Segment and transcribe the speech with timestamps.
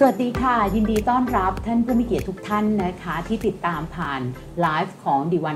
[0.00, 4.20] สวัสดีค่ะ ยินดีต้อนรับท่านผู้มีเกียรติทุกท่านนะคะ ที่ติดตามผ่าน
[4.60, 5.48] ไลฟ์ของ d 1 0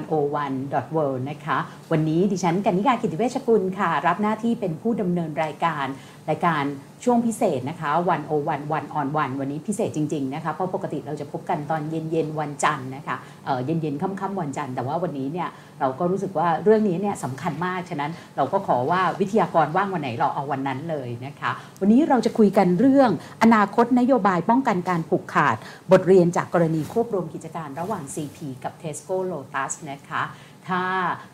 [0.46, 1.58] 1 world นะคะ
[1.92, 5.86] วันนี้ดิฉันกันิกากิติเวชกุลค่ะ รับหน้าที่เป็นผู้ดำเนินรายการ
[6.30, 6.62] รายการ
[7.04, 15.48] ช่วงพิเศษนะคะวันโอวันวันออนวันวันนี้พิเศษจริงๆนะคะเพราะปกติเราจะพบกันตอนเย็นๆวันจันทร์นะคะเเย็นๆค่ำๆวันจันทร์แต่ว่าวันนี้เนี่ย
[15.80, 23.10] เราก็รู้สึกว่าเรื่องนี้เนี่ยสำคัญมากฉะนั้นเราก็ขอว่าวิทยากรว่างวันไหนเราเอาวันนั้นเลยนะคะ วันนี้เราจะคุยกันเรื่อง
[23.42, 25.56] อนาคตนโยบายป้องกันการผูกขาด
[25.92, 30.22] บทเรียนจากกรณีควบรวมกิจการระหว่าง CP กับ Tesco Lotus นะคะ
[30.68, 30.82] ถ้า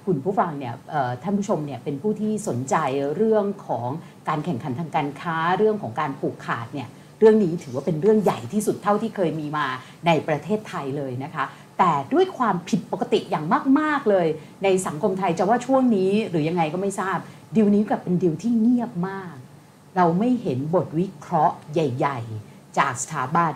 [0.06, 0.74] คุณผู้ฟังเนี่ย
[1.22, 2.76] ท่านผู้ชมเนี่ยเป็นผู้ที่สนใจ
[3.16, 3.88] เรื่องของ
[4.28, 6.88] การแข่งขันทางการค้าเรื่องของการผูกขาดเนี่ย
[7.18, 9.66] เรื่องนี้ถือว่าเป็นเรื่องใหญ่ที่สุดเท่าที่เคยมีมา
[10.06, 11.44] ในประเทศไทยเลยนะคะ
[11.78, 13.46] แต่ด้วยความผิดปกติอย่าง
[13.80, 14.26] มาก ๆ เลย
[14.64, 17.18] ในสังคมไทยจะว่าช่วงนี้หรือยังไงก็ไม่ทราบ
[17.56, 19.34] ดิวนี้กับเป็นดิวที่เงียบมาก
[19.96, 23.54] เราไม่เห็นบทวิเคราะห์ใหญ่ ๆ จากสถาบัน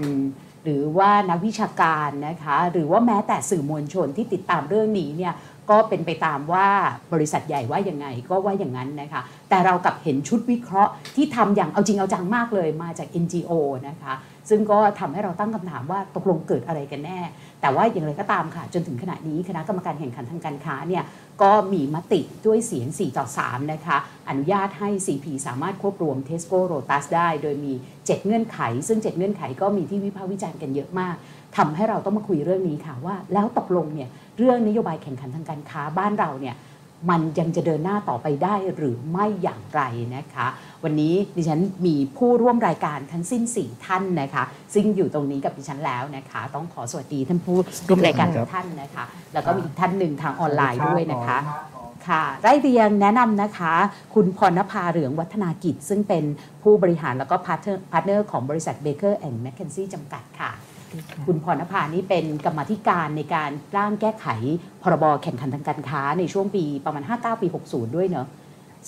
[0.64, 5.32] หรือว่านักวิชาการนะคะหรือว่าแม้แต่สื่อมวลชนที่ติดตามเรื่องนี้เนี่ย
[5.72, 6.68] ก็เป็นไปตามว่า
[7.12, 13.52] บริษัทใหญ่ว่ายังไงก็ว่าอย่างนั้นนะคะ แต่เรากับเห็นชุดวิเคราะห์ที่ทำอย่างเอาจริงเอาจังมากเลยมาจาก NGO
[13.88, 14.14] นะคะ
[14.48, 17.20] ซึ่งก็ทำให้เราตั้งคำถามว่าตกลงเกิดอะไรกันแน่
[17.60, 21.04] แต่ว่าอย่างไรก็ตามค่ะ จนถึงขณะนี้คณะกรรมการแข่งขันทางการค้าเนี่ย
[21.42, 23.96] ก็มีมติด้วยเสียง 4 ต่อ 3 นะคะ
[24.28, 31.16] อนุญาตให้ CP สามารถควบรวม Tesco Rotus ได้ โดยมี 7 เงื่อนไข ซึ่ง 7 เงื่อนไขก็มีที่วิพากษ์วิจารณ์กันเยอะมาก
[31.56, 34.08] ทำให้เราต้องมาคุยเรื่องนี้ค่ะว่า แล้วตกลงเนี่ย
[34.38, 36.56] เรื่องนโยบายแข่งขันทางการค้าบ้านเราเนี่ย
[37.10, 39.82] มันยังจะเดินหน้าต่อไปได้หรือไม่อย่างไร
[40.16, 40.46] นะคะ
[40.84, 47.56] วันนี้ดิฉันมีผู้ร่วมรายการทั้งสิ้น 4 ท่านนะคะ ซึ่งอยู่ตรงนี้กับดิฉันแล้วนะคะ ต้องขอสวัสดีท่านผู้
[47.88, 51.38] ร่วมรายการทุกท่านนะคะ แล้วก็มีอีกท่านหนึ่งทางออนไลน์ด้วยนะคะ
[52.08, 53.72] ค่ะไล่เรียงแนะนำนะคะ
[54.14, 56.24] คุณพรณภาเหลืองวัฒนากิจ ซึ่งเป็น
[56.62, 60.50] ผู้บริหารแล้วก็ partner ของบริษัท Baker and McKenzie จำกัดค่ะ
[61.26, 64.26] คุณพรณภานี่เป็นกรรมธิการในการร่างแก้ไข
[64.82, 68.26] พรบแข่งขันทางการค้าในช่วงปีประมาณ 59 ปี 60 ด้วยเนอะ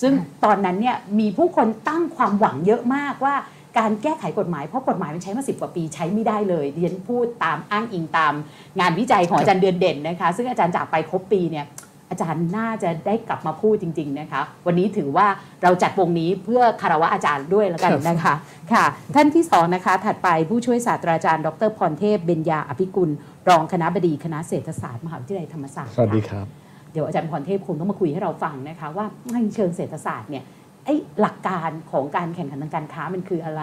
[0.01, 0.13] ซึ่ง
[0.45, 3.35] ตอนนั้นเนี่ยมีผู้คนตั้งความหวังเยอะมากว่า
[3.79, 8.35] การแก้ไขกฎหมายเพราะกฎหมายมันใช้มาสิบกว่าปีใช้ไม่ได้เลยเรียนพูดตามอ้างอิงตาม
[8.81, 11.67] งานวิจัยของอาจารย์เดือนเด่นนะคะ ซึ่งอาจารย์จากไปครบปีเนี่ย
[12.11, 15.27] อาจารย์น่าจะได้กลับมาพูดจริง ๆนะคะ วันนี้ถือว่า
[15.63, 18.35] เราจัดวงนี้เพื่อคารวะอาจารย์ด้วยแล้วกันนะคะ
[18.73, 18.85] ค่ะ
[19.15, 23.11] ท่านที่สองนะคะ ถัดไปผู้ช่วยศาสตราจารย์ ดรพรเทพเบญญาอภิกุล
[23.49, 26.47] รองคณะบดีคณะเศรษฐศาสตร์มหาวิทยาลัยธรรมศาสตร์สวัสดีครับ
[26.93, 30.45] เดี๋ยวอาจารย์พรเทพคงต้องมาคุยให้เราฟังนะคะว่าในเชิงเศรษฐศาสตร์เนี่ย
[30.85, 33.63] ไอ้หลักการของการแข่งขันทางการค้ามันคืออะไร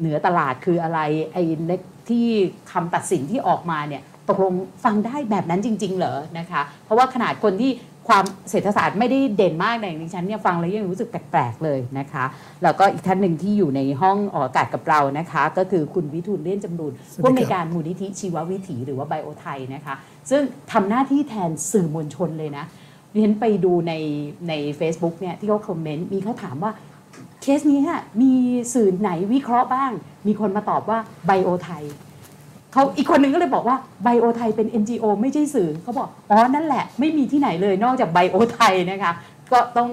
[0.00, 1.00] เหนือตลาดคืออะไร
[1.32, 1.42] ไอ้
[2.08, 2.26] ที่
[2.72, 7.72] คำตัดสินที่ออกมาเนี่ย ตกลงฟังได้แบบนั้นจริง ๆ เหรอนะคะ เพราะว่าขนาดคนที่
[8.08, 12.24] ความเศรษฐศาสตร์ไม่ได้เด่นมากในดิฉันเนี่ยฟังแล้วยังรู้สึกแปลกๆเลยนะคะ
[12.62, 19.94] แล้วก็อีกท่านหนึ่งที่อยู่ในห้องออกอากาศกับเรานะคะ ก็คือคุณวิทูลเล่นจำรูนผู้อำนวยการมูลนิธิชีววิถีหรือว่าไบโอไทยนะคะ
[20.30, 22.64] ซึ่งทำหน้าที่แทนสื่อมวลชนเลยนะ
[23.12, 23.92] ดิฉันไปดูใน
[24.48, 26.72] ใน Facebook เนี่ยที่เขาคอมเมนต์มีเขาถามว่า
[27.42, 28.32] เคสนี้ฮะมี
[28.74, 29.92] สื่อไหนวิเคราะห์บ้าง
[30.26, 31.84] มีคนมาตอบว่าไบโอไทย
[32.72, 39.12] เขาอีกคนหนึ่งก็เลยบอกว่าไบโอไทยเป็น NGO ไม่ใช่สื่อเขาบอกอ๋อนั่นแหละไม่มีที่ไหนเลยนอกจากไบโอไทยนะคะ
[39.52, 39.90] ก็ต้อง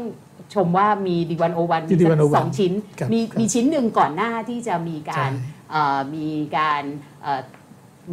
[0.54, 1.96] ชมว่ามีดีวันโอวันมี
[2.36, 2.74] สองชิ้น
[3.14, 5.32] มีมีชิ้นหนึ่งก่อนหน้าที่จะมีการ
[6.16, 6.84] มีการ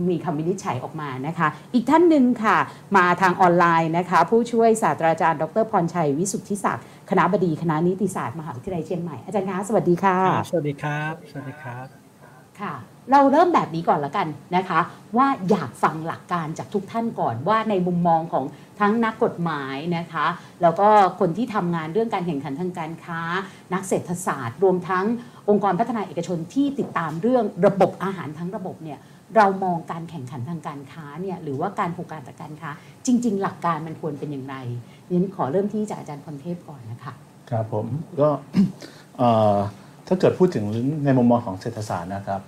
[0.09, 2.59] มีคำวินิจฉัยออกมานะคะ อีกท่านหนึ่งค่ะ
[2.97, 10.19] มาทางออนไลน์นะคะ ผู้ช่วยศาสตราจารย์ ดรพรชัย วิสุทธิศักดิ์คณะบดีคณะนิติศาสตร์มหาวิทยาลัยเชียงใหม่อาจารย์คะสวัสดีค่ะ
[10.50, 11.87] สวัสดีครับ สวัสดีครับ
[12.60, 14.81] ค่ะ เราเริ่มแบบนี้ก่อนละกันนะคะ
[15.17, 18.44] ว่าอยากฟังหลักการจากทุกท่านก่อนว่าในมุมมองของ
[18.81, 20.27] ทั้งนักกฎหมายนะคะ
[20.62, 20.89] แล้วก็
[21.21, 23.21] คนที่ทำงานเรื่องการแข่งขันทางการค้า
[23.75, 25.05] นักเศรษฐศาสตร์ รวมทั้ง
[25.49, 28.99] องค์กรพัฒนาเอกชนที่ติดตามเรื่องระบบอาหารทั้งระบบเนี่ย
[29.37, 32.71] เรามองการแข่งขันทางการค้าเนี่ยหรือว่าการผูกการจากการค้า
[33.06, 34.56] จริง ๆ หลักการมันควรเป็นอย่างไร
[35.10, 37.13] นี้ขอเริ่มที่จากอาจารย์พรเทพก่อนนะคะ
[37.51, 37.86] ครับผม
[38.21, 38.28] ก็
[40.07, 40.65] ถ้าเกิดพูดถึง
[41.04, 42.41] ในมุมมองของเศรษฐศาสตร์นะครับ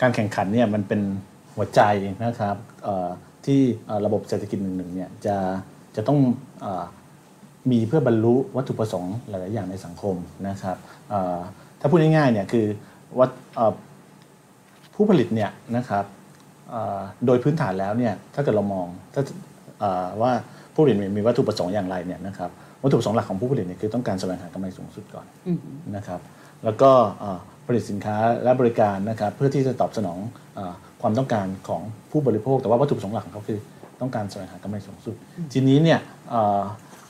[0.00, 1.00] การแข่งขันเนี่ยมันเป็น
[1.54, 1.80] หัวใจ
[2.24, 2.56] นะครับ
[3.46, 3.60] ที่
[4.06, 5.36] ระบบเศรษฐกิจหนึ่งๆเนี่ยจะ
[5.96, 6.18] จะต้อง
[7.70, 10.16] มีเพื่อบรรลุวัตถุประสงค์หลายๆอย่างในสังคม
[10.48, 10.76] นะครับ
[11.80, 12.66] ถ้าพูดง่ายๆเนี่ยคือ
[13.18, 13.30] วัต
[14.94, 16.04] ผู้ผลิตเนี่ยนะครับ
[17.26, 19.22] โดยพื้นฐานแล้วเนี่ยถ้าเกิดเรามองถ้า
[20.22, 20.32] ว่า
[20.74, 22.50] ผู้ผลิตมีวัตถุประสงค์อย่างไรเนี่ยนะครับ
[22.82, 25.26] วัตถุประสงค์หลักของผู้ผลิตเนี่ยคือต้องการแสวงหากำไรสูงสุดก่อน
[25.96, 26.20] นะครับ
[26.64, 26.90] แล้วก็
[27.66, 30.18] ผลิตสินค้าและบริการนะครับเพื่อที่จะตอบสนอง
[30.58, 30.60] อ
[31.02, 33.58] ความต้องการของผู้บริโภค แต่ว่าวัตถุประสงค์หลักของเขาคือ
[34.00, 35.16] ต้องการแสวงหากำไรสูงสุด
[35.52, 35.98] ทีนี้เนี่ย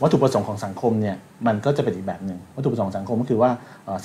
[0.03, 1.17] วัตถุประสงค์ของสังคมเนี่ย
[1.47, 3.51] มันก็จะเป็นอีกแบบหนึ่งวัตถุประสงค์สังคมก็คือว่า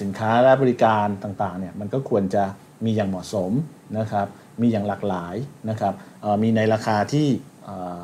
[0.02, 2.44] สินค้าและบริการต่างๆเนี่ยมันก็ควรจะ
[2.86, 3.52] มีอย่างเหมาะสม
[4.00, 4.28] นะครับ
[4.62, 5.36] มีอย่างหลากหลาย
[5.70, 7.28] นะครับเอ่อมีในราคาที่
[7.66, 7.98] เอ่อ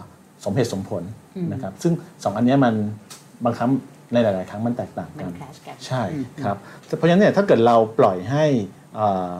[0.45, 1.03] สมเหตุสมผล
[1.53, 1.93] นะครับซึ่ง
[2.23, 2.73] สองอันเนี้ยมัน
[3.45, 3.71] บางครั้ง
[4.13, 8.45] ในหลาย ๆ ครั้งมันแตกต่างมักันนคลาชกัน ใช่อืมครับแต่เพราะฉะนั้นเนี่ยถ้าเกิดเราปล่อยให้
[8.95, 9.35] เอ่อ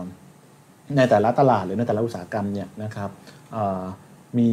[0.97, 3.09] ในแต่ละตลาดหรือในแต่ละอุตสาหกรรมเนี่ยนะครับ
[3.53, 3.83] เอ่อ
[4.39, 4.49] มี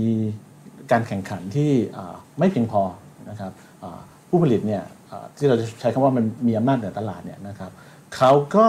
[0.90, 2.82] การแข่งขันที่เอ่อไม่เพียงพอ
[3.30, 7.70] นะครับเอ่อผู้ผลิตเนี่ยเอ่อที่เราจะใช้คำว่ามันมีอำนาจเหนือตลาดเนี่ยนะครับ
[8.16, 8.66] เขาก็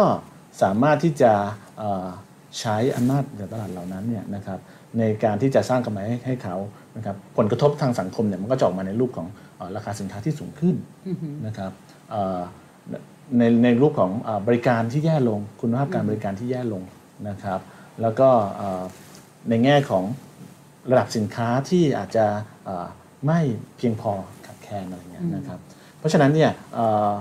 [0.61, 1.31] สามารถที่จะ
[1.77, 2.07] เอ่อ
[2.59, 4.59] ใช้อำนาจเหนือตลาดเหล่านั้นเนี่ยนะครับ
[4.99, 6.55] ในการที่จะสร้างกำไรให้ให้เขา
[6.97, 10.75] นะครับผลกระทบทางสังคมเนี่ยมันก็จะออกมาในรูปของเอ่อ ราคาสินค้าที่สูงขึ้น
[11.47, 11.71] นะครับ
[12.09, 12.39] เอ่อ
[13.37, 16.83] ในในรูปของเออบริการที่แย่ลง คุณภาพการบริการที่แย่ลง
[17.29, 17.59] นะครับ
[18.01, 18.83] แล้วก็เอ่อ
[19.49, 20.03] ในแง่ของ
[20.91, 22.25] ระดับสินค้าที่อาจจะ
[22.65, 22.87] เอ่อ
[23.25, 23.39] ไม่
[23.77, 24.11] เพียงพอ
[24.45, 25.59] ขาดแคลนอะไรเงี้ยนะครับ
[25.99, 27.11] เพราะฉะนั้นเนี่ยเอ่อ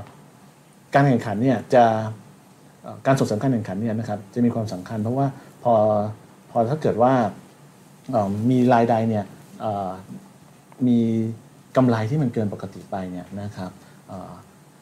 [0.95, 1.85] การแข่งขันเนี่ยจะ
[2.83, 5.27] เอ่อการส่งเสริมการแข่งขันเนี่ยนะครับจะมีความสำคัญ เพราะว่า
[5.63, 5.75] พอ
[6.51, 7.15] พอถ้าเกิดว่า
[8.13, 9.25] เอ่อมีรายใดเนี่ย
[9.61, 9.91] เอ่อ
[10.87, 11.01] มี
[11.79, 13.71] กำไรที่มันเกินปกติไปเนี่ยนะครับ
[14.09, 14.33] เอ่อ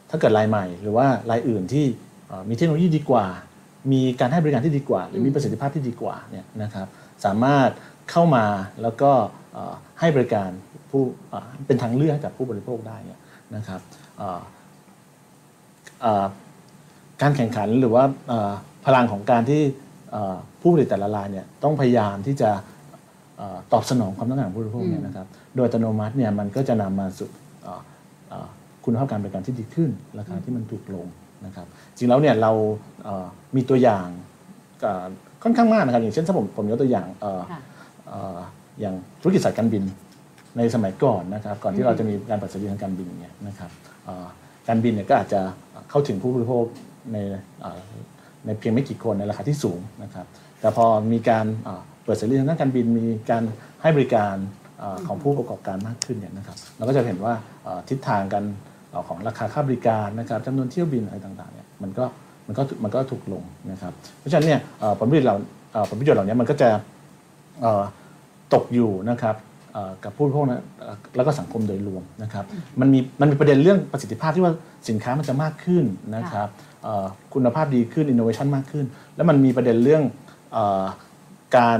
[0.09, 1.85] ถ้าเกิดรายใหม่ หรือว่ารายอื่นที่
[2.27, 3.25] เอ่อมีเทคโนโลยีดีกว่า
[3.91, 6.87] มีการให้บริการที่ดีกว่า หรือมีประสิทธิภาพที่ดีกว่าเนี่ยนะครับ
[7.25, 7.69] สามารถ
[8.11, 8.45] เข้ามา
[8.81, 9.11] แล้วก็
[9.53, 10.49] เอ่อให้บริการ
[10.89, 13.19] ผู้เอ่อเป็นทางเลือกให้กับผู้บริโภคได้เนี่ย
[13.55, 13.81] นะครับ
[14.17, 14.41] เอ่อ
[16.01, 16.25] เอ่อ
[17.21, 18.51] การแข่งขันหรือว่าเอ่อ
[18.85, 19.61] พลังของการที่
[20.11, 22.51] เอ่อผู้ผลิตแต่ละรายเนี่ยต้องพยายามที่จะ
[23.37, 27.29] เอ่อตอบสนองความต้องการของผู้บริโภคเนี่ยนะครับ โดยอัตโนมัติเนี่ยมันก็จะนำมาสู่
[27.63, 27.81] เอ่อ
[28.29, 28.47] เอ่อ
[28.83, 29.89] คุณภาพการบริการที่ดีขึ้น
[30.19, 31.07] ราคาที่มันถูกลง
[31.45, 31.67] นะครับ
[31.97, 32.51] จริงแล้วเนี่ยเรา
[33.03, 33.25] เอ่อ
[33.55, 34.07] มีตัวอย่าง
[34.81, 35.05] เอ่อ
[35.43, 37.59] ค่อนข้างมากนะครับ อย่างเช่นถ้าผมผมยกตัวอย่างเอ่อค่ะ
[38.07, 38.37] เอ่อ
[38.79, 39.83] อย่างธุรกิจสายการบิน
[40.57, 43.69] ในสมัยก่อนนะครับ ก่อนที่เราจะมีการเปิดเสรีทางการบินเนี่ยนะครับ
[44.05, 44.27] เอ่อ
[44.67, 45.41] การบินเนี่ยก็อาจจะ
[45.89, 46.63] เข้าถึงผู้บริโภค
[47.13, 47.17] ใน
[47.61, 47.79] เอ่อ
[48.45, 50.25] ในเพียงไม่กี่คนในราคาที่สูงนะครับ
[50.59, 53.43] แต่พอมีการเอ่อเปิดเสรีทางด้านการบินมีการ
[53.81, 54.66] ให้บริการเอ่อ
[55.07, 57.33] ของผู้ประกอบการมากขึ้นเนี่ยนะครับเราก็จะเห็นว่า
[57.89, 58.43] ทิศทางกัน
[59.07, 62.05] ของราคาค่าบริการนะครับจำนวนเที่ยวบินอะไรต่างๆเนี่ยมันก็
[62.47, 64.59] มันก็มันก็ถูกลงนะครับ เพราะฉะนั้นเนี่ย
[64.99, 65.37] ผลประโยชน์เหล่า
[65.89, 66.69] ผลประโยชน์เหล่านี้มันก็จะ
[68.53, 69.35] ตกอยู่นะครับ
[70.03, 70.63] กับผู้บริโภคนะ
[71.15, 72.45] แล้วก็สังคมโดยรวมนะครับ
[72.79, 74.53] มันมีมันมีประเด็นเรื่องประสิทธิภาพที่ว่า
[74.89, 75.85] สินค้ามันจะมากขึ้น
[76.15, 76.47] นะครับ
[77.33, 78.85] คุณภาพดีขึ้นอินโนเวชันมากขึ้น
[79.15, 80.03] แล้วมันมีประเด็นเรื่อง
[81.57, 81.79] การ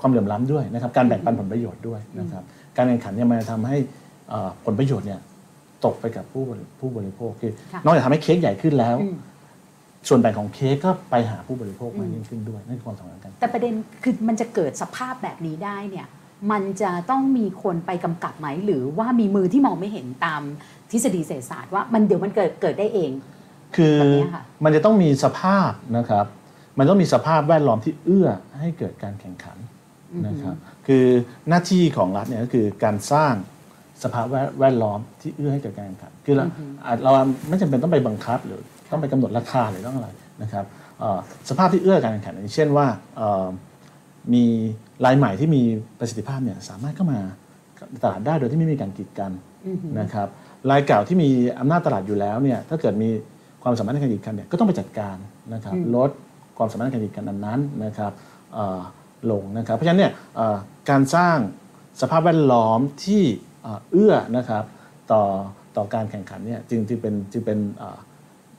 [0.00, 2.42] ความเหลื่อมล้ำด้วยนะครับ การแบ่งปันผลประโยชน์ด้วยนะครับ
[2.76, 3.76] การแข่งขันเนี่ยมันจะทำให้
[4.28, 5.20] เอ่อผลประโยชน์เนี่ย
[5.84, 9.16] ตกไปกับผู้บริผู้บริโภคคือค่ะนอกจากทำให้เค้กใหญ่ขึ้นแล้วอืม
[10.08, 16.06] ส่วนแบ่งของเค้กก็ไปหาผู้บริโภคมากยิ่งขึ้นด้วยนั่นคือความสำคัญกัน แต่ประเด็นคือมันจะเกิดสภาพแบบนี้ได้เนี่ย
[16.52, 20.42] มันจะต้องมีคนไปกำกับไหม หรือว่ามีมือที่มองไม่เห็นตาม
[20.90, 23.10] ทฤษฎีเศรษฐศาสตร์ว่ามันเดี๋ยวมันเกิดเกิดได้เอง
[23.76, 26.26] คือแบบเนี้ยค่ะมันจะต้องมีสภาพนะครับ
[26.78, 28.28] มันต้องมีสภาพแวดล้อมที่เอื้อ
[28.60, 29.56] ให้เกิดการแข่งขัน
[30.26, 30.54] นะครับ
[30.86, 31.06] คือ
[31.48, 33.34] หน้าที่ของรัฐเนี่ยก็คือการสร้าง
[34.02, 36.44] สภาพแวดแวดล้อมที่เอื้อให้เกิดการแข่งขันคือเรา
[36.86, 37.12] อาจเรา
[37.48, 38.60] ไม่จำเป็นต้องไปบังคับหรือ
[38.90, 40.08] ต้องไปกำหนดราคาหรือต้องอะไร
[40.42, 40.64] นะครับ
[41.00, 41.18] เอ่อ
[41.48, 42.86] สภาพที่เอื้อการแข่งขันอย่างเช่นว่า
[43.16, 43.46] เอ่อ
[44.34, 44.44] มี
[45.04, 45.62] รายใหม่ที่มี
[45.98, 47.20] ประสิทธิภาพเนี่ยสามารถเข้ามา
[48.02, 49.32] ตลาดได้โดยที่ไม่มีการกีดกัน
[50.00, 50.28] นะครับ
[50.70, 53.10] รายเก่าที่มีอำนาจตลาดอยู่แล้วเนี่ยถ้าเกิดมี
[53.62, 55.16] ความสามารถในการกีดกันเนี่ยก็ต้องไปจัดการ
[55.54, 56.10] นะครับลด
[56.58, 58.12] ความสามารถในการกีดกันนั้นๆนะครับ
[58.52, 58.80] เอ่อ
[59.30, 60.56] ลงนะครับ เพราะฉะนั้นเนี่ยเอ่อ
[60.90, 61.36] การสร้าง
[62.00, 63.22] สภาพแวดล้อมที่
[63.62, 64.64] เอ่อเอื้อนะครับ
[65.12, 65.22] ต่อ
[65.76, 67.98] ต่อการแข่งขันเนี่ยจึงจึงเป็นจึงเป็นเอ่อ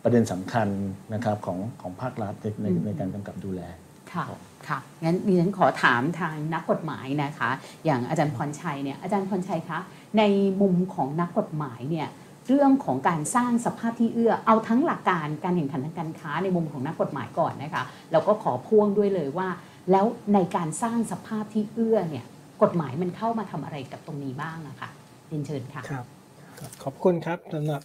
[0.04, 0.68] ประเด็นสำคัญ
[1.14, 3.62] นะครับของของภาครัฐในในในการกำกับดูแล
[4.14, 4.26] ค่ะ
[4.68, 7.50] ค่ะงั้นดิฉันขอถามทางนักกฎหมายนะคะ
[7.86, 9.80] อย่างอาจารย์พรชัยเนี่ยอาจารย์พรชัยคะ
[10.18, 10.24] ใน
[10.62, 12.08] มุมของนักกฎหมายเนี่ย
[12.48, 19.48] เรื่องของการสร้างสภาพที่เอื้อเอาทั้งหลักการการแข่งขันทางการค้าในมุมของนักกฎหมายก่อนนะคะแล้วก็ขอพ่วงด้วยเลยว่า
[19.92, 22.26] แล้วในการสร้างสภาพที่เอื้อเนี่ย
[22.62, 24.90] กฎหมายมันเข้ามาทำอะไรกับตรงนี้บ้างอะคะ
[25.28, 26.06] เรียนเชิญค่ะครับ
[26.84, 27.82] ขอบคุณครับสำหรับ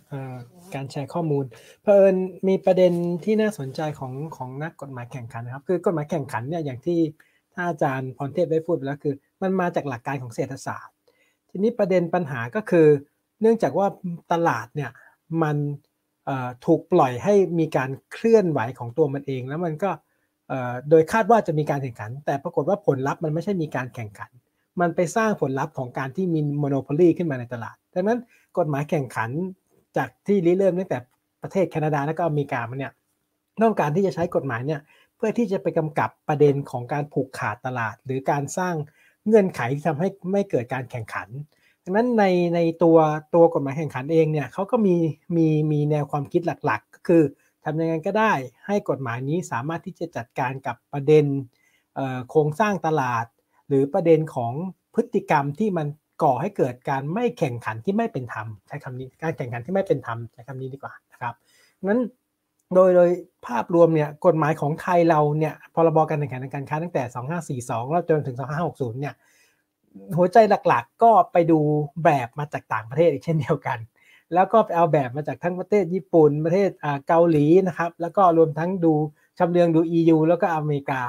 [0.75, 1.45] การแชร์ข้อมูล
[1.83, 2.17] เพอิญ
[2.49, 2.93] มีประเด็น
[3.25, 6.99] ที่น่าสนใจของของนักกฎหมายแข่งขันนะครับ คือกฎหมายแข่งขันเนี่ยอย่างที่
[7.55, 10.95] ท่านอาจารย์พรเทพได้พูดไปแล้วคือ มันมาจากหลักการของเศรษฐศาสตร์
[11.51, 12.87] ทีนี้ประเด็นปัญหาก็คือ
[13.41, 13.87] เนื่องจากว่า
[14.33, 14.91] ตลาดเนี่ย
[15.43, 15.57] มัน
[16.67, 19.91] ถูกปล่อยให้มีการเคลื่อนไหวของตัวมันเอง แล้วมันก็
[20.91, 24.31] โดยคาดว่าจะมีการแข่งขัน แต่ปรากฏว่าผลลัพธ์มันไม่ใช่มีการแข่งขัน
[24.81, 28.19] มันไปสร้างผลลัพธ์ของการที่มีโมโนโพลีขึ้นมาในตลาด ดังนั้น
[28.59, 29.31] กฎหมายแข่งขัน
[29.97, 30.99] จากที่ริเริ่มตั้งแต่
[31.43, 32.93] ประเทศแคนาดาและก็อเมริกามาเนี่ย
[33.63, 34.81] ต้องการที่จะใช้กฎหมายเนี่ย
[35.17, 38.75] เพื่อที่จะไปกำกับประเด็นของการผูกขาดตลาด หรือการสร้าง
[39.27, 41.29] เงื่อนไขที่ทำให้ไม่เกิดการแข่งขัน
[41.85, 42.25] ดังนั้นใน
[42.55, 42.99] ในตัว
[43.35, 44.97] ตัวกฎหมายแข่งขันเองเนี่ยเขาก็มี
[45.37, 47.23] มีมีแนวความคิดหลักๆ ก็คือ
[47.67, 48.33] ทำยังไงก็ได้
[48.67, 51.25] ให้กฎหมายนี้สามารถที่จะจัดการกับประเด็น
[52.31, 53.27] โครงสร้างตลาด
[53.69, 54.53] หรือประเด็นของ
[54.95, 55.87] พฤติกรรมที่มัน
[56.23, 61.35] ก่อให้เกิดการไม่แข่งขันที่ไม่เป็นธรรมใช้คำนี้การแข่งขันที่ไม่เป็นธรรมใช้คำนี้ดีกว่านะครับ
[61.89, 62.01] นั้น
[62.75, 63.11] โดยโดย
[63.47, 68.37] ภาพรวมเนี่ยกฎหมายของไทยเราเนี่ยพรบการแข่งขันทางการค้าตั้งแต่ 2542 แล้วจนถึง
[68.69, 69.15] 2560 เนี่ย
[70.17, 71.59] หัวใจหลักๆ ก็ไปดู
[72.05, 73.79] แบบมาจากต่างประเทศอีกเช่นเดียวกัน
[74.35, 76.71] แล้วก็ไปเอาแบบมาจากทั้งประเทศญี่ปุ่นประเทศ
[77.09, 78.93] เกาหลีนะครับ แล้วก็รวมทั้งดู
[79.39, 81.01] ชำเลืองดู EU แล้วก็อเมริกา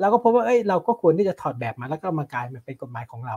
[0.00, 3.36] แล้วก็พบว่าเอ้ยเราก็ควรที่จะถอดแบบมาแล้วก็มากลายมาเป็นกฎหมายของเรา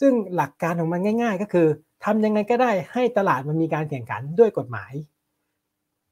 [0.00, 1.66] ซึ่งหลักการของมันง่าย ๆ ก็คือ
[2.04, 4.92] ทำยังไงก็ได้ให้ตลาดมันมีการแข่งขันด้วยกฎหมาย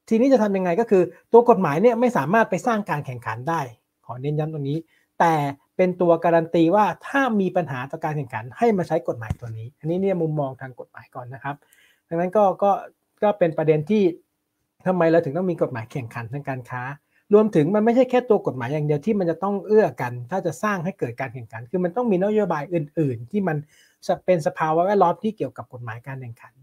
[0.08, 3.60] ทีนี้จะทำยังไงก็คือ ตัวกฎหมายเนี่ยไม่สามารถไปสร้างการแข่งขันได้
[4.06, 4.78] ขอเน้นย้ำตรงนี้
[5.20, 5.34] แต่
[5.76, 11.56] เป็นตัวการันตีว่าถ้ามีปัญหาต่อการแข่งขันให้มาใช้กฎหมายตัวนี้ อันนี้เนี่ยมุมมองทางกฎหมายก่อนนะครับ
[12.08, 12.70] ดังนั้นก็ก็
[13.22, 14.02] ก็เป็นประเด็นที่
[14.86, 16.82] ทำไมเราถึงต้องมีกฎหมายแข่งขันทางการค้า
[17.34, 23.56] รวมถึงมันไม่ใช่แค่ตัวกฎหมายอย่างเดียวที่มันจะต้องเอื้อกัน ถ้าจะสร้างให้เกิดการแข่งขัน คือมันต้องมีนโยบายอื่น ๆ ที่มัน
[24.26, 26.54] เป็นสภาวะแวดล้อมที่เกี่ยวกับกฎหมายการแข่งขัน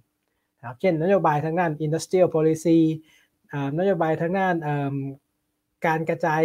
[0.57, 2.77] นะครับเช่นนโยบายทางด้าน industrial policy
[3.79, 4.55] นโยบายทางด้าน
[5.85, 6.41] การกระจาย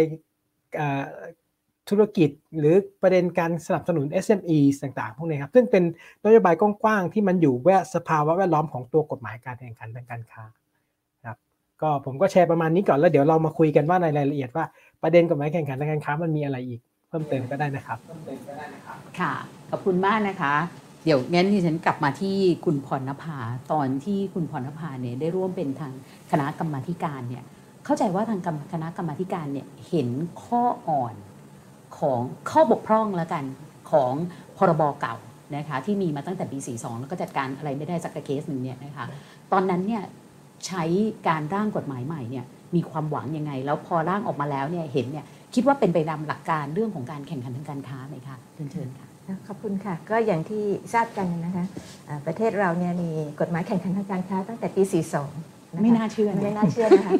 [1.91, 2.29] ธุรกิจ
[2.59, 5.83] หรือประเด็นการสนับสนุน SME ต่างๆ พวกนี้ครับ ซึ่งเป็น
[6.25, 10.43] นโยบายกว้างๆ ที่มันอยู่แวดสภาวะแวดล้อมของตัวกฎหมายการแข่งขันทางการค้า
[11.25, 11.37] ครับ
[11.81, 14.65] ก็ผมก็แชร์ประมาณนี้ก่อนแล้วเดี๋ยวเรามาคุยกันว่าในรายละเอียดว่า
[15.03, 19.33] ประเด็นกฎหมายแข่งขันทางการค้ามันมีอะไรอีก เพิ่มเติมก็ได้นะครับเพิ่มเติมก็ได้นะครับค่ะ
[19.69, 20.53] ขอบคุณมากนะคะ
[21.05, 23.37] เดี๋ยวงั้นที่ฉันกลับมาที่คุณพรณภา
[23.71, 25.93] ตอนที่คุณพรณภาเนี่ยได้ร่วมเป็นทาง
[26.31, 27.43] คณะกรรมาการเนี่ย
[27.85, 28.39] เข้าใจว่าทาง
[28.73, 30.07] คณะกรรมาการเนี่ยเห็น
[30.43, 31.13] ข้ออ่อน
[32.01, 33.43] ของข้อบกพร่องแล้วกัน
[33.91, 34.13] ของ
[34.57, 35.15] พรบเก่า
[35.55, 39.05] นะคะที่มีมาตั้งแต่ปี 42 แล้วก็จัดการอะไรไม่ได้สักเคสหนึ่งเนี่ยนะคะ
[39.51, 40.03] ตอนนั้นเนี่ย
[40.67, 40.83] ใช้
[41.27, 49.07] การร่างกฎหมายใหม่เนี่ยมีความหวังยังไง แล้วพอร่างออกมาแล้วเนี่ยเห็นเนี่ยคิดว่าเป็นไปตามหลักการเรื่องของการแข่งขันทางการค้าไหมคะเชิญเชิญค่ะ
[49.47, 51.65] ขอบคุณค่ะ ก็อย่างที่ทราบกันนะคะ
[52.25, 54.83] ประเทศเราเนี่ยมีกฎหมายแข่งขันทางการค้าตั้งแต่ปี
[55.27, 57.13] 42 ไม่น่าเชื่อไม่น่าเชื่อนะคะ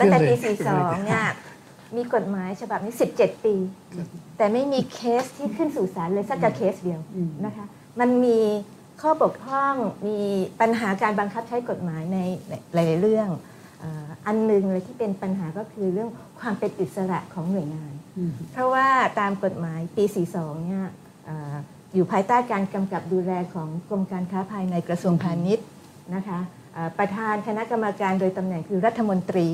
[0.00, 0.34] ตั้งแต่ปี
[0.68, 1.22] 42 เนี่ย
[1.96, 3.54] มีกฎหมายฉบับนี้ 17 ปี
[4.36, 7.00] แต่ไม่มีเคสที่ขึ้นสู่ศาลเลยสักเคสเดียว
[7.44, 7.66] นะคะ
[8.00, 8.38] มันมี
[9.00, 9.74] ข้อบกพร่อง
[10.06, 10.18] มี
[10.60, 12.18] ปัญหาการบังคับใช้กฎหมายใน
[12.74, 13.28] หลาย ๆ เรื่อง
[14.26, 16.08] อันหนึ่งเลยที่เป็นปัญหาก็คือเรื่อง
[16.40, 17.92] ความเป็นอิสระของหน่วยงาน
[18.52, 18.88] เพราะว่า
[19.20, 20.84] ตามกฎหมายปี 42 เนี่ย
[21.94, 25.66] อยู่ภายใต้การกำกับดูแลของกรมการค้าภายในกระทรวงพาณิชย์
[26.14, 26.38] นะคะ
[26.98, 29.46] ประธานคณะกรรมการโดยตำแหน่งคือรัฐมนตรี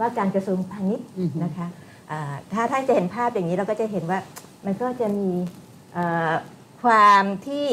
[0.00, 1.06] ว่าการกระทรวงพาณิชย์
[1.44, 1.66] นะคะ
[2.52, 4.18] ถ้าท่านจะเห็นภาพอย่างนี้เราก็จะเห็นว่า
[4.66, 5.30] มันก็จะมี
[6.82, 7.66] ความที่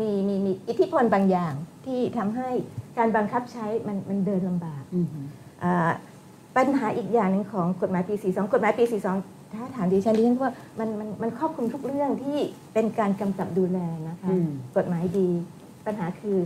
[0.00, 1.54] มีมีมีอิทธิพลบางอย่าง
[1.86, 2.48] ที่ทำให้
[2.98, 4.82] การบังคับใช้มันมันเดินลำบาก
[6.56, 8.84] ปัญหาอีกอย่างหนึ่งของกฎหมายปี 42 กฎหมายปี
[9.20, 12.38] 42 ถ้าถามดิฉันดิฉันว่ามันมันมันครอบคลุมทุกเรื่องที่
[12.74, 13.78] เป็นการกำกับดูแล
[14.08, 14.30] นะคะ
[14.76, 15.28] กฎหมายดี
[15.86, 16.38] ปัญหาคือ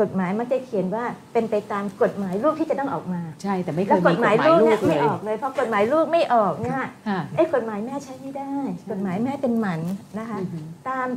[0.00, 6.82] กฎหมายมักจะเขียนว่าเป็นไปตามกฎหมายลูกที่จะต้องออกมา ใช่แต่ไม่เคยมีกฎหมายลูกไม่ออกเลยเพราะกฎหมายลูกไม่ออกเนี่ย
[7.36, 8.52] ไอ้กฎหมายแม่ใช้ไม่ได้
[8.90, 9.80] กฎหมายแม่เป็นหมัน
[10.18, 10.38] นะคะ
[10.88, 11.08] ตาม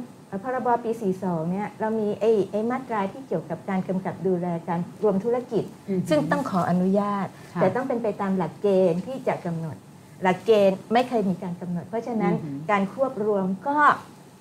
[0.43, 5.63] พรบปี 42 เนี่ยเรามีไอ้ไอ้มาตราที่เกี่ยวกับการกำกับดูแลการรวมธุรกิจ
[6.09, 9.75] ซึ่งต้องขออนุญาต แต่ต้องเป็นไปตามหลักเกณฑ์ที่จะกำหนด
[10.23, 12.33] หลักเกณฑ์ไม่เคยมีการกำหนด เพราะฉะนั้น
[12.71, 13.77] การควบรวมก็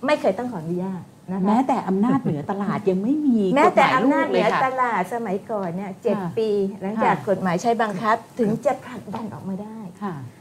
[0.07, 6.51] ไม่เคยต้องขออนุญาต นะคะแม้แต่อำนาจเหนือตลาดยังไม่มีแม้แต่อำนาจเหนือตลาดสมัยก่อนเนี่ยเจ็ดปี
[6.83, 9.79] หลังจากกฎหมายใช้บังคับถึงจะผลักดันออกมาได้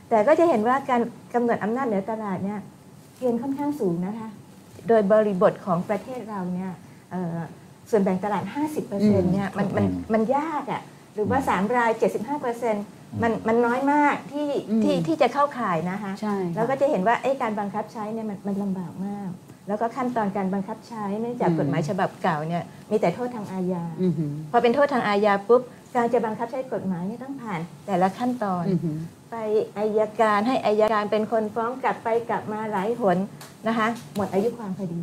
[0.10, 1.02] แต่ก็จะเห็นว่าการ
[1.34, 2.60] กำหนดอำนาจเหนือตลาดเนี่ย
[3.18, 4.30] เกณฑ์ค่อนข้างสูงนะคะ
[4.88, 6.72] โดยบริบทของประเทศเราเนี่ย
[7.90, 8.44] ส่วนแบ่งตลาด
[8.88, 10.82] 50%เนี่ยมันมันมันยากอะ
[11.14, 11.92] หรือว่า 3 ราย
[12.56, 14.50] 75%มันมันน้อยมากที่
[14.84, 16.14] ที่ที่จะเข้าข่ายนะคะ
[16.56, 19.30] แล้วก็จะเห็นว่าการบังคับใช้เนี่ยมันมันลำบากมาก
[19.70, 23.84] แล้วก็ขั้นตอนการบังคับใช้เนื่องจากกฎหมายฉบับเก่าเนี่ยมีแต่โทษทางอาญา
[24.52, 25.62] พอเป็นโทษทางอาญาปุ๊บ
[25.96, 28.64] การจะบังคับใช้กฎหมายเนี่ยต้องผ่านแต่ละขั้นตอน
[29.32, 29.36] ไป
[29.78, 33.18] อายการให้อายการเป็นคนฟ้องกลับไปกลับมาหลายหน
[33.68, 35.00] นะคะหมดอายุความพอดี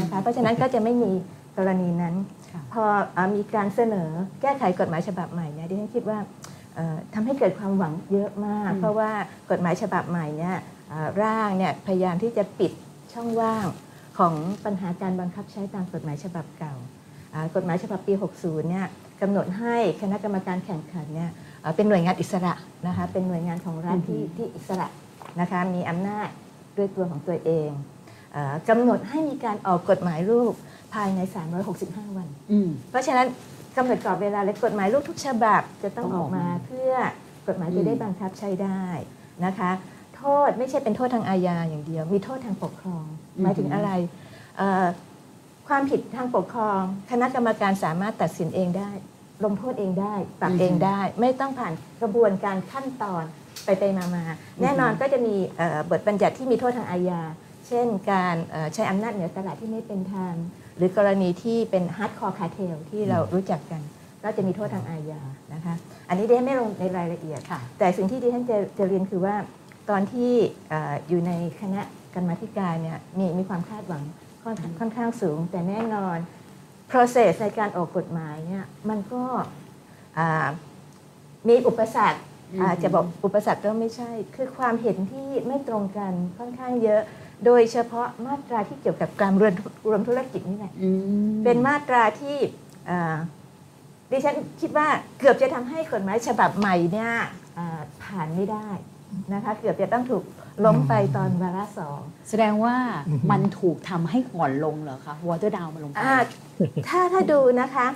[0.00, 1.12] นะคะเพราะฉะนั้นก็จะไม่มี
[1.56, 2.14] กรณีนั้น
[2.72, 2.84] พอ
[3.34, 4.10] มีการเสนอ
[4.42, 6.18] แก้ไขกฎหมายฉบับใหม่เนี่ยดิฉันคิดว่า
[7.14, 9.10] ทำให้เกิดความหวังเยอะมาก เพราะว่า
[9.50, 10.56] กฎหมายฉบับใหม่เนี่ย
[11.22, 12.72] ร่างเนี่ยพยายามที่จะปิด
[13.12, 13.66] ช่องว่าง
[14.20, 14.34] ของ
[14.64, 16.74] ปัญหาการบังคับใช้ตามกฎหมายฉบับเก่า
[17.54, 18.86] กฎหมายฉบับปี 60 เนี่ย
[19.20, 21.30] กำหนดให้คณะกรรมการแข่งขันเนี่ย
[21.76, 22.54] เป็นหน่วยงานอิสระ
[22.86, 24.88] นะคะเป็นหน่วยงานของรัฐที่ที่อิสระ
[25.40, 26.28] นะคะมีอำนาจ
[26.76, 27.70] ด้วยตัวของตัวเอง
[28.68, 30.52] กำหนดให้มีการออกกฎหมายลูก
[30.94, 31.20] ภายใน
[31.68, 32.28] 365 วัน
[32.90, 33.26] เพราะฉะนั้น
[33.76, 38.84] กำหนดกรอบเวลาและกฎหมายลูกทุกฉบับจะต้องออกมาเพื่อกกฎหมายจะได้บังคับใช้ได้
[39.44, 39.70] นะคะ
[40.20, 43.04] โทษไม่ใช่เป็นโทษทางอาญาอย่างเดียว มีโทษทางปกครอง
[43.42, 43.90] หมายถึงอะไร
[44.58, 44.86] เอ่อ
[45.68, 48.90] ความผิดทางปกครอง คณะกรรมการสามารถตัดสินเองได้
[49.44, 53.24] ลงโทษเองได้ปรับเองได้ ไม่ต้องผ่านกระบวนการขั้นตอน
[53.64, 54.24] ไปไปมามา
[54.62, 57.20] แน่นอนก็จะมีเอ่อบทบัญญัติที่มีโทษทางอาญา
[57.68, 60.36] เช่น การเอ่อใช้อำนาจเหนือตลาดที่ไม่เป็นธรรม
[60.76, 63.82] หรือกรณีที่เป็น hardcore cartel ที่เรารู้จักกัน
[64.22, 65.20] ก็จะมีโทษทางอาญา
[65.54, 65.74] นะคะ
[66.08, 69.34] อันนี้ดิฉันไม่ลงในรายละเอียดค่ะแต่สิ่งที่ดิฉันจะจะเรียนคือว่า
[69.90, 70.32] ตอนที่
[70.68, 71.82] เอ่ออยู่ในคณะ
[72.14, 74.02] กรรมาธิการเนี่ยมีมีความคาดหวัง
[74.42, 76.18] ค่อนค่อนข้างสูง แต่แน่นอน
[76.90, 79.22] process ในการออกกฎหมายเนี่ยมันก็
[80.18, 80.46] อ่า
[81.48, 82.20] มีอุปสรรค
[82.52, 87.02] อืมอาจจะบอกอุปสรรคก็ไม่ใช่ คือความเห็นที่ไม่ตรงกันค่อนข้างเยอะ
[87.44, 89.54] โดยเฉพาะมาตราที่เกี่ยวกับการรวม
[89.88, 90.90] รวมธุรกิจนี่แหละอื
[91.32, 92.36] มเป็นมาตราที่
[92.90, 93.16] อ่า
[94.10, 97.12] ดิฉันคิดว่าเกือบจะทำให้กฎหมายฉบับใหม่เนี่ย
[97.58, 98.68] อ่าผ่านไม่ได้
[99.34, 100.24] นะคะเกือบจะต้องถูก
[100.64, 102.76] ล้มไปตอนวาระสองแสดงว่า
[103.30, 106.16] มันถูกทำให้อ่อนลงเหรอคะ water down มาลงไปอ่า
[106.88, 107.86] ถ้าถ้าดูนะคะ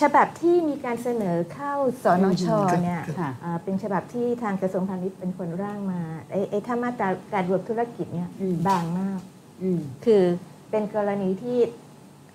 [0.00, 1.72] ฉบับที่มีการเสนอเข้า
[2.04, 2.48] สนช
[2.84, 9.20] เนี่ยค่ะอ่าเป็นฉบับที่ทางกระทรวงพาณิชย์เป็นคนร่างมาไอ้ไอ้ถ้ามาตราการรวมธุรกิจเนี่ยอืมบางมาก
[9.62, 10.22] อืมคือ
[10.70, 11.58] เป็นกรณีที่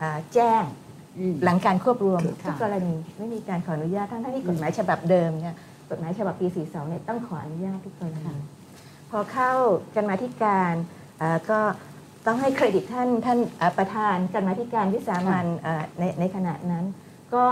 [0.02, 0.63] อ่าแจ้ง
[1.20, 5.58] อืมหลังการควบรวมค่ะทุกกรณีไม่มีการขออนุญาตทั้งๆที่กฎหมายฉบับเดิมเนี่ยก
[5.96, 8.36] ฎหมายฉบับปี 42 เนี่ยต้องขออนุญาตทุกกรณี
[9.12, 9.52] พอเข้า
[9.96, 10.74] กันมาธิการ
[11.20, 11.60] เอ่อก็
[12.26, 16.86] ต้องให้เครดิตท่านท่านเอ่อประธานกันมาธิการวิสามันเอ่อในในขณะนั้น
[17.36, 17.46] ก็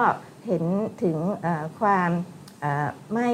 [0.47, 0.63] เห็น
[1.03, 2.09] ถึงเอ่อความ
[2.61, 3.29] เอ่อไม่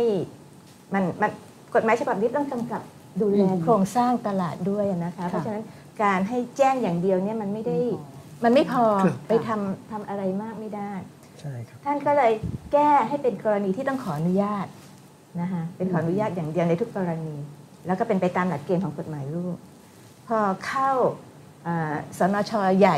[0.93, 1.31] มันมัน
[1.75, 2.81] กฎหมายฉบับนี้ต้องกำกับ
[3.21, 5.63] ดูแลอืมโครงสร้างตลาดด้วยนะคะเพราะฉะนั้น
[6.03, 7.77] การให้แจ้งอย่างเดียวเนี่ยมันไม่ได้
[8.43, 10.93] มันไม่พอครับไปทำทำอะไรมากไม่ได้
[11.39, 12.31] ใช่ครับท่านก็เลย
[12.73, 14.65] แก้ให้เป็นกรณีที่ต้องขออนุญาต
[15.41, 17.35] นะคะเป็นขออนุญาตอย่างเดียวในทุกกรณี
[17.85, 19.55] แล้วก็เป็นไปตามหลักเกณฑ์ของกฎหมายลูก
[20.27, 20.91] พอเข้า
[21.67, 22.97] อ่าสนชใหญ่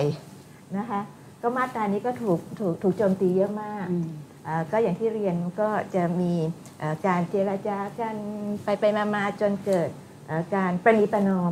[0.78, 1.02] นะคะ
[1.42, 4.10] ก็มาตรานี้ก็ถูกถูกถูกโจมตีเยอะมากอืม
[4.48, 6.32] อ่าก็อย่างที่เรียนก็จะมี
[6.80, 8.16] เอ่อการเจราจากัน
[8.64, 9.90] ไปไปมามาจนเกิด
[10.28, 11.52] เอ่อการประนีประนอม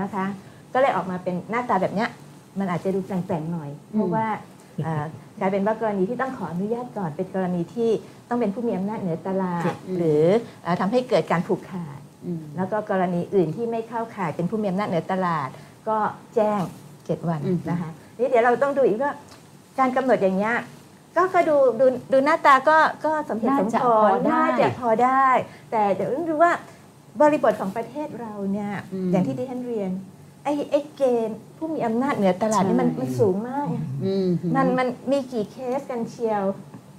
[0.00, 0.26] นะคะ
[0.72, 2.08] ก็เลยออกมาเป็นหน้าตาแบบเนี้ย
[2.58, 4.49] มันอาจจะดูแปลงๆหน่อย เพราะว่าเอ่อ
[5.40, 7.90] กลายเป็นว่ากรณีที่ต้องขออนุญาตก่อนเป็นกรณีที่
[8.28, 10.24] ต้องเป็นผู้มีอำนาจเหนือตลาด หรือ
[10.62, 15.48] เอ่อทำให้เกิดการผูกขาดอืมแล้วก็กรณีอื่นที่ไม่เข้าข่ายเป็นผู้มีอำนาจเหนือตลาด
[15.88, 15.98] ก็
[16.34, 16.60] แจ้ง
[16.96, 19.12] 7 วันอืมนะคะนี่เดี๋ยวเราต้องดูอีกว่า
[19.78, 20.56] การกำหนดอย่างเงี้ย
[21.16, 25.26] ก็ก็ดูดูดูหน้าตาก็ก็สมเหตุสมผลน่าจะพอได้
[25.70, 26.52] แต่เดี๋ยวต้องดูว่า
[27.20, 28.72] บริบทของประเทศเราเนี่ย
[29.12, 29.90] อย่างที่ดิฉันเรียน
[30.44, 36.42] ไอ้ไอ้เกณฑ์ผู้มีอำนาจเหนือตลาดนี่มันมันสูงมากไงอืมมันมันมีกี่เคสกันเชียว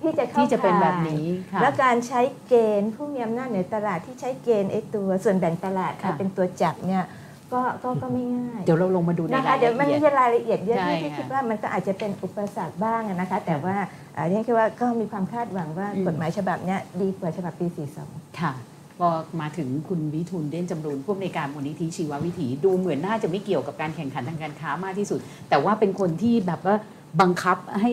[0.02, 7.06] ที่จะเข้าที่จะเป็นแบบข่ายนี้ค่ะแล้วการใช้เกณฑ์ผู้มีอำนาจเหนือตลาดที่ใช้เกณฑ์ไอ้ตัวส่วนแบ่งตลาดค่ะเป็นตัวจับเนี่ย
[7.54, 13.76] ก็ก็ก็ไม่ง่าย เดี๋ยวเราลงมาดูในนะคะรายเดี๋ยวละมันเอียมีดรายละเอียดเยอะใช่ที่ที่ค่ะคิดว่ามันก็อาจจะเป็นอุปสรรคบ้างอะนะคะ แต่ว่า
[14.14, 17.68] เอ่อเรียนคิดว่าก็มีความคาดหวังว่าอืมกฎหมายฉบับเนี้ยดีกว่าฉบับปี
[18.04, 18.54] 42 ค่ะ
[19.02, 19.10] ก็
[19.42, 26.76] มาถึงคุณวิทูลเด่นจำรูนผู้อำนวยการมูลนิธิชีววิถี ดูเหมือนน่าจะไม่เกี่ยวกับการแข่งขันทางการค้ามากที่สุด แต่ว่าเป็นคนที่แบบว่า
[27.22, 27.92] บังคับให้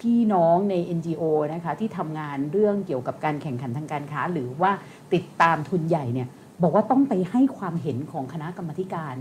[0.00, 1.22] พี่น้องใน NGO
[1.54, 4.72] นะคะที่ทำงานเรื่องเกี่ยวกับการแข่งขันทางการค้า หรือว่า
[5.14, 6.28] ติดตามทุนใหญ่เนี่ย
[6.62, 9.14] บอกว่าต้องไปให้ความเห็นของคณะกรรมการ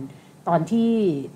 [0.47, 0.91] ตอนที่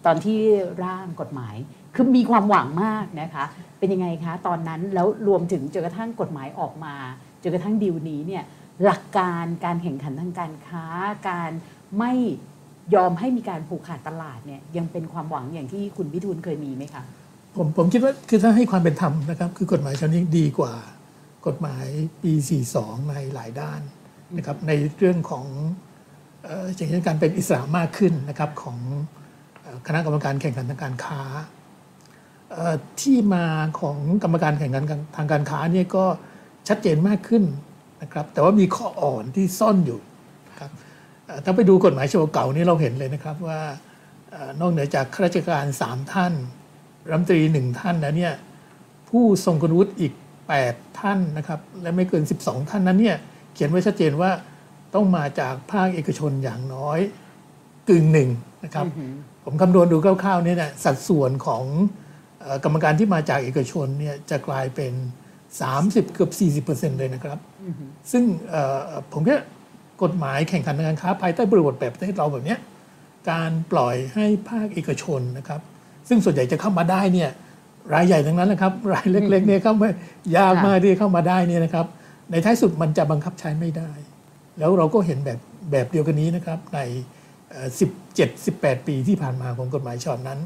[0.06, 0.38] ตอนที่
[0.84, 1.56] ร่างกฎหมาย
[1.96, 3.46] คือมีความหวังมากนะคะ
[3.80, 6.96] เป็นยังไงคะ ตอนนั้นแล้วรวมถึงจนกระทั่งกฎหมายออกมา
[7.44, 8.44] จนกระทั่งดีลนี้เนี่ย
[8.84, 10.86] หลักการการแข่งขันทางการค้า
[11.30, 11.52] การ
[12.00, 12.14] ไม่
[12.96, 17.04] ยอมให้มีการผูกขาดตลาดเนี่ยยังเป็นความหวังอย่างที่คุณพิทูลเคยมีไหมคะ
[17.56, 20.74] ผมผมคิดว่าคือถ้าให้ความเป็นธรรมนะครับ คือกฎหมายฉบับนี้ดีกว่า
[21.48, 21.86] กฎหมาย
[22.24, 22.34] ปี
[22.72, 23.82] 42 ในหลายด้าน
[24.38, 25.46] นะครับในเรื่องของ
[26.44, 28.78] เอ่ออย่างเช่นการเป็นอิสระมากขึ้นนะครับของ
[29.62, 31.22] เอ่อคณะกรรมการแข่งขันทางการค้า
[32.52, 33.46] เอ่อที่มา
[33.80, 34.84] ของกรรมการแข่งขัน
[35.18, 36.06] ทางการค้าเนี่ยก็
[36.68, 37.44] ชัดเจนมากขึ้น
[38.04, 40.00] นะครับแต่ว่ามีข้ออ่อนที่ซ่อนอยู่
[40.50, 40.72] นะครับ
[41.26, 43.62] เอ่อถ้าไปดูกฎหมายฉบับเก่านี่เราเห็นเลยนะครับว่า
[44.32, 46.34] เอ่อนอกเหนือจากข้าราชการสามท่าน
[47.10, 48.34] รัฐมนตรีหนึ่งท่านนะเนี่ย
[49.10, 50.14] ผู้ทรงคุณวุฒิอีก
[50.58, 53.18] 8 ท่านนะครับและไม่เกิน 12 ท่านนั้นเนี่ย
[53.54, 54.32] เขียนไว้ชัดเจนว่า
[54.94, 57.00] ต้องมาจากภาคเอกชนอย่างน้อย
[57.90, 58.30] กึ่งหนึ่ง
[58.64, 58.86] นะครับ
[59.44, 61.64] ผมคำนวณดูคร่าวๆเนี่ยนะสัดส่วนของ
[62.40, 64.94] เอ่อกรรมการที่มาจากเอกชนเนี่ยจะกลายเป็น
[65.62, 66.32] 30 เกือบ
[66.66, 67.38] 40%เลยนะครับ
[68.12, 68.80] ซึ่งเอ่อ
[69.14, 69.46] ผมคิดว่า
[70.04, 72.60] กฎหมายแข่งขันทางการค้าภายใต้บริบทแบบประเทศเราแบบเนี้ย
[73.32, 75.62] การปล่อยให้ภาคเอกชนนะครับ
[76.08, 77.30] ซึ่งส่วนใหญ่จะเข้ามาได้เนี่ย
[77.94, 79.90] รายใหญ่ทั้งนั้นนะครับ รายเล็กๆเนี่ยเข้ามา
[80.38, 81.86] ยากมากที่จะเข้ามาได้เนี่ยนะครับ
[82.32, 83.92] ในท้ายสุดมันจะบังคับใช้ไม่ได้
[84.60, 85.40] แล้วเราก็เห็นแบบ
[85.72, 86.80] แบบเดียวกันนี้นะครับใน
[87.80, 90.40] สิบเจ็ดสิบแปดปีที่ผ่านมาของกฎหมายฉบับนั้น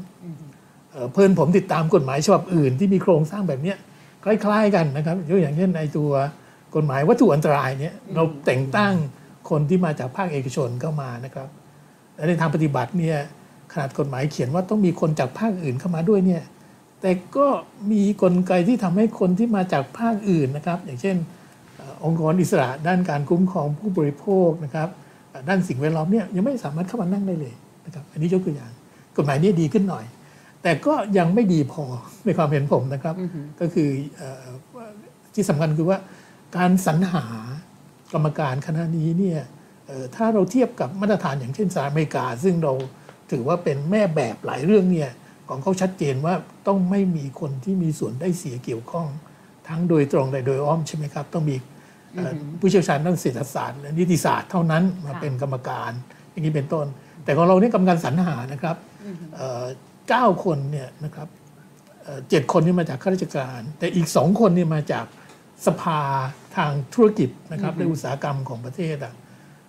[1.12, 3.74] เพื่อนผมติดตามกฎหมายฉบับอื่นที่มีโครงสร้างแบบนี้
[4.24, 6.10] คล้าย ๆกันนะครับยกอย่างเช่นในตัว
[6.74, 8.94] กฎหมายวัตถุอันตรายเนี่ยเราแต่งตั้ง
[9.50, 11.48] คนที่มาจากภาคเอกชนเข้ามานะครับ
[12.14, 13.18] และในทางปฏิบัติเนี่ย
[13.72, 16.42] ขนาดกฎหมายเขียนว่าต้องมีคนจากภาคอื่นเข้ามาด้วยเนี่ย
[17.00, 17.46] แต่ก็
[17.92, 21.16] มีกลไกที่ทำให้คนที่มาจากภาคอื่นนะครับ อย่างเช่น
[22.04, 24.88] องค์กรอิสระด้านการคุ้มครองผู้บริโภคนะครับ
[25.48, 27.54] ด้านสิ่งแวดล้อมเนี่ยยังไม่สามารถเข้ามานั่งได้เลย
[27.86, 28.72] นะครับอันนี้ยกตัวอย่าง
[29.16, 30.04] กฎหมายนี้ดีขึ้นหน่อย
[30.62, 31.84] แต่ก็ยังไม่ดีพอ
[32.24, 33.14] ในความเห็นผมนะครับ
[33.60, 33.88] ก็คือ
[35.34, 35.98] ที่สำคัญคือว่า
[36.56, 37.24] การสรรหา
[38.12, 39.40] กรรมการคณะนี้เนี่ย
[40.16, 42.72] ถ้าเราเทียบกับมาตรฐานอย่างเช่นสหรัฐอเมริกา ซึ่งเรา
[43.30, 45.10] ถือว่าเป็นแม่แบบหลายเรื่องเนี่ย
[45.48, 46.34] ของเขาชัดเจนว่า
[46.68, 49.06] ต้องไม่มีคนที่มีส่วนได้เสียเกี่ยวข้อง
[49.68, 51.56] ทั้งโดยตรงและโดยอ้อมใช่ไหมครับ ต้องมี
[52.60, 55.90] ผู้เชี่ยวชาญด้านเศรษฐศาสตร์และนิติศาสตร์เท่านั้นมาเป็นกรรมการ
[56.30, 56.86] อย่างนี้เป็นต้น
[57.24, 58.76] แต่ของเราเนี่ยกรรมการสรรหานะครับ
[60.08, 61.28] เก้าคนเนี่ยนะครับ
[62.28, 65.06] เจ็ดคนนี่มาจากข้าราชการ แต่อีกสองคนนี่มาจาก
[65.66, 66.00] สภา
[66.56, 69.14] ทางธุรกิจนะครับในอุตสาหกรรมของประเทศอะ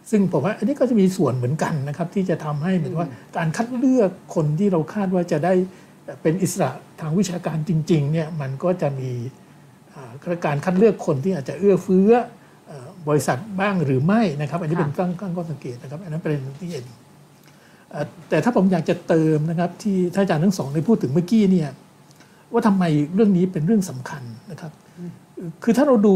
[0.09, 5.53] ซึ่งผมว่าอันนี้ก็จะมีส่วนเหมือนกันนะครับ ที่จะทำให้เหมือนว่าการคัดเลือกคนที่เราคาดว่าจะได้
[6.21, 6.69] เป็นอิสระ
[7.01, 9.11] ทางวิชาการจริงๆเนี่ยมันก็จะมี
[10.45, 12.11] การคัดเลือกคนที่อาจจะเอื้อเฟื้อ
[13.07, 16.85] บริษัทบ้างหรือไม่นะครับ อันนี้เป็นตั้งตั้งข้อสังเกตนะครับ อันนั้นเป็นที่เห็น
[18.29, 21.69] แต่ถ้าผมอยากจะเติมนะครับที่ท่านอาจารย์ทั้งสองได้พูดถึงเมื่อกี้เนี่ย
[22.51, 24.71] ว่าทำไมเรื่องนี้เป็นเรื่องสำคัญนะครับ
[25.63, 26.15] คือถ้าเราดู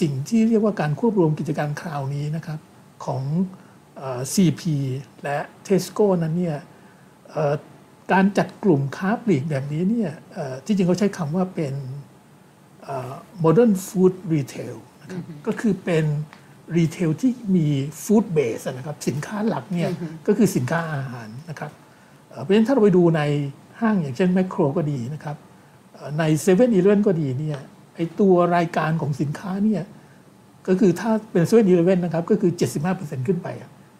[0.00, 2.58] สิ่งที่เรียกว่าการควบรวมกิจการคราวนี้นะครับ
[3.04, 3.22] ของ
[4.32, 4.62] CP
[5.22, 6.58] และเทสโก้นั้นเนี่ย
[8.12, 10.12] การจัดกลุ่มค้าปลีกแบบนี้เนี่ย
[10.64, 11.74] ที่จริงเขาใช้คำว่าเป็น
[13.44, 16.04] modern food retail นะครับก็คือเป็น
[16.76, 17.66] retail ที่มี
[18.04, 19.90] food base นะครับสินค้าหลักเนี่ย
[20.26, 21.70] ก็คือสินค้าอาหารนะครับ
[22.42, 23.22] เพราะฉะนั้นถ้าเราไปดูใน
[23.80, 25.36] ห้างอย่างเช่นแมคโครก็ดีนะครับ
[26.18, 27.60] ในเซเว่นอีเลฟเว่นก็ดีเนี่ย
[27.96, 29.82] ไอ้ตัวรายการของสินค้าเนี่ย
[30.68, 32.52] ก็คือถ้าเป็นเซเว่นอีเลฟเว่นนะครับก็คือ
[32.88, 33.48] 75%ขึ้นไป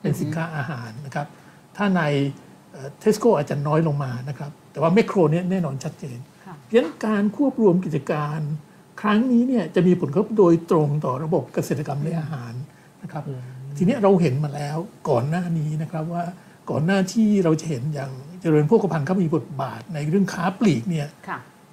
[0.00, 1.26] เป็นสินค้าอาหารนะครับ
[1.76, 2.02] ถ้าใน
[2.98, 6.18] เทสโก้อาจจะน้อยลงมานะครับแต่ว่าแมคโครเนี่ยแน่นอนชัดเจน
[6.62, 8.40] เพราะฉะนั้นการควบรวมกิจการ
[9.02, 12.52] ครั้งนี้เนี่ยจะมีผลกระทบโดยตรงต่อระบบเกษตรกรรมและอาหาร
[13.02, 13.24] นะครับ
[13.76, 14.76] ทีนี้เราเห็นมาแล้ว
[15.08, 16.24] ก่อนหน้านี้นะครับว่า
[16.70, 18.10] ก่อนหน้าที่เราจะเห็นอย่าง
[18.40, 21.08] เจริญพวกพันธ์เขามีบทบาทในเรื่องค้าปลีกเนี่ย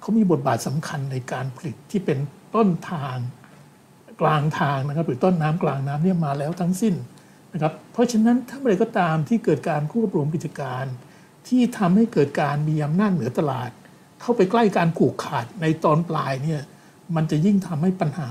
[0.00, 2.18] เขามีบทบาทสำคัญในการผลิตที่เป็น
[2.54, 3.16] ต้นทาง
[4.20, 6.94] กลางทางนะครับหรือต้นน้ำกลางน้ำเนี่ยมาแล้วทั้งสิ้น
[7.52, 10.84] นะครับเพราะฉะนั้นถ้าอะไรก็ตามที่เกิดการควบรวมกิจการ
[11.48, 13.70] ที่ทำให้เกิดการมีอำนาจเหนือตลาด
[14.20, 16.60] เข้าไปใกล้การผูกขาดในตอนปลายเนี่ย
[17.16, 18.30] มันจะยิ่งทำให้ปัญหา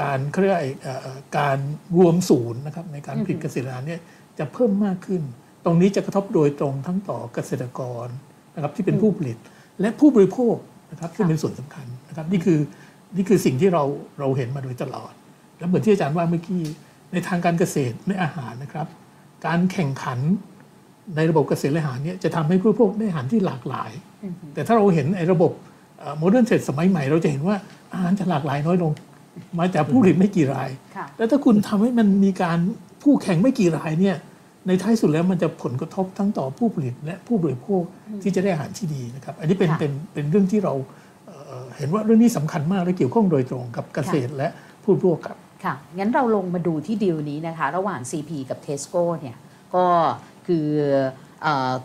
[0.00, 0.58] การเรียก
[1.38, 1.58] การ
[1.96, 4.00] รวมศูนย์นะครับในการผลิตเกษตรกรเนี่ย
[4.38, 5.22] จะเพิ่มมากขึ้น
[5.64, 8.06] ตรงนี้จะกระทบโดยตรงทั้งต่อเกษตรกร
[8.54, 9.38] นะครับที่เป็นผู้ผลิต
[9.80, 10.56] และผู้บริโภค
[10.90, 12.58] นะครับที่เป็นส่วนสำคัญนะครับนี่คือ
[13.16, 13.84] นี่คือสิ่งที่เรา
[14.18, 15.12] เราเห็นมาโดยตลอด
[15.58, 16.62] แล้วเหมือนที่อาจารย์ว่าเมื่อกี้
[17.12, 18.86] ในทางการเกษตรในอาหารนะครับ
[19.46, 20.18] การแข่งขัน
[21.16, 23.90] ในระบบเกษตรและอาหารเนี่ยจะทำให้ผู้บริโภคได้อาหารที่หลากหลาย
[24.54, 25.52] แต่ถ้าเราเห็นไอ้ระบบ
[26.18, 27.56] โมเดิร์นเทรดสมัยใหม่เราจะเห็นว่า
[27.92, 28.92] อาหารจะหลากหลายน้อยลง
[29.58, 30.70] มาจากผู้ผลิตไม่กี่ราย
[31.16, 32.58] แล้วถ้าคุณทำให้มันมีการ
[33.02, 34.16] ผู้แข่งไม่กี่รายเนี่ย
[34.66, 37.82] ในท้ายสุดแล้วมันจะผลกระทบทั้งต่อผู้ผลิตและผู้บริโภค
[38.22, 40.74] ที่จะได้อาหารที่ดีนะครับ อันนี้เป็นเป็นเป็นเรื่องที่เรา
[41.76, 44.48] เห็นว่าเรื่องนี้สำคัญมากและเกี่ยวข้องโดยตรงกับเกษตรและ
[44.84, 49.36] ผู้บริโภคครับค่ะ งั้นเราลงมาดูที่ดีลนี้นะคะ ระหว่าง CP กับ Tesco เนี่ย
[49.74, 49.84] ก็
[50.46, 50.66] คือ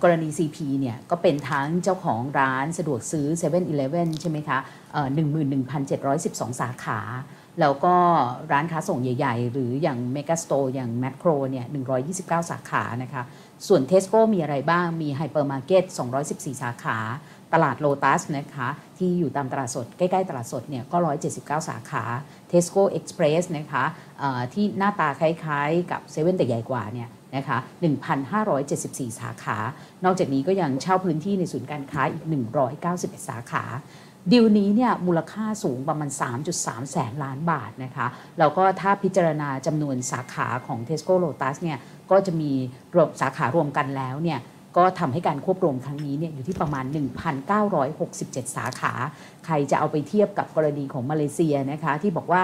[0.01, 4.57] กรณี CP เนี่ยก็เป็นทั้งเจ้าของร้านสะดวกซื้อ7 e เ e ่ e อใช่ไหมคะ
[5.59, 6.99] 11,712สาขา
[7.59, 7.95] แล้วก็
[8.51, 11.65] ร้านค้าส่งใหญ่ ๆ หรืออย่าง Mega Store อย่าง Macro เนี่ย
[12.07, 13.23] 129สาขานะคะ
[13.67, 15.83] ส่วน Tesco มีอะไรบ้าง มี Hypermarket
[16.23, 16.97] 214สาขา
[17.53, 20.97] ตลาดโลตัสนะคะ ที่อยู่ตามตลาดสด ใกล้ ๆ ตลาดสดเนี่ยก็
[21.33, 22.03] 179สาขา
[22.51, 23.83] Tesco Express นะคะ
[24.53, 27.57] ที่หน้าตาคล้าย ๆ กับเซเว่นแต่ใหญ่กว่าเนี่ย นะคะ
[28.37, 29.57] 1,574 สาขา
[30.05, 32.23] นอกจากนี้ก็ยังเช่าพื้นที่ในศูนย์การค้าอีก
[32.75, 33.63] 191 สาขา
[34.31, 36.09] ดีลนี้เนี่ยมูลค่าสูงประมาณ
[36.49, 38.07] 3.3 แสนล้านบาทนะคะ
[38.39, 41.77] แล้วก็ถ้าพิจารณาจำนวนสาขาของ Tesco Lotus เนี่ย
[42.11, 42.51] ก็จะมี
[42.95, 44.39] รวมสาขารวมกันแล้วเนี่ย
[44.77, 46.85] ก็ทำให้การควบรวมครั้งนี้เนี่ยอยู่ที่ประมาณ
[47.51, 48.93] 1,967 สาขา
[49.45, 52.41] ใครจะเอาไปเทียบกับกรณีของมาเลเซียนะคะที่บอกว่า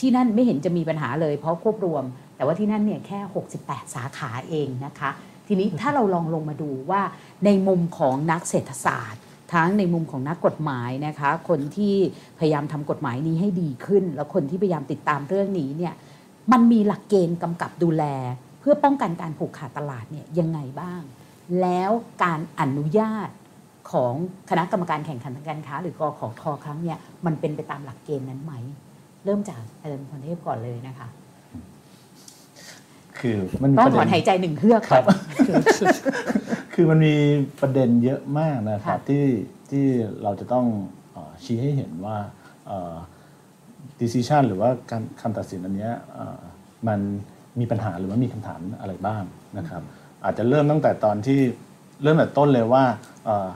[0.00, 2.04] ที่นั่นไม่เห็นจะมีปัญหาเลยเพราะควบรวม
[2.38, 3.20] แต่ว่าที่นั่นเนี่ยแค่
[3.58, 5.10] 68 สาขาเองนะคะ
[5.46, 7.02] ทีนี้ถ้าเราลองลงมาดูว่า
[7.44, 9.22] ในมุมของนักเศรษฐศาสตร์
[9.52, 11.94] ทั้งในมุมของนักกฎหมายนะคะ คนที่
[12.38, 15.94] พยายามทำกฎหมายนี้ให้ดีขึ้น แล้วคนที่พยายามติดตามเรื่องนี้เนี่ย
[16.52, 18.04] มันมีหลักเกณฑ์กำกับดูแล
[18.60, 21.02] เพื่อป้องกันการผูกขาดตลาดเนี่ยยังไงบ้าง
[21.60, 21.90] แล้ว
[22.24, 23.28] การอนุญาต
[23.92, 24.14] ของ
[24.50, 28.52] คณะกรรมการแข่งขันทางการค้า หรือกขอคครั้งเนี่ยมันเป็นไปตามหลักเกณฑ์นั้นไหม
[29.24, 31.08] เริ่มจากอาจารย์พรเทพก่อนเลยนะคะ
[33.20, 35.18] คือมันมีต้องประถเด็อนนหายใจหนึ่งเฮือกครับก่อน
[36.74, 37.14] คือมันมี
[37.60, 39.24] ประเด็นเยอะมากนะครับค่ะที่
[39.70, 39.86] ที่
[40.22, 40.66] เราจะต้อง
[41.12, 42.16] เอ่อชี้ให้เห็นว่า
[42.66, 42.94] เอ่อ
[44.00, 46.40] decision หรือว่าการคำตัดสินอันเนี้ยเอ่อ
[46.88, 47.00] มัน
[47.60, 49.22] มีปัญหาหรือว่ามีคำถามอะไรบ้าง
[49.58, 49.82] นะครับ
[50.24, 51.40] อาจจะเริ่มตั้งแต่ตอนที่
[52.02, 52.84] เริ่มแต่ต้นเลยว่า
[53.24, 53.48] เอ่อ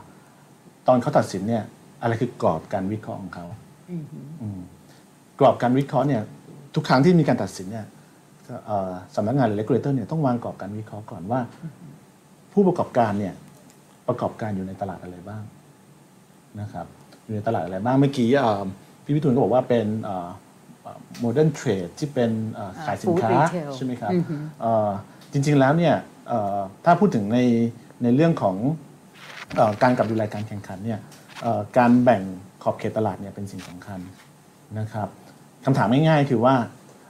[0.89, 1.65] ตอนเขาตัดสินเนี่ย
[2.03, 3.47] อะไรคือกรอบการวิเคราะห์ของเขา
[3.91, 4.61] อืมฮึอืม
[5.41, 6.23] กรอบการวิเคราะห์เนี่ย
[6.75, 8.02] ทุกครั้งที่มีการตัดสินเนี่ยเอ่อ
[9.17, 11.41] สำนักงานหรือ regulator เนี่ยต้องวางกรอบการวิเคราะห์ก่อนว่า
[12.53, 13.35] ผู้ประกอบการเนี่ย
[14.09, 15.43] ประกอบการอยู่ในตลาดอะไรบ้าง
[16.61, 16.87] นะครับ
[17.25, 18.63] อยู่ในตลาดอะไรบ้างเมื่อกี้เอ่อ
[19.05, 19.87] พี่วิทูลก็บอกว่าเป็น
[21.21, 24.91] โมเดิร์นเทรดที่เป็นเอ่อขายสินค้า Food retail ใช่ไหมครับอือฮึเอ่อ
[25.33, 25.95] จริงๆแล้วเนี่ย
[26.29, 27.39] เอ่อถ้าพูดถึงใน
[28.03, 28.57] ในเรื่องของ
[29.57, 31.01] เอ่อการกับดูแลการแข่งขันเนี่ย
[31.43, 32.23] เอ่อการแบ่ง
[32.63, 34.01] ขอบเขตตลาดเนี่ยเป็นสิ่งสำคัญ
[34.79, 35.09] นะครับ
[35.65, 36.55] คำถามง่ายๆคือว่า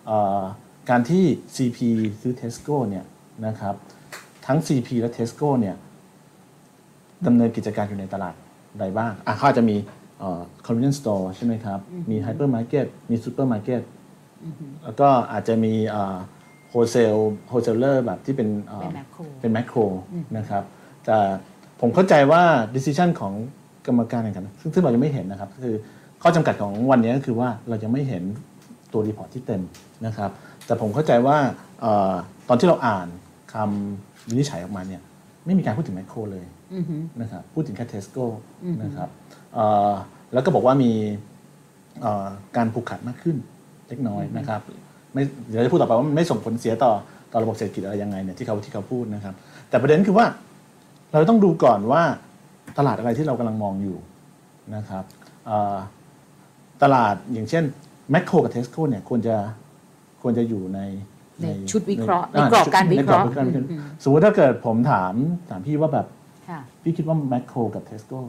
[0.07, 0.41] เอ่อ
[0.91, 1.79] การที่ CP
[2.21, 3.05] ซื้อ Tesco เนี่ย
[3.47, 3.75] นะครับ
[4.47, 5.77] ทั้ง CP และ Tesco เนี่ย
[7.27, 8.35] ดำเนินกิจการอยู่ในตลาด
[8.81, 9.77] ใดบ้างอะเขาอาจจะมี
[10.19, 11.79] เอ่อ convenience store ใช่ไหมครับ
[12.11, 13.83] มี hypermarket มี supermarket
[14.85, 15.75] แล้วก็อาจจะมี
[16.71, 19.79] wholesale wholesaler แบบที่เป็นเอ่อเป็นแมคโครเป็นแมคโคร
[20.39, 20.63] นะครับ
[21.07, 21.19] แต่
[21.81, 22.43] ผมเข้าใจว่า
[22.75, 23.33] decision ของ
[23.87, 25.77] กรรมการแข่งขันซึ่งซึ่งเรายังไม่เห็นนะครับ คือ
[26.23, 28.23] ข้อจำกัดของวันนี้ก็คือว่าเรายังไม่เห็น
[28.93, 29.63] ตัว report ที่เต็ม
[30.07, 30.31] นะครับ
[30.67, 31.37] แต่ผมเข้าใจว่า
[31.81, 32.15] เออ
[32.49, 33.07] ตอนที่เราอ่าน
[33.55, 35.03] คำวินิจฉัยออกมาเนี่ย
[35.47, 36.45] ไม่มีการพูดถึงแมคโครเลย
[36.75, 38.27] อือฮึนะครับพูดถึงแค่เทสโก้
[38.83, 39.09] นะครับ
[39.55, 39.93] เอ่อ
[40.33, 40.93] แล้วก็บอกว่ามี
[42.01, 43.37] เอ่อการผูกขาดมากขึ้น
[43.89, 44.61] เล็กน้อยนะครับ
[45.13, 46.93] ไม่เดี๋ยวจะพูดต่อไปว่ามันไม่ส่งผลเสียต่อ
[47.33, 49.35] ต่อระบบเศรษฐกิจอะไรยังไงเนี่ยที่เขาที่เขาพูดนะครับ
[49.69, 50.27] แต่ประเด็นคือว่า
[51.11, 52.03] เราต้องดูก่อนว่า
[52.79, 53.99] ตลาดอะไรที่เรากำลังมองอยู่
[54.77, 55.05] นะครับ
[55.47, 55.77] เอ่อ
[56.83, 57.65] ตลาดอย่างเช่น
[58.11, 59.37] แมคโครกับเทสโก้เนี่ยควรจะ
[60.23, 60.81] ควรจะอยู่ใน
[61.43, 63.39] ในชุดวิเคราะห์อ่ในกรอบการวิเคราะห์ในกอบก
[63.71, 65.15] อืมสมมติถ้าเกิดผมถาม
[65.51, 66.07] ถามพี่ว่าแบบ
[66.49, 68.21] ค่ะพี่คิดว่าแมคโครกับเทสโก้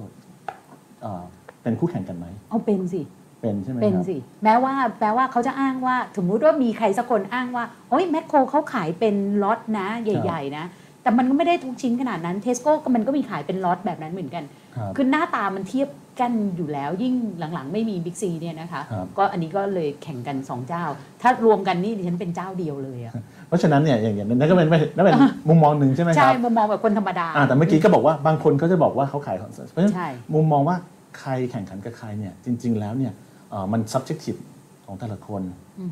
[1.63, 3.01] เป็นคู่แข่งกันไหมเอาเป็นสิ
[3.41, 10.65] เป็นใช่ไหมเป็นครับสิแม้ว่าแปลว่าเขาจะอ้างว่าสมมุติว่ามีใครสักคนอ้างว่าโอ้ยแมคโครเขาขายเป็นล็อตนะ ใหญ่ ๆ นะ
[11.01, 14.43] แต่มันก็ไม่ได้ทุกชิ้นขนาดนั้นเทสโก้ก็มันก็มีขายเป็นล็อตแบบนั้นเหมือนกัน
[14.75, 15.88] ครับคือหน้าตามันเทียบ
[16.19, 17.13] กันอยู่แล้วยิ่ง
[17.54, 20.84] หลังๆ ไม่มีบิ๊กซีเนี่ยนะคะ ครับก็อันนี้ก็เลยแข่งกันสองเจ้า
[21.21, 23.13] ถ้ารวมกันนี่ดิฉันเป็นเจ้าเดียวเลยอะ
[23.47, 30.76] เพราะฉะนั้นเนี่ยอย่างอย่างนั้นก็เป็นนั่นเป็นมุมมองหนึ่งใช่ไหมคใช่รับมุมมองแบบคนธรรมดา อ่าแต่เมื่อกี้ก็บอกว่าบางคนเขาจะบอกว่าเขาขายของเพราะฉะนั้นใช่ มุมมองว่า
[31.19, 33.13] ใครแข่งขันกับใครเนี่ยจริง ๆ แล้วเนี่ย
[33.52, 34.39] เอ่อมัน subjective
[34.86, 35.41] ของแต่ละคน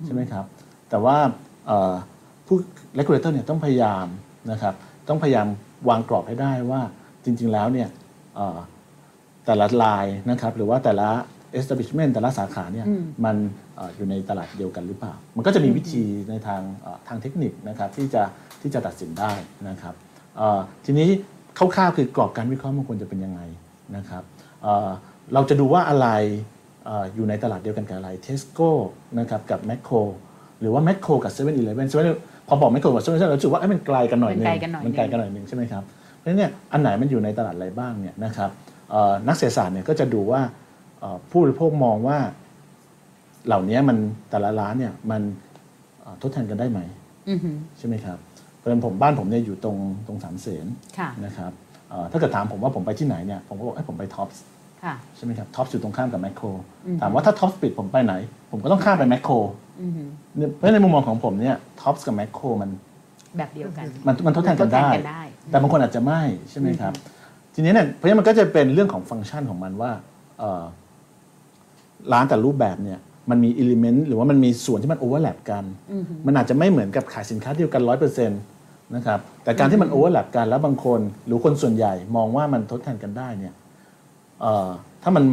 [0.05, 0.45] ใช่ไหมครับ
[0.89, 1.15] แต่ว่า
[1.67, 1.93] เอ่อ
[2.47, 2.57] ผู้
[2.97, 4.05] regulator เนี่ยต้องพยายาม
[4.51, 4.73] นะครับ
[5.09, 5.47] ต้องพยายาม
[5.89, 6.81] วางกรอบให้ได้ว่า
[7.25, 7.87] จริง ๆ แล้วเนี่ย
[8.35, 8.59] เอ่อ
[9.45, 11.09] แต่ละลายนะครับหรือว่าแต่ละ
[11.59, 13.35] establishment แต่ละสาขาเนี่ยอืมมัน
[13.75, 18.23] เอ่ออยู่ในตลาดเดียวกันหรือเปล่า มันก็จะมีวิธีในทางเอ่อทางเทคนิคนะครับที่จะ
[18.61, 19.31] ที่จะตัดสินได้
[19.69, 19.93] นะครับ
[20.37, 21.07] เอ่อทีนี้
[21.57, 23.41] คร่าวๆคือกรอบการวิเคราะห์มันควรจะเป็นยังไง
[23.95, 24.23] นะครับ
[24.63, 24.89] เอ่อ
[25.33, 26.07] เราจะดูว่าอะไร
[26.85, 28.69] เอ่ออยู่ในตลาดเดียวกันกับอะไรเทสโก้
[29.19, 29.95] นะครับกับแมคโคร
[30.61, 32.09] หรือว่าแมคโครกับ7 e เ e ่ e อเล
[32.47, 35.83] พอบอกแมคโครกับ7 e เ e ่ e เรารู้สึกว่าเอ้ยมันไกลกันหน่อยหนึงมันไกลกันหน่อยมันไกลกันหน่อยหนึงใช่ไหมครับ
[36.17, 38.70] เพราะฉะนั้นเนี่ยอันไหนมันอยู่ในตลาดอะไรบ้างเนี่ยนะครับเอ่อ
[39.27, 40.41] นักเศรษฐศาสตร์เนี่ยก็จะดูว่า
[40.99, 42.17] เอ่อผู้บริโภคมองว่า
[43.47, 43.97] เหล่านี้มัน
[44.29, 45.21] แต่ละร้านเนี่ยมัน
[46.01, 46.79] เอ่อทดแทนกันได้ไหม
[47.29, 48.17] อือฮึใช่ไหมครับ
[48.57, 49.77] เพราะฉะนั้นผมบ้านผมเนี่ยอยู่ตรง
[50.07, 50.65] ตรงสามเสน
[50.97, 51.51] ค่ะนะครับ
[51.89, 54.43] เอ่อถ้าเกิดถามผมว่าผมไปที่ไหนเนี่ยผมก็บอกเฮ้ยผมไปท็อปส์
[54.83, 56.45] ค่ะใช่ไหมครับท็อปส์อยู่ตรงข้ามกับแมคโคร
[56.85, 58.13] อืมถามว่าถ้าท็อปส์ปิดผมไปไหน
[58.51, 59.33] ผมก็ต้องข้ามไปแมคโคร
[59.81, 60.03] อือฮึ
[60.37, 62.69] เนี่ยเพราะในมุมมองของผมเนี่ยท็อปส์กับแมคโครมัน
[63.37, 66.93] แบบเดียวกัน มันมันทดแทนกันได้ทดแทนกันได้แต่บางคนอาจจะไม่ใช่ไหมครับ
[67.53, 69.91] ทีนี้เนี่ยเพราะฉะนั้นมันก็จะเป็นเรื่องของฟังก์ชันของมันว่า
[70.39, 70.63] เอ่อ
[72.13, 78.41] ร้านแต่รูปแบบเนี่ยมันมี element หรือว่ามันมีส่วนที่มัน overlap กันอือฮึมันอาจจะไม่เหมือนกับขายสินค้าเดียวกันร้อยเปอร์เซ็นต์
[78.95, 83.53] นะครับแต่การที่มัน overlap กันแล้วบางคนหรือคนส่วนใหญ่มองว่ามันทดแทนกันได้เนี่ย
[84.41, 84.69] เอ่อ
[85.03, 85.23] ถ้ามัน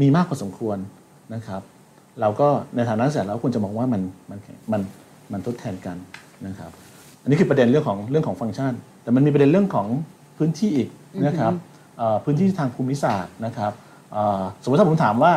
[0.00, 0.78] มีมากพอสมควร
[1.34, 1.62] นะครับ
[2.20, 4.38] เราก็ในฐานะเสร็จแล้วควรจะมองว่ามันมัน
[4.72, 4.80] มัน
[5.32, 5.96] มันทดแทนกัน
[6.46, 6.70] นะครับ
[7.22, 9.86] อันนี้คือประเด็นเรื่องของเรื่องของฟังก์ชัน แต่มันมีประเด็นเรื่องของ
[10.38, 10.88] พื้นที่อีก
[11.26, 11.52] นะครับ
[11.98, 13.72] เอ่อพื้นที่ทางภูมิศาสตร์นะครับ
[14.12, 15.32] เอ่อสมมติถ้าผมถามว่า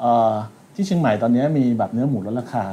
[0.00, 0.32] เอ่อ
[0.74, 2.64] ที่เชียงใหม่ตอนนี้มีแบบเนื้อหมูลดราคา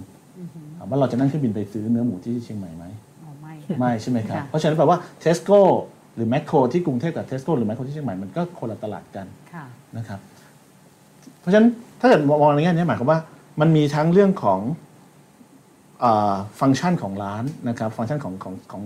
[0.00, 2.84] 20%ถามว่าเราจะนั่งเครื่องบินไปซื้อเนื้อหมูที่เชียงใหม่ไหม
[3.22, 5.60] อ๋อไม่ไม่ใช่ไหมครับค่ะเพราะฉะนั้นแปลว่าเทสโก้
[6.14, 9.64] หรือแมคโครที่กรุงเทพกับเทสโก้หรือแมคโครที่เชียงใหม่มันก็คนละตลาดกันค่ะ
[9.96, 10.20] นะครับ
[11.40, 11.68] เพราะฉะนั้น
[12.00, 13.20] ถ้าเกิดมองในแง่นี้หมายความว่า
[13.60, 14.60] มันมีทั้งเรื่องของ
[16.60, 18.82] ฟังก์ชันของร้านนะครับฟังก์ชันของของของ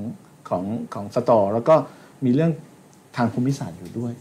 [0.49, 0.63] ของ
[0.95, 1.75] ของ store แล้วก็
[2.25, 2.51] มีเรื่อง
[3.17, 4.13] ทางภูมิศาสตร์อยู่ด้วย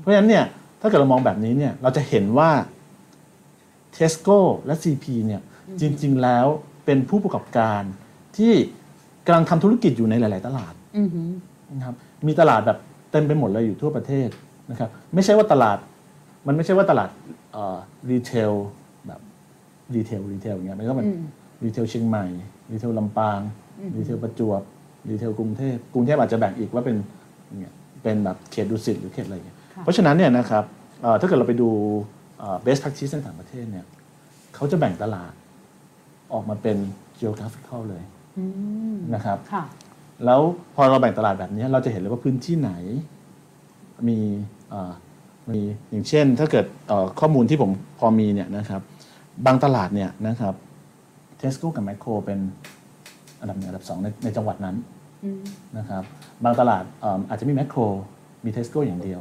[0.00, 0.44] เพราะฉะนั้นเนี่ย
[0.80, 2.50] ถ้าเกิดเรามองแบบนี้เนี่ยเราจะเห็นว่า
[3.96, 5.40] Tesco และ CP เนี่ย
[5.80, 6.46] จริง ๆ แล้ว
[6.84, 7.82] เป็นผู้ประกอบการ
[8.36, 8.52] ที่
[9.26, 11.30] กำลังทำธุรกิจอยู่ในหลาย ๆ ตลาดอือหือ
[11.72, 11.94] นะครับ
[12.26, 12.78] มีตลาดแบบ
[13.10, 14.28] เต็มไปหมดเลยอยู่ทั่วประเทศ
[14.70, 15.78] นะครับไม่ใช่ว่าตลาด
[16.46, 17.10] มันไม่ใช่ว่าตลาด
[18.10, 18.52] retail
[19.06, 19.20] แบบ
[19.94, 21.06] retail retail อย่างเงี้ยมันก็มัน
[21.64, 22.26] retail เชียงใหม่
[22.72, 23.40] retail ลำปาง
[23.96, 24.62] retail ประจวบ
[25.08, 26.96] retail กรุงเทพกรุงเทพอาจจะแบ่งอีกว่าเป็น
[27.60, 30.64] เนี่ย เป็นแบบเขตดุสิตหรือเขตอะไรอย่างเงี้ยค่ะเพราะฉะนั้นเนี่ยนะครับ
[31.02, 31.70] เอ่อถ้าเกิดเราไปดู
[32.38, 33.84] เอ่อ best practice ในต่างประเทศเนี่ย
[34.54, 35.32] เขาจะแบ่งตลาด
[36.32, 36.76] ออกมาเป็น
[37.20, 38.02] geographical เลย
[38.38, 38.44] อื
[38.94, 39.64] มนะครับค่ะ
[40.24, 40.40] แล้ว
[40.74, 42.72] พอเราแบ่งตลาดแบบนี้เราจะเห็นเลยว่าพื้นที่ไหน
[44.08, 44.18] มี
[44.70, 44.92] เอ่อ
[45.50, 48.82] มีอย่างเช่น ถ้าเกิดเอ่อข้อมูลที่ผมพอมีเนี่ยนะครับ
[49.46, 50.54] บางตลาดเนี่ยนะครับ
[51.38, 52.38] เทสโก้กับแมคโครเป็น
[53.40, 54.93] อันดับหนึ่งอันดับสองในในจังหวัดนั้นอืม
[55.78, 56.02] นะครับ
[56.44, 57.80] บางตลาดเอิ่มอาจจะมีแมคโคร
[58.44, 59.20] มีเทสโก้อย่างเดียว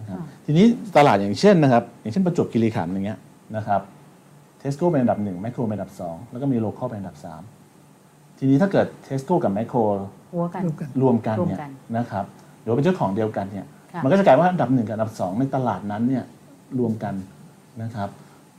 [0.00, 3.18] นะครับค่ะทีนี้ตลาดอย่างเช่นนะครับอย่างเช่นประจวบคีรีขันธ์อย่างเงี้ย
[3.56, 3.80] นะครับ
[4.58, 7.42] เทสโก้เป็นอันดับหนึ่งแมคโครเป็นอันดับสองแล้วก็มี local เป็นอันดับสาม
[8.38, 9.78] ทีนี้ถ้าเกิดเทสโก้กับแมคโคร
[10.32, 12.24] หัวกันร่วมกันรวมกันรวมเนี่ยกันนะครับ
[12.60, 16.24] หรือว่าเป็นเจ้าของเดียวกันเนี่ยค่ะมันก็จะกลายว่าอันดับหนึ่งกับอันดับสองในตลาดนั้นเนี่ย
[16.78, 17.14] รวมกัน
[17.82, 18.08] นะครับ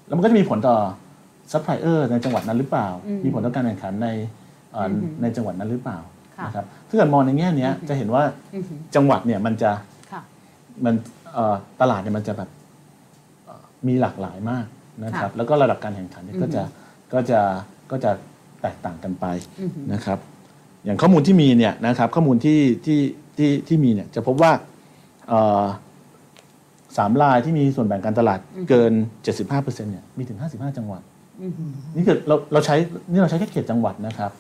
[0.07, 0.77] แล้วมันก็จะมีผลต่อ
[1.51, 2.87] ซัพพลายเออร์ในจังหวัดนั้นหรือเปล่า
[3.23, 4.07] มีผลต่อการแข่งขันใน
[4.71, 8.23] เอ่ออในจังหวัดนั้นหรือเปล่าค่ะ นะครับถ้าเกิดมองในแง่เนี้ยจะเห็นว่า
[8.55, 9.71] อือหือจังหวัดเนี่ยมันจะ
[10.11, 10.21] ค่ะ
[10.85, 10.93] มัน
[11.33, 12.49] เอ่อตลาดเนี่ยมันจะแบบ
[13.45, 14.65] เอ่อมีหลากหลายมาก
[15.05, 16.63] นะครับค่ะแล้วก็ระดับการแข่งขันเนี่ยอือฮึก็จะ
[17.13, 17.39] ก็จะ
[17.91, 18.11] ก็จะ
[18.61, 19.25] แตกต่างกันไป
[19.61, 20.19] อือหือนะครับ
[20.85, 22.99] อย่างข้อมูลที่มีเนี่ยนะครับข้อมูลที่ที่
[23.37, 24.51] ที่ที่มีเนี่ยจะพบว่า
[25.29, 25.65] เอ่อ
[26.97, 28.93] สามรายที่มีส่วนแบ่งการตลาดเกิน
[29.37, 31.01] 75%เนี่ยมีถึง 55 จังหวัด
[31.41, 32.75] อือหือนี่คือเราเราใช้
[33.11, 34.31] นี่เราใช้แค่เขตจังหวัดนะครับ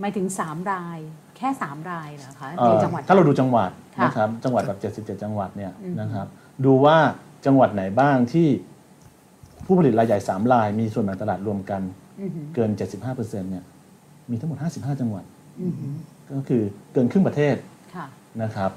[0.00, 0.98] หมายถึงสามราย
[1.36, 6.26] แค่สามรายเหรอคะเอ่ในอจังหวัด ถ้าเราดูจังหวัดค่ะนะครับจังหวัดแบบ 77 จังหวัดเนี่ยอืมนะครับ
[6.64, 6.96] ดูว่า
[7.46, 8.48] จังหวัดไหนบ้างที่
[9.66, 11.82] ผู้ผลิตรายใหญ่ 3 ราย มีส่วนแบ่งตลาดรวมกัน
[12.20, 12.70] อือหือเกิน
[13.10, 13.64] 75%เนี่ย
[14.30, 15.24] มีทั้งหมด 55 จังหวัด
[15.60, 15.92] อือหือ
[16.32, 17.56] ก็คือเกินครึ่งประเทศ
[17.94, 18.06] ค่ะ
[18.42, 18.70] นะครับ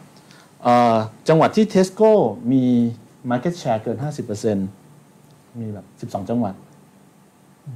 [0.64, 0.98] เอ่อ
[1.30, 2.12] จังหวัดที่เทสโก้
[2.52, 2.64] มี
[3.32, 3.98] Market Share เกิน
[4.78, 5.78] 50%มีแบ
[6.08, 6.56] บ 12 จังหวัด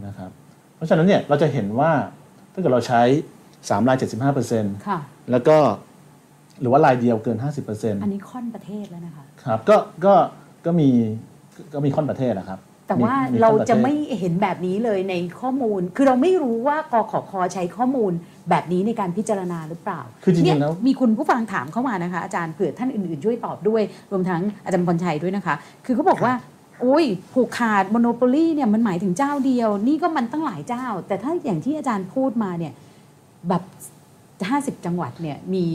[0.05, 0.31] นะครับ
[0.75, 1.91] เพราะฉะนั้นเนี่ยเราจะเห็นว่า
[2.53, 3.01] ถ้าเกิดเราใช้
[3.45, 3.97] 3ราย
[4.41, 4.99] 75%ค่ะ
[5.31, 5.57] แล้วก็
[6.61, 10.13] หรือว่ารายเดียวเกิน 50%อันนี้ค่อนประเทศแล้วนะคะ ครับก็ก็
[10.65, 10.89] ก็มี
[11.73, 18.11] ก็มีค่อนประเทศนะครับ แต่ว่าค่เราอนปทศจะไม่เห็นแบบนี้เลยในข้อมูล คือเราไม่รู้ว่ากขคใช้ข้อมูล
[18.49, 32.73] แบบนี้ในการพิจารณาหรือเปล่า คือจริเนี่ยงๆแล้วมีคุณผู้ฟังถามเข้ามานะคะ อาจารย์เผื่อท่านอื่นๆ ช่วยตอบด้วย รวมทั้งอาจารย์พรชัยด้วยนะคะ คือเขาบอกว่าโอ้ยผูกขาดโมโนโปลีเนี่ยมันหมายถึงเจ้าเดียว นี่ก็มันตั้งหลายเจ้า แต่ถ้าอย่างที่อาจารย์พูดมาเนี่ย
[33.49, 33.63] แบบ
[34.23, 35.65] 50 จังหวัดเนี่ยมี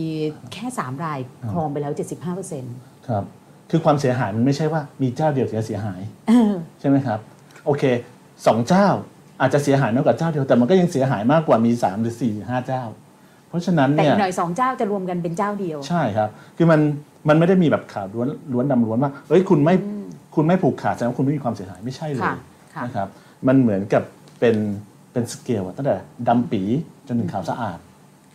[0.53, 1.18] แค่ 3 ราย
[1.51, 2.75] ครองไปแล้ว 75เปอร์เซ็นต์
[3.09, 3.25] ครับ
[3.71, 7.18] คือความเสียหายมันไม่ใช่ว่ามีเจ้าเดียวเสียหายเออใช่ไหมครับ
[7.66, 7.83] โอเค
[8.47, 8.87] สองเจ้า
[9.40, 12.83] อาจจะเสียหายน้อยกว่าเจ้าเดียวแต่มันก็ยังเสียหายมากกว่ามี 3 หรือ4หรือ5เจ้า
[13.49, 16.81] เพราะฉะนั้นแต่เนี่อียกหน่อยสองเจ้าจะรวมกันเป็นเจ้าเดียว ใช่ครับ คือมัน
[17.29, 19.75] มันไม่ได้มีแบบข่าวล้วนล้วนดำล้วนว่าเฮ้ยคุณไม่
[20.38, 22.37] คุณไม่ผูกขาดแสดงว่าคุณไม่มีความเสียหายไม่ใช่เลยค่ะ
[22.74, 23.09] ค่ะ นะครับ
[23.46, 24.03] มันเหมือนกับ
[24.40, 24.57] เป็น
[25.12, 25.96] เป็นสเกลอะตั้งแต่
[26.29, 26.62] ดำปี
[27.07, 27.79] จนถึงขาวสะอาด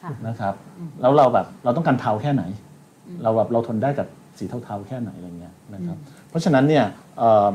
[0.04, 0.54] ค่ะ นะครับ
[1.02, 2.44] แล้วเราแบบเราต้องการเทาแค่ไหน
[3.24, 5.98] เราแบบเราทนได้กับสีเทาๆแค่ไหนอะไรเงี้ยนะครับ
[6.30, 6.86] เพราะฉะนั้นเนี่ย
[7.18, 7.54] เอิ่ม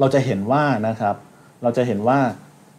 [0.00, 1.16] เราจะเห็นว่านะครับ
[1.62, 2.18] เราจะเห็นว่า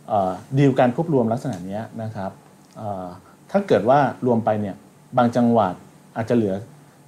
[0.08, 2.32] เอ่อดีลการควบรวมลักษณะเนี้ยนะครับ
[2.78, 3.08] เอ่อ
[3.52, 4.76] ถ้าเกิดว่ารวมไปเนี่ย
[5.18, 5.74] บางจังหวัด
[6.16, 6.56] อาจจะเหลือ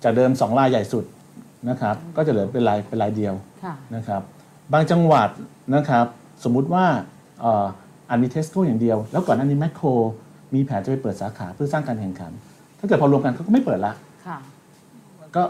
[0.03, 1.05] จากเดิมสองรายใหญ่สุด
[1.69, 4.21] นะครับก็จะเหลือเป็นรายเป็นรายเดียวค่ะนะครับ
[4.73, 5.29] บางจังหวัด
[5.75, 6.05] นะครับ
[6.43, 6.85] สมมุติว่า
[7.41, 7.65] เอ่อ
[8.09, 9.87] อันมีเทสโก้อย่างเดียว แล้วก่อนหน้านี้แมคโคร
[10.53, 12.31] มีแผนจะไปเปิดสาขาเพื่อสร้างการแข่งขัน
[12.79, 13.93] ถ้าเกิดพอรวมกันเขาก็ไม่เปิดละ
[14.27, 14.37] ค่ะ
[15.35, 15.43] ก็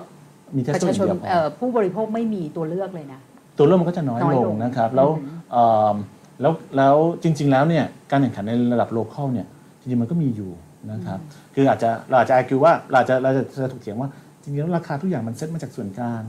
[0.56, 3.20] มีเทสประโก้อชาชย่านงเดียวพอเอ่อผู้บริโภคไม่มีตัวเลือกเลยนะ
[3.58, 5.96] ตัวเลือกมันก็จะน้อยน้อยลลงงนะครับแล้วอืมเอิ่ม
[6.42, 9.48] แล้วแล้วจริง ๆ แล้วเนี่ยการแข่งขันในระดับ local เนี่ย
[9.80, 10.52] จริงๆมันก็มีอยู่
[10.92, 11.20] นะครับ
[11.56, 14.10] คืออาจจะเราอาจจะคิดว่าเราอาจจะเราจะจะถูกเถียงว่า
[14.44, 16.22] จริงๆแล้วราคาทุกอย่างมันเซ็ตมาจากส่วนกลาง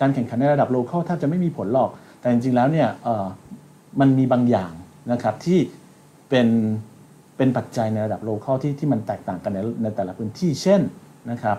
[0.00, 3.26] การแข่งขันในระดับ local แทบจะไม่มีผลหรอก แต่จริงๆแล้วเนี่ยเอ่อ
[4.00, 4.72] มันมีบางอย่าง
[5.12, 5.58] นะครับที่
[6.28, 6.48] เป็น
[7.36, 10.80] เป็นปัจจัยในระดับ local ที่ที่มันแตกต่างกันในในแต่ละพื้นที่เช่น
[11.30, 11.58] นะครับ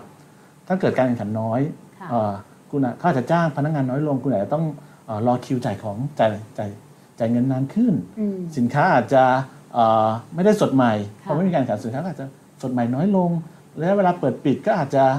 [0.68, 1.60] ถ้าเกิดการแข่งขันน้อย
[2.00, 2.32] ค่ะเอ่อ
[2.70, 4.64] คุณอาเขาอาจจะจ้างพนักงานน้อยลงคุณอาจจะต้อง
[5.06, 6.70] เอ่อรอคิวจ่ายของจ่ายจ่าย
[7.18, 9.22] จ่ายเงินนานขึ้นอืมสินค้าอาจจะ
[9.74, 12.26] เอ่อไม่ได้สดใหม่ค่ะเพราะไม่มีการแข่งขันสินค้าก็อาจจะ
[12.62, 13.30] สดใหม่น้อยลง
[13.80, 15.18] ระยะเวลาเปิดปิดก็อาจจะเอ่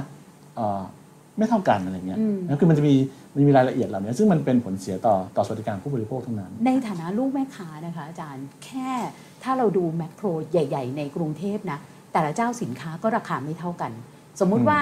[1.38, 2.94] ไม่เท่ากันอะไรเงี้ยอืมนะคือมันจะมี
[3.34, 8.90] มันมีรายละเอียดเหล่านี้ซึ่งมันเป็นผลเสียต่อต่อสวัสดิการผู้บริโภคทั้งนั้น ในฐานะลูกแม่ค้านะคะอาจารย์แค่
[9.42, 11.78] ถ้าเราดูแมคโครใหญ่ ๆ ในกรุงเทพนะ
[12.12, 13.92] แต่ละเจ้าสินค้าก็ราคาไม่เท่ากัน
[14.40, 14.80] สมมุติอืมว่า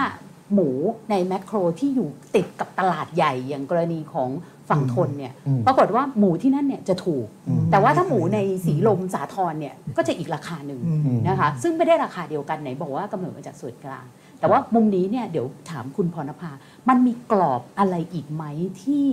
[0.55, 0.71] หมู
[1.11, 4.31] ในแมคโครที่อยู่ติดกับตลาดใหญ่อย่างกรณีของ
[4.69, 14.05] ฝั่งทนเนี่ยอืมปรากฏว่าหมูที่นั่นเนี่ยจะถูกอืมแต่ว่าถ้าหมูในสีลมสาทรเนี่ยก็จะอีกราคาหนึ่งอืมนะคะซึ่งไม่ได้ราคาเดียวกันไหนบอกว่ากำเนิดมาจากส่วนกลาง
[14.45, 16.51] แต่ว่ามุมนี้เนี่ยเดี๋ยวถามคุณพรณภา
[16.89, 18.45] มันมีกรอบอะไรอีกไหม
[18.83, 19.07] ที่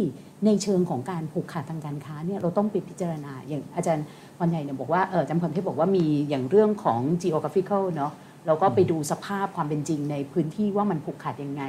[0.45, 4.05] ในเชิงของการผูกขาดทางการค้าเนี่ยเราต้องไปพิจารณาอย่างอาจารย์
[4.39, 8.11] วันใหญ่เนี่ยบอกว่าเออจำพรเทพบอกว่ามีอย่างเรื่องของ geographical เนาะ
[8.47, 11.63] เราก็ไปดูสภาพความเป็นจริงในพื้นที่ว่ามันผูกขาดยังไง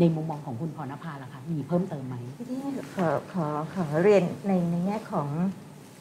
[0.00, 2.58] ในมุมมองของคุณพรณภาล่ะคะมีเพิ่มเติมไหมทีนี้
[2.96, 5.28] ขอขอขอเรียนในในแง่ของ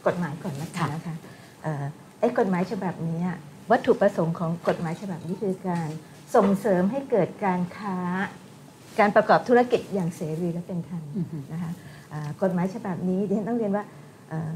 [0.07, 1.15] กฎหมายก่อนละกันนะคะ
[1.63, 1.83] เอ่อ
[2.19, 3.37] ไอ้กฎหมายฉบับนี้อะ
[3.71, 5.89] วัตถุประสงค์ของกฎหมายฉบับนี้คือการ
[6.35, 7.97] ส่งเสริมให้เกิดการค้า
[8.99, 11.71] การประกอบธุรกิจอย่างเสรีและเป็นธรรมอือฮึนะคะ
[12.13, 13.83] อ่ากฎหมายฉบับนี้ดิฉันต้องเรียนว่า
[14.29, 14.49] เอ่อ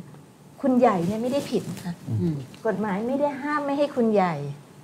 [0.62, 2.36] คุณใหญ่เนี่ยไม่ได้ผิดนะคะอืม
[2.68, 4.36] กฎหมายไม่ได้ห้ามไม่ให้คุณใหญ่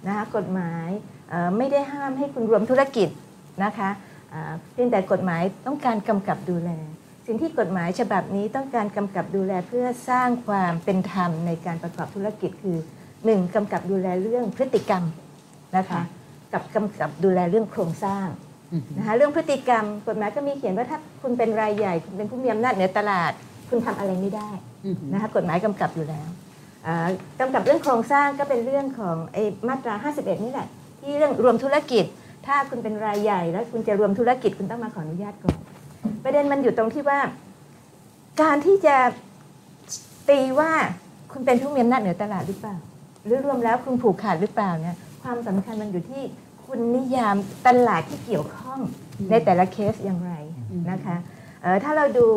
[0.07, 0.89] นะคะกฎหมาย
[1.29, 3.09] เอ่อไม่ได้ห้ามให้คุณรวมธุรกิจ
[3.63, 3.89] นะคะ
[4.33, 6.71] อ่าเพียงแต่กฎหมายต้องการกำกับดูแล
[7.27, 12.77] สิ่งที่กฎหมายฉบับนี้ต้องการกำกับดูแลเพื่อสร้างความเป็นธรรมในการประกอบธุรกิจคือ
[13.25, 15.03] หนึ่งกำกับดูแลเรื่องพฤติกรรม
[15.77, 16.01] นะคะค่ะ
[16.55, 18.27] กับกำกับดูแลเรื่องโครงสร้าง
[18.71, 23.31] อืมนะคะเรื่องพฤติกรรมกฎหมายก็มีเขียนว่าถ้าคุณเป็นรายใหญ่ คุณเป็นผู้มีอำนาจเหนือตลาด
[23.69, 24.49] คุณทำอะไรไม่ได้
[24.85, 26.29] อืมนะคะกฎหมายกำกับอยู่แล้ว
[26.87, 27.07] อ่า
[27.39, 30.67] กำกับเรื่องโครงสร้างก็เป็นเรื่องของไอ้มาตรา 51 นี่แหละ
[30.99, 32.05] ที่เรื่องรวมธุรกิจ
[32.45, 35.57] ถ้าคุณเป็นรายใหญ่ แล้วคุณจะรวมธุรกิจคุณต้องมาขออนุญาตก่อน
[36.23, 37.19] ประเด็นมันอยู่ตรงที่ว่า
[38.41, 38.95] การที่จะ
[40.29, 40.71] ตีว่า
[41.31, 42.75] คุณเป็นผู้มีอำนาจเหนือตลาดหรือเปล่า
[43.25, 46.23] หรือรวมแล้วคุณผูกขาดหรือเปล่าเนี่ยความสำคัญมันอยู่ที่
[46.65, 47.35] คุณนิยาม
[47.67, 48.79] ตลาดที่เกี่ยวข้อง
[49.29, 50.33] ในแต่ละเคสอย่างไร
[50.91, 51.17] นะคะ
[51.61, 52.27] เอ่อถ้าเราดู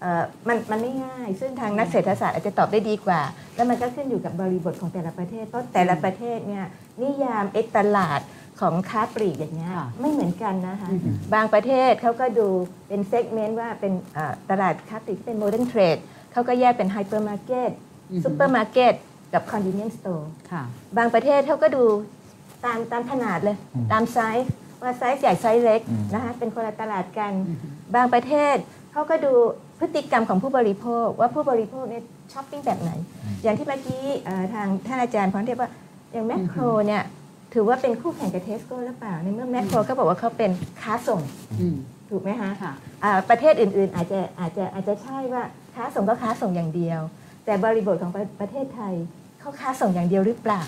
[0.00, 3.20] เอ่อมันมันไม่ง่าย ซึ่งทางนักเศรษฐศาสตร์อาจจะตอบได้ดีกว่า
[3.54, 6.64] แล้วมันก็ขึ้นอยู่กับบริบทของแต่ละประเทศ เพราะแต่ละประเทศเนี่ย
[7.02, 8.20] นิยามเอ่อตลาด
[8.60, 12.48] ของค้าปลีกอย่างเงี้ยค่ะไม่เหมือนกันนะคะอืมบางประเทศเขาก็ดู
[12.88, 15.96] เป็น segment ว่าเป็นเอ่อตลาดค้าปลีกที่เป็น modern trade
[16.32, 17.70] เขาก็แยกเป็นไฮเปอร์มาร์เก็ต
[18.10, 18.94] อือฮึซูเปอร์มาร์เก็ต
[19.34, 20.62] กับ convenience store ค่ะ
[20.96, 21.84] บางประเทศเขาก็ดู
[22.64, 24.46] ตามตามขนาดเลยอืมตามไซส์
[24.82, 27.58] ว่าไซส์ใหญ่ไซส์เล็กอืมนะคะเป็นคนละตลาดกันอืม
[27.94, 28.56] บางประเทศ
[28.92, 29.32] เขาก็ดู
[29.80, 32.02] พฤติกรรมของผู้บริโภค ว่าผู้บริโภคเนี่ย
[32.32, 32.90] ช้อปปิ้งแบบไหน
[33.42, 35.70] อย่างที่เมื่อกี้เอ่อทางท่านอาจารย์พรเทพว่า
[36.12, 37.02] อย่างแมคโครเนี่ย
[37.54, 40.50] ถือว่าเป็นคู่แข่งกับเทสโก้หรือเปล่า ในเมื่อแมคโครก็บอกว่าเขาเป็น
[40.82, 41.20] ค้าส่ง
[41.60, 41.76] อืม
[42.10, 42.72] ถูกไหมคะค่ะ
[43.04, 45.42] อ่าประเทศอื่นๆ อาจจะอาจจะอาจจะใช่ว่า
[45.74, 47.00] ค้าส่งก็ค้าส่งอย่างเดียว
[47.44, 48.94] แต่บริบทของประประเทศไทย
[49.40, 50.62] เขาค้าส่งอย่างเดียวหรือเปล่า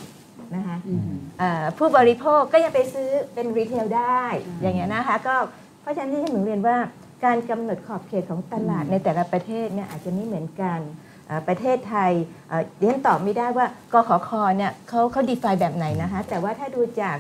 [0.55, 1.01] นะคะอืม
[1.41, 5.35] อ่าผู้บริโภคก็ยังไปซื้อเป็นรีเทลได้อืมอย่างเงี้ยนะคะก็
[5.81, 6.77] เพราะฉะนั้นที่ฉันถึงเรียนว่า
[7.25, 10.81] การกำหนดขอบเขตของตลาดอืมในแต่ละประเทศเนี่ยอาจจะไม่เหมือนกัน
[11.29, 12.13] อ่าประเทศไทย
[12.49, 17.17] เอ่อดิฉันตอบไม่ได้ว่ากขคเนี่ยเขาเขา define แบบไหนนะคะแต่ว่าถ้าดูจาก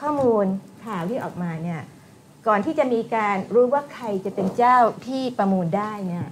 [0.00, 0.44] ข้อมูล
[0.84, 1.80] ข่าวที่ออกมาเนี่ย
[2.48, 6.26] ก่อนที่จะมีการรู้ว่าใครจะเป็นเจ้าที่ประมูลได้เนี่ย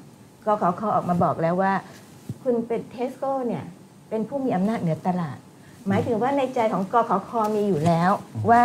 [0.46, 1.72] กขคออกมาบอกแล้วว่า
[2.42, 3.64] คุณเป็นเทสโก้เนี่ย
[4.08, 5.38] เป็นผู้มีอำนาจเหนือตลาด
[5.88, 8.10] หมายถึงว่าในใจของกขคมีอยู่แล้ว
[8.50, 8.62] ว่า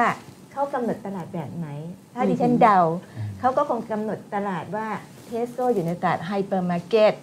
[0.52, 1.68] เขากำหนดตลาดแบบไหน
[2.14, 2.80] ถ้าดิฉันเดา
[3.40, 4.88] เขาก็คงกำหนดตลาดว่า
[5.26, 7.14] เทสโก้อยู่ในตลาดไฮเปอร์มาร์เก็ต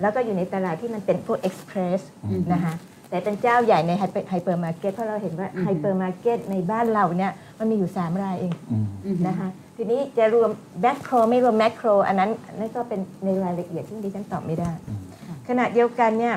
[0.00, 2.74] แล้วก็อยู่ในตลาดที่มันเป็นพวก express อืมนะคะ
[3.08, 15.00] แต่เป็นเจ้าใหญ่ในไฮเปอร์มาร์เก็ตเพราะเราเห็นว่าอืมไฮเปอร์มาร์เก็ตในบ้านเราเนี่ยมันมีอยู่ 3 รายเองอืมอืมนะคะทีนี้จะรวมแมคโครไม่รวมแมคโครอันนั้นนั่นก็เป็นในรายละเอียดที่ดิฉันตอบไม่ได้อืม
[15.48, 16.34] ขณะเดียวกันเนี่ย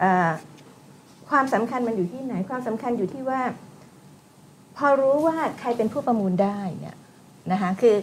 [0.00, 0.30] เอ่อ
[1.30, 3.40] ความสำคัญมันอยู่ที่ไหน ความสำคัญอยู่ที่ว่า
[4.76, 6.96] พอรู้ว่าใครเป็นผู้ประมูลได้เนี่ย
[7.52, 7.94] นะคะคือ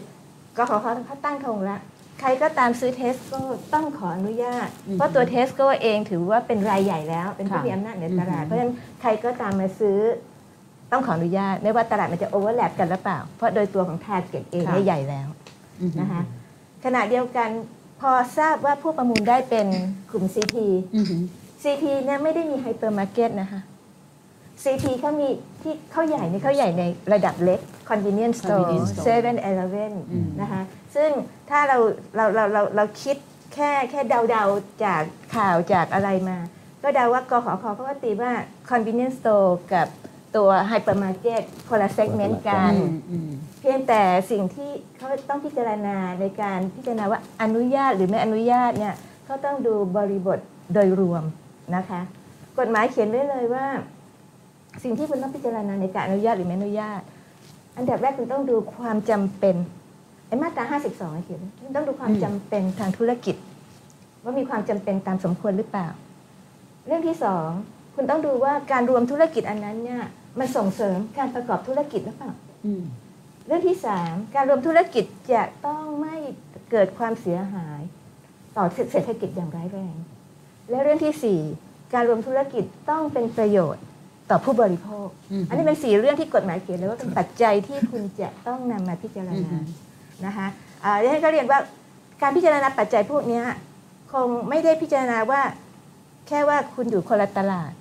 [0.58, 1.78] กขคเขาเขาตั้งธงละ
[2.20, 3.42] ใครก็ตามซื้อเทสโก้
[3.74, 10.00] ต้องขออนุญาตอืมเพราะตัวเทสโก้เองถือว่าเป็นรายใหญ่แล้ว เป็นผู้ค่ะมีอำนาจเหนือตลาดอืมเพราะฉะนั้นใครก็ตามมาซื้อ
[10.92, 15.28] ต้องขออนุญาต ไม่ว่าตลาดมันจะ overlap กันหรือเปล่า เพราะโดยตัวของ target เองเนี่ยใหญ่แล้ว
[15.82, 16.22] อืมนะคะ
[16.86, 17.50] ขณะเดียวกัน
[18.02, 19.68] พอทราบว่าผู้ประมูลได้เป็น
[20.12, 20.56] กลุ่ม CP
[20.96, 21.06] อืม
[21.66, 23.62] CP เนี่ยไม่ได้มีไฮเปอร์มาร์เก็ตนะคะ
[24.64, 25.28] CP เขามี
[25.62, 27.60] ที่เขาใหญ่เนี่ยเขาใหญ่ในระดับเล็ก
[27.90, 30.62] convenience store Convenience store 7 Eleven อืมนะคะ
[30.96, 31.10] ซึ่ง
[31.50, 31.78] ถ้าเรา
[32.16, 33.18] เราเราเราเราคิด
[33.54, 35.02] แค่แค่เดาๆจาก
[35.36, 36.38] ข่าวจากอะไรมา
[36.84, 38.32] ก็เดาว่ากขอคเขาก็ตีว่า
[38.72, 39.88] convenience store กับ
[40.36, 43.30] ตัว hypermarket คนละ segment กันอืมอืม
[43.62, 44.02] เพียงแต่
[44.32, 48.96] สิ่งที่เขาต้องพิจารณาในการพิจารณาว่าอนุญาตหรือไม่อนุญาตเนี่ย
[49.26, 50.40] เขาต้องดูบริบท
[50.74, 51.24] โดยรวม
[51.76, 52.02] นะคะ
[52.60, 53.66] กฎหมายเขียนไว้เลยว่า
[54.84, 57.02] สิ่งที่คุณต้องพิจารณาในการอนุญาตหรือไม่อนุญาต
[57.78, 59.56] อันดับแรกคุณต้องดูความจำเป็น
[60.28, 60.64] ไอ้มาตรา
[60.94, 63.36] 52เขียนคุณต้องดูความจำเป็นทางธุรกิจ
[64.24, 65.88] ว่ามีความจำเป็นตามสมควรหรือเปล่า
[66.88, 67.50] เรื่องที่สอง
[67.96, 70.02] คุณต้องดูว่าการรวมธุรกิจอันนั้นเนี่ย
[70.40, 72.32] มันส่งเสริมการประกอบธุรกิจหรือเปล่า
[72.66, 72.84] อืม
[73.48, 76.16] เรื่องที่สามการรวมธุรกิจจะต้องไม่
[76.72, 77.82] เกิดความเสียหาย
[78.58, 79.96] ต่อเศรษฐกิจอย่างร้ายแรง
[80.70, 81.40] และเรื่องที่สี่
[81.94, 83.84] การรวมธุรกิจต้องเป็นประโยชน์
[84.30, 89.60] ต่อผู้บริโภคอืมอันนี้เป็นสี่เรื่องที่กฎหมายเขียนเลยว่าเป็นปัจจัยที่คุณจะต้องนำมาพิจารณา
[90.26, 90.48] นะคะ
[90.84, 91.60] อ่าดิฉันก็เรียนว่า
[92.22, 93.44] การพิจารณาปัจจัยพวกเนี้ย
[94.12, 95.42] คงไม่ได้พิจารณาว่า
[96.28, 97.72] แค่ว่าคุณอยู่คนละตลาด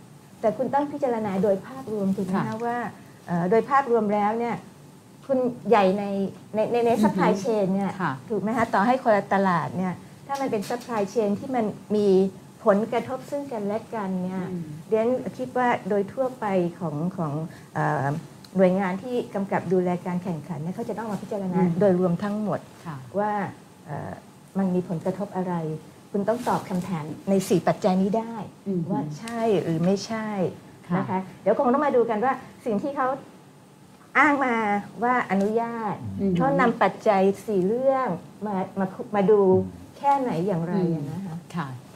[0.41, 2.79] แต่คุณต้องพิจารณาโดยภาพรวมถูกไหมค่ะคะว่า
[3.27, 4.57] เอ่อโดยภาพรวมแล้วเนี่ย
[5.27, 6.05] คุณใหญ่ใน
[6.55, 9.95] ในในใน supply chain เนี่ยค่ะถูกไหมคะต่อให้คนละตลาดเนี่ย
[10.27, 11.65] ถ้ามันเป็น supply chain ที่มัน
[11.97, 12.09] มี
[12.65, 15.07] ผลกระทบซึ่งกันและกันเนี่ยอืมเรียน
[15.39, 16.47] คิดว่าโดยทั่วไป
[16.81, 17.33] ของของ
[17.75, 18.07] เอ่อ
[18.57, 23.33] หน่วยงานที่กำกับดูแลการแข่งขันเนี่ยเขาจะต้องมาพิจารณาอืมโดยรวมทั้งหมดค่ะว่า
[23.87, 24.13] เอ่อ
[24.59, 25.55] มันมีผลกระทบอะไร
[26.11, 28.35] คุณต้องตอบคำถามใน 4 ปัจจัยนี้ได้
[28.67, 30.29] อืมว่าใช่หรือไม่ใช่
[30.89, 32.33] ค่ะนะคะเดี๋ยวคงต้องมาดูกันว่า
[32.67, 33.09] สิ่งที่เขา
[34.19, 34.57] อ้างมา
[35.03, 38.09] ว่าอนุญาตอืมเขานำปัจจัยสี่เรื่อง
[38.47, 39.41] มามามาดู
[39.99, 41.34] แค่ไหนอย่างไรอะนะคะค่ะ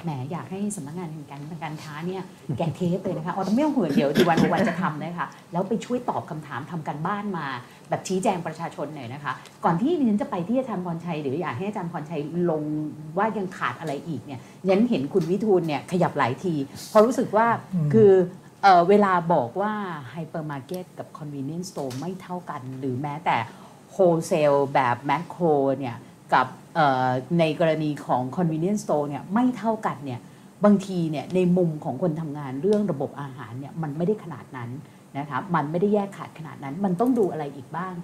[0.03, 2.23] แหมอยากให้สำนักงานแห่งการการค้าเนี่ย
[2.59, 7.47] แกะเทปเลยนะคะอ๋อแต่ไม่ต้องห่วงเดี๋ยวดีวันวันจะทำนะคะแล้วไปช่วยตอบคำถามทำการบ้านมา
[7.89, 9.33] แบบชี้แจงประชาชนหน่อยนะคะ
[9.65, 12.21] ก่อนที่ดิฉันจะไปที่อาจารย์พรชัยหรืออยากให้อาจารย์พรชัย
[12.51, 12.63] ลง
[13.19, 16.55] ว่ายังขาดอะไรอีกเนี่ยฉันเห็นคุณวิทูลเนี่ยขยับหลายที
[16.91, 17.47] เพราะรู้สึกว่า
[17.93, 18.13] คือ
[18.63, 19.73] เอ่อเวลาบอกว่า
[20.11, 23.37] ไฮเปอร์มาร์เก็ตกับ convenience store ไม่เท่ากัน หรือแม้แต่
[23.93, 25.45] wholesale แบบแมคโคร
[25.79, 25.97] เนี่ย
[26.33, 26.68] กับเอ่อ
[27.39, 30.21] ในกรณีของ convenience store เนี่ยไม่เท่ากันเนี่ย
[30.65, 34.71] บางทีเนี่ยในมุมของคนทำงานเรื่องระบบอาหารเนี่ยมันไม่ได้ขนาดนั้น
[35.19, 37.95] นะคะมันไม่ได้แยกขาดขนาดนั้น มันต้องดูอะไรอีกบ้าง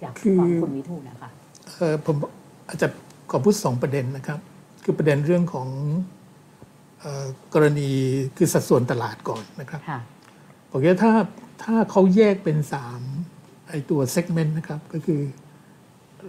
[0.00, 1.30] อยากคือฟังคุณวิทูลนะคะ
[1.76, 2.16] เอ่อผม
[2.68, 2.88] อาจจะ
[3.30, 4.38] ขอพูดสองประเด็นนะครับ
[4.84, 5.68] คือประเด็นเรื่องของ
[7.00, 7.88] เอ่อกรณี
[8.36, 10.00] คือสัดส่วนตลาดก่อนนะครับค่ะ
[10.70, 11.12] ผมว่าถ้า
[11.62, 13.00] ถ้าเขาแยกเป็นสาม
[13.68, 15.20] ไอตัวเซกเมนต์นะครับ ก็คือ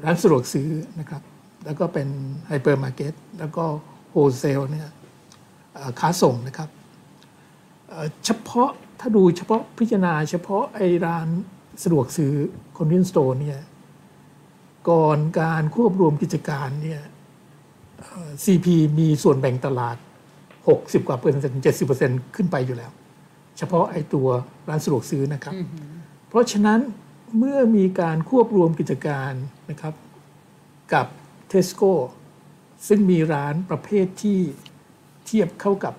[0.03, 0.69] ร้านสะดวกซื้อ
[0.99, 1.21] นะครับ
[1.65, 2.07] แล้วก็เป็น
[2.47, 3.63] ไฮเปอร์มาร์เก็ตแล้วก็
[4.11, 4.89] wholesale เนี่ย
[5.99, 6.69] ค้าส่งนะครับ
[8.25, 11.27] เฉพาะถ้าดูเฉพาะพิจารณาเฉพาะไอร้าน
[11.83, 12.33] สะดวกซื้อ
[12.77, 13.59] convenience store เนี่ย
[14.89, 17.01] ก่อนการควบรวมกิจการเนี่ย
[17.99, 18.67] เอ่อ CP
[18.99, 19.97] มีส่วนแบ่งตลาด
[20.51, 22.91] 60 กว่าเปอร์เซ็นต์70เปอร์เซ็นต์ขึ้นไปอยู่แล้ว
[23.57, 24.27] เฉพาะไอ้ตัว
[24.69, 25.53] ร้านสะดวกซื้อนะครับ
[26.27, 26.79] เพราะฉะนั้น
[27.37, 29.31] เมื่อมีการควบรวมกิจการ
[29.69, 29.93] นะครับ
[30.93, 31.07] กับ
[31.49, 31.91] เทสโก้
[32.87, 34.39] ซึ่งมีร้านประเภทที่
[35.25, 35.93] เทียบเข้ากับ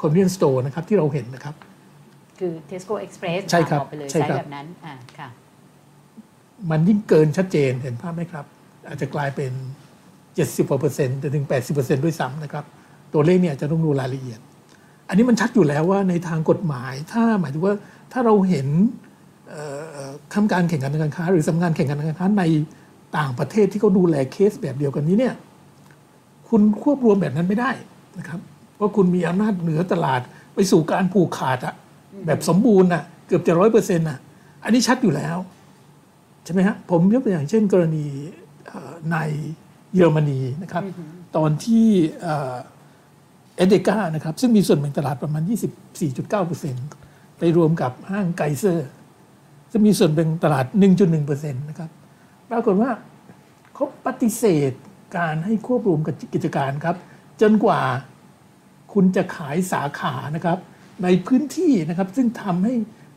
[0.00, 1.54] convenience store นะครับที่เราเห็นนะครับ
[2.38, 5.28] คือ Tesco Express ใช่ครับออกไปเลยใช่ใช่ครับแบบนั้นอ่าค่ะ
[6.70, 8.44] มันยิ่งเกินชัดเจนเห็นภาพไหมครับ
[8.88, 9.52] อาจจะกลายเป็น
[10.08, 12.64] 70กว่าเปอร์เซ็นต์ถึง 80เปอร์เซ็นต์ด้วยซ้ำนะครับ
[13.14, 14.40] ตัวเลขเนี่ยอาจจะต้องดูรายละเอียด
[15.08, 17.74] อันนี้มันชัดอยู่แล้วว่าในทางกฎหมาย ถ้าหมายถึงว่า
[18.12, 18.66] ถ้าเราเห็น
[19.48, 19.62] เอ่
[20.06, 22.44] อคำการแข่งขันทางการค้า หรือสำนักงานแข่งขันทางการค้าใน
[23.16, 25.34] ต่างประเทศที่เขาดูแลเคสแบบเดียวกันนี้เนี่ย
[26.48, 27.70] คุณควบรวมแบบนั้นไม่ได้
[28.18, 28.40] นะครับ
[28.76, 30.20] เพราะคุณมีอำนาจเหนือตลาด
[30.54, 31.74] ไปสู่การผูกขาดอะ
[32.26, 34.18] แบบสมบูรณ์อะเกือบจะร้อยเปอร์เซ็นต์อะ
[34.64, 35.36] อันนี้ชัดอยู่แล้ว
[36.44, 38.06] ใช่ไหมฮะผมยกตัวอย่างเช่นกรณี
[38.66, 39.16] เอ่อใน
[39.94, 40.82] เยอรมนีนะครับ
[41.36, 41.86] ตอนที่
[42.22, 45.42] เอเดกานะครับ ซึ่งมีส่วนแบ่งตลาดประมาณ
[46.20, 48.88] 24.9%ไปรวมกับห้างไกเซอร์
[49.70, 50.66] ซึ่งมีส่วนแบ่งตลาด
[51.12, 51.90] 1.1%นะครับ
[52.50, 52.90] ปรากฏว่า
[53.74, 54.72] เขาปฏิเสธ
[55.16, 56.96] การให้ควบรวมกับกิจการครับ
[57.40, 57.80] จนกว่า
[58.92, 60.58] คุณจะขายสาขานะครับ
[61.02, 62.74] ในพื้นที่นะครับซึ่งทำให้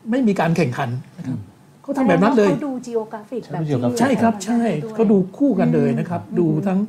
[0.09, 1.37] ไม่มีการแข่งขันนะครับ
[1.83, 4.61] เขาทำแบบนั้นเลยเขาดู geographic แบบใช่ที่ geographic ใช่ครับใช่
[4.93, 6.79] เขาดูคู่กันเลยนะครับ ดูทั้ง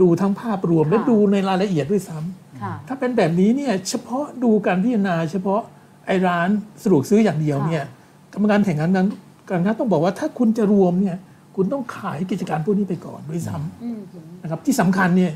[0.00, 5.60] ดูทั้งภาพรวมและค่ะดูในรายละเอียดด้วยซ้ำค่ะถ้าเป็นแบบนี้เนี่ยเฉพาะดูการพิจารณา เฉพาะ
[6.06, 6.48] ไอ้ร้าน
[6.82, 7.84] สะดวกซื้ออย่างเดียวเนี่ย
[8.32, 9.06] กรรมการแข่งขันการ
[9.50, 11.16] การค้าต้องบอกว่าถ้าคุณจะรวมเนี่ย
[11.56, 15.32] คุณต้องขายกิจการพวกนี้ไปก่อนด้วยซ้อืมำนะครับที่สำคัญเนี่ย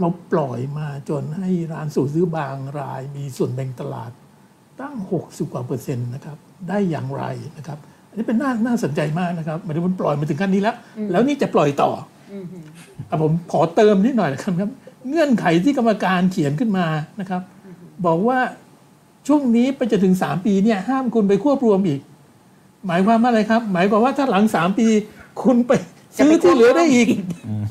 [0.00, 4.10] เราปล่อยมาจนให้ร้านสะดวกซื้อบางราย มีส่วนแบ่งตลาด
[4.80, 4.94] ตั้ง
[5.24, 6.36] 60 กว่าเปอร์เซ็นต์นะครับ
[6.68, 7.24] ได้อย่างไร
[7.58, 10.76] นะครับ อันนี้เป็นน่าน่าสนใจมากนะครับหมายถึงมันปล่อยมาถึงขั้นนี้แล้ว
[11.10, 11.90] แล้วนี่จะปล่อยต่อ
[12.32, 12.34] อ
[13.10, 14.70] อะผมขอเติมนิดหน่อยนะครับครับ
[15.08, 16.86] เงื่อนไขที่กรรมการเขียนขึ้นมา
[17.20, 17.42] นะครับ
[18.06, 18.38] บอกว่า
[19.26, 22.00] ช่วงนี้ไปจนถึง 3 ปีเนี่ยห้ามคุณไปควบรวมอีก
[22.86, 24.86] หมายความว่าอะไรครับ หมายความว่าถ้าหลัง3ปี
[25.42, 25.72] คุณไป
[26.16, 27.08] ซื้อที่เหลือได้อีก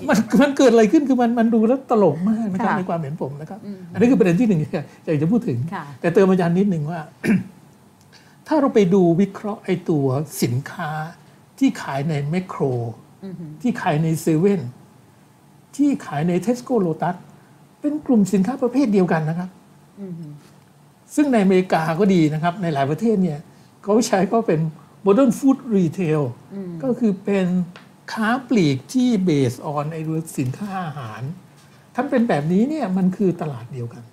[0.08, 3.60] มันมันเกิดอะไรขึ้นคือมันมันดูแล้วตลกมากนะครับค่ะในความเห็นผมนะครับ
[3.94, 4.70] อันนี้คือประเด็นที่หนึ่งที่
[5.06, 7.02] อยากจะพูดถึงค่ะแต่เติมอาจารย์นิดหนึ่งว่า
[8.48, 10.06] ถ้าเราไปดูวิเคราะห์ไอตัว
[10.42, 10.92] สินค้า
[11.60, 12.62] ที่ขายในแมคโคร
[13.62, 14.62] ที่ขายในเซเว่น
[15.76, 17.16] ที่ขายในเทสโก้โลตัส
[17.82, 19.50] เป็นกลุ่มสินค้าประเภทเดียวกันนะครับ
[21.16, 23.40] ซึ่งในอเมริกาก็ดีนะครับ ในหลายประเทศเนี่ย
[23.84, 24.60] เขาใช้ก็เป็น
[25.06, 26.22] modern food retail
[26.84, 27.48] ก็คือเป็น
[28.14, 31.22] ค้าปลีกที่ based on ไอ้เรื่องสินค้าอาหาร
[31.96, 34.04] ถ้าเป็นแบบนี้เนี่ยมันคือตลาดเดียวกัน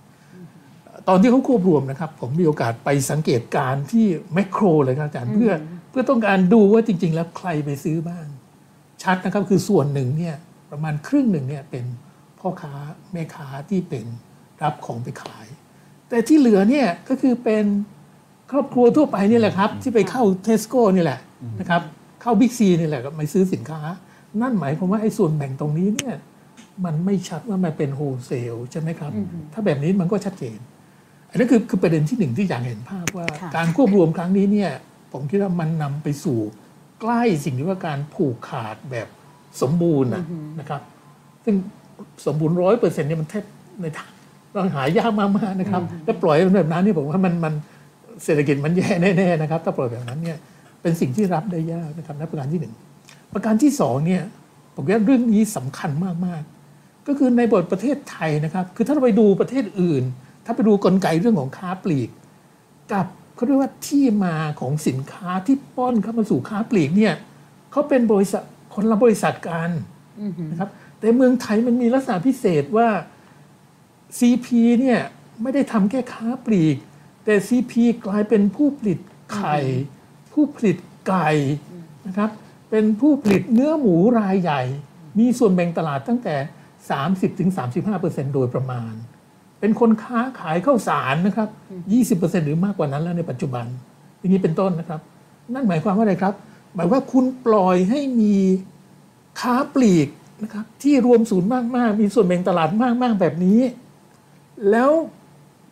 [1.08, 5.52] ตอนที่เขาควบรวมนะครับ ผมมีโอกาสไปสังเกตการณ์ที่แมคโครเลยครับอาจารย์เพื่อ
[5.90, 8.26] เพื่อต้องการดูว่าจริง ๆ แล้วใครไปซื้อบ้าง
[9.02, 10.36] ชัดนะครับคือส่วนหนึ่งเนี่ย
[10.70, 11.84] ประมาณครึ่งหนึ่งเนี่ยเป็น
[12.38, 12.74] พ่อค้า
[13.12, 14.06] แม่ค้าที่เป็น
[14.62, 15.46] รับของไปขาย
[16.08, 17.64] แต่ที่เหลือเนี่ยก็คือเป็น
[18.50, 21.18] ครอบครัวทั่วไปนี่แหละครับ ที่ไปเข้าเทสโก้นี่แหละ
[21.60, 21.82] นะครับ
[22.22, 23.80] เข้าบิ๊กซีนี่แหละก็ไปซื้อสินค้า
[24.40, 26.14] นั่นหมายความว่าไอ้ส่วนแบ่งตรงนี้เนี่ย
[26.84, 29.12] มันไม่ชัดว่ามันเป็นโฮลเซลใช่ไหมครับ
[29.52, 30.58] ถ้าแบบนี้มันก็ชัดเจน
[31.30, 34.70] อันนี้คือคือประเด็นที่หนึ่งที่อยากเห็นภาพว่าค่ะการควบรวมครั้งนี้เนี่ย
[35.12, 36.38] ผมคิดว่ามันนำไปสู่
[37.00, 39.08] ใกล้สิ่งที่ว่าการผูกขาดแบบ
[39.62, 40.24] สมบูรณ์นะ
[40.60, 40.82] นะครับ
[41.44, 41.54] ซึ่ง
[42.26, 43.44] สมบูรณ์ร้อยเปอร์เซ็นต์เนี่ยมันแทบ
[43.82, 44.10] ในทาง
[44.52, 47.54] เราหายากมากๆนะครับ แล้วปล่อยมันแบบนั้นนี่ผมว่ามันมัน
[48.24, 50.38] เศรษฐกิจมันแย่แน่ๆนะครับ ถ้าปล่อยแบบนั้นเนี่ย
[50.82, 52.74] เป็นสิ่งที่รับได้ยากนะครับนั่นประการที่หนึ่ง
[53.34, 54.22] ประการที่สองเนี่ย
[54.74, 55.90] ผมว่าเรื่องนี้สำคัญ
[56.26, 60.04] มากๆ ก็คือในบทประเทศไทยนะครับ คือถ้าเราไปดูประเทศอื่น
[60.44, 62.10] ถ้าไปดูกลไกเรื่องของค้าปลีก
[62.92, 67.14] กับเขาเรียกว่าที่มาของสินค้าที่ป้อนเข้ามาสู่ค้าปลีกเนี่ย
[67.70, 68.42] เขาเป็นบริษัท
[68.74, 69.70] คนละบริษัทกัน
[70.50, 72.88] นะครับแต่เมืองไทยมันมีลักษณะพิเศษว่า
[74.18, 74.46] CP
[74.80, 74.98] เนี่ย
[75.42, 76.76] ไม่ได้ทำแค่ค้าปลีก
[77.24, 77.72] แต่ CP
[78.06, 78.98] กลายเป็นผู้ผลิต
[79.34, 79.58] ไข่
[80.32, 80.76] ผู้ผลิต
[81.08, 81.30] ไก่
[82.06, 82.30] นะครับ
[82.70, 84.62] เป็นผู้ผลิตเนื้อหมูรายใหญ่
[85.18, 86.36] มีส่วนแบ่งตลาดตั้งแต่
[87.54, 88.92] 30-35%โดยประมาณ
[89.60, 91.48] เป็นคนค้าขายข้าวสารนะครับ
[92.20, 93.66] 20%หรือมากกว่านั้นแล้วในปัจจุบัน
[94.18, 95.00] อย่างนี้เป็นต้นนะครับ
[95.54, 96.34] นั่นหมายความว่าอะไรครับ
[96.74, 98.36] หมายว่าคุณปล่อยให้มี
[99.40, 100.08] ค้าปลีก
[100.42, 102.68] นะครับที่รวมศูนย์มากๆ มีส่วนแบ่งตลาด
[103.02, 103.60] มากๆแบบนี้
[104.70, 104.90] แล้ว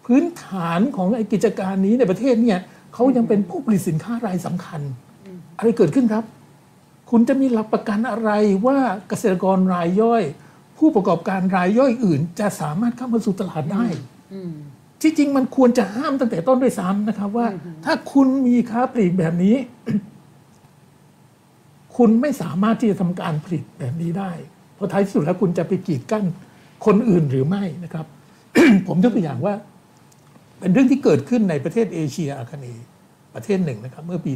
[0.08, 2.58] พื้นฐานของไอ้กิจการนี้ในประเทศเนี่ย
[2.94, 4.80] เขายังเป็นผู้ผลิตสินค้ารายสำคัญ
[5.58, 6.24] อะไรเกิดขึ้นครับ
[7.10, 8.30] คุณจะมีหลักประกันอะไร
[8.66, 8.78] ว่า
[9.08, 10.22] เกษตรกรรายย่อย
[10.78, 13.86] ผู้ประกอบการรายย่อยอื่น จะสามารถเข้ามาสู่ตลาดได้
[15.02, 17.48] ที่จริงมันควรจะห้ามตั้งแต่ต้นด้วยซ้ำนะครับว่า
[17.84, 19.56] ถ้าคุณมีค้าปลีกแบบนี้
[21.96, 24.30] คุณไม่สามารถที่จะทำการผลิตแบบนี้ได้
[24.74, 26.24] เพราะท้ายสุดแล้วคุณจะไปกีดกั้น
[26.86, 28.06] คนอื่นหรือไม่นะครับ
[28.86, 29.54] ผมยกตัวอย่างว่า
[30.60, 32.86] เป็นเรื่องที่เกิดขึ้นในประเทศเอเชียอาคเนย์
[33.34, 34.32] ประเทศหนึ่งนะครับ เมื่อปี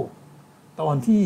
[0.00, 1.22] 2556 ตอนที่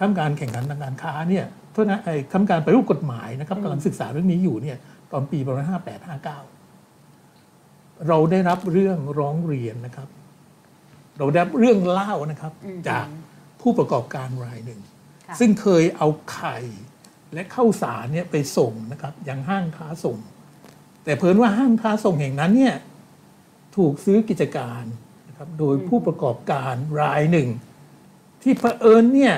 [0.00, 4.76] คำการแข่งขันทางการค้าเนี่ยโทษนะไอ้คำการไปรูปกฎหมายนะครับกำลังศึกษาเรื่องนี้อยู่เนี่ย
[5.12, 10.08] ตอนปีประมาณ58 59 เราได้รับเรื่องร้องเรียนนะครับ
[11.18, 12.52] เราได้รับเรื่องเล่านะครับ
[12.88, 13.06] จาก
[13.60, 14.80] ผู้ประกอบการรายหนึ่ง
[15.26, 16.58] ค่ะซึ่งเคยเอาไข่
[17.34, 20.18] และข้าวสารเนี่ยไปส่งนะครับยังห้างค้าส่ง
[21.04, 22.74] แต่เพิ่นว่าห้างค้าส่งแห่งนั้นเนี่ย
[23.76, 24.82] ถูกซื้อกิจการ
[25.28, 27.48] นะครับโดยผู้ประกอบการรายหนึ่ง
[28.42, 29.36] ที่เผอิญเนี่ย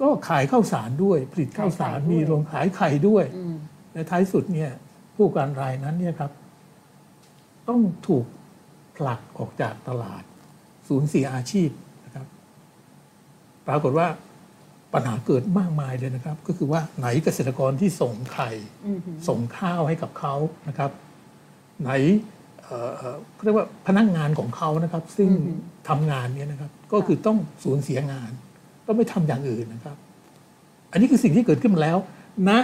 [0.00, 3.56] ก็ขายข้าวสารด้วย ผลิตข้าวสารขายไข่ด้วยมีโรงขายไข่ด้วยอืม
[3.92, 4.70] และท้ายสุดเนี่ย
[5.14, 6.32] ผู้ประกอบการรายนั้นเนี่ยครับ
[7.68, 8.26] ต้องถูก
[8.96, 10.22] ผลักออกจากตลาด
[10.88, 11.70] สูญเสียอาชีพ
[12.04, 12.26] นะครับ
[13.66, 14.08] ปรากฏว่า
[14.92, 18.50] ปัญหาเกิดมากมายเลยนะครับ ก็คือว่าไหนเกษตรกรที่ส่งไข่
[18.86, 20.34] อืมส่งข้าวให้กับเขา
[20.68, 20.90] นะครับ
[21.82, 21.90] ไหน
[22.70, 25.30] เอ่อเอ่อเรียกว่าพนักงานของเขานะครับ ซึ่ง
[25.88, 28.30] ทำงานเนี่ยนะครับ ก็คือต้องสูญเสียงาน
[28.86, 29.96] ก็ไม่ทำอย่างอื่นนะครับ
[30.92, 31.96] อันนี้คือสิ่งที่เกิดขึ้นมาแล้ว
[32.48, 32.62] ณป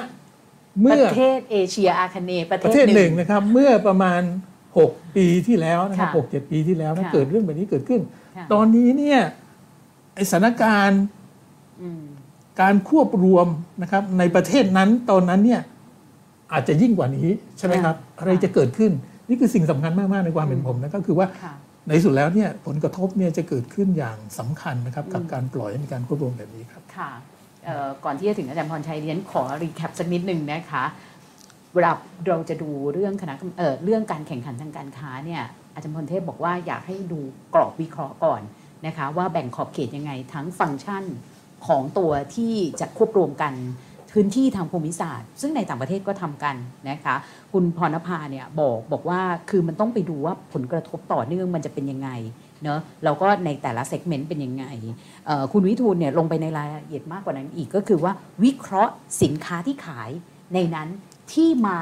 [0.81, 4.23] เมื่อระเทศเอเชียอาคเนย์ประประเทเทศศหหนึ่นึ่งงนะครับ เมื่อประมาณ
[4.73, 8.01] 6 ปีที่แล้วนะครับค่ะหกเจ็ดปีที่แล้วนะค่ะเกิดเรื่องแบบนี้เกิดขึ้น
[8.37, 9.21] ค่ะตอนนี้เนี่ย
[10.15, 11.03] ไอสถานการณ์
[11.83, 12.03] อืม
[12.61, 13.47] การควบรวม
[13.83, 15.61] นะครับ ในประเทศนั้นตอนนั้นเนี่ย
[16.53, 17.29] อาจจะยิ่งกว่านี้
[17.59, 18.93] ใช่ไหมครับค่ะอะไรจะเกิดขึ้น
[19.29, 21.55] นี่คือสิ่งสำคัญมาก ๆ ในความเป็นผมนะก็คือว่าค่ะ
[21.89, 27.11] ในสุดแล้วเนี่ยผลกระทบเนี่ยจะเกิดขึ้นอย่างสำคัญนะครับกับการปล่อยให้มีการควบรวมแบบนี้ครับค่ะ
[27.65, 30.85] เอ่อก่อนที่จะถึงอาจารย์พรชัยเรียนขอ recap สักนิดหนึ่งนะคะ
[31.75, 31.91] เวลา
[32.27, 35.43] เราจะดูเรื่องคณะกรรมเอ่อเรื่องการแข่งขันทางการค้าเนี่ย
[35.75, 37.21] อาจารย์พรเทพบอกว่าอยากให้ดู
[37.55, 38.43] กรอบวิเคราะห์ก่อน
[38.87, 41.05] นะคะว่าแบ่งขอบเขตยังไงทั้งฟังก์ชัน
[41.67, 43.55] ของตัวที่จะควบรวมกัน
[44.19, 46.57] พื้นที่ทางภูมิศาสตร์ ซึ่งในต่างประเทศก็ทำกัน
[46.91, 47.15] นะคะ
[47.53, 52.11] คุณพรณภาเนี่ยบอกบอกว่าคือมันต้องไปดูว่าผลกระทบต่อเนื่องมันจะเป็นยังไง
[52.63, 54.65] เนอะแล้วก็ในแต่ละเซกเมนต์เป็นยังไง
[55.53, 58.13] คุณวิทูลเนี่ยลงไปในรายละเอียดมากกว่านั้นอีกก็คือว่า
[58.45, 58.93] วิเคราะห์
[59.23, 60.11] สินค้าที่ขาย
[60.55, 60.89] ในนั้น
[61.33, 61.79] ที่มา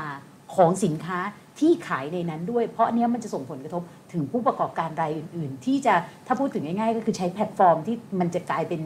[0.55, 1.19] ของสินค้า
[1.61, 3.83] ที่ขายในนั้นด้วย เพราะเนี้ยมันจะส่งผลกระทบ
[4.13, 5.95] ถึงผู้ประกอบการรายอื่น ๆ ที่จะ
[6.27, 8.81] ถ้าพูดถึงง่าย ๆ ก็คือใช้แพลตฟอร์มที่มันจะกลายเป็น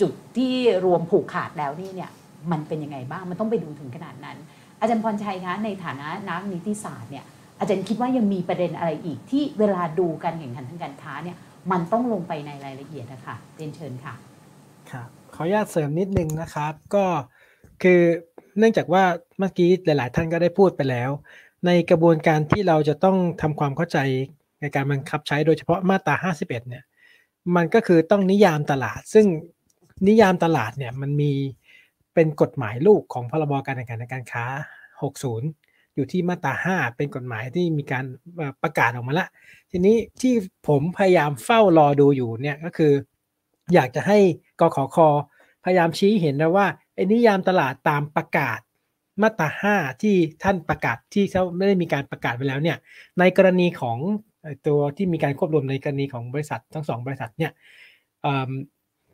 [0.00, 0.52] จุดที่
[0.84, 2.10] รวมผูกขาดแล้วนี่เนี่ย
[2.50, 4.36] มันเป็นยังไงบ้างมันต้องไปดูถึงขนาดนั้น
[4.80, 7.24] อาจารย์พรชัยคะในฐานะนักนิติศาสตร์เนี่ย
[7.58, 11.36] อาจารย์คิดว่ายังมีประเด็นอะไรอีกที่เวลาดูการแข่งขันทางการค้าเนี่ย
[11.70, 14.14] มันต้องลงไปในรายละเอียดนะคะเรียนเชิญค่ะ
[14.90, 17.04] ครับขออนุญาตเสริมนิดนึงนะครับ ก็
[17.82, 18.00] คือ
[18.58, 19.04] เนื่องจากว่า
[19.38, 21.10] เมื่อกี้หลาย ๆ ท่านก็ได้พูดไปแล้ว
[21.66, 23.98] ในกระบวนการที่เราจะต้องทำความเข้าใจ
[24.60, 26.84] ในการบังคับใช้โดยเฉพาะมาตรา 51 เนี่ย
[27.56, 29.26] มันก็คือต้องนิยามตลาด ซึ่ง
[30.08, 31.32] นิยามตลาดเนี่ยมันมี
[32.14, 34.44] เป็นกฎหมายลูกของพรบการแข่งขันการค้า
[35.20, 38.04] 60 อยู่ที่มาตรา 5 เป็นกฎหมายที่มีการ
[38.62, 39.28] ประกาศออกมาละ
[39.70, 40.34] ทีนี้ที่
[40.68, 42.92] ผมพยายามเฝ้ารอดูอยู่เนี่ยก็คือ
[43.74, 44.18] อยากจะให้
[44.60, 44.96] กขค
[45.64, 48.58] พยายามชี้เห็นนะว่าไอ้นิยามตลาดตามประกาศ
[49.22, 52.76] มาตราห้าที่ท่านประกาศที่เขาไม่ได้มีการประกาศไปแล้วเนี่ย
[53.18, 53.98] ในกรณีของ
[54.66, 57.52] ตัวที่มีการควบรวมในกรณีของบริษัททั้งสองบริษัทเนี่ย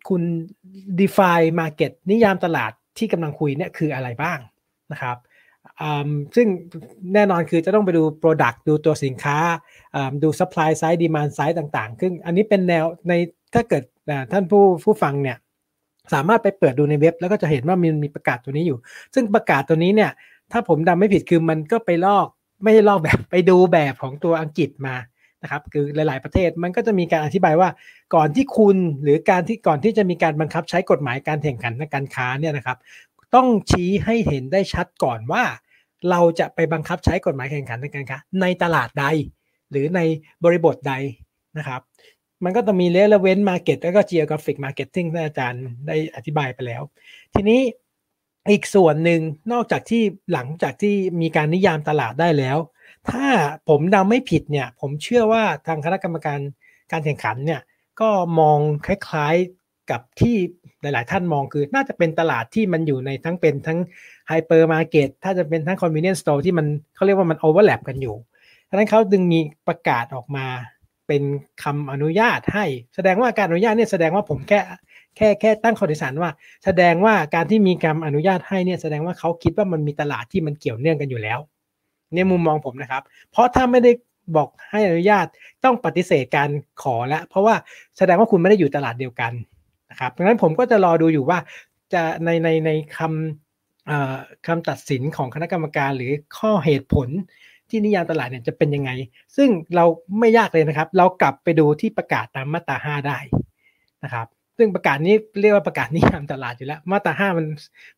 [0.09, 0.23] คุณ
[1.01, 4.39] define market นิยามตลาด ที่กำลังคุยเนี่ยคืออะไรบ้าง
[4.93, 5.17] นะครับ
[6.37, 6.47] ซึ่ง
[7.15, 9.39] แน่นอนคือจะต้องไปดู Product ดูตัวสินค้า
[10.23, 13.13] ดู Supply Side Demand Side ต่างๆ ซึ่งอันนี้เป็นแนวใน
[13.55, 13.83] ถ้าเกิด
[14.33, 15.37] ท่านผู้ผู้ฟังเนี่ย
[16.13, 18.79] สามารถไปเปิดดูในเว็บ แล้วก็จะเห็นว่ามันมีประกาศตัวนี้อยู่
[19.15, 20.11] ซึ่งประกาศตัวนี้เนี่ย
[20.53, 22.27] ถ้าผมดำไม่ผิดคือมันก็ไปลอก
[22.63, 24.95] ไม่ใช่ลอกแบบไปดูแบบของตัวอังกฤษมา
[25.43, 27.69] นะครับคือหลาย ๆ ประเทศมันก็จะมีการอธิบายว่า
[28.15, 32.79] ก่อนที่คุณหรือการที่ก่อนที่จะมีการบังคับใช้กฎหมายการแข่งขันในการค้าเนี่ยนะครับ
[33.35, 35.45] ต้องชี้ให้เห็นได้ชัดก่อนว่า
[36.11, 39.07] เราจะไปบังคับใช้กฎหมายแข่งขันในการค้าในตลาดใด
[39.71, 40.01] หรือใน
[40.45, 40.95] บริบทใด
[41.59, 41.81] นะครับ
[42.45, 46.83] มันก็จะมี relevant market แล้วก็ geographic marketing ที่อาจารย์ได้อธิบายไปแล้ว
[47.35, 47.61] ทีนี้
[48.51, 49.21] อีกส่วนหนึ่ง
[49.53, 52.59] นอกจากที่หลังจากที่มีการนิยามตลาดได้แล้ว
[53.11, 53.27] ถ้า
[53.69, 56.41] ผมเดาไม่ผิดเนี่ย ผมเชื่อว่าทางคณะกรรมการ
[56.93, 57.61] การแข่งขันเนี่ย
[58.01, 60.37] ก็มองคล้ายๆกับที่
[60.83, 63.79] หลาย ๆ ท่านมองคือน่าจะเป็นตลาดที่มันอยู่ในทั้งเป็นทั้ง
[64.29, 68.17] ไฮเปอร์มาร์เก็ตถ้าจะเป็นทั้ง convenience store ที่มันเขาเรียกว่ามัน overlap กันอยู่
[68.69, 70.47] ดังนั้นเขาถึงมีประกาศออกมา
[71.07, 71.23] เป็น
[71.63, 74.61] คำอนุญาตให้ แสดงว่าการอนุญาตเนี่ยแสดงว่าผมแค่
[75.17, 76.31] แค่แค่ตั้งข้อสันว่า
[76.65, 81.39] แสดงว่าการที่มีคำอนุญาตให้เนี่ยแสดงว่าเขาคิดว่ามันมีตลาดที่มันเกี่ยวเนื่องกันอยู่แล้ว
[82.15, 83.93] ในมุมมองผมนะครับ เพราะถ้าไม่ได้
[84.37, 85.27] บอกให้อนุญาต
[85.65, 86.51] ต้องปฏิเสธการ
[86.83, 87.55] ขอแล้วเพราะว่า
[87.99, 89.33] แสดงว่าคุณไม่ได้อยู่ตลาดเดียวกัน
[89.91, 91.39] นะครับดังนั้นผมก็จะรอดูอยู่ว่า
[91.93, 97.09] จะในในในคำคำตัดสินของคณะกรรมการหรือข้อเหตุผล
[97.69, 98.91] ที่นิยามตลาดเนี่ยจะเป็นยังไง
[99.37, 99.85] ซึ่งเรา
[100.19, 103.19] ไม่ยากเลยนะครับ เรากลับไปดูที่ประกาศตามมาตราห้าได้
[104.05, 104.27] นะครับ
[104.59, 107.47] ซึ่งประกาศนี้เรียกว่าประกาศนิยามตลาดอยู่แล้ว มาตราห้ามัน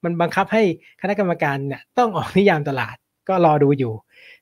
[0.04, 0.62] มันบังคับให้
[1.00, 2.96] คณะกรรมการเนี่ยต้องออกนิยามตลาด
[3.28, 3.92] ก็รอดูอยู่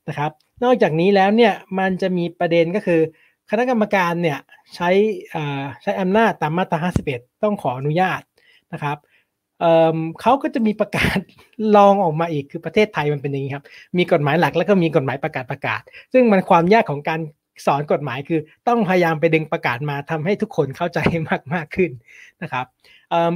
[0.08, 0.30] นะครับ
[0.64, 3.00] นอกจากนี้แล้วเนี่ยมันจะมีประเด็นก็คือ
[3.50, 4.38] คณะกรรมการเนี่ย
[4.74, 4.90] ใช้
[5.82, 6.78] ใช้อำนาจตามมาตรา
[7.12, 8.20] 51 ต้องขออนุญาต
[8.72, 8.98] นะครับ
[10.20, 11.18] เขาก็จะมีประกาศ
[11.76, 13.64] ลองออกมาอีกคือประเทศไทยมันเป็นอย่างนี้ครับ
[13.98, 15.80] มีกฎหมายหลักแล้วก็มีกฎหมายประกาศประกาศ
[16.12, 17.20] ซึ่งมันความยากของการ
[17.66, 20.98] สอนกฎหมายคือต้องพยายามไปดึงประกาศมาทำให้ทุกคนเข้าใจ
[21.28, 21.90] มากมากขึ้น
[22.42, 22.66] นะครับ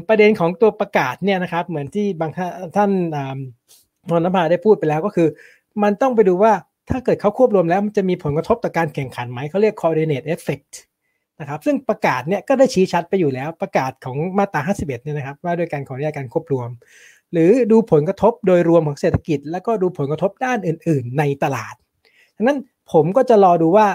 [0.09, 2.31] ประเด็นของตัวประกาศเนี่ยนะครับ เหมือนที่บาง
[2.77, 2.91] ท่าน
[4.11, 5.29] นนภาได้พูดไปแล้วก็คือ
[5.83, 6.53] มันต้องไปดูว่า
[6.91, 10.73] ถ้าเกิดเขาควบรวมแล้วมันจะมีผลกระทบต่อการแข่งขันไหมเขาเรียก coordinate effect
[11.41, 16.69] นะครับซึ่งประกาศเนี่ยก็ได้ชี้ชัดไปอยู่แล้วประกาศของมาตรา 51 เนี่ยนะครับว่าด้วยการขออนุญาตการควบรวม
[17.33, 21.75] หรือดูผลกระทบโดยรวมของเศรษฐกิจ แล้วก็ดูผลกระทบด้านอื่น ๆ ในตลาด
[22.37, 22.59] ดังนั้น
[22.93, 23.87] ผมก็จะรอดูว่า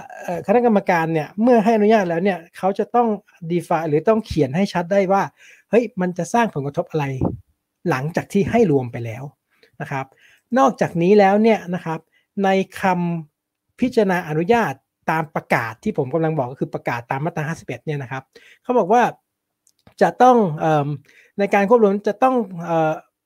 [0.48, 3.08] คณะกรรมการเนี่ยเมื่อให้อนุญาตแล้วเนี่ยเขาจะต้อง
[3.52, 5.24] define หรือต้องเขียนให้ชัดได้ว่า
[5.70, 7.06] เฮ้ยมันจะสร้างผลกระทบอะไร
[7.90, 9.24] หลังจากที่ให้รวมไปแล้ว
[9.82, 10.06] นะครับ
[10.58, 12.00] นอกจากนี้แล้วเนี่ยนะครับ
[12.44, 12.50] ใน
[12.82, 14.74] คำพิจารณาอนุญาต
[15.12, 18.24] ตามประกาศที่ผมกำลังบอกก็คือประกาศตามมาตรา 51 เนี่ยนะครับ
[18.64, 19.02] เขาบอกว่า
[20.02, 20.38] จะต้อง
[21.40, 22.36] ในการควบรวมจะต้อง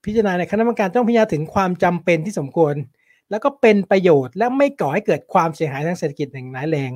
[0.05, 2.75] พิจารณาในคณะกรรมการต้องพิจารณาถึงความจำเป็นที่สมควร
[3.29, 6.91] แล้วก็เป็นประโยชน์และไม่ก่อให้เกิดความเสียหายทางเศรษฐกิจอย่างร้ายแรง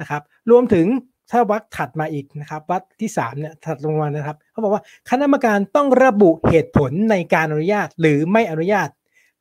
[0.00, 0.86] นะครับ รวมถึง
[1.30, 8.88] ถ้าวัดถัดมาอีกนะครับวัดที่3เนี่ยถัดลงมานะครับเขาบอกว่าคณะกรรมการต้องระบุเหตุผลในการอนุญาตหรือไม่อนุญาต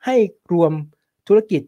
[0.05, 0.15] ให้
[0.53, 0.71] รวม
[1.27, 1.61] ธุรกิจ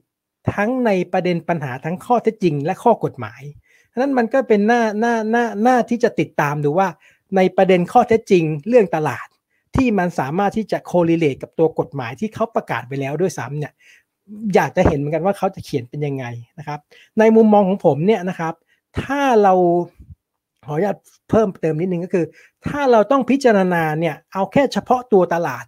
[0.56, 3.42] ทั้งในประเด็นปัญหาทั้งข้อเท็จจริง และข้อกฎหมาย
[3.98, 6.88] นั้นมันก็เป็นหน้าหน้าหน้าหน้าที่จะติดตามดูว่า
[7.36, 9.28] ในประเด็นข้อเท็จจริงเรื่องตลาด
[9.76, 13.74] ที่มันสามารถที่จะ correlate กับตัวกฎหมายที่เขาประกาศไปแล้วด้วยซ้ำเนี่ย
[14.56, 16.26] อยากจะเห็นเหมือนกันว่าเขาจะเขียนเป็นยังไง
[16.60, 16.80] นะครับ
[17.20, 18.54] ในมุมมองของผมเนี่ยนะครับ
[19.02, 19.54] ถ้าเรา
[20.72, 20.98] ออนุญาต
[21.30, 22.26] เพิ่มเติมนิดนึงก็คือ
[22.68, 25.66] ถ้าเราต้องพิจารณาเนี่ยเอาแค่เฉพาะตัวตลาด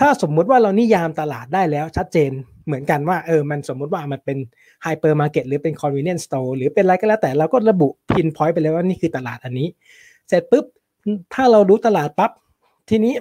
[0.00, 2.30] ถ้าสมมุติว่าเรานิยามตลาดได้แล้วชัดเจน
[2.66, 4.38] เหมือนกันว่าเออมันสมมุติว่ามันเป็น
[4.82, 9.68] ไฮเปอร์มาร์เก็ตหรือเป็น convenience store หรือเป็นอะไรก็แล้วแต่เราก็ระบุ pinpoint ไปเลยว่านี่คือตลาดอันนี้
[10.28, 10.64] เสร็จปุ๊บ
[11.34, 12.30] ถ้าเรารู้ตลาดปั๊บ
[12.88, 13.14] ทีนี้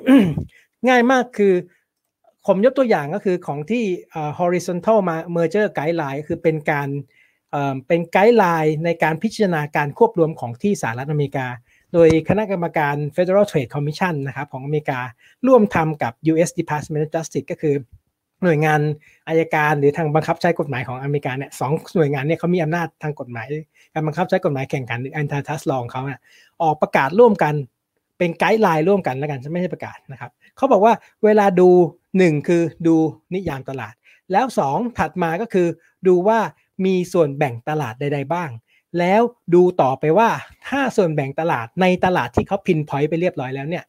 [0.88, 1.54] ง่ายมากคือ
[2.46, 3.84] ผมยกตัวอย่างก็คือของที่
[4.40, 5.00] horizontal
[5.36, 6.90] merger guideline คือเป็นการ
[7.88, 11.48] เป็นไกด์ไลน์ในการพิจารณาการควบรวมของที่สหรัฐอเมริกา
[11.94, 15.00] โดยคณะกรรมการ Federal Trade Commission นะครับของอเมริกา
[15.48, 17.76] ร่วมทำกับ US Department of Justice ก็คือ
[18.44, 18.82] หน่วยงาน
[19.28, 23.46] อายการหรือทางบังคับใช้กฎหมายของอเมริกาเนี่ยสองหน่วยงานเนี่ยเขามีอำนาจทางกฎหมาย
[23.94, 26.20] การบังคับใช้กฎหมายแข่งขันหรือ antitrust law ของเขาเนี่ย
[26.62, 27.54] ออกประกาศร่วมกัน
[28.18, 30.94] เป็นไกด์ไลน์ร่วมกันแล้วกันไม่ใช่ประกาศนะครับเขาบอกว่า
[31.24, 31.70] เวลาดู
[32.10, 32.96] 1 คือดู
[33.34, 33.94] นิยามตลาด
[34.32, 35.68] แล้ว 2 ถัดมาก็คือ
[36.08, 36.40] ดูว่า
[36.86, 38.50] มีส่วนแบ่งตลาดใด ๆ บ้าง
[39.00, 39.22] แล้ว
[39.54, 40.30] ดูต่อไปว่า
[40.68, 43.84] ถ้าส่วนแบ่งตลาดในตลาดที่เขาพินพอยต์ไปเรียบร้อยแล้วเนี่ย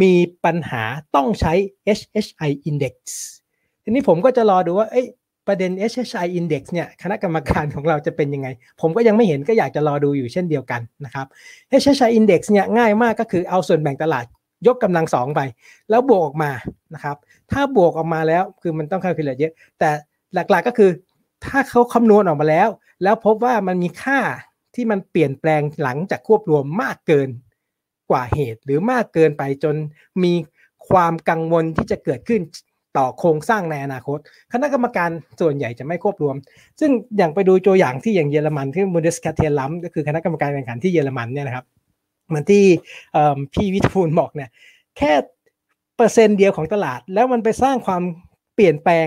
[0.00, 0.14] มี
[0.44, 0.82] ปัญหา
[1.16, 1.52] ต้องใช้
[1.98, 2.94] HHI index
[3.82, 4.88] ทีนี้ผมก็จะรอดูว่า
[5.46, 8.48] ประเด็น HHI index เนี่ยคณะกรรมการของเราจะเป็นยังไง
[8.80, 11.26] ผมก็ยังไม่เห็นก็อยากจะรอดูอยู่เช่นเดียวกันนะครับ
[11.82, 14.24] HHI index เนี่ยง่ายมากก็คือเอาส่วนแบ่งตลาด
[14.66, 15.40] ยกกำลังสองไป
[15.90, 16.50] แล้วบวกออกมา
[16.94, 17.16] นะครับ
[17.52, 19.90] ถ้าบวกออกมาแล้วคือมันต้องคาคูลเลเยอะ แต่
[20.34, 20.90] หลักๆก็คือ
[21.44, 22.68] ถ้าเขาคำนวณออกมาแล้ว
[23.02, 24.20] แล้วพบว่ามันมีค่า
[24.74, 27.28] ที่มันเปลี่ยนแปลงหลังจากควบรวมมากเกิน
[28.10, 29.74] กว่าเหตุ หรือมากเกินไปจน
[30.22, 30.32] มี
[30.88, 32.40] ความกังวลที่จะเกิดขึ้น
[32.96, 34.18] ต่อโครงสร้างในอนาคต
[34.52, 35.10] คณะกรรมการ
[35.40, 36.36] ส่วนใหญ่จะไม่ควบรวม
[36.80, 41.64] ซึ่งอย่างไปดูตัวอย่างที่อย่างเยอรมันที่ Bundeskartellamt ก็คือคณะกรรมการแข่งขันที่เยอรมันเนี่ยนะครับ
[42.26, 42.64] เหมือนที่
[43.52, 44.50] พี่วิทูลบอกเนี่ย
[44.98, 45.12] แค่
[45.96, 48.02] เปอร์เซ็นต์เดียวของตลาด แล้วมันไปสร้างความ
[48.54, 49.06] เปลี่ยนแปลง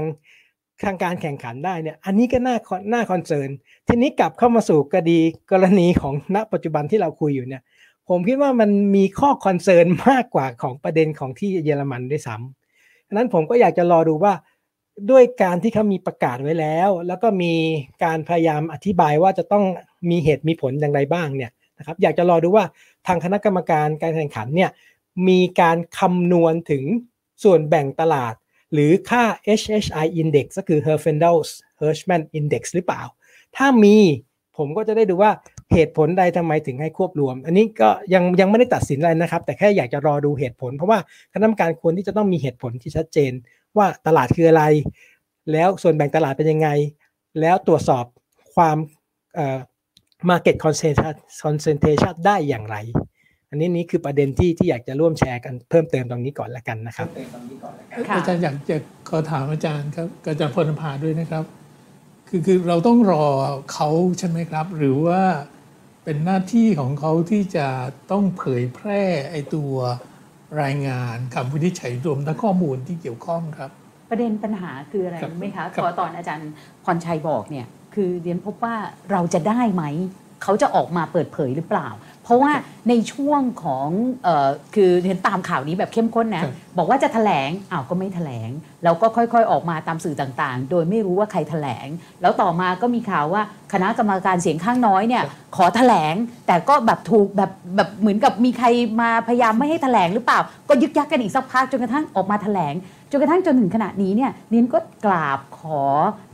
[0.84, 2.56] ทางการแข่งขันได้เนี่ย อันนี้ก็น่า
[2.94, 3.50] น่า concern
[3.88, 5.20] ทีนี้กลับเข้ามาสู่คดี
[5.52, 7.64] กรณีของณปัจจุบันที่เราคุยอยู่เนี่ย
[8.10, 14.34] ผมคิดว่ามันมีข้อคอนเซิร์นมากกว่าของประเด็นของที่เยอรมันด้วยซ้ำฉะนั้นผมก็อยากจะรอดูว่า
[15.12, 17.54] ด้วยการที่เขามีประกาศไว้แล้ว แล้วก็มี
[18.04, 19.66] การพยายามอธิบายว่าจะต้อง
[20.10, 22.66] มีเหตุมีผลอย่างไรบ้างเนี่ยนะครับ อยากจะรอดูว่า
[23.08, 24.70] ทางคณะกรรมการการแข่งขันเนี่ย
[25.28, 26.84] มีการคำนวณถึง
[27.44, 28.34] ส่วนแบ่งตลาด
[28.74, 29.24] หรือค่า
[29.60, 33.04] HHI index ก็คือ Herfindahl's Hirschman index หรือเปล่า
[33.56, 33.98] ถ้ามี
[34.58, 35.32] ผมก็จะได้ดูว่า
[35.74, 41.00] เหตุผลใดทำไมถึงให้ควบรวม อันนี้ก็ยังยังไม่ได้ตัดสินอะไรนะครับ แต่แค่อยากจะรอดูเหตุผล เพราะว่า
[41.34, 43.32] คณะกรรมการควรที่จะต้องมีเหตุผลที่ชัดเจน
[43.78, 44.64] ว่าตลาดคืออะไร
[45.52, 46.70] แล้วส่วนแบ่งตลาดเป็นยังไง
[47.40, 48.06] แล้วตรวจสอบ
[48.56, 48.78] ความ
[50.30, 50.56] market
[51.44, 52.76] concentration ได้อย่างไร
[53.52, 57.08] อันนี้นี้คือประเด็นที่ที่อยากจะร่วมแชร์กันเพิ่มเติมตรงนี้ก่อนละกันนะครับ
[58.16, 58.78] อาจารย์อยากจะ
[59.10, 61.44] ขอถามอาจารย์ครับอาจารย์พลภาด้วยนะครับ
[62.28, 63.26] คือคือเราต้องรอ
[63.74, 63.90] เขา
[64.20, 65.22] ใช่ไหมครับ หรือว่า
[66.04, 67.68] เป็นหน้าที่ของเขาที่จะ
[68.12, 69.74] ต้องเผยแพร่ไอตัว
[70.62, 73.72] รายงานคำวินิจฉัยรวมทั้งข้อมูลที่เกี่ยวข้องครับ
[74.10, 76.52] ประเด็นปัญหาคืออะไรไหมคะพอตอนอาจารย์
[76.86, 78.76] พรชัยบอกเนี่ย คือเรียนพบว่า
[79.12, 79.84] เราจะได้ไหม
[80.44, 81.88] เขาจะออกมาเปิดเผยหรือเปล่า
[82.30, 82.54] เพราะว่า
[82.90, 83.88] ในช่วงของ
[84.28, 86.44] ออคือเห็นตามข่าวนี้แบบเข้มข้นนะ
[86.78, 88.50] บอกว่าจะถแถลงอ้าวก็ไม่ถแถลง
[88.84, 91.88] แล้วก็ค่อยๆออกมาตามสื่อต่างๆ โดยไม่รู้ว่าใครถแถลง
[92.22, 93.42] แล้วต่อมาก็มีข่าวว่า
[93.74, 95.24] คณะกรรมการเสียงข้างน้อยเนี่ย
[95.56, 96.16] ขอถแถลง
[96.48, 98.68] แต่ก็แบบถูกแบบแบบเหมือนกับมีใคร
[99.02, 102.76] มาพยายามไม่ให้ถแถลงหรือเปล่า ก็ยึกยักกันอีกสักพักจนกระทั่งออกมาถแถลง
[103.12, 105.82] จนกระทั่งจนถึงขณะนี้เนี่ยนินก็กราบขอ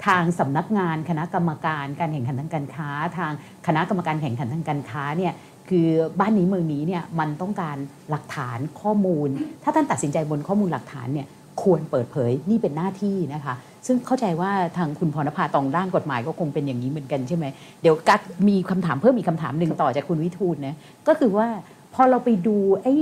[0.05, 3.31] ทางสำนักงาน คณะกรรมการการแข่งขันทางการค้า ทาง
[3.67, 5.33] คณะกรรมการแข่งขันทางการค้าเนี่ย
[5.69, 5.87] คือ
[6.19, 7.77] บ้านนี้เมืองนี้เนี่ยมันต้องการ
[8.09, 9.29] หลักฐานข้อมูล
[9.63, 11.27] ถ้าท่านตัดสินใจบนข้อมูลหลักฐานเนี่ย
[11.61, 13.55] ควรเปิดเผยนี่เป็นหน้าที่นะคะ
[13.87, 17.45] ซึ่งเข้าใจว่าทางคุณพรณภาตองด้านกฎหมายก็คงเป็นอย่างนี้เหมือนกันใช่ไหม
[17.81, 20.75] เดี๋ยวกักมีคำถามเพิ่มอีกคำถามหนึ่งต่อจากคุณวิทูลนะ
[21.07, 21.47] ก็คือว่า
[21.93, 22.95] พอเราไปดูไอ้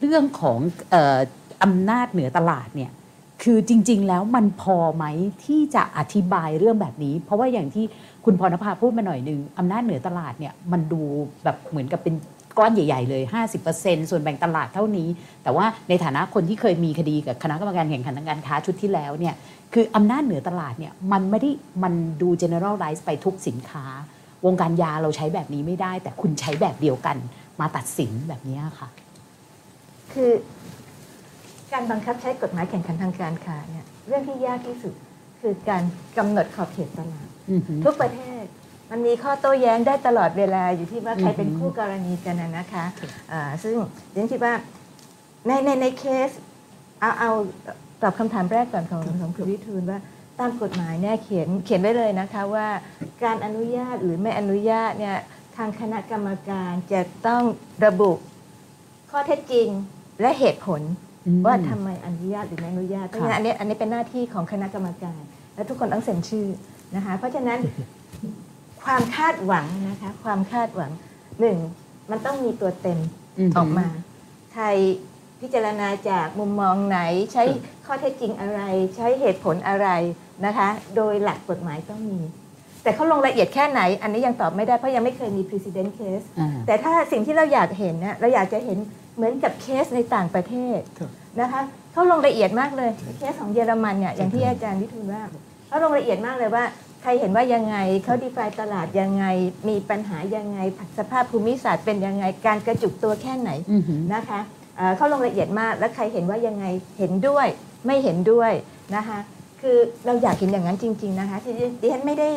[0.00, 0.58] เรื่องของ
[1.62, 2.90] อำนาจเหนือตลาดเนี่ย
[3.42, 5.04] คือจริง ๆ แล้วมันพอไหม
[5.44, 7.84] ที่จะอธิบายเรื่องแบบนี้ เพราะว่าอย่างที่
[8.26, 11.02] คุณพรณภาพูดมาหน่อยหนึ่งอำนาจเหนือตลาดเนี่ยมันดู
[11.44, 12.14] แบบเหมือนกับเป็น
[12.58, 13.22] ก้อนใหญ่ ๆ เลย
[13.66, 15.08] 50%ส่วนแบ่งตลาดเท่านี้
[15.42, 19.34] แต่ว่าในฐานะคนที่เคยมีคดีกับคณะกรรมการแข่งขันทางการค้าชุดที่แล้วเนี่ย
[19.74, 21.50] คืออำนาจเหนือตลาดเนี่ยมันไม่ได้
[21.82, 23.84] มันดู generalize ไปทุกสินค้า
[24.46, 27.16] วงการยาเราใช้แบบนี้ไม่ได้ แต่คุณใช้แบบเดียวกัน
[27.60, 28.88] มาตัดสินแบบนี้ค่ะ
[30.12, 30.30] คือ
[31.72, 34.94] การบังคับใช้กฎหมายแข่งขันทางการค้าเนี่ยเรื่องที่ยากที่สุด
[35.40, 35.82] คือการ
[36.18, 37.28] กำหนดขอบเขตตลาด
[37.84, 38.44] ทุกประเทศ
[38.90, 43.74] มันมีข้อโต้แย้งได้ตลอดเวลาอยู่ที่ว่าใครเป็นคู่กรณีกันนะคะะซึ่ง
[44.14, 44.54] ฉันคิดว่า
[45.46, 46.30] ในในในเคส
[47.00, 47.30] เอาเอา
[48.02, 49.98] ตอบคำถามแรกก่อนของของคุณวิทูลว่า
[50.40, 52.68] ตามกฎหมายเนี่ยเขียนเขียนไว้เลยนะคะว่า
[53.24, 55.16] การอนุญาตหรือไม่อนุญาตเนี่ย
[55.56, 57.42] ทางคณะกรรมการจะต้อง
[57.84, 58.12] ระบุ
[59.10, 59.68] ข้อเท็จจริง
[60.20, 60.80] และเหตุผล
[61.26, 65.20] อืมว่าทำไมอนุญาตหรือไม่อนุญาตเพราะฉะนั้นอันนี้อันนี้เป็นหน้าที่ของคณะกรรมการ
[65.54, 66.46] และทุกคนต้องเซ็นชื่อ
[66.94, 67.58] นะคะเพราะฉะนั้น
[68.82, 70.90] ความคาดหวังนะคะความคาดหวัง
[71.40, 71.56] หนึ่ง
[72.10, 72.98] มันต้องมีตัวเต็ม
[73.48, 73.86] มออกมา
[74.54, 74.64] ใคร
[75.40, 76.98] พิจารณาจากมุมมองไหน
[77.32, 77.44] ใช้
[77.86, 78.60] ข้อเท็จจริงอะไร
[78.96, 79.88] ใช้เหตุผลอะไร
[80.46, 82.20] นะคะ โดยหลักกฎหมายต้องมี
[82.82, 88.78] แต่เขาลงละเอียดแค่ไหน อันนี้ยังตอบไม่ได้ เพราะยังไม่เคยมี precedent case อ่าแต่ถ้าสิ่งที่เราอยากเห็นเนี่ยเราอยากจะเห็น
[89.16, 91.10] เหมือนกับเคสในต่างประเทศครับ
[91.40, 91.60] นะคะ
[91.92, 95.22] เขาลงละเอียดมากเลยเคสของเยอรมันเนี่ยอย่างที่อาจารย์วิทูลว่า
[95.68, 96.64] เขาลงละเอียดมากเลยว่า
[97.02, 99.24] ใครเห็นว่ายังไงเขาดีไฟตลาดยังไง
[99.68, 100.58] มีปัญหายังไง
[100.98, 104.40] สภาพภูมิศาสตร์เป็นยังไงการกระจุกตัวแค่ไหนอือหือนะคะ
[104.76, 106.64] เอ่อเขาลงละเอียดมากแล้วใครเห็นว่ายังไง
[106.98, 107.46] เห็นด้วย
[107.86, 108.52] ไม่เห็นด้วย
[108.96, 109.18] นะคะ
[109.62, 112.28] คือเราอยากเห็นอย่างนั้นจริง ๆนะคะที่ดิฉันไม่ได้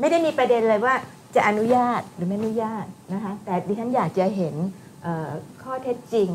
[0.00, 0.94] ไม่ได้มีประเด็นเลยว่า
[1.34, 4.54] จะอนุญาตหรือไม่อนุญาตนะคะแต่ดิฉันอยากจะเห็น
[5.02, 5.30] เอ่อ
[5.62, 6.28] ข้อเท็จจริง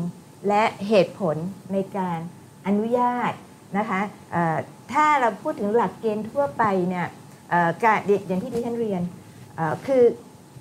[0.48, 1.36] และเหตุผล
[1.72, 2.18] ในการ
[2.66, 3.32] อนุญาต
[3.78, 4.00] นะคะ
[4.32, 4.56] เอ่อ
[4.92, 7.06] ถ้าเราพูดถึงหลักเกณฑ์ทั่วไปเนี่ย
[7.50, 9.02] เอ่อการอย่างที่ดิฉันเรียน
[9.86, 10.02] คือ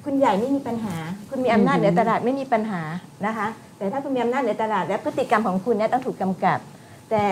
[0.05, 0.95] คุณใหญ่ไม่มีปัญหา
[1.29, 2.81] คุณมีอำนาจเหนือตลาดไม่มีปัญหา
[3.25, 6.59] นะคะ แต่ถ้าคุณมีอำนาจเหนือตลาดและพฤติกรรมของคุณเนี่ยต้องถูกกำกับ
[7.09, 7.23] แต่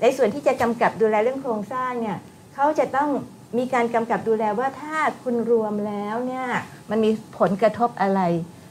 [0.00, 2.16] ในส่วนที่จะกำกับดูแลเรื่องโครงสร้างเนี่ย
[2.54, 3.08] เขาจะต้อง
[3.58, 6.46] มีการกำกับดูแลว่าถ้าคุณรวมแล้วเนี่ย
[6.90, 8.20] มันมีผลกระทบอะไร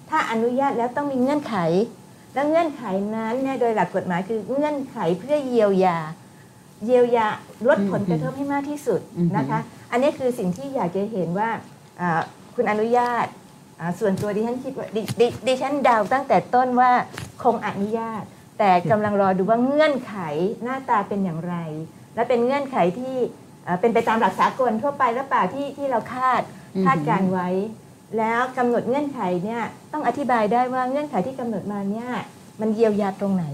[0.09, 1.55] ถ้าอนุญาตแล้วต้องมีเงื่อนไข
[2.34, 2.84] และเงื่อนไข
[3.15, 5.99] นั้นเนี่ยโดยหลักกฎหมายคือเงื่อนไขเพื่อเยียวยา
[6.86, 7.27] เยียวยา
[7.67, 9.59] ลดผลกระทบให้มากที่สุดอืมนะคะ
[9.91, 11.49] อันนี้คือสิ่งที่อยากจะเห็นว่า
[12.01, 12.21] อ่า
[12.55, 13.25] คุณอนุญาต
[13.79, 16.91] อ่าส่วนตัวดิฉันคิดว่าดดดิฉันเดาวตั้งแต่ต้นว่า
[17.43, 18.23] คงอนุญาต
[18.59, 20.15] แต่กำลังรอดูว่าเงื่อนไข
[20.63, 21.55] หน้าตาเป็นอย่างไร
[22.15, 23.15] และเป็นเงื่อนไขที่
[23.63, 26.41] เอ่อเป็นไปตามหลักสากลทั่วไปหรือเปล่าที่ที่เราคาด
[26.75, 27.49] อือฮึคาดการไว้
[28.17, 29.63] แล้วกำหนดเงื่อนไขเนี่ย
[29.93, 32.09] ต้องอธิบายได้ว่าเงื่อนไขที่กำหนดมาเนี่ย
[32.61, 33.45] มันเยียวยาตรงไหน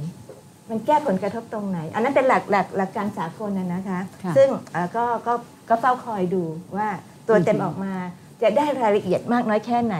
[0.70, 5.34] มันแก้ผลกระทบตรงไหน อันนั้นเป็นหลักหลักหลักการสากลนะนะคะค่ะซึ่งเอ่อก็ก็
[5.70, 6.43] ก็เฝ้าคอยดู
[6.78, 6.88] ว่า
[7.28, 7.93] ตัวเต็มอือฮึออกมา
[8.41, 9.97] จะได้รายละเอียดมากน้อยแค่ไหน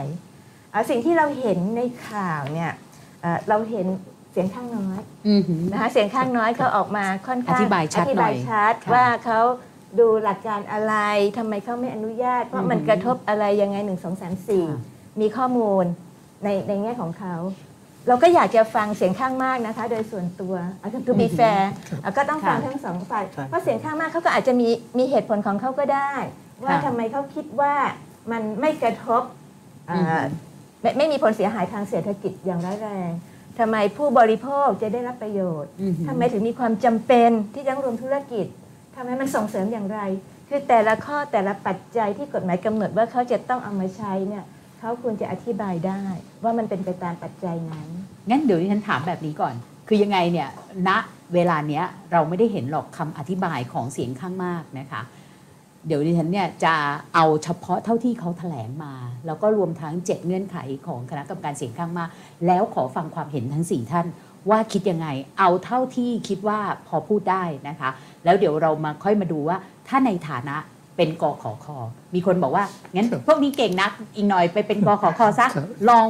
[0.70, 2.72] เอ่อสิ่งที่เราเห็นในข่าวเนี่ย
[3.20, 3.86] เอ่อเราเห็น
[4.32, 4.98] เสียงข้างน้อย
[5.28, 9.40] อือหือนะคะเสียงข้างน้อยเขาออกมาค่อนข้างอธิบายชัดอธิบายหน่อยชัดค่ะว่าเขา
[10.00, 10.94] ดูหลักการอะไร
[11.38, 14.80] ทำไมเขาไม่อนุญาต เพราะมันอือฮึกระทบอะไรยังไงหนึ่งสองสามสี่ค่ะ
[15.20, 15.84] มีข้อมูล
[16.44, 17.34] ในในแง่ของเขา
[18.08, 20.54] เราก็อยากจะฟังเสียงข้างมากนะคะ โดยส่วนตัว
[21.06, 21.70] To be fair
[22.16, 26.12] ก็ต้องฟังค่ะทั้งสองฝ่ายใช่เพราะเสียงข้างมากเขาก็อาจจะมีมีเหตุผลของเขาก็ได้
[26.64, 27.74] ว่าค่ะทำไมเขาคิดว่า
[28.32, 29.22] มันไม่กระทบ
[29.90, 30.18] อ่าอือฮึ
[30.82, 33.10] ไม่ไม่มีผลเสียหายทางเศรษฐกิจอย่างร้ายแรง
[33.58, 38.46] ทำไมผู้บริโภคจะได้รับประโยชน์อือหือทำไมถึงมีความจำเป็นที่จะต้องรวมธุรกิจ
[38.96, 40.00] ทำไมมันส่งเสริมอย่างไร
[40.48, 44.44] คือแต่ละข้อแต่ละปัจจัยที่กฎหมายกำหนดว่าเขาจะต้องเอามาใช้เนี่ย
[44.78, 46.02] เขาควรจะอธิบายได้
[46.42, 47.88] ว่ามันเป็นไปตามปัจจัยนั้น
[48.28, 49.54] งั้นเดี๋ยวดิฉันถามแบบนี้ก่อน
[49.88, 50.48] คือยังไงเนี่ย
[50.88, 50.90] ณ
[51.34, 55.02] เวลาเนี้ยเราไม่ได้เห็นหรอกคำอธิบายของเสียงข้างมากนะคะ
[55.86, 56.74] เดี๋ยวดิฉันเนี่ยจะ
[57.14, 58.94] เอาเฉพาะเท่าที่เขาแถลงมา
[59.26, 60.56] แล้วก็รวมทั้ง7เงื่อนไข
[60.86, 62.08] ของคณะกรรมการเสียงข้างมาก
[62.46, 64.06] แล้วขอฟังความเห็นทั้ง 4 ท่าน
[64.50, 65.08] ว่าคิดยังไง
[65.38, 67.90] เอาเท่าที่คิดว่าพอพูดได้นะคะ
[68.24, 69.56] แล้วเดี๋ยวเรามาค่อยมาดูว่า
[69.88, 70.56] ถ้าในฐานะ
[70.98, 71.78] เป็นกขอคอ
[72.14, 76.06] มีคนบอกว่างั้นครับพวกนี้เก่งนักอีกหน่อยไปเป็นกขอคอซะครับลอง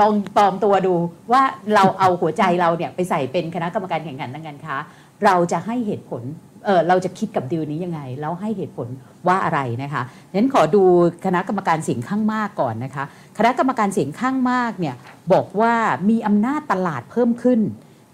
[0.00, 0.94] ลองปลอมตัวดู
[1.32, 1.42] ว่า
[1.74, 4.76] เราเอาหัวใจเราเนี่ยไปใส่เป็นคณะกรรมการแข่งขันทางการค้า
[5.24, 6.22] เราจะให้เหตุผล
[6.64, 8.88] เออเราจะคิดกับดีลนี้ยังไง แล้วให้เหตุผล
[9.28, 10.82] ว่าอะไรนะคะฉะนั้นขอดู
[11.26, 13.04] คณะกรรมการเสียงข้างมากก่อนนะคะ
[13.38, 14.94] คณะกรรมการเสียงข้างมากเนี่ย
[15.32, 15.74] บอกว่า
[16.10, 17.60] มีอำนาจตลาดเพิ่มขึ้น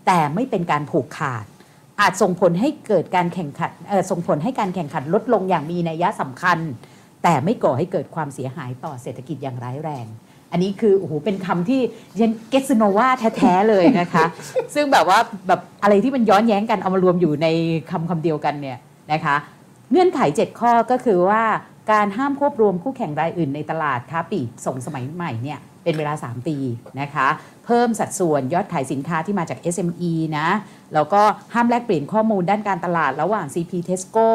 [0.06, 1.44] แต่ไม่เป็นการผูกขาด
[2.00, 6.58] อาจส่งผลให้เกิดการแข่งขันเออส่งผลให้การแข่งขันลดลงอย่างมีนัยสำคัญ
[7.22, 10.06] แต่ไม่ก่อให้เกิดความเสียหายต่อเศรษฐกิจอย่างร้ายแรง
[10.52, 11.80] อันนี้คือโอ้โหเป็นคำที่
[12.20, 14.24] ฉันเกสโนวาแท้ๆเลยนะคะ
[14.74, 17.46] ซึ่งแบบว่าแบบอะไรที่มันย้อนแย้งกันเอามารวมอยู่ใน
[17.90, 18.78] คำคำเดียวกันเนี่ย
[19.12, 19.36] นะคะ
[19.90, 21.42] เงื่อนไข 7 ข้อก็คือว่า
[21.92, 26.56] การห้ามควบรวมคู่แข่งรายอื่นในตลาดค้าปลีกส่งสมัยใหม่เนี่ย เป็นเวลา 3 ปี
[27.00, 27.28] นะคะ
[27.64, 30.48] เพิ่มสัดส่วนยอดขายสินค้าที่มาจาก SME นะ
[30.94, 31.22] แล้วก็
[31.54, 34.28] ห้ามแลกเปลี่ยนข้อมูลด้านการตลาดระหว่าง CP Tesco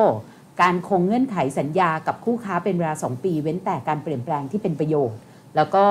[0.62, 5.20] การคงเงื่อนไขสัญญากับคู่ค้าเป็นเวลา 2 ปี เว้นแต่การเปลี่ยนแปลงที่เป็นประโยชน์
[5.56, 5.86] แล้วก็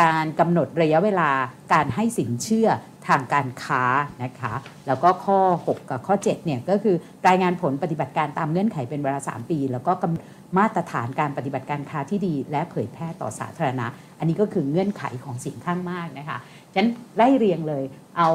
[0.00, 1.30] การกำหนดระยะเวลา
[1.72, 2.68] การให้สินเชื่อ
[3.08, 3.84] ทางการค้า
[4.24, 4.54] นะคะ
[4.86, 6.96] แล้วก็ข้อ 6 กับข้อ 7 เนี่ยก็คือ
[7.28, 13.86] รายงานผลปฏิบัติการตามเงื่อนไขเป็นเวลา 3 ปี แล้วก็กำ มาตรฐานการปฏิบัติการค้าที่ดี และเผยแพร่ต่อสาธารณะ
[14.18, 16.38] อันนี้ก็คือเงื่อนไขของเสียงข้างมากนะคะ
[16.72, 17.82] ฉะนั้นไล่เรียงเลย
[18.18, 18.30] เอา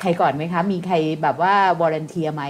[0.00, 2.44] ใครก่อนไหมคะ มีใครแบบว่า volunteer ไหม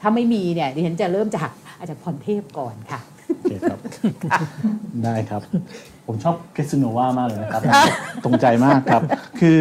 [0.00, 3.78] ถ้าไม่มีเนี่ยดิฉันจะเริ่มจากอาจารย์พรเทพก่อนค่ะโอเคครับ
[5.04, 5.42] ได้ครับ
[6.06, 7.62] ผมชอบเกสโนวามากเลยนะครับ
[8.24, 9.02] ตรงใจมากครับ
[9.40, 9.58] คือ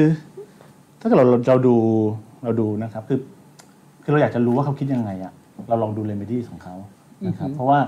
[1.00, 1.76] ถ้าเกิดเราเราดู
[2.44, 3.20] เราดูนะครับ คือ
[4.04, 5.34] คือเราอยากจะรู้ว่าเขาคิดยังไงอะ
[5.68, 6.76] เราลองดู remedies ของเขา
[7.28, 7.80] นะครับอือฮึเพราะว่า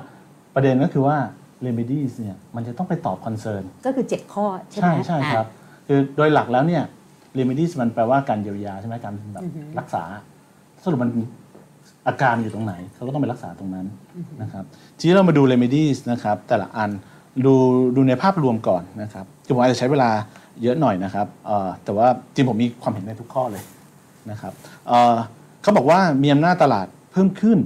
[0.58, 1.18] ประเด็นก็คือว่า
[1.66, 5.48] remedies เนี่ยมันจะต้องไปตอบ concern ก็คือ 7 ข้อใช่ไหมใช่ใช่ครับ
[5.88, 6.84] คือโดยหลักแล้วเนี่ย
[7.38, 9.44] remedies มันแปลว่าการเยียวยาใช่ไหมการแบบ
[9.80, 10.04] รักษา
[10.84, 11.12] สรุปมัน
[12.08, 13.86] อาการอยู่ตรงไหนเขาก็ต้องไปรักษาตรงนั้น
[14.42, 14.64] นะครับ
[14.98, 16.90] ทีนี้เรามาดู remedies นะครับแต่ละอัน
[17.46, 17.54] ดู
[17.96, 20.10] ดูในภาพรวมก่อนนะครับคือผมอาจจะใช้เวลา
[20.64, 23.64] เยอะหน่อยนะครับเอ่อแต่ว่าจริงผมมีความเห็นในทุกข้อเลย
[24.32, 24.54] นะครับ
[24.88, 25.16] เอ่อ
[25.62, 27.58] เขาบอกว่ามีอำนาจตลาดเพิ่มขึ้น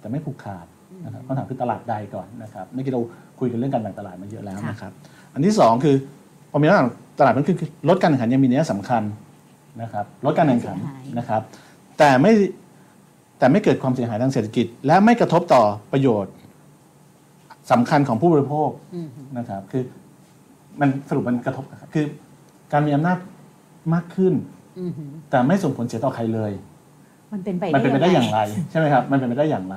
[0.00, 0.66] แต่ไม่ผูกขาด
[1.04, 3.00] นะครับคำถามคือตลาดใดก่อนนะครับเมื่อกี้เรา
[3.38, 4.92] คุยกันเรื่องการแบ่งตลาดมาเยอะแล้วนะครับ
[5.34, 5.96] อันที่สองคือ
[6.50, 6.86] พอมีอำนาจ
[7.18, 9.02] ตลาดเพิ่มขึ้นคือลดการแข่งขันยังมีนัยสำคัญ
[9.82, 11.40] นะครับลดการแข่งขันไม่เสียหายนะครับ
[11.98, 12.32] แต่ไม่
[13.38, 16.32] แต่ไม่เกิดความเสียหายทางเศรษฐกิจ และไม่กระทบต่อประโยชน์
[17.72, 19.82] สำคัญของผู้บริโภคอืมนะครับคือ
[20.80, 22.04] มันสรุปมันกระทบคือ
[22.72, 23.18] การมีอำนาจ
[23.94, 24.34] มากขึ้น
[24.78, 24.92] อืม
[25.30, 26.52] แต่ไม่ส่งผลเสียต่อใครเลย
[27.32, 28.40] มันเป็นไปมันเป็นไปได้อย่างไรไร
[28.70, 29.76] ใช่ไหมครับ มันเป็นไปได้อย่างไร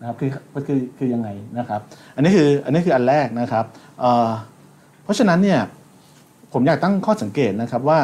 [0.00, 0.30] นะครับคือ
[0.66, 1.28] คือคือยังไง
[1.58, 1.80] นะครับ
[2.14, 3.64] อันนี้คืออันนี้คืออันแรกนะครับ
[4.00, 4.30] เอ่อ
[5.04, 5.60] เพราะฉะนั้นเนี่ย
[6.52, 8.00] ผมอยากตั้งข้อสังเกตนะครับว่า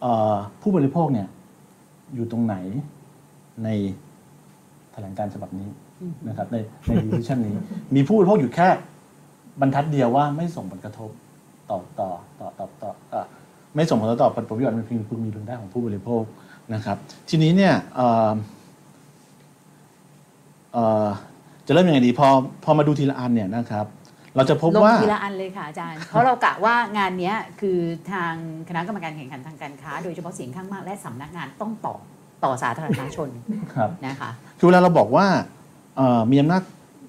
[0.00, 1.28] เอ่อผู้บริโภคเนี่ย
[2.14, 2.56] อยู่ตรงไหน
[3.64, 3.68] ใน
[4.92, 5.68] แถลงการณ์ฉบับนี้
[6.28, 6.56] นะครับใน
[6.88, 7.54] ในดิสชันนี้
[7.94, 8.68] มีผู้บริโภคอยู่แค่
[9.60, 11.10] บรรทัดเดียวว่าไม่ส่งผลกระทบ
[11.70, 12.10] ต่อต่อ
[12.40, 13.26] ต่อต่อต่อเอ่อ
[13.74, 16.22] ไม่ส่งผลกระทบต่อผลประโยชน์มันเพียงพึงมีเพียงได้ของผู้บริโภค
[16.74, 16.96] นะครับ
[17.28, 18.36] ทีนี้เนี่ยเอ่อเอ่อ
[21.66, 22.28] จะเริ่มยังไงดีพอ
[22.64, 23.86] พอมาดูทีละอันเนี่ยนะครับ
[24.36, 27.78] เราจะพบลงว่าทีละอันเลยค่ะอาจารย์ เพราะเรากะว่างานเนี้ยคือ
[28.12, 28.34] ทาง
[28.68, 32.00] คณะกรรมการแข่งขันทางการค้า โดยเฉพาะเสียงข้างมากและสำนักงานต้องตอบ
[32.44, 33.28] ต่อสาธารณชน
[33.74, 35.26] ครับนะคะคือเวลาเราบอกว่า
[35.96, 36.62] เอ่อมีอำนาจ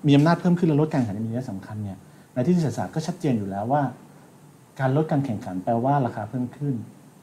[0.07, 1.97] มีอำนาจเพิ่มขึ้นและลดการแข่งขันมีนัยสำคัญเนี่ย
[2.34, 3.82] ในที่เศรษฐศาสตร์ก็ชัดเจนอยู่แล้วว่า
[4.80, 6.76] การลดการแข่งขันแปลว่าราคาเพิ่มขึ้น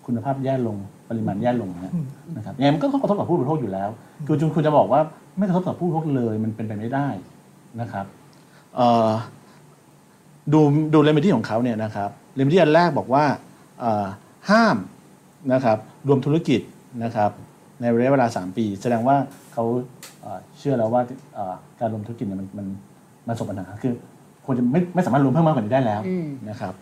[0.06, 0.76] คุณภาพแย่ลง
[1.10, 1.94] ปริมาณแย่ลงเนี่ย
[2.36, 3.88] นะครับยังไงมันก็กระทบกับผู้บริโภคอยู่แล้ว
[4.26, 5.00] คือจุนคุณจะบอกว่า
[5.38, 7.08] ไม่กระทบกับผู้บริโภคเลยมันเป็นไปไม่ได้
[7.80, 8.06] นะครับ
[8.76, 9.10] เอ่อ
[10.52, 10.60] ดู
[10.94, 13.24] ดูเรมดี้ของเขาเนี่ยนะครับเรมดี้อันแรกบอกว่า
[13.80, 14.06] เอ่อ
[14.50, 14.76] ห้าม
[15.52, 15.78] นะครับ
[16.08, 16.60] รวมธุรกิจ
[17.04, 17.30] นะครับ
[17.80, 19.16] ในระยะเวลา 3 ปี แสดงว่า
[19.52, 19.64] เขา
[20.22, 21.02] เอ่อเชื่อแล้วว่า
[21.34, 22.66] เอ่อการรวมธุรกิจเนี่ยมันมัน
[23.28, 23.92] มันส่งปัญหาคือ
[24.44, 26.81] ควรจะไม่ไม่สามารถรวมเพิ่มมากกว่านี้ได้แล้วอืมนะครับเ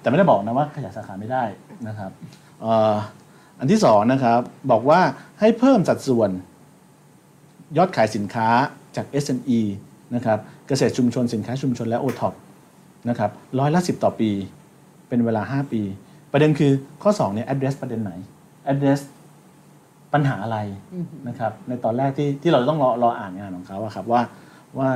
[0.00, 1.44] แต่ไม่ได้บอกนะว่าขยายสาขาไม่ได้
[1.88, 2.10] นะครับ
[3.58, 4.40] อันที่สองนะครับ
[4.70, 5.00] บอกว่า
[5.40, 6.30] ให้เพิ่มสัดส่วน
[7.76, 8.48] ยอดขายสินค้า
[8.96, 9.60] จาก SME
[10.14, 10.38] นะครับ
[10.68, 12.34] เกษตรชุมชนสินค้าชุมชนและ o t o p
[13.08, 14.30] นะครับร้อยละสิต่อปี
[15.08, 15.82] เป็นเวลา 5 ปี
[16.32, 18.12] ประเด็นคือข้อ2เนี่ย address ประเด็นไหน
[18.72, 19.00] address
[20.12, 20.58] ปัญหาอะไร
[21.28, 24.22] นะครับในตอนแรกที่ที่เราต้องรอรออ่านงานของเขาอะครับว่า
[24.78, 24.90] ว่า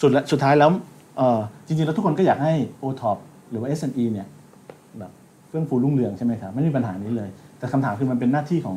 [0.00, 0.70] สุดสุดท้ายแล้ว
[1.66, 3.18] จริงๆแล้วทุกคนก็อยากให้ o t o p
[3.54, 4.26] รือว่า SME เนี่ย
[4.98, 5.12] แบบ
[5.48, 7.28] เฟื่องฟูรุ่งเรืองใช่ไหมครับไม่มีปัญหานี้เลย
[7.58, 8.76] แต่คำถามคือมันเป็นหน้าที่ของ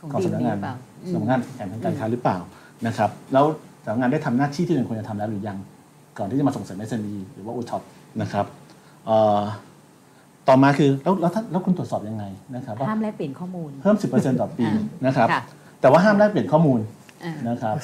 [0.00, 2.38] ของของดีสำนักนี้งานหรือเปล่าอืมสำนักงานแข่งทางการค้าหรือเปล่า
[2.86, 3.44] นะครับแล้ว
[3.84, 5.58] สำนักงานได้ทำหน้าที่ที่มันควรจะทำแล้วหรือยัง
[6.18, 7.82] ก่อนที่จะมาส่งเสริม SME หรือว่า o t o p
[8.22, 8.46] นะครับ
[9.06, 9.40] เอ่อ
[10.48, 12.24] ต่อมาคือแล้วแล้วถ้าแล้วคุณตรวจสอบยังไง
[12.56, 15.42] นะครับว่าห้ามแลกเปลี่ยนข้อมูลเพิ่ม 10%ต่อปีอ่านะครับค่ะ
[15.80, 16.80] แต่ว่าห้ามแลกเปลี่ยนข้อมูล
[17.24, 17.76] อ่านะครับ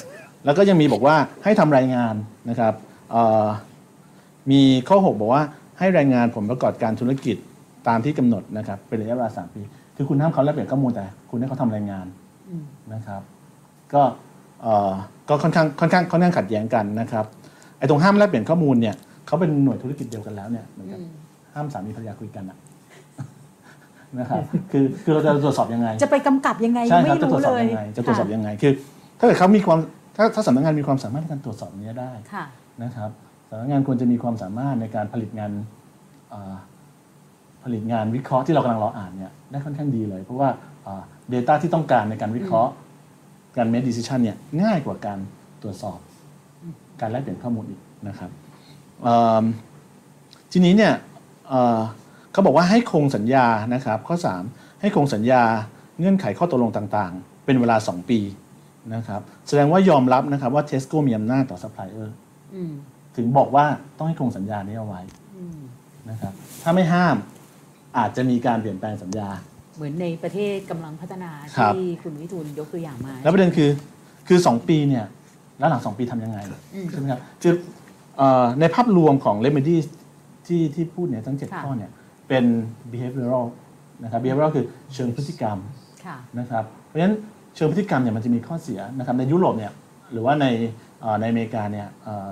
[0.45, 2.15] แล้วก็ยังมีบอกว่าให้ทำรายงาน
[2.51, 2.73] นะครับ
[3.11, 3.47] เอ่อ
[4.51, 5.43] มีข้อ 6 บอกว่า
[5.79, 7.37] ให้รายงานผลประกอบการธุรกิจ
[7.89, 9.63] ตามที่กำหนดนะครับเป็นระยะเวลา3ปี
[9.97, 12.07] คือคุณห้ามเขาแลกเปลี่ยนข้อมูลแต่ คุณให้เขาทำรายงาน
[12.49, 12.65] อืม
[12.95, 13.23] นะครับ
[13.95, 14.03] ก็
[14.63, 14.93] เอ่อ
[15.29, 17.25] ก็ค่อนข้างค่อนข้างค่อนข้างขัดแย้งกันนะครับ
[17.79, 18.95] ไอ้ตรงห้ามแลกเปลี่ยนข้อมูลเนี่ย
[19.27, 21.13] เขาเป็นหน่วยธุรกิจเดียวกันแล้วเนี่ยเหมือนกับอืม
[21.55, 22.59] ห้ามสามีภรรยาคุยกันอะ
[24.19, 24.43] นะครับ
[24.73, 28.73] คือคือเราจะตรวจสอบยังไง จะไปกำกับยังไงใช่ไม่ครับจะตรรู้วจสอบเลยยังไงจะตรวจสอบยังไงคือ
[29.19, 29.79] ถ้าเกิดเขามีความ
[30.17, 32.45] ถ้าถ้าสำนักงานมีความสามารถในการตรวจสอบนี้ได้ค่ะ
[32.83, 35.53] นะครับสำนักงานควรจะมีความสามารถในการผลิตงาน
[37.65, 40.49] ผลิตงานวิเคราะห์ที่เรากำลังรออ่านเนี่ยได้ค่อนข้างดีเลย เพราะว่า
[41.33, 42.73] Data ที่ต้องการในการวิเคราะห์
[43.57, 45.19] การ make decision เนี่ยง่ายกว่าการ
[45.63, 45.99] ตรวจสอบ
[47.01, 48.31] การแลกเปลี่ยนข้อมูลอีกนะครับ
[50.53, 50.95] ทีนี้เนี่ย
[52.33, 54.17] เขาบอกว่าให้คงสัญญานะครับ ข้อ
[54.49, 55.43] 3 ให้คงสัญญา
[55.99, 58.21] เงื่อนไขข้อตกลงต่างๆ เป็นเวลา 2 ปี
[58.95, 62.17] นะครับ แสดงว่ายอมรับนะครับว่าเทสโก้มีอำนาจต่อซัพพลายเออร์
[63.17, 63.65] ถึงบอกว่า
[63.97, 65.01] ต้องให้คงสัญญานี้เอาไว้
[65.37, 65.59] อืม
[66.11, 66.33] นะครับ
[66.63, 67.17] ถ้าไม่ห้าม
[67.99, 69.29] อาจจะมีการเปลี่ยนแปลงสัญญา
[69.77, 73.71] เหมือนในประเทศกำลังพัฒนาครับที่คุณวิทูลยกตัวอย่างมา แล้วประเด็นคือ
[74.29, 75.05] คือ 2 ปีเนี่ย
[75.59, 76.39] แล้วหลัง 2 ปีทำยังไง
[76.75, 77.53] อืมใช่ไหมครับคือ
[78.17, 79.77] เอ่อในภาพรวมของ remedy
[80.47, 81.91] ที่ที่พูดเนี่ยทั้ง7ค่ะข้อเนี่ย
[82.29, 82.45] เป็น
[82.93, 83.47] behavioral
[84.03, 85.59] นะครับ behavioral คือเชิงพฤติกรรม
[86.05, 87.17] ค่ะนะครับเพราะฉะนั้น
[87.57, 89.73] เชิงพฤติกรรมเนี่ยมันจะมีข้อเสียนะครับในยุโรปเนี่ย
[90.13, 90.47] หรือว่าใน
[91.01, 92.31] เอ่อในอเมริกาเนี่ยเอ่อ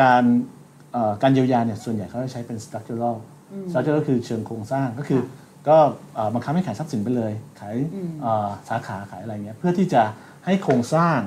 [0.00, 0.22] การ
[0.92, 3.16] เอ่อการเยียวยาเนี่ยส่วนใหญ่เขาจะใช้เป็น structural
[3.52, 5.20] อืม structural คือเชิงโครงสร้างก็คือ
[5.68, 5.76] ก็
[6.34, 7.74] บังคับให้ขายทรัพย์สินไปเลย ขาย
[8.68, 10.02] สาขาขายอะไรเงี้ยเพื่อที่จะ
[10.44, 11.18] ให้โครงสร้าง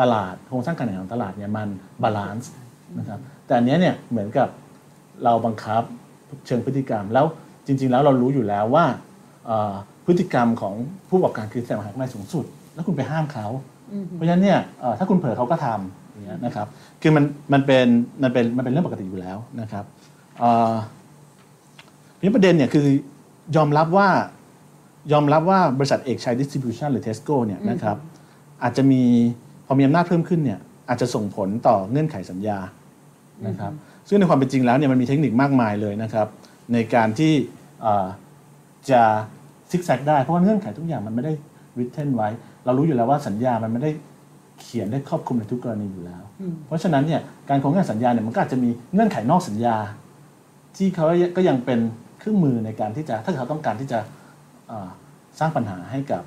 [0.00, 1.68] ตลาดโครงสร้างการแข่งขันตลาดเนี่ยมัน
[2.02, 2.50] balance
[2.98, 4.48] นะครับแต่อันนี้เนี่ยเหมือนกับ
[5.24, 5.82] เราบังคับ
[6.46, 7.26] เชิงพฤติกรรม แล้ว
[7.66, 8.84] จริง ๆ แล้วเรารู้อยู่แล้วว่า
[10.06, 10.74] พฤติกรรมของ
[11.08, 12.44] ผู้ประกอบการคือแสวงหากำไรสูงสุด
[12.74, 13.46] แล้วคุณไปห้ามเขา
[14.14, 14.58] เพราะฉะนั้นเนี่ย
[14.98, 15.82] ถ้าคุณเผลอเขาก็ทำอย่าง
[16.24, 16.66] เงี้ยนะครับ
[17.02, 17.86] คือมันมันเป็น
[18.22, 19.84] มันเป็นมันเป็นเรื่องปกติอยู่แล้วนะครับ
[22.22, 22.86] นี่ประเด็นเนี่ยคือ
[23.56, 24.08] ยอมรับว่า
[25.12, 27.96] ยอมรับว่าบริษัทเอกชัยดิสทริบิวชั่นหรือเทสโก้เนี่ยนะครับ
[28.62, 29.02] อาจจะมี
[29.66, 30.58] พอมีอำนาจเพิ่มขึ้นเนี่ย
[30.88, 32.58] อาจจะส่งผลต่อเงื่อนไขสัญญา
[33.46, 33.72] นะครับ
[34.08, 36.26] ซึ่งในความเป็นจริงแล้วเนี่ยมันมีเทคนิคมากมายเลยนะครับ
[36.72, 37.32] ในการที่
[38.90, 39.02] จะ
[39.70, 41.32] ซิกแซกได้เพราะว่าเงื่อนไขทุกอย่างมันไม่ได้
[41.78, 42.28] written ไว้
[42.64, 43.90] เรารู้อยู่แล้วว่าสัญญามันไม่ได้
[44.62, 46.22] เขียนได้ครอบคลุมในทุกกรณีอยู่แล้ว
[46.66, 49.76] เพราะฉะนั้นเนี่ยการคงเงื่อนสัญญาเนี่ยมันก็อาจจะมีเงื่อนไขนอกสัญญา
[50.76, 51.06] ที่เขา
[51.36, 51.80] ก็ยังเป็น
[52.18, 53.98] เครื่องมือในการที่จะถ้าเขาต้องการที่จะ
[55.38, 56.22] สร้างปัญหาให้กับ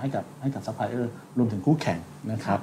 [0.00, 1.98] ให้กับให้กับซัพพลายเออร์รวมถึงคู่แข่ง
[2.32, 2.60] นะครับ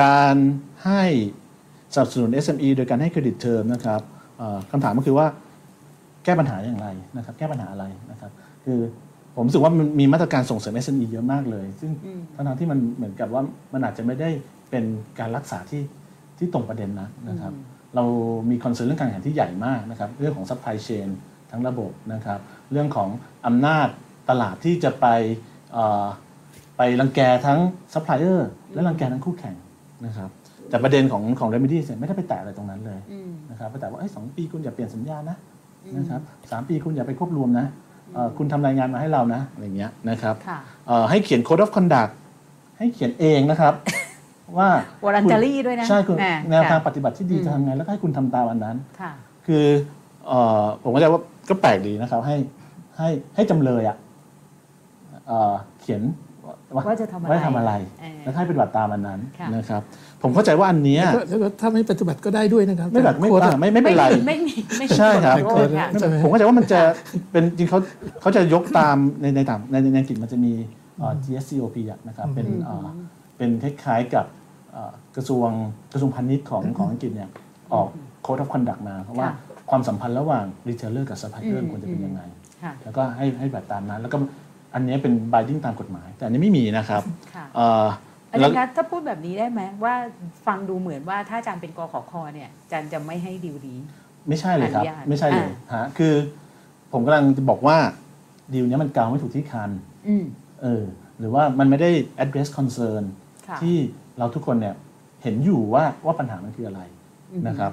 [0.00, 0.36] การ
[0.84, 1.02] ให้
[1.94, 4.00] สนับสนุน SME โดยการให้ credit term นะครับ
[4.70, 5.26] คำถามก็คือว่า
[6.24, 8.30] แก้ปัญหาอย่างไรนะครับ แก้ปัญหาอะไรนะครับ
[8.64, 8.80] คือ
[9.36, 11.90] ผมรู้สึกว่ามันมีมาตรการส่งเสริม SME เยอะมากเลย ซึ่ง
[12.34, 13.42] ทั้งที่มันเหมือนกับว่า
[13.72, 14.30] มันอาจจะไม่ได้
[14.70, 14.84] เป็น
[15.18, 15.82] การรักษาที่
[16.38, 17.52] ที่ตรงประเด็นนะนะครับ
[17.96, 18.04] เรา
[18.50, 21.08] มี concern เรื่องการแข่งขันที่ใหญ่มากนะครับ เรื่องของ supply chain
[21.50, 22.40] ทั้งระบบนะครับ
[22.72, 23.08] เรื่องของ
[23.46, 23.88] อำนาจ
[24.30, 25.06] ตลาดที่จะไป
[26.76, 27.58] ไปรังแกทั้ง
[27.94, 29.56] ซัพพลายเออร์และรังแกทั้งคู่แข่ง
[30.06, 30.30] นะครับ
[30.70, 33.00] แต่ประเด็นของของ remedy ไม่ได้ไปแตะอะไรตรงนั้นเลย
[33.50, 35.36] นะครับไปแตะว่าสองปีคุณอย่าเปลี่ยนสัญญานะ
[35.98, 36.20] นะครับ
[36.50, 37.66] สามปีคุณอย่าไปควบรวมนะ
[38.36, 40.34] คุณทำรายงานมาให้เรานะอะไรเงี้ยนะครับ
[41.10, 42.12] ให้เขียน code of conduct
[42.78, 43.74] ให้เขียนเองนะครับ
[44.58, 44.68] ว่า
[45.04, 46.16] วอรันจารี่ด้วยนะใช่คุณ
[46.50, 48.76] แนวทางปฏิบัติที่ดีจะทำไงแล้วก็ให้คุณทำตามอันนั้น
[49.46, 49.64] คือ
[50.82, 52.36] ผมก็จะว่าก็แปลกดีนะครับ ให้
[52.98, 53.96] ให้ให้จำเลยอะ
[55.80, 56.02] เขียน
[56.74, 57.72] ว่าจะทำอะไรว่าทำอะไร
[58.20, 59.20] แล้วให้ปฏิบัติตามอันนั้น
[59.56, 59.82] นะครับ
[60.22, 60.98] ผมเข้าใจว่าอันนี้
[61.28, 63.28] แล้วถ้าไม่ปฏิบัติก็ได้ด้วยนะครับ ไม่แบบไม่
[63.60, 65.36] ไม่ไม่เป็นไรไม่มีไม่ใช่ครับ
[66.22, 66.80] ผมเข้าใจว่ามันจะ
[67.30, 67.78] เป็นจริงเขา
[68.20, 70.52] เขาจะยกตามในในต่างในในอังกฤษมันจะมี
[71.24, 71.76] GSCOP
[72.08, 72.46] นะครับเป็น
[73.36, 74.26] เป็นคล้ายๆกับ
[75.16, 75.48] กระทรวง
[75.92, 77.30] กระทรวงพาณิชย์ของของอังกฤษเนี่ย
[77.72, 77.88] ออก
[78.26, 79.28] Code of Conduct มาเพราะว่า
[79.70, 82.22] ความสัมพันธ์ระหว่าง retailer กับ supplier ควรจะเป็นยังไง
[82.84, 84.16] แล้วก็ให้ให้แบบตามนั้น แล้วก็
[84.74, 87.02] อันนี้เป็น binding ตามกฎหมาย แต่อันนี้ไม่มีนะครับ
[88.30, 89.94] อาจารย์คะถ้าพูดแบบนี้ได้ไหมว่า
[90.46, 93.74] ฟังดูเหมือนว่าถ้าอาจารย์เป็นกขคเนี่ยอาจารย์จะไม่ให้ดีลดี
[94.28, 96.14] ไม่ใช่เลยครับ ไม่ใช่เลยฮะคือ
[96.92, 97.76] ผมกำลังจะบอกว่า
[98.54, 99.70] ดีลนี้มันกาวไม่ถูกที่คัน
[100.62, 100.84] เออ
[101.18, 101.90] หรือว่ามันไม่ได้
[102.24, 103.02] address concern
[103.60, 103.76] ที่
[104.18, 104.74] เราทุกคนเนี่ย
[105.22, 106.80] เห็นอยู่ว่าว่าปัญหามันคืออะไร
[107.48, 107.72] นะครับ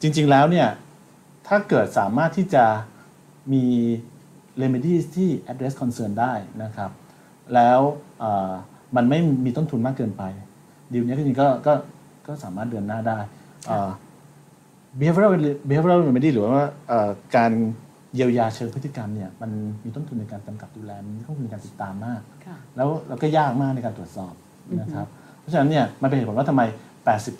[0.00, 0.68] จริง ๆแล้วเนี่ย
[1.48, 2.64] ถ้าเกิดสามารถที่จะ
[3.52, 3.64] มี
[4.60, 6.32] remedies ที่ address concern ได้
[6.62, 6.90] นะครับ
[7.54, 7.80] แล้ว
[8.96, 10.22] มันไม่มีต้นทุนมากเกินไป
[10.92, 11.72] ดีลนี้จริงๆก็ก็
[12.26, 13.18] ก็สามารถเดินหน้าได้
[14.98, 15.32] behavioral
[15.68, 16.66] behavioral remedy หรือว่า
[17.36, 17.52] การ
[18.14, 19.50] เยียวยาเชิงพฤติกรรมเนี่ยมัน
[19.84, 22.20] มีต้นทุนในการกำกับดูแลมีต้นทุนในการติดตามมาก
[22.76, 24.34] แล้วเราก็ยากมากในการตรวจสอบ
[24.80, 25.06] นะครับ
[25.38, 26.62] เพราะฉะนั้นเนี่ยมันเป็นเหตุผลว่าทำไม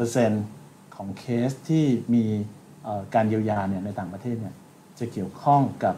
[0.08, 1.84] 80%ของเคสที่
[2.14, 2.24] มี
[3.14, 4.54] การเยียวยาเนี่ยในต่างประเทศเนี่ย
[4.98, 5.94] จะเกี่ยวข้องกับ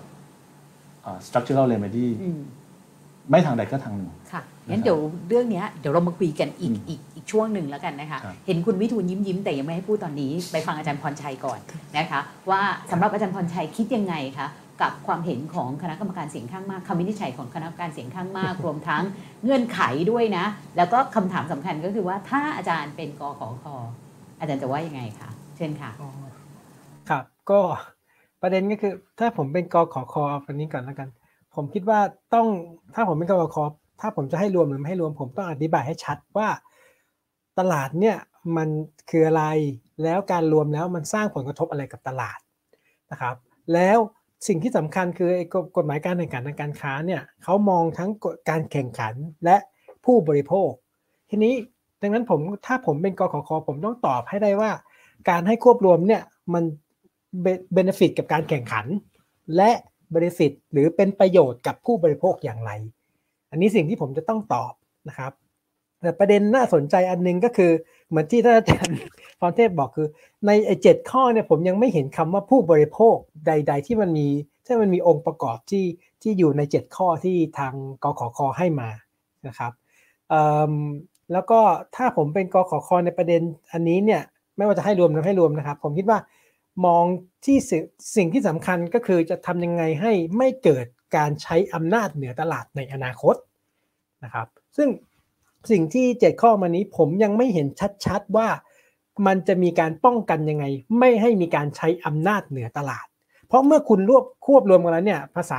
[1.27, 2.07] structural remedy
[3.31, 11.59] ไม่ทางใดก็ทางหนึ่งค่ะ งั้นเดี๋ยวเรื่องนี้เดี๋ยวเรามาคุยกันอีกอีกอีกช่วงหนึ่งแล้วกันนะคะเห็นคุณวิทูลยิ้มยิ้มแต่ยังไม่ให้พูดตอนนี้ ไปฟังอาจารย์พรชัยก่อน
[11.99, 12.21] นะคะ
[12.51, 14.49] ว่าสำหรับอาจารย์พรชัยคิดยังไงคะ
[14.83, 19.03] กับความเห็นของคณะกรรมการเสียงข้างมากคำวินิจฉัยของคณะกรรมการเสียงข้างมาก รวมทั้ง
[19.43, 19.81] เงื่อนไข
[20.11, 20.45] ด้วยนะ
[20.77, 23.65] แล้วก็คำถามสำคัญก็คือว่าถ้าอาจารย์เป็นกขค
[24.41, 25.91] อาจารย์จะว่ายังไงคะเช่นค่ะ
[27.09, 27.61] ครับก็
[28.43, 31.09] ประเด็นก็คือ ถ้าผมเป็นกขคเอาคนนี้ก่อนแล้วกัน
[31.55, 32.01] ผมคิดว่า
[32.35, 32.47] ต้อง
[32.95, 33.57] ถ้าผมเป็นกขค
[34.01, 36.49] ถ้าผมจะให้รวมหรือไม่ให้รวมผมต้องอธิบายให้ชัดว่า
[37.59, 38.17] ตลาดเนี่ย
[38.57, 38.69] มัน
[39.11, 39.45] คืออะไร
[40.03, 42.39] แล้วการรวมแล้วมันสร้างผลกระทบอะไรกับตลาด
[43.11, 43.37] นะครับ
[43.75, 43.99] แล้ว
[44.49, 45.29] สิ่งที่สำคัญคือ
[45.77, 48.11] กฎหมายการแข่งขันทางการค้าเนี่ยเขามองทั้ง
[48.51, 49.15] การแข่งขัน
[49.45, 49.57] และ
[50.05, 50.71] ผู้บริโภค
[51.31, 51.55] ทีนี้
[52.03, 54.71] ดังนั้นผมถ้าผมเป็นกขคผมต้องตอบให้ได้ว่า
[55.31, 56.23] การให้ควบรวมเนี่ย
[56.55, 56.65] มัน
[57.75, 58.87] เบนฟิตกับการแข่งขัน
[59.57, 59.71] และ
[60.11, 62.71] เบนฟิตหรือเป็นประโยชน์กับผู้บริโภคอย่างไร
[63.55, 64.73] อันนี้สิ่งที่ผมจะต้องตอบ
[65.09, 65.33] นะครับ
[66.03, 67.73] แต่ประเด็นน่าสนใจอันนึงก็คือ
[68.09, 68.99] เหมือนที่ท่านอาจารย์
[69.41, 70.09] พรเทพบอกคือ
[70.47, 73.17] ในไอ้เจ็ดข้อเนี่ยผมยังไม่เห็นคำว่าผู้บริโภค
[73.47, 74.29] ใด ๆ ที่มันมี
[74.65, 75.85] ที่มันมีองค์ประกอบที่
[76.23, 78.89] ที่อยู่ในเจ็ดข้อที่ทางกขคให้มา
[79.47, 79.73] นะครับ
[81.33, 81.61] แล้วก็
[81.97, 84.23] ถ้าผมเป็นกขคในประเด็นอันนี้เนี่ย
[84.57, 86.19] ไม่ว่าจะให้รวมหรือให้รวมนะครับ ผมคิดว่า
[86.87, 87.05] มอง
[87.45, 87.59] ที่
[88.17, 90.87] สิ่งที่สำคัญก็คือจะทำยังไงให้ไม่เกิด
[91.17, 93.37] การใช้อำนาจเหนือตลาดในอนาคต
[94.25, 94.89] นะครับ ซึ่ง
[95.71, 97.67] สิ่งที่เจ็ดข้อมานี้ผมยังไม่เห็น
[98.07, 98.49] ชัดๆว่า
[99.27, 100.65] มันจะมีการป้องกันยังไง
[100.99, 103.07] ไม่ให้มีการใช้อำนาจเหนือตลาด
[103.47, 105.59] เพราะเมื่อคุณรวบควบรวมกันแล้วเนี่ยภาษา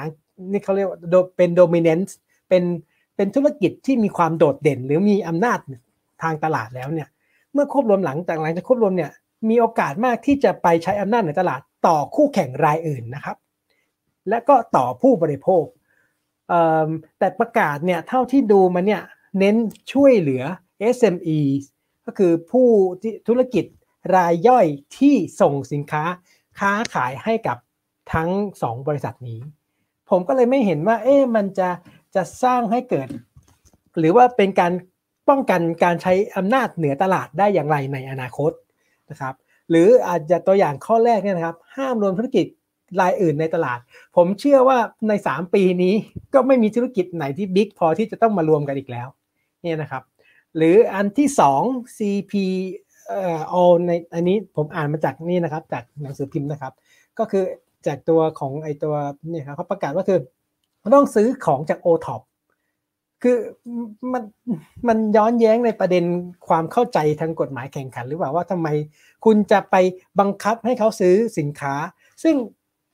[0.52, 1.00] นี่เขาเรียกว่า
[1.38, 2.12] เป็น dominance
[2.50, 2.64] เป็น
[3.16, 5.60] เป็นธุรกิจที่มีความโดดเด่น หรือมีอำนาจ
[6.22, 7.08] ทางตลาดแล้วเนี่ย
[7.54, 9.12] เมื่อควบรวมหลังจากหลังจากควบรวมเนี่ย
[9.50, 13.36] มีโอกาสมากที่จะไปใช้อำนาจในตลาดต่อคู่แข่งรายอื่นนะครับ
[14.30, 15.66] และก็ต่อผู้บริโภค
[17.20, 19.02] แต่ประกาศเนี่ยเท่าที่ดูมาเนี่ย
[19.40, 19.56] เน้น
[19.94, 20.44] ช่วยเหลือ
[20.96, 21.40] SME
[22.06, 22.68] ก็คือผู้
[23.28, 23.66] ธุรกิจ
[24.16, 24.66] รายย่อย
[24.98, 26.04] ที่ส่งสินค้า
[26.60, 27.58] ค้าขายให้กับ
[28.14, 28.30] ทั้ง
[28.62, 29.40] สองบริษัทนี้
[30.10, 31.70] ผมก็เลยไม่เห็นว่า เอ๊ะมันจะ
[32.16, 33.08] จะสร้างให้เกิด
[33.98, 34.72] หรือว่าเป็นการ
[35.30, 38.52] ป้องกันการใช้อำนาจเหนือตลาดได้อย่างไรในอนาคต
[39.10, 39.36] นะครับ
[39.70, 42.46] หรืออาจจะตัวอย่างข้อแรกเนี่ยนะครับ ห้ามรวมธุรกิจ
[43.00, 43.80] รายอื่นในตลาด
[44.16, 44.78] ผมเชื่อว่า
[45.10, 45.94] ใน 3 ปีนี้
[46.34, 49.08] ก็ไม่มีธุรกิจไหนที่บิ๊กพอที่จะต้องมารวมกันอีกแล้ว
[49.62, 50.04] เนี่ยนะครับ
[50.58, 51.28] หรืออันที่
[51.62, 52.34] 2 CP
[53.08, 56.74] เอ่อในอันนี้ผมอ่านมาจากนี่นะครับ จากหนังสือพิมพ์นะครับ
[57.20, 57.44] ก็คือ
[57.88, 58.96] จากตัวของไอตัว
[59.30, 60.20] เนี่ยครับเขาประกาศว่าคือ
[60.96, 62.22] ต้องซื้อของจาก o t o p
[63.24, 63.38] คือ
[64.14, 64.24] มัน
[64.88, 66.04] มันย้อนแย้งในประเด็น
[66.48, 68.68] ความเข้าใจทางกฎหมายแข่งขัน หรือเปล่าว่าทำไม
[69.26, 69.76] คุณจะไป
[70.20, 71.76] บังคับให้เขาซื้อสินค้า
[72.24, 72.36] ซึ่ง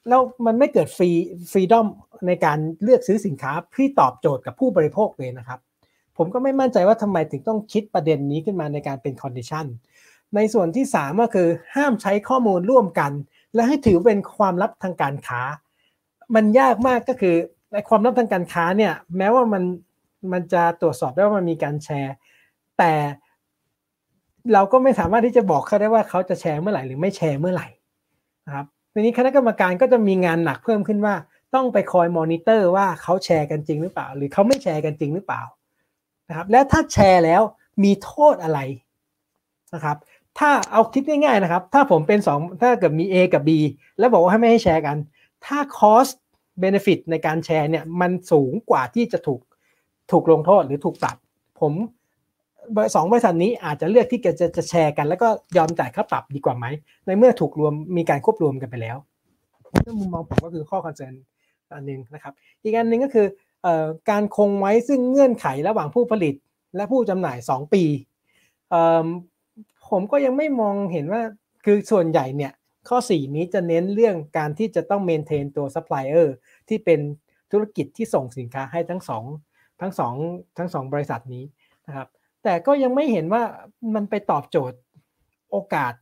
[0.07, 1.87] แล้วมันไม่เกิด free freedom
[2.27, 5.59] ในการเลือกซื้อสินค้าที่ตอบโจทย์กับผู้บริโภคเลยนะครับ
[6.17, 9.65] ผมก็ไม่มั่นใจว่าทำไมถึงต้องคิดประเด็นนี้ขึ้นมาในการเป็น condition
[10.35, 13.11] ในส่วนที่ 3 ก็คือห้ามใช้ข้อมูลร่วมกัน
[13.53, 15.41] และให้ถือเป็นความลับทางการค้า
[16.35, 17.35] มันยากมากก็คือ
[17.73, 19.63] ในความลับทางการค้าเนี่ยแม้ว่ามัน
[20.31, 22.13] มันจะตรวจสอบได้ว่ามันมีการแชร์
[22.77, 22.93] แต่
[24.53, 27.67] เราก็ไม่สามารถที่จะบอกเขาได้ว่าเขาจะแชร์เมื่อไหร่หรือไม่แชร์เมื่อไหร่
[28.45, 31.15] นะครับ ทีนี้คณะกรรมการก็จะมีงานหนักเพิ่มขึ้นว่า
[31.55, 35.41] ต้องไปคอยมอนิเตอร์ว่าเขาแชร์กันจริงหรือเปล่า หรือเขาไม่แชร์กันจริงหรือเปล่า
[36.29, 37.41] นะครับ และถ้าแชร์แล้ว
[37.83, 38.59] มีโทษอะไร
[39.73, 39.97] นะครับ
[40.39, 43.49] ถ้าเอาคิดง่ายๆนะครับ ถ้าผมเป็น 2 ถ้าเกิดมี A กับ B
[43.99, 44.97] แล้วบอกว่าให้ไม่ให้แชร์กัน
[45.45, 46.15] ถ้า cost
[46.63, 49.41] benefit ในการแชร์เนี่ยมันสูงกว่าที่จะถูก
[50.11, 51.17] ถูกลงโทษหรือถูกปรับ
[51.61, 51.73] ผม
[52.95, 55.27] สองบริษัทนี้อาจจะเลือกที่จะจะแชร์กัน แล้วก็
[55.57, 56.65] ยอมจ่ายค่าปรับดีกว่าไหม
[57.05, 58.97] ในเมื่อถูกรวมมีการควบรวมกันไปแล้ว
[59.85, 61.13] นั่นมุมมองผมก็คือข้อ concern
[61.73, 62.33] อันหนึ่งนะครับ
[62.63, 63.27] อีกอันหนึ่งก็คือ
[64.09, 66.35] การคงไว้ซึ่งเงื่อนไขระหว่างผู้ผลิต
[66.75, 67.83] และผู้จำหน่าย 2 ปี
[69.91, 71.21] ผมก็ยังไม่มองเห็นว่า
[71.65, 72.51] คือส่วนใหญ่เนี่ย
[72.89, 76.35] ข้อ 4 นี้จะเน้นเรื่องการที่จะต้อง maintain ตัวซัพพลายเออร์
[76.69, 76.99] ที่เป็น
[77.51, 79.23] ธุรกิจที่ส่งสินค้าให้ทั้งสอง
[79.81, 80.13] ทั้งสอง
[80.57, 81.43] ทั้งสองบริษัทนี้
[81.87, 82.07] นะครับ
[82.43, 83.43] แต่ก็ยังไม่เห็นว่า
[83.95, 84.77] มันไปตอบโจทย์
[85.51, 85.93] โอกาส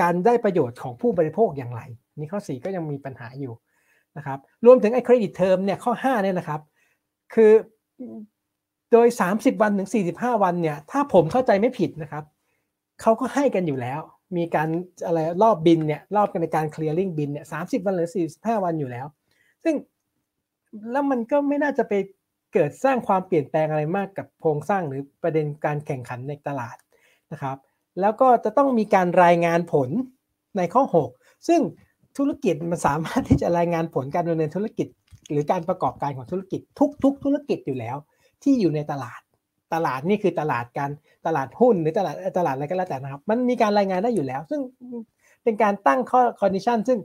[0.00, 1.80] การได้ประโยชน์ของผู้บริโภคอย่างไร
[2.18, 3.54] นี่ข้อ 4 ก็ยังมีปัญหาอยู่
[4.16, 6.60] นะครับรวมถึงไอ้ credit term เนี่ยข้อ5เนี่ยนะครับ
[7.34, 7.52] คือ
[8.92, 12.24] โดย 30 วันถึง 45 วันเนี่ย ถ้าผมเข้าใจไม่ผิดนะครับ
[13.00, 14.00] เขาก็ให้กันอยู่แล้ว
[14.36, 14.68] มีการ
[15.06, 18.08] อะไรรอบบินเนี่ย รอบกันในการเคลียร์ลิงบินเนี่ยสาวันหรือ
[18.38, 19.06] 45 วันอยู่แล้ว
[19.64, 19.74] ซึ่ง
[20.92, 21.92] แล้วมันก็ไม่น่าจะไป
[22.56, 26.76] เกิดสร้างความเปลี่ยนแปลงอะไรมากกับโครงสร้างหรือประเด็นการแข่งขันในตลาด
[27.32, 27.56] นะครับ
[28.00, 29.88] แล้วก็จะต้องมีการรายงานผล
[30.56, 30.82] ในข้อ
[31.16, 31.60] 6 ซึ่ง
[32.16, 34.88] ธุรกิจมันสามารถที่จะรายงานผลการดำเนินธุรกิจ
[35.30, 36.60] หรือการประกอบการของธุรกิจ
[37.04, 37.96] ทุก ๆ ธุรกิจอยู่แล้ว
[38.42, 39.20] ที่อยู่ในตลาด
[39.74, 40.90] ตลาดนี่คือตลาดการ
[41.26, 44.60] ตลาดหุ้นหรือตลาดตลาดอะไรก็แล้วแต่นะครับ มันมีการรายงานได้อยู่แล้ว ซึ่ง
[45.44, 46.98] เป็นการตั้งข้อ condition ซึ่ง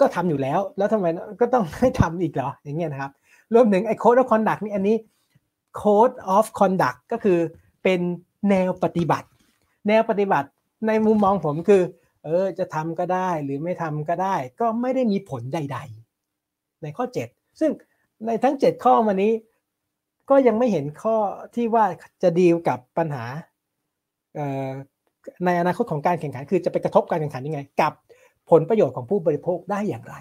[0.00, 1.06] ก็ทำอยู่แล้ว แล้วทำไม
[1.40, 3.12] ก็ต้องให้ทำอีกเหรออย่างเงี้ยนะครับ
[3.54, 4.96] รวมถึงไอ้ code of conduct นี่อันนี้
[5.80, 7.38] code of conduct ก็คือ
[7.82, 8.00] เป็น
[8.50, 9.28] แนวปฏิบัติ
[9.88, 10.48] แนวปฏิบัติ
[10.86, 11.82] ในมุมมองผมคือ
[12.24, 15.78] เออจะทำก็ได้หรือไม่ทำก็ได้ ก็ไม่ได้มีผลใด
[16.30, 17.70] ๆ ในข้อ 7 ซึ่ง
[18.26, 19.32] ในทั้ง 7 ข้อมานี้
[20.30, 21.16] ก็ยังไม่เห็นข้อ
[21.54, 21.84] ที่ว่า
[22.22, 23.24] จะดีลกับปัญหา
[25.44, 27.92] ในอนาคตของการแข่งขัน คือจะไปกระทบการแข่งขันยังไง กับ
[28.50, 30.14] ผลประโยชน์ของผู้บริโภคได้อย่างไร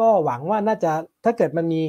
[0.00, 0.92] ก็หวังว่าน่าจะ
[1.24, 1.82] ถ้าเกิดมันมี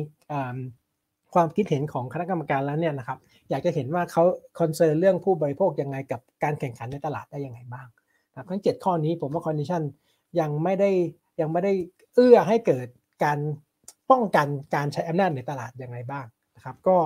[1.34, 3.18] ความคิดเห็นของคณะกรรมการแล้วเนี่ยนะครับ
[3.50, 4.24] อยากจะเห็นว่าเขา
[4.60, 7.88] concern เรื่องผู้บริโภคยังไงกับการแข่งขันในตลาดได้ยังไงบ้าง
[8.32, 9.82] นะทั้ง 7 ข้อนี้ผมว่า condition
[10.40, 10.90] ยังไม่ได้
[11.40, 11.74] ยังไม่ได้
[12.16, 12.88] เอื้อให้เกิด
[13.24, 13.40] การ
[14.12, 16.26] ป้องกันการใช้อำนาจในตลาดอย่างไรบ้าง
[16.56, 16.98] นะครับก็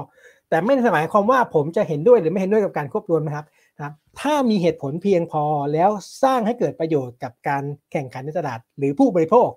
[0.49, 3.45] แต่ไม่ได้หมายความว่าผมจะเห็นด้วยหรือไม่เห็นด้วยกับการควบรวมนะครับ
[3.75, 5.43] นะครับถ้ามีเหตุผลเพียงพอ
[5.73, 5.89] แล้ว
[6.23, 9.49] สร้างให้เกิดประโยชน์กับการแข่งขันในตลาด หรือผู้บริโภค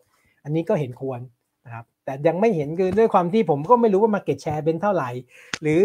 [0.44, 1.20] อันนี้ก็เห็นควร
[1.64, 5.10] นะครับ แต่ยังไม่เห็นคือด้วยความที่ผมก็ไม่รู้ว่ามาเก็ตแชร์เป็นเท่าไหร่
[5.62, 5.80] หรือ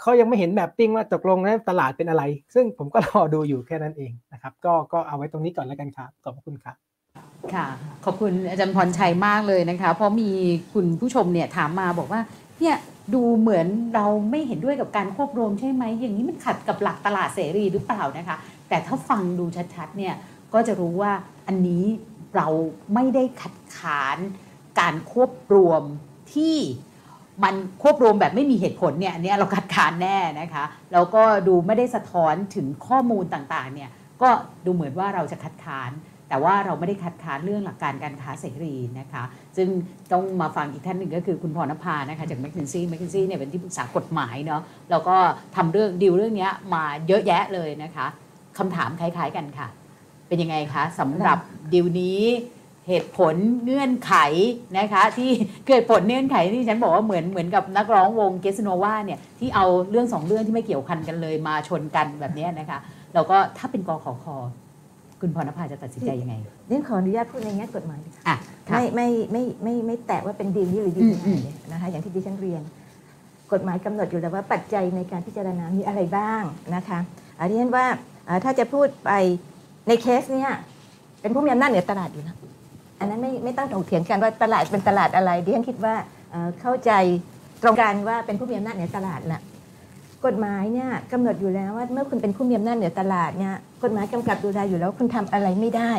[0.00, 2.22] เขายังไม่เห็นแมปปิ้งว่าตกลงแล้วตลาดเป็นอะไร
[2.54, 6.76] ซึ่งผมก็รอดูอยู่แค่นั้นเองนะครับ ก็ก็เอาไว้ตรงนี้ก่อนแล้วกันครับขอบคุณครับ
[7.54, 7.66] ค่ะ
[8.04, 10.30] ขอบคุณอาจารย์พรชัยมากเลยนะคะ เพราะมี
[10.72, 12.20] คุณผู้ชมเนี่ยถามมาบอกว่า
[12.60, 12.76] เนี่ย
[13.14, 18.36] ดูเหมือนเราไม่เห็นด้วยกับการควบรวมใช่ไหม อย่างนี้มันขัดกับหลักตลาดเสรีหรือเปล่านะคะ
[18.68, 20.14] แต่ถ้าฟังดูชัดๆเนี่ย
[20.54, 21.12] ก็จะรู้ว่า
[21.46, 21.84] อันนี้
[22.36, 22.48] เรา
[22.94, 24.18] ไม่ได้ขัดขาน
[24.80, 25.82] การควบรวม
[26.34, 26.56] ที่
[27.44, 33.90] มันควบรวมแบบไม่มีเหตุผลเนี่ยอันเนี้ยเราคัดค้านแน่นะคะแล้วก็ดูไม่ได้สะท้อนถึงข้อมูลต่างๆเนี่ย
[34.22, 34.30] ก็
[34.64, 35.90] ดูเหมือนว่าเราจะคัดค้าน
[36.28, 39.22] แต่ว่าเราไม่ได้คัดค้านเรื่องหลักการการค้าเสรีนะคะ
[39.56, 39.68] ซึ่ง
[40.12, 45.16] ต้องมาฟังอีกท่านหนึ่งก็คือคุณพรณภานะคะจาก m c k เ n นซี่ m c k เ n นซี่เนี่ยเป็นที่ปรึกษากฎหมายเนาะแล้วก็
[45.56, 48.06] ทำเรื่องดีลเรื่องนี้มาเยอะแยะเลยนะคะ
[48.58, 49.68] คำถามคล้ายๆกันค่ะ
[50.28, 51.38] เป็นยังไงคะสำหรับ
[51.72, 52.22] ดีลนี้
[52.88, 53.34] เหตุผล
[53.64, 54.14] เงื่อนไข
[54.78, 55.30] นะคะที่
[55.68, 62.78] เกิดผลเงื่อนไขที่ฉันบอกว่าเหมือนเหมือนกับนักร้องวงเกสโนวาเนี่ยที่เอาเรื่องสองเรื่องที่ไม่เกี่ยวพันกันเลยมาชนกันแบบเนี้ยนะคะ
[63.14, 64.36] แล้วก็ถ้าเป็นกอขอคอ
[65.20, 66.34] คุณพรณภาจะตัดสินใจยังไง
[66.68, 68.36] เรื่องขออนุญาตพูดในแง่กฎหมายดีค่ะอะ
[68.68, 72.62] ค่ะไม่ไม่ไม่ไม่ไม่แตะว่าเป็นดีลนี้หรือดีลอืมไหนนะคะอย่างที่ดิฉันเรียน
[73.52, 76.42] กฎหมายกำหนดอยู่แล้วว่าปัจจัยในการพิจารณามีอะไรบ้าง
[76.74, 76.98] นะคะ
[77.40, 77.86] อันนี้ว่า
[78.28, 79.10] อ่าถ้าจะพูดไป
[79.88, 80.50] ในเคสเนี้ย
[81.20, 82.36] เป็นผู้มีอำนาจเหนือตลาดอยู่แล้ว
[82.98, 85.94] อันนั้นไม่ไม่ต้องถกเถียงกันว่าตลาดเป็นตลาดอะไรดิฉันคิดว่า
[86.60, 86.92] เข้าใจ
[87.62, 89.42] ตรงกันว่าเป็นผู้มีอำนาจเหนือตลาดน่ะ
[90.26, 95.92] กฎหมายเนี่ยกำหนดอยู่แล้วว่าเมื่อคุณเป็นผู้มีอำนาจเหนือตลาดเนี่ยกฎหมายกำกับดูแลอยู่แล้วคุณทำอะไรไม่ได้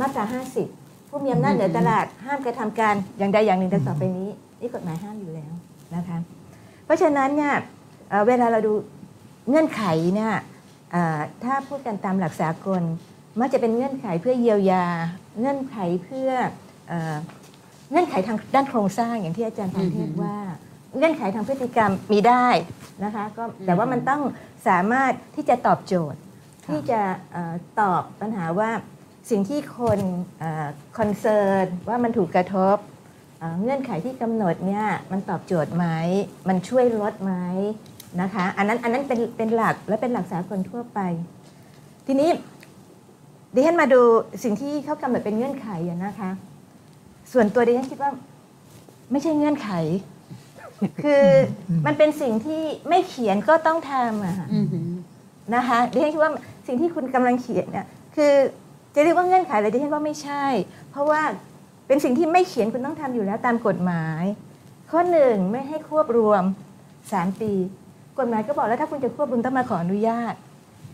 [0.00, 0.24] มาตรา
[0.66, 4.28] 50 ผู้มีอำนาจเหนือตลาดห้ามกระทำการอย่างใดอย่างหนึ่งดังต่อไปนี้
[4.60, 5.52] นี่กฎหมายห้ามอยู่แล้ว
[5.94, 6.18] นะคะ
[6.84, 7.54] เพราะฉะนั้นเนี่ย
[8.26, 8.72] เวลาเราดู
[9.48, 9.82] เงื่อนไข
[10.14, 10.32] เนี่ย
[11.44, 12.82] ถ้าพูดกันตามหลักสากล
[13.40, 14.86] มักจะเป็นเงื่อนไขเพื่อเยียวยา
[15.38, 16.30] เงื่อนไขเพื่อ
[16.88, 17.16] เอ่อ
[17.90, 20.36] เงื่อนไขทางด้านโครงสร้างอย่างที่อาจารย์พรเทพว่า
[20.96, 22.46] เงื่อนไขทางพฤติกรรมมีได้
[23.04, 24.22] นะคะก็แต่ว่ามันต้อง
[24.68, 26.18] สามารถที่จะตอบโจทย์
[26.64, 27.00] ค่ะที่จะ
[27.32, 28.70] เออตอบปัญหาว่า
[29.30, 30.00] สิ่งที่คน
[30.98, 32.76] คอนเซิร์นว่ามันถูกกระทบ
[33.38, 35.86] เอ่อเงื่อนไขที่กำหนดเนี่ยมันตอบโจทย์ไหม
[36.48, 37.32] มันช่วยลดไหม
[38.20, 41.00] นะคะ อันนั้นอันนั้นเป็นเป็นหลักและเป็นหลักสากลทั่วไป
[42.06, 42.30] ทีนี้
[43.54, 44.00] ดิฉันมาดู
[44.44, 46.30] สิ่งที่เขากำหนดเป็นเงื่อนไขอะนะคะ
[47.32, 48.10] ส่วนตัวดิฉันคิดว่า
[49.10, 49.70] ไม่ใช่เงื่อนไข
[51.04, 51.24] คือ
[51.86, 54.90] มันเป็นสิ่งที่ไม่เขียนก็ต้องทำอะค่ะอือหือ
[55.54, 56.32] นะคะดิฉันคิดว่า
[56.66, 57.86] สิ่งที่คุณกำลังเขียนเนี่ย
[58.16, 58.32] คือ
[58.94, 60.44] จะเรียกว่าเงื่อนไขอะไรดิฉันว่าไม่ใช่
[60.90, 61.20] เพราะว่า
[61.86, 64.24] เป็นสิ่งที่ไม่เขียนคุณต้องทำอยู่แล้วตามกฎหมาย
[64.90, 66.42] ข้อหนึ่งไม่ให้ควบรวม
[66.92, 67.52] 3 ปี
[68.18, 70.34] กฎหมายก็บอกแล้วถ้าคุณจะควบรวมต้องมาขออนุญาต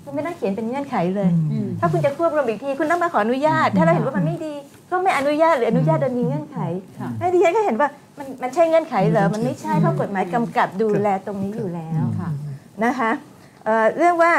[0.04, 4.54] คุณไม่ต้องเขียนเป็นเงื่อนไขเลยอืมถ้าคุณจะควบรวมอีกที คุณต้องมาขออนุญาต ถ้าเราเห็นว่ามันไม่ดี
[4.90, 6.58] ก็ไม่อนุญาตหรืออนุญาตโดยมีเงื่อนไข
[6.98, 12.30] ค่ะแล้วดิฉันก็เห็นว่ามันมันใช่เงื่อนไขเหรอ มันไม่ใช่เพราะกฎหมายกำกับดูแลตรงนี้อยู่แล้วค่ะ
[12.84, 13.10] นะคะ
[13.64, 14.32] เอ่อเรื่องว่า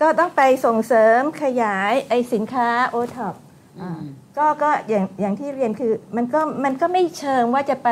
[0.00, 3.34] ก็ต้องไปส่งเสริมขยายไอสินค้าโอท็อป
[3.80, 4.00] อืม
[4.38, 7.88] ก็ก็อย่างอย่างที่เรียนคือมันก็มันก็ไม่เชิงว่าจะไป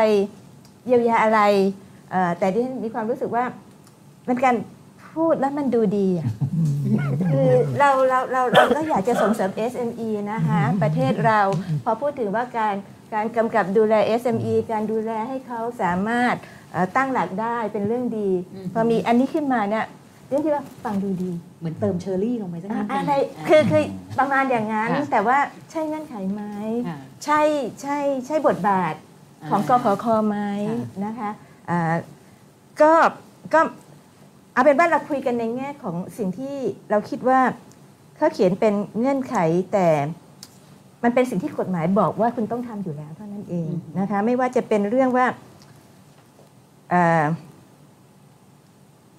[0.87, 1.41] เยียวยาอะไร
[2.11, 3.45] เอ่อแต่ที่ฉันมีความรู้สึกว่า
[4.29, 4.55] มันการ
[5.17, 6.29] พูดแล้วมันดูดีอะ
[7.33, 11.41] คือเราเราเราเราก็อยากจะส่งเสริม SME นะคะประเทศเรา
[11.85, 12.75] พอพูดถึงว่าการ
[13.15, 16.35] การกำกับดูแล SME การดูแลให้เขาสามารถ
[16.73, 19.85] เอ่อตั้งหลักได้เป็นเรื่องดีอืมพอมีอันนี้ขึ้นมาเนี่ย
[20.29, 23.13] เรื่องที่ว่าฟังดูดี เหมือนเติมเชอร์รี่ลงไปสักนิดหนึ่งอะไร
[23.49, 23.83] คือคือ
[24.19, 25.39] ประมาณอย่างนั้นค่ะแต่ว่า
[25.71, 26.43] ใช่เงื่อนไขไหม
[26.89, 27.41] ค่ะใช่
[27.83, 28.95] ใช่ใช่บทบาท
[29.51, 30.39] ของกอ่าขคไหม
[30.69, 31.31] ค่ะนะคะ
[31.71, 31.95] อ่า
[32.83, 32.93] ก็
[33.55, 33.61] ก็
[34.55, 36.57] เอาเป็นว่าเราคุยกันในแง่ของสิ่งที่
[36.91, 37.41] เราคิดว่า
[38.17, 39.37] เขาเขียนเป็นเงื่อนไข
[39.73, 39.89] แต่
[41.03, 43.69] มันเป็นสิ่งที่กฎหมายบอกว่าคุณต้องทำอยู่แล้วเท่านั้นเอง
[43.99, 45.27] นะคะไม่ว่าจะเป็นเรื่องว่า
[46.93, 47.25] อ่า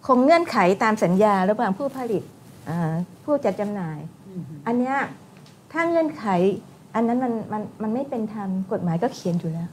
[0.06, 2.24] คงเงื่อนไขตามสัญญาระหว่างผู้ผลิต
[2.70, 2.94] อ่า
[3.24, 4.98] ผู้จัดจำหน่ายอืมอันเนี้ย
[5.72, 6.26] ถ้าเงื่อนไข
[6.96, 9.70] อันนั้นมันมันมันไม่เป็นธรรมกฎหมายก็เขียนอยู่แล้ว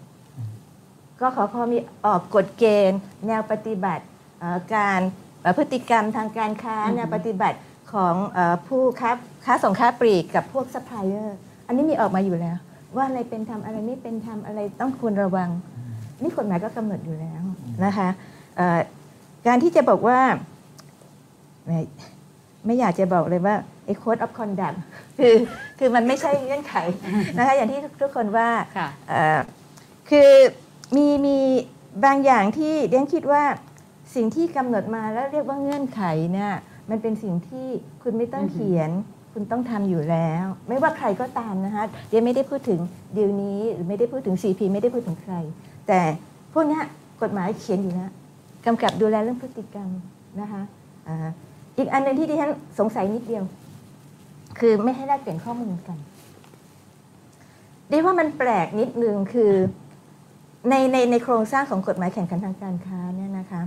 [1.21, 4.05] ก็ขอพอมีออกกฎเกณฑ์ แนวปฏิบัติ
[4.41, 5.22] เอ่อการเอ่อ
[5.59, 7.59] พฤติกรรมทางการค้าอือฮึแนวปฏิบัติ
[7.93, 9.11] ของเอ่อผู้ค้า
[9.45, 12.57] ค้าส่งค้าปลีกกับพวกซัพพลายเออร์อันนี้มีออกมาอยู่แล้ว
[12.97, 15.49] ว่าอะไรเป็นธรรมอะไรไม่เป็นธรรมอะไรต้องควรระวัง
[16.23, 17.43] นี่กฎหมายก็กำหนดอยู่แล้ว
[17.85, 18.09] นะคะ
[18.57, 18.79] เอ่อ
[19.47, 20.19] การที่จะบอกว่า
[21.67, 21.79] ไม่
[22.67, 23.55] ไม่อยากจะบอกเลยว่า
[23.87, 24.77] ไอ้ code of conduct
[25.19, 25.35] คือ
[25.79, 26.75] คือมันไม่ใช่เงื่อนไข
[27.37, 29.39] นะคะอย่างที่ทุกคนว่าค่ะเอ่อ
[30.11, 30.31] คือ
[30.97, 31.39] มีมี
[32.05, 33.43] บางอย่างที่เดนคิดว่า
[34.15, 36.03] สิ่งที่กำหนดมาแล้วเรียกว่าเงื่อนไข
[36.33, 36.53] เนี่ย
[36.91, 37.67] มันเป็นสิ่งที่
[38.03, 38.91] คุณไม่ต้องเขียน
[39.33, 42.81] คุณต้องทำอยู่แล้ว ไม่ว่าใครก็ตามนะคะเดนไม่ได้พูดถึง
[43.17, 45.35] ดีลนี้หรือไม่ได้พูดถึง CP ไม่ได้พูดถึงใคร
[45.89, 46.01] แต่
[46.53, 46.81] พวกนี้
[47.23, 48.11] กฎหมายเขียนอยู่แล้ว
[48.67, 49.89] กำกับดูแลเรื่องพฤติกรรม
[50.41, 50.63] นะคะ
[51.09, 51.29] อ่า
[51.79, 53.45] อีกอันหนึ่งที่ดิฉันสงสัยนิดเดียว
[54.59, 55.99] คือไม่ให้แลกเปลี่ยนข้อมูลกัน
[57.91, 59.53] เรียกว่ามันแปลกนิดนึงคือ
[60.71, 63.63] ในในในโครงสร้างของกฎหมายแข่งขันทางการค้าเนี่ยนะคะ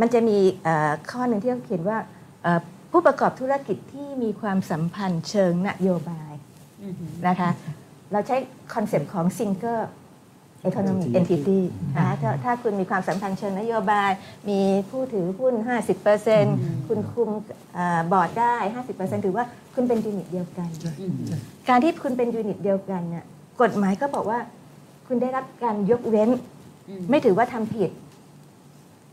[0.00, 1.98] มันจะมีเอ่อข้อหนึ่งที่เขาเขียนว่า
[2.42, 2.60] เอ่อ
[2.92, 6.32] ผู้ประกอบธุรกิจที่มีความสัมพันธ์เชิงนโยบาย
[6.82, 7.50] อือหือนะคะ
[8.12, 8.36] เราใช้
[8.74, 9.82] คอนเซปต์ของ single
[10.68, 11.60] economic entity
[11.96, 14.10] นะคะถ้าถ้าคุณมีความสัมพันธ์เชิงนโยบาย
[14.48, 14.60] มี
[14.90, 15.54] ผู้ถือหุ้น
[16.20, 17.30] 50%คุณคุม
[17.74, 18.56] เอ่อบอร์ดได้
[18.92, 19.44] 50%ถือว่า
[19.74, 21.38] คุณเป็น unit เดียวกันใช่อืมใช่
[21.68, 23.24] การที่คุณเป็น unit เดียวกันเนี่ย
[23.62, 24.38] กฎหมายก็บอกว่า
[25.06, 26.30] คุณได้รับการยกเว้น
[26.88, 27.90] อืมไม่ถือว่าทำผิด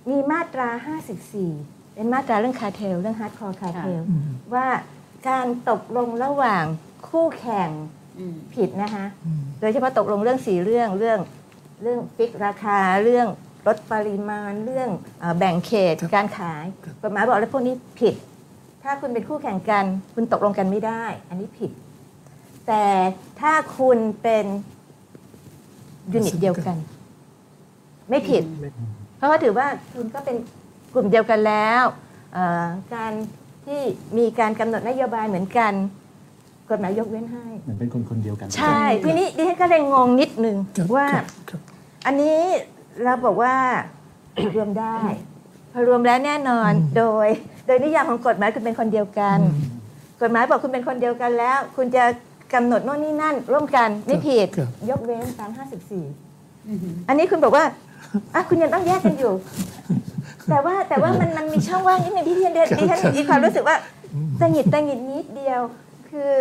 [0.10, 0.68] มีมาตรา
[1.34, 4.22] 54 เป็นมาตราเรื่องคาเทล เรื่อง hardcore cartel อืม
[4.54, 4.68] ว่า
[5.30, 6.64] การตกลงระหว่าง
[7.10, 7.70] คู่แข่ง
[8.20, 11.20] อืมผิดนะคะอืมโดยเฉพาะตกลงเรื่องสีเรื่องเรื่อง
[11.82, 13.28] เรื่องฟิกราคาเรื่อง
[13.68, 18.16] ลดปริมาณเรื่องเออแบ่งเขตครับการขายครับกฎหมายบอกแล้วพวกนี้ผิด
[18.84, 21.72] ถ้าคุณเป็นคู่แข่งกัน คุณตกลงกันไม่ได้ อันนี้ผิด
[22.68, 22.86] แต่
[23.42, 24.46] ถ้าคุณเป็น
[26.14, 26.78] ยูนิตเดียวกัน
[28.10, 28.44] ไม่ผิด
[29.20, 30.36] เพราะว่าถือว่าคุณก็เป็น
[30.94, 31.84] กลุ่มเดียวกันแล้ว
[32.34, 32.66] เอ่อ
[32.96, 33.12] การ
[33.66, 33.82] ที่
[34.18, 35.74] มีการกำหนดนโยบายเหมือนกัน
[36.70, 41.62] กฎหมายยกเว้นให้เหมือนเป็นคนคนเดียวกัน ใช่ ทีนี้ดิฉันก็เลยงงนิดนึงครับว่าครับครับ
[42.06, 42.40] อันนี้
[43.04, 43.56] เราบอกว่า
[44.56, 44.98] รวมได้
[45.74, 47.28] พอรวมแล้วแน่นอนโดย
[47.68, 49.38] โดยนิยามของกฎหมายคุณเป็นคนเดียวกัน
[50.22, 52.04] กฎหมายบอกคุณเป็นคนเดียวกันแล้ว คุณจะ
[52.54, 57.64] กำหนดโน่นนี่นั่น ร่วมกันไม่ผิดครับยกเว้นตาม54อือหืออันนี้คุณบอกว่า
[58.34, 59.34] อะคุณยังต้องแยกกันอยู่
[60.50, 63.76] แต่ว่าแต่ว่ามันมันมีช่องว่างนิดนึงที่ดิฉันดิฉันมีความรู้สึกว่า
[64.40, 65.62] ตังหงิดตังหงิดนิดเดียว
[66.10, 66.32] คือ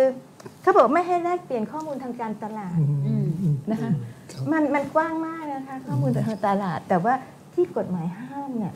[0.61, 3.91] เขาบอกไม่ให้แลกเปลี่ยนข้อมูลทางการตลาดอืมอืมอืมนะคะ
[4.31, 7.13] ครับมันมันกว้างมากนะคะ ข้อมูลทางตลาด แต่ว่า
[7.53, 8.73] ที่กฎหมายห้ามเนี่ย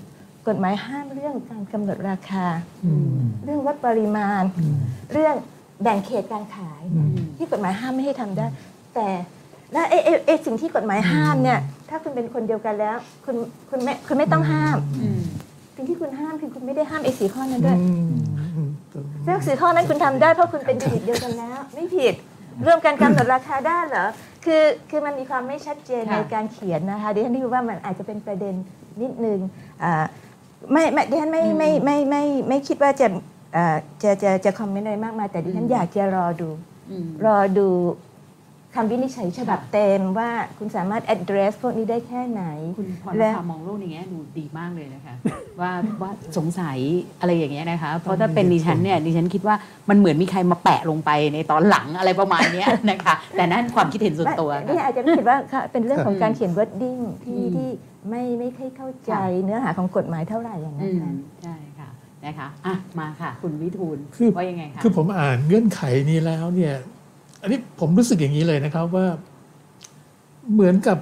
[0.48, 2.45] กฎหมายห้ามเรื่องการกำหนดราคา
[2.86, 4.76] อืมเรื่องวัดปริมาณอืม
[5.11, 5.36] เรื่อง
[5.84, 8.45] แบ่งเขตการขายอืมที่กฎหมายห้ามไม่ให้ทำได้
[8.95, 9.07] แต่
[9.74, 11.60] และไอ้ไอ้ไอ้สิ่งที่กฎหมายห้ามเนี่ย
[11.94, 13.36] ถ้าคุณเป็นคนเดียวกันแล้ว คุณ
[13.70, 15.20] คุณไม่คุณไม่ต้องห้ามอืม
[15.76, 18.06] สิ่งที่คุณห้ามคือคุณไม่ได้ห้ามไอ้สีข้อนั้นด้วยอืม
[18.56, 18.70] อืม
[19.26, 22.14] เรื่องสีข้อนั้นคุณทำได้เพราะคุณเป็นยูนิตเดียวกันแล้ว ไม่ผิด
[22.65, 24.06] ร่วมกันกำหนดราคาได้เหรอ
[24.45, 28.56] คือคือมันมีความไม่ชัดเจนค่ะในการเขียนนะคะดิฉันคิดว่ามันอาจจะเป็นประเด็น
[29.02, 29.40] นิดนึง
[29.84, 29.94] อ่า
[30.72, 33.07] ไม่ไม่ดิฉันไม่ไม่ไม่ไม่ไม่ไม่คิดว่าจะ
[33.56, 36.49] อ่าจะจะจะคอมเมนต์อะไรมากมายแต่ดิฉันอยากจะรอดู
[36.91, 37.68] อืมรอดู
[38.76, 42.44] คำวินิจฉัยฉบับเต็มว่าคุณสามารถ address พวกนี้ได้แค่ไหน
[42.78, 45.14] คุณพรและณภามองโลกในแง่ดูดีมากเลยนะคะ
[45.62, 45.72] ว่า
[46.02, 46.78] ว่าสงสัย
[47.20, 49.56] อะไรอย่างเงี้ยนะคะ เพราะถ้าเป็นดิฉันเนี่ยดิฉันคิดว่า
[49.90, 57.70] มันเหมือนมีใครมาแปะลงไปในตอนหลังอะไรประมาณเนี้ยนะคะ แต่นั่นความคิดเห็นส่วนตัวไม่ค่ะอาจจะคิดว่าค่ะเป็นเรื่องของการเขียน wording ที่อืมที่
[58.10, 61.90] ไม่ไม่ค่อยเข้าใจค่ะเนื้อหาของกฎหมายเท่าไหร่อย่างอืนั้นมใช่ค่ะ
[62.26, 66.76] นะคะอะมาค่ะ คุณวิทูลคือว่ายังไงคะคือผมอ่านเงื่อนไขนี้แล้วเนี่ย
[67.44, 69.07] อันนี้ผมรู้สึกอย่างนี้เลยนะครับว่า
[70.53, 70.98] เหมือนกับ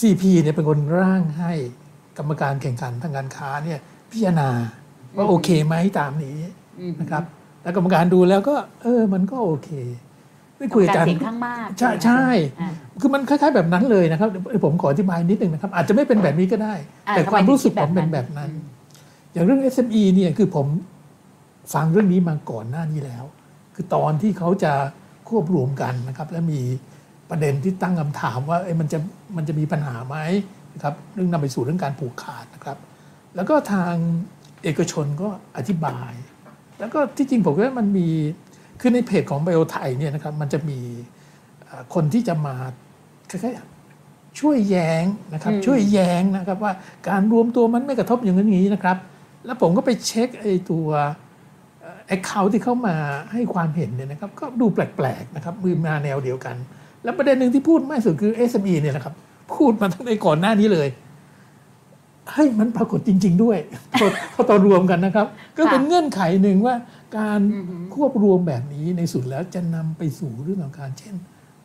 [0.00, 1.52] CP เนี่ยเป็นคนร่างให้
[2.18, 3.78] กรรมการแข่งขันทางการค้าเนี่ย
[4.10, 4.48] พิจารณา
[5.16, 6.38] ว่าโอเคไหมตามนี้
[6.80, 7.24] อืมนะครับ
[7.62, 9.70] แล้วกรรมการดูแล้วก็ เออ มันก็โอเค
[10.56, 12.24] ได้คุยกากัรนเสียงข้างมากใช่ใช่
[12.60, 12.70] อะ
[13.00, 16.74] คือมันคล้ายๆแบบนั้นเลยนะครับเดี๋ยวผมขออธิบายนิดนึงนะครับ อาจจะไม่เป็นแบบนี้ก็ได้
[17.08, 18.64] อะแต่ทำไมความรู้สึกถึงคิผดมแบบเป็นนั้นแบบนั้นอืม
[19.32, 20.66] อย่างเรื่อง SME เนี่ยคือผม
[21.74, 23.24] ฟังเรื่องนี้มาก่อนหน้านี้แล้ว
[23.74, 24.72] คือตอนที่เขาจะ
[25.28, 26.60] ควบรวมกันนะครับ และมี
[27.30, 28.98] ประเด็นที่ตั้งคำถามว่าเอ้ยมันจะ
[29.36, 30.16] มันจะมีปัญหาไหม
[30.74, 32.78] นะครับเรื่องนำไปสู่เรื่องการผูกขาดนะครับ
[33.36, 33.94] แล้วก็ทาง
[34.64, 36.12] เอกชนก็อธิบาย
[36.80, 38.08] แล้วก็ที่จริงผมว่ามันมี
[38.80, 40.80] คือในเพจของไบโอไทยเนี่ยนะครับมันจะมี
[41.64, 42.54] เอ่อคนที่จะมา
[43.30, 46.72] คล้ายๆช่วยแย้งนะครับอืมช่วยแย้งนะครับว่า
[47.08, 48.96] การรวมตัวมันไม่กระทบอย่างนั้นอย่างนี้นะครับ
[49.46, 50.88] แล้วผมก็ไปเช็คไอ้ตัว
[52.08, 52.96] แอคเคาท์ที่เข้ามา
[53.32, 56.56] ให้ความเห็นเนี่ยนะครับก็ดูแปลกๆนะครับมือมาแนวเดียวกัน
[57.04, 59.14] แล้วประเด็นหนึ่งที่พูดมากสุดคือ SME เนี่ยนะครับ
[59.54, 60.88] พูดมาตั้งแต่ก่อนหน้านี้เลย
[62.30, 63.58] เฮ้ยมันปรากฏจริง ๆ ด้วย
[64.00, 65.26] พอพอตอนรวมกันนะครับ
[65.58, 66.74] ก็เป็นเงื่อนไขหนึ่งว่า
[67.18, 71.14] การอือหือควบรวมแบบนี้ในสุดแล้วจะนำไปสู่เรื่องของการเช่น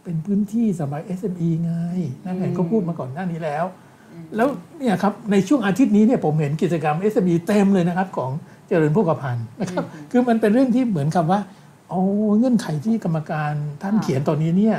[0.03, 1.71] เป็นพื้นที่สำหรับ SME ไง
[2.25, 3.65] นั่นแหละก็พูดมาก่อนหน้านี้แล้ว
[4.35, 4.47] แล้ว
[4.77, 8.31] เนี่ยครับในช่วงอาทิตย์นี้เนี่ยผมเห็นกิจกรรม SME เต็มเลยนะครับของ
[8.69, 11.39] เจริญพกพันธ์นะครับคือมันเป็นเรื่องที่เหมือนกับว่า
[11.89, 12.01] เอา
[12.37, 14.77] เงื่อนไขที่กรรมการท่านค่ะเขียนตอนนี้เนี่ย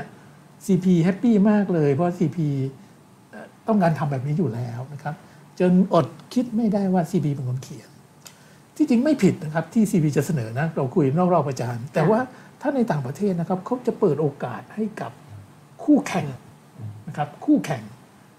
[0.67, 2.39] CP แฮปปี้มากเลย เพราะ CP
[3.31, 5.15] เอ่อต้องการทำแบบนี้อยู่แล้วนะครับ
[5.61, 7.89] จนอดคิดไม่ได้ว่า CP เป็นคนเขียน
[8.77, 12.19] ที่จริงไม่ผิดนะครับที่ CP จะเสนอนะเราคุยนอกรอบประจานแต่ว่า
[12.61, 15.13] ถ้าในต่างประเทศนะครับเขาจะเปิดโอกาสให้กับ
[15.85, 16.27] คู่แข่ง
[17.09, 17.83] นะครับคู่แข่ง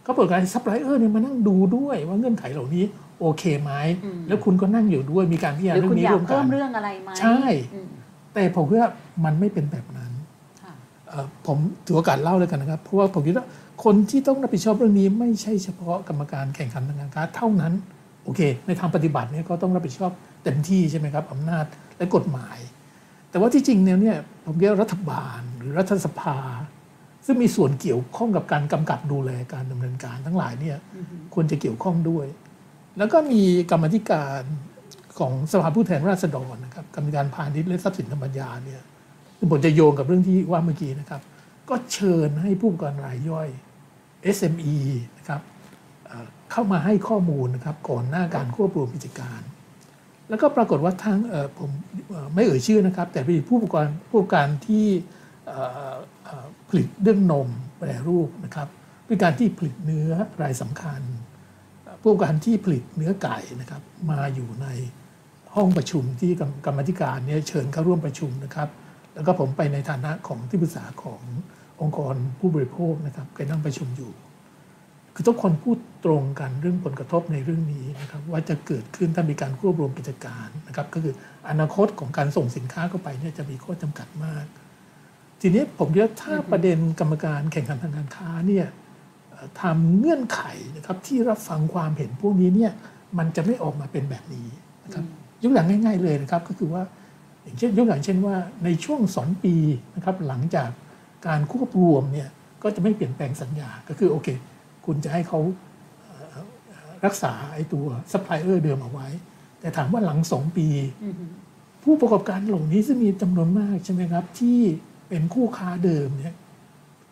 [0.03, 2.85] เขาเปิดการซัพพลายเออร์เนี่ยมานั่งดูด้วยว่าเงื่อนไขเหล่านี้
[3.21, 3.71] โอเคไหม
[4.03, 7.39] อืมแล้วคุณก็นั่งอยู่ด้วยมีการพิจารหรือณาเรื่องนี้ร่วมกัเพิ่มเรื่องอะไรไหมใช่
[7.73, 7.89] อืม
[8.33, 8.89] แต่ผมว่า
[9.25, 10.11] มันไม่เป็นแบบนั้น
[10.61, 10.73] ค่ะ
[11.47, 13.45] ผมถือโอกาสเล่าเลยกันนะครับ เพราะว่าผมคิดว่า
[13.83, 17.73] คนที่ต้องรับผิดชอบเรื่องนี้ไม่ใช่เฉพาะกรรมการแข่งขันทางการค้าเท่านั้น
[18.23, 20.11] โอเค ในทางปฏิบัติเนี่ยก็ต้องรับผิดชอบ
[20.43, 21.65] เต็มที่ใช่ไหมครับอำนาจ
[21.97, 22.57] และกฎหมาย
[23.29, 26.37] แต่ว่าที่จริงเนี่ยผมเรียกรัฐบาลหรือรัฐสภา
[27.25, 30.77] ซึ่งมีส่วนเกี่ยวข้องกับการกำกับดูแลการดำเนินการทั้งหลายเนี่ย
[31.33, 32.25] ควรจะเกี่ยวข้องด้วย
[32.97, 34.41] แล้วก็มีกรรมธิการ
[35.19, 38.81] ของสภาผู้แทนราษฎรนะครับกรรมการพาณิชย์และทรัพย์สินธรรมญาเนี่ย
[39.51, 41.21] ผมจะโยงกับเรื่องที่ว่าเมื่อกี้นะครับ
[41.69, 43.47] ก็เชิญให้ผู้ประกอบการรายย่อย
[44.35, 44.75] SME
[45.17, 45.41] นะครับ
[46.51, 49.41] เข้ามาให้ข้อมูลนะครับก่อนหน้าการควบรวมกิจการ
[50.29, 51.19] แล้วก็ปรากฏว่าทั้ง
[51.59, 51.71] ผม
[52.33, 54.85] ไม่เอ่ยชื่อนะครับ แต่เป็นผู้ประกอบการผู้ประกอบการที่
[56.69, 57.47] ผลิตเรื่องนม
[57.77, 58.67] แปรรูปนะครับ
[59.07, 60.11] เป็นการที่ผลิตเนื้อ
[60.41, 61.01] รายสำคัญ
[62.01, 64.67] ผู้กการที่ผลิตเนื้อไก่นะครับมาอยู่ใน
[65.55, 66.31] ห้องประชุมที่
[66.65, 68.69] กรรมธิการเนี่ยเชิญเข้าร่วมประชุมนะครับ
[69.15, 71.21] แล้วก็ผมไปในฐานะของที่ปรึกษาของ
[71.81, 74.11] องค์กรผู้บริโภคนะครับไปนั่งประชุมอยู่
[75.15, 81.13] คือทุกคนพูดตรงกันเรื่องผลกระทบในเรื่องนี้นะครับว่าจะเกิดขึ้นถ้ามีการควบรวมกิจการนะครับก็คือ
[81.49, 84.45] อนาคตของการส่งสินค้าเข้าไปเนี่ยจะมีข้อจำกัดมาก
[85.41, 88.65] ทีนี้ผมคิดว่าถ้าประเด็นกรรมการแข่งขันทางการค้าเนี่ย
[89.61, 90.41] ทำเงื่อนไข
[90.77, 92.71] นะครับที่รับฟังความเห็นพวกนี้เนี่ย
[93.17, 94.47] มันจะไม่ออกมาเป็นแบบนี้
[94.85, 95.05] นะครับ
[95.43, 96.83] ยกอย่างง่าย ๆเลยนะครับก็คือว่า
[97.43, 99.55] อย่างเช่นยกอย่างเช่นว่าในช่วงสองปี
[99.95, 100.69] นะครับหลังจาก
[101.27, 102.29] การควบรวมเนี่ย
[102.63, 104.27] ก็จะไม่เปลี่ยนแปลงสัญญาก็คือโอเค
[104.85, 105.39] คุณจะให้เขา
[107.05, 109.07] รักษาไอ้ตัวซัพพลายเออร์เดิมเอาไว้
[109.59, 110.67] แต่ถามว่าหลังสองปี
[111.83, 114.59] ผู้ประกอบการเหล่านี้ซึ่งมีจำนวนมากใช่ไหมครับ ที่
[115.09, 116.35] เป็นคู่ค้าเดิมเนี่ย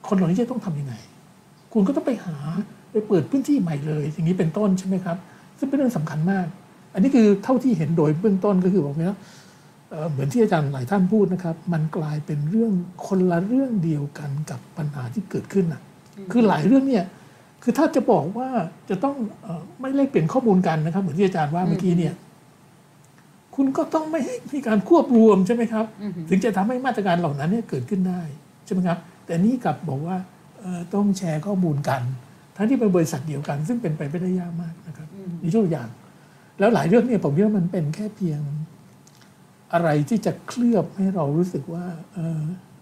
[0.07, 0.93] คนเหล่านี้จะต้องทำยังไง
[1.73, 2.37] คุณก็ต้องไปหา
[2.91, 5.17] ไปเปิดพื้นที่ใหม่เลย อย่างนี้เป็นต้นใช่ไหมครับ
[5.59, 6.45] ซึ่งเป็นเรื่องสำคัญมาก
[6.93, 9.17] อันนี้คือเท่าที่เห็นโดยเบื้องต้นก็คือบอกว่า
[10.11, 12.71] เหมือนที่อาจารย์หลายท่านพูดนะครับ มันกลายเป็นเรื่อง
[13.07, 15.81] คนละเรื่องเดียวกันกับปัญหาที่เกิดขึ้นอะ
[16.31, 17.05] คือหลายเรื่องเนี่ย
[17.63, 18.49] คือถ้าจะบอกว่า
[18.89, 19.15] จะต้อง
[19.79, 22.13] ไม่แลกเปลี่ยนข้อมูลกันนะครับ เหมือนที่อาจารย์ว่าเมื่อกี้เนี่ย
[23.55, 25.85] คุณก็ต้องไม่ให้มีการควบรวมใช่ไหมครับ
[26.29, 28.21] ถึงจะทำให้มาตรการเหล่านั้นเนี่ยเกิดขึ้นได้
[28.65, 30.17] ใช่ไหมครับ แต่นี่กลับบอกว่า
[30.93, 32.01] ต้องแชร์ข้อมูลกัน
[32.55, 35.07] ทั้งที่เป็นบริษัทเดียวกัน ซึ่งเป็นไปไม่ได้ยากมากนะครับ
[35.41, 35.89] นี่ตัวอย่าง
[36.59, 38.41] แล้วหลายเรื่องเนี่ยผมคิดว่ามันเป็นแค่เพียง
[39.73, 42.41] อะไรที่จะเคลือบให้เรารู้สึกว่าออ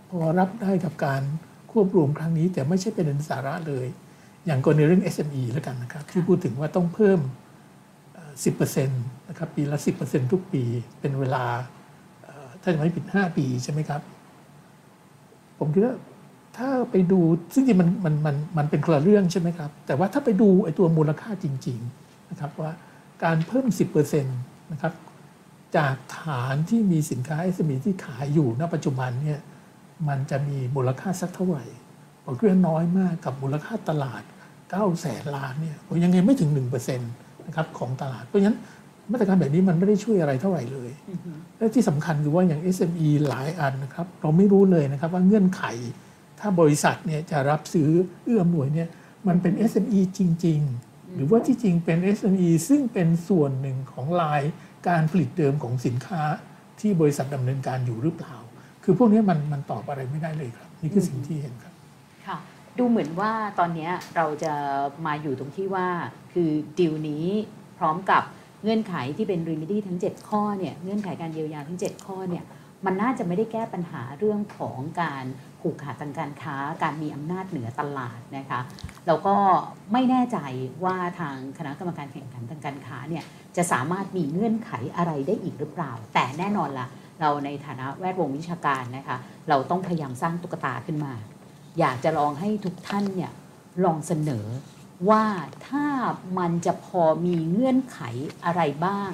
[0.10, 1.22] พอรับได้กับการ
[1.72, 3.86] ควบรวมครั้งนี้ แต่ไม่ใช่เป็นสาระเลย
[4.46, 7.20] อย่างกรณีเรื่อง SME แล้วกันนะครับ ที่พูดถึงว่าต้องเพิ่ม
[8.44, 10.64] 10%นะครับปีละ 10%ทุกปี
[11.00, 11.46] เป็นเวลา
[12.62, 14.02] ถ้าจะไม่ผิด 5 ปีใช่ไหมครับ
[15.60, 15.96] ผมคิดว่า
[16.58, 17.20] ถ้าไปดู
[17.54, 22.72] ซึ่งจริงมันมันมันมันเป็นคนละเรื่องใช่ไหมครับ แต่ว่าถ้าไปดูไอ้ตัวมูลค่าจริงๆนะครับว่า
[23.24, 23.66] การเพิ่ม
[24.00, 24.94] 10%นะครับ
[25.78, 29.40] จากฐานที่มีสินค้า SME ที่ขายอยู่ณปัจจุบันเนี่ย
[30.08, 31.66] มันจะมีมูลค่าสักเท่าไหร่
[32.24, 34.24] ผมคิดว่าน้อยมากกับมูลค่าตลาด
[34.62, 38.58] 9 แสนล้านเนี่ยผมยังไงไม่ถึง 1%นะครับของตลาด เพราะฉะนั้น
[39.12, 40.92] มาตรการแบบนี้มันไม่ได้ช่วยอะไรเท่าไหร่เลย
[41.58, 45.64] และที่สำคัญคือว่าอย่าง SME หลายอันนะครับเราไม่รู้เลยนะครับว่าเงื่อนไข
[46.40, 47.90] ถ้าบริษัทเนี่ยจะรับซื้อ
[48.24, 48.90] เอื้อมหน่วยเนี่ย
[49.28, 54.42] มันเป็น SME จริง ๆ หรือว่าที่จริงเป็น SME ซึ่งเป็นส่วนหนึ่งของลาย
[54.88, 56.22] การผลิตเดิมของสินค้า
[56.80, 58.36] ที่บริษัทดำเนินการอยู่หรือเปล่า
[58.84, 61.74] คือพวกนี้มันมันตอบอะไรไม่ได้เลยครับ นี่คือสิ่งที่เห็นครับ
[62.28, 62.38] ค่ะ
[62.78, 64.54] ดูเหมือนว่าตอนนี้เราจะ
[65.06, 65.88] มาอยู่ตรงที่ว่า
[66.34, 66.50] คือ
[66.80, 67.28] ดีลนี้
[67.78, 68.24] พร้อมกับ
[68.64, 72.44] เงื่อนไขที่เป็นรีมิดี้ทั้ง 7 ข้อเนี่ยเงื่อนไขการเยียวยาทั้ง 7 ข้อเนี่ย
[72.86, 75.26] มันน่าจะไม่ได้แก้ปัญหาเรื่องของการ
[75.68, 78.60] ผูกขาดทางการค้า การมีอำนาจเหนือตลาดนะคะ
[79.08, 79.36] แล้วก็
[79.94, 80.38] ไม่แน่ใจ
[80.84, 83.24] ว่าทางคณะกรรมการแข่งขันทางการค้าเนี่ย
[83.58, 86.88] จะสามารถมีเงื่อนไขอะไรได้อีกหรือเปล่า แต่แน่นอนละ่ะ
[87.22, 89.18] เราในฐานะแวดวงวิชาการนะคะ
[89.50, 91.14] เราต้องพยายามสร้างตุ๊กตาขึ้นมา
[91.80, 93.32] อยากจะลองให้ทุกท่านเนี่ย
[93.86, 94.46] ลองเสนอ
[95.10, 95.26] ว่า
[95.68, 95.86] ถ้า
[96.40, 98.00] มันจะพอมีเงื่อนไข
[98.46, 99.12] อะไรบ้าง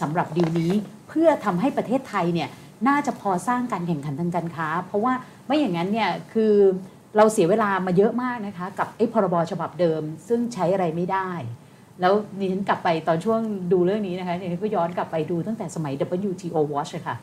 [0.00, 0.72] สำหรับดีลนี้
[1.08, 2.48] เพื่อทำให้ประเทศไทยเนี่ย
[2.88, 5.14] น่าจะพอสร้างการแข่งขันทางการค้า เพราะว่า
[5.46, 6.54] ไม่อย่างนั้นเนี่ยคือ
[7.16, 11.30] เราเสียเวลามาเยอะมากนะคะ กับไอ้พรบฉบับเดิม ซึ่งใช้อะไรไม่ได้
[12.00, 13.40] แล้วนี่ฉันกลับไปตอนช่วง
[13.72, 15.94] ดูเรื่องนี้นะคะเนี่ยก็ย้อนกลับไปดูตั้งแต่สมัย
[16.30, 17.16] WTO Watch ค่ะ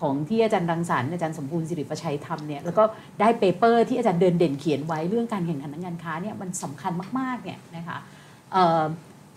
[0.00, 2.84] ของที่อาจารย์รังสรรค์อาจารย์สมบูรณ์สิริประชัยทำเนี่ยแล้วก็
[3.20, 7.98] ได้ paper ที่อาจารย์เดือนเด่นเขียนไว้เรื่องการแข่งขันทางการค้าเนี่ยมันสำคัญมากๆเนี่ยนะคะ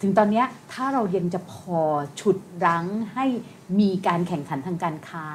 [0.02, 0.44] ถึงตอนนี้
[0.74, 1.80] ถ้าเรายังจะพอ
[2.20, 3.26] ฉุดรั้งให้
[3.80, 5.28] มีการแข่งขันทางการค้า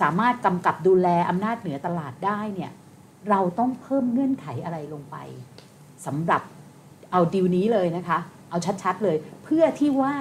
[0.00, 2.70] สามารถกำกับดูแลอำนาจเหนือตลาดได้เนี่ย
[3.30, 5.16] เราต้องเพิ่มเงื่อนไขอะไรลงไป
[6.06, 6.42] สำหรับ
[7.10, 8.18] เอาดีลนี้เลยนะคะ
[8.50, 10.14] เอาชัดๆเลย เพื่อที่ว่า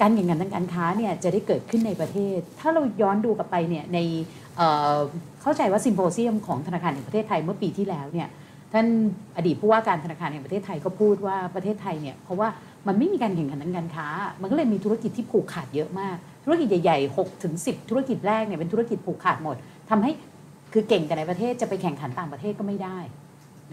[0.00, 3.98] การแข่งขันทางการค้าเนี่ยจะได้เกิดขึ้นในประเทศ ถ้าเราย้อนดูกลับไปเนี่ยใน
[5.42, 8.28] เข้าใจว่าซิมโพเซียมของธนาคารแห่งประเทศไทยเมื่อปีที่แล้วเนี่ย
[8.72, 8.86] ท่าน
[9.36, 12.48] อดีตผู้ว่าการธนาคารแห่งประเทศไทยก็พูดว่าประเทศไทยเนี่ยเพราะว่า
[12.86, 14.08] มันไม่มีการแข่งขันทางการค้า
[14.40, 16.16] มันก็เลยมีธุรกิจที่ผูกขาดเยอะมาก
[16.48, 19.56] ธุรกิจใหญ่ๆ6ถึง10 ธุรกิจแรกเนี่ยเป็นธุรกิจผูกขาดหมด
[19.90, 20.10] ทำให้
[20.72, 22.98] คือเก่งแต่ในประเทศจะไปแข่งขันต่างประเทศก็ไม่ได้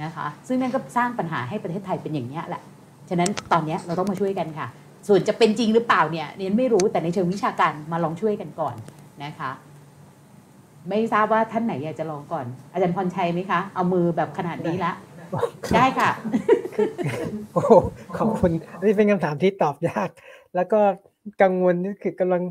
[0.03, 2.61] นะคะซึ่งนั่นก็สร้างปัญหาให้ประเทศไทยเป็นอย่างนี้แหละ
[3.09, 4.67] ฉะนั้นตอนนี้เราต้องมาช่วยกันค่ะ
[5.07, 8.75] ส่วนจะเป็นจริงหรือเปล่าเนี่ยเรียนไม่รู้แต่ในเชิงวิชาการมาลองช่วยกันก่อน
[9.23, 9.51] นะคะ
[10.89, 14.91] ไม่ทราบว่าท่านไหนอยากจะลองก่อน อาจารย์พรชัยไหมคะ เอามือแบบขนาดนี้ละ
[15.75, 16.09] ได้ค่ะ
[17.53, 17.63] โอ้
[18.17, 18.51] ขอบคุณ
[18.83, 20.09] นี่เป็นคำถามที่ตอบยาก
[20.55, 20.79] แล้วก็
[21.41, 22.41] กังวลคือกำลัง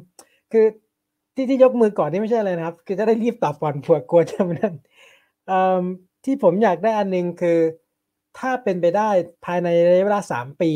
[0.52, 0.64] คือ
[1.34, 4.74] ที่ที่ยกมือก่อนนี่ไม่ใช่อะไรนะครับ คือจะได้รีบตอบก่อนเผื่อกลัวจะมันนั่น
[6.24, 7.59] ที่ผมอยากได้อันหนึงคือ
[8.38, 9.10] ถ้าเป็นไปได้
[9.44, 10.70] ภายในระยะเวลาสามปี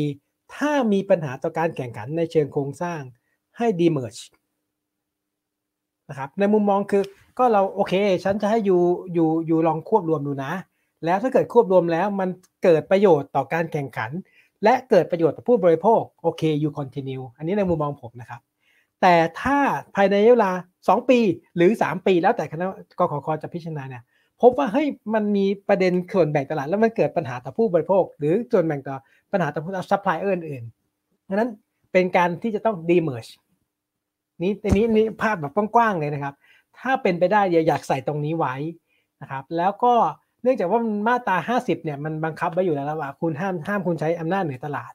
[0.55, 3.01] ถ้ามีปัญหาต่อการแข่งขันในเชิงโครงสร้าง
[3.57, 4.21] ให้ demerge
[6.09, 7.03] นะครับในมุมมองคือ
[7.37, 7.93] ก็เราโอเค
[8.23, 8.81] ฉันจะให้อยู่
[9.13, 10.53] อยู่อยู่ลองควบรวมดูนะ
[11.05, 12.29] แล้วถ้าเกิดควบรวมแล้วมัน
[12.63, 14.11] เกิดประโยชน์ต่อการแข่งขัน
[14.63, 18.41] และเกิดประโยชน์ต่อผู้บริโภคโอเค you continue อันนี้ในมุมมองผมนะครับ
[19.01, 19.57] แต่ถ้า
[19.95, 21.19] ภายในเวลา 2 ปี
[21.55, 22.65] หรือ 3 ปีแล้วแต่คณะ
[22.99, 24.03] กขคจะพิจารณาเนี่ย
[24.41, 28.95] พบว่าเฮ้ยมันมีประเด็นส่วนแบ่งตลาด แล้วมันเกิดปัญหาต่อผู้บริโภค หรือส่วนแบ่งต่อ
[29.31, 31.49] ปัญหาต่อผู้ซัพพลายเออร์อื่นๆดังนั้น
[31.91, 33.31] เป็นการที่จะต้อง demerge
[34.43, 36.35] นี้ในนี้นี่ภาพแบบกว้างๆเลยนะครับ
[36.79, 38.55] ถ้าเป็นไปได้อย่าอยากใส่ตรงนี้ไว้
[39.21, 39.93] นะครับ แล้วก็
[40.43, 44.93] เนื่องจากว่ามาตรา 50 เนี่ยมันบังคับไว้อยู่แล้วว่าคุณห้ามห้ามคุณใช้อำนาจเหนือตลาด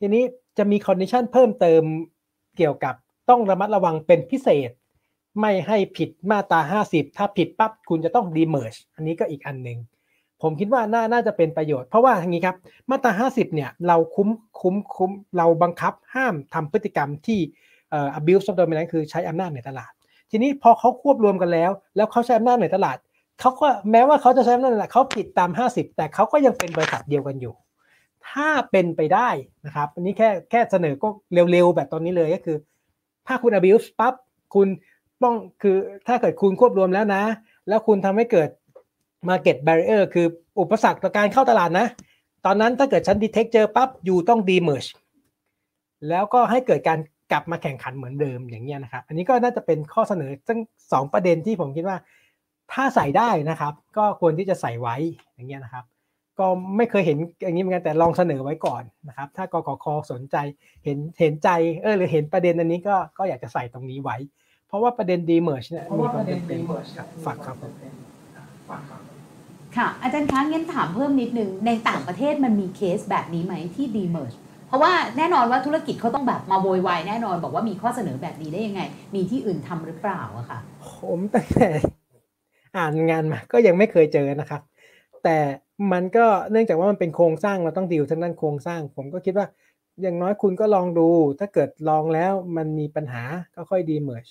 [0.00, 0.22] ทีนี้
[0.58, 1.82] จะมี condition เพิ่มเติม
[2.56, 2.94] เกี่ยวกับ
[3.30, 4.70] ต้องระมัดระวังเป็นพิเศษ
[5.40, 6.60] ไม่ให้ผิดมาตรา
[6.90, 9.78] 50 ถ้าผิดปั๊บคุณจะต้อง demerge อันนี้ก็อีกอันหนึ่ง
[10.42, 12.56] ผมคิดว่าน่าน่าจะเป็นประโยชน์ เพราะว่าอย่างนี้ครับ
[12.90, 14.28] มาตรา 50 เนี่ยเราคุ้ม
[14.60, 17.40] คุ้มคุ้มเราบังคับห้ามทำพฤติกรรมที่
[17.90, 19.92] เอ่อ abuse of dominance คือใช้อำนาจเหนือตลาด
[20.30, 22.98] ทีนี้พอเขาควบรวมกันแล้ว แล้วเขาใช้อำนาจเหนือตลาด
[23.40, 27.54] เขาก็แม้ว่าเขาจะใช้นาจเหนือตลาดเขาผิดตาม 50 แต่เขาก็ยังเป็นบริษัทเดียวกันอยู่
[28.28, 29.28] ถ้าเป็นไปได้
[29.66, 31.08] นะครับ อันนี้แค่แค่เสนอก็
[31.52, 32.56] เร็วๆ แบบตอนนี้เลยก็คือ
[33.26, 34.14] ถ้าคุณ abuse ปั๊บ
[34.54, 34.68] คุณ
[35.22, 35.76] ต้องคือ
[36.08, 37.22] ถ้าเกิดคุณควบรวมแล้วนะ
[37.68, 38.48] แล้วคุณทำให้เกิด
[39.28, 40.26] market barrier คือ
[40.60, 41.86] อุปสรรคต่อการเข้าตลาดนะ
[42.46, 44.90] ตอนนั้นถ้าเกิดฉัน detect เจอปั๊บอยู่ต้อง demerge
[46.08, 46.98] แล้วก็ให้เกิดการ
[47.32, 50.60] กลับมาแข่งขันเหมือนเดิมอย่างเงี้ยนะครับ อันนี้ก็น่าจะเป็นข้อเสนอทั้ง
[50.92, 51.96] สองประเด็นที่ผมคิดว่า
[52.72, 54.96] ถ้าใส่ได้นะครับ ก็ควรที่จะใส่ไว้
[55.34, 55.84] อย่างเงี้ยนะครับ
[56.38, 56.46] ก็
[56.76, 60.36] ไม่เคยเห็นอย่างนี้เหมือนกันแต่ลองเสนอไว้ก่อนนะครับ ถ้ากกคสนใจ
[60.84, 61.48] เห็นเห็นใจ
[61.82, 64.16] เออหรือเห็นประเด็นอันนี้ก็ก็อยากจะใส่ตรงนี้ไว้
[64.68, 66.58] เพราะว่าประเด็น demerge เนี่ยมีความจำเป็น
[66.96, 67.72] ครับฝากครับผม
[69.76, 74.36] ค่ะ อาจารย์คะงั้นถามเพิ่มนิดนึง ในต่างประเทศมันมีเคสแบบนี้ไหมที่ demerge
[74.68, 78.80] เพราะว่าแน่นอนว่าธุรกิจเขาต้องแบบมาโวยวายแน่นอน บอกว่ามีข้อเสนอแบบนี้ได้ยังไง
[79.14, 80.58] มีที่อื่นทำหรือเปล่าอะค่ะ
[80.96, 81.68] ผมตั้งแต่
[82.76, 84.62] อ่านงานมาก็ยังไม่เคยเจอนะครับ
[85.24, 85.38] แต่
[85.92, 89.46] มันก็เนื่องจากว่ามันเป็นโครงสร้างเราต้องดีลทั้งด้านโครงสร้าง ผมก็คิดว่า
[90.02, 91.08] อย่างน้อยคุณก็ลองดู
[91.40, 93.22] ถ้าเกิดลองแล้วมันมีปัญหา
[93.54, 94.30] ก็ค่อยดีเม g e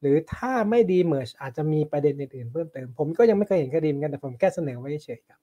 [0.00, 5.40] หรือถ้าไม่ดีเม g e อาจจะมีประเด็นอื่นๆเพิ่มเติม ผมก็ยังไม่เคยเห็นคดีเหมือนกันแต่ผมแค่เสนอไว้เฉยๆครับ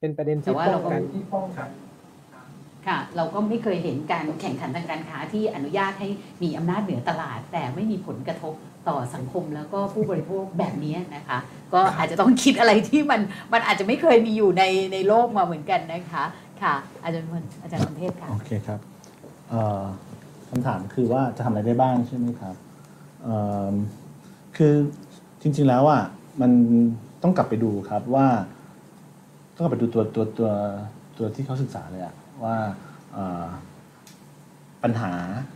[0.00, 1.02] เป็นประเด็นที่แต่ว่าป้เราองก็กัน
[2.86, 6.08] ค่ะ เราก็ไม่เคยเห็นการแข่งขันทางการค้าที่อนุญาตให้
[6.42, 8.54] มีอำนาจเหนือตลาด แต่ไม่มีผลกระทบ
[8.88, 11.38] ต่อสังคมแล้วก็ผู้บริโภคแบบนี้นะคะ
[11.74, 13.20] ก็อาจจะต้องคิดอะไรที่มัน
[13.52, 16.24] มันอาจจะไม่เคยมีอยู่ในในโลกมาเหมือนกันนะคะ
[16.62, 18.80] ค่ะ อาจารย์อาจารย์พรเทพค่ะโอเคครับ
[20.48, 22.54] คำถามคือว่าจะทำอะไรได้บ้างใช่ไหมครับ
[24.56, 24.74] คือ
[25.42, 26.02] จริงๆแล้วอะ
[26.40, 26.50] มัน
[27.22, 28.26] ต้องกลับไปดูครับว่า
[29.54, 30.50] ต้องกลับไปดูตัวตัวตัว
[31.18, 32.14] ตัวที่เขาศึกษาเลยอะ
[32.44, 32.56] ว่า
[34.82, 35.12] ปัญหา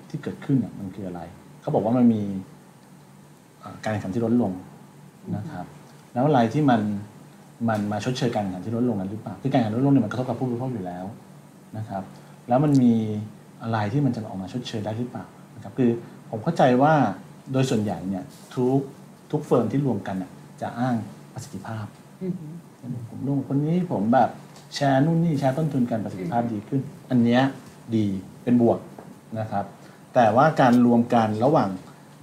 [0.08, 1.20] ที่เกิดขึ้นเนี่ยมันคืออะไร
[1.60, 2.22] เขาบอกว่ามันมี
[3.84, 4.52] การแข่งขันที่ลดลง
[5.36, 5.64] นะครับ
[6.12, 6.80] แล้วอะไรที่มัน
[7.68, 11.04] มันมาชดเชยการแข่งขันที่ลดลงนั้นหรือเปล่าคือการแข่งขันลดลงเนี่ยมันกระทบกับผู้บริโภคอยู่แล้ว
[11.76, 12.02] นะครับ
[12.48, 12.94] แล้วมันมี
[13.62, 15.24] อะไรที่มันจะออกมาชดเชยได้หรือเปล่า
[15.56, 15.90] นะครับคือ
[16.30, 16.92] ผมเข้าใจว่า
[17.52, 18.24] โดยส่วนใหญ่เนี่ย
[18.54, 18.80] ทุก
[19.30, 20.30] ทุกเฟิร์มที่รวมกันน่ะ
[20.60, 20.96] จะอ้าง
[21.32, 21.86] ประสิทธิภาพ
[22.22, 22.46] อือฮึ
[23.10, 24.30] ผมลงคนนี้ผมแบบ
[24.74, 26.80] แชร์นู่นนี่แชร์ต้นทุนกันประสิทธิภาพดีขึ้น
[27.10, 27.42] อันเนี้ย
[27.96, 28.06] ดี
[28.42, 28.78] เป็นบวก
[29.40, 29.64] นะครับ
[30.14, 31.68] แต่ว่าการรวมกันระหว่าง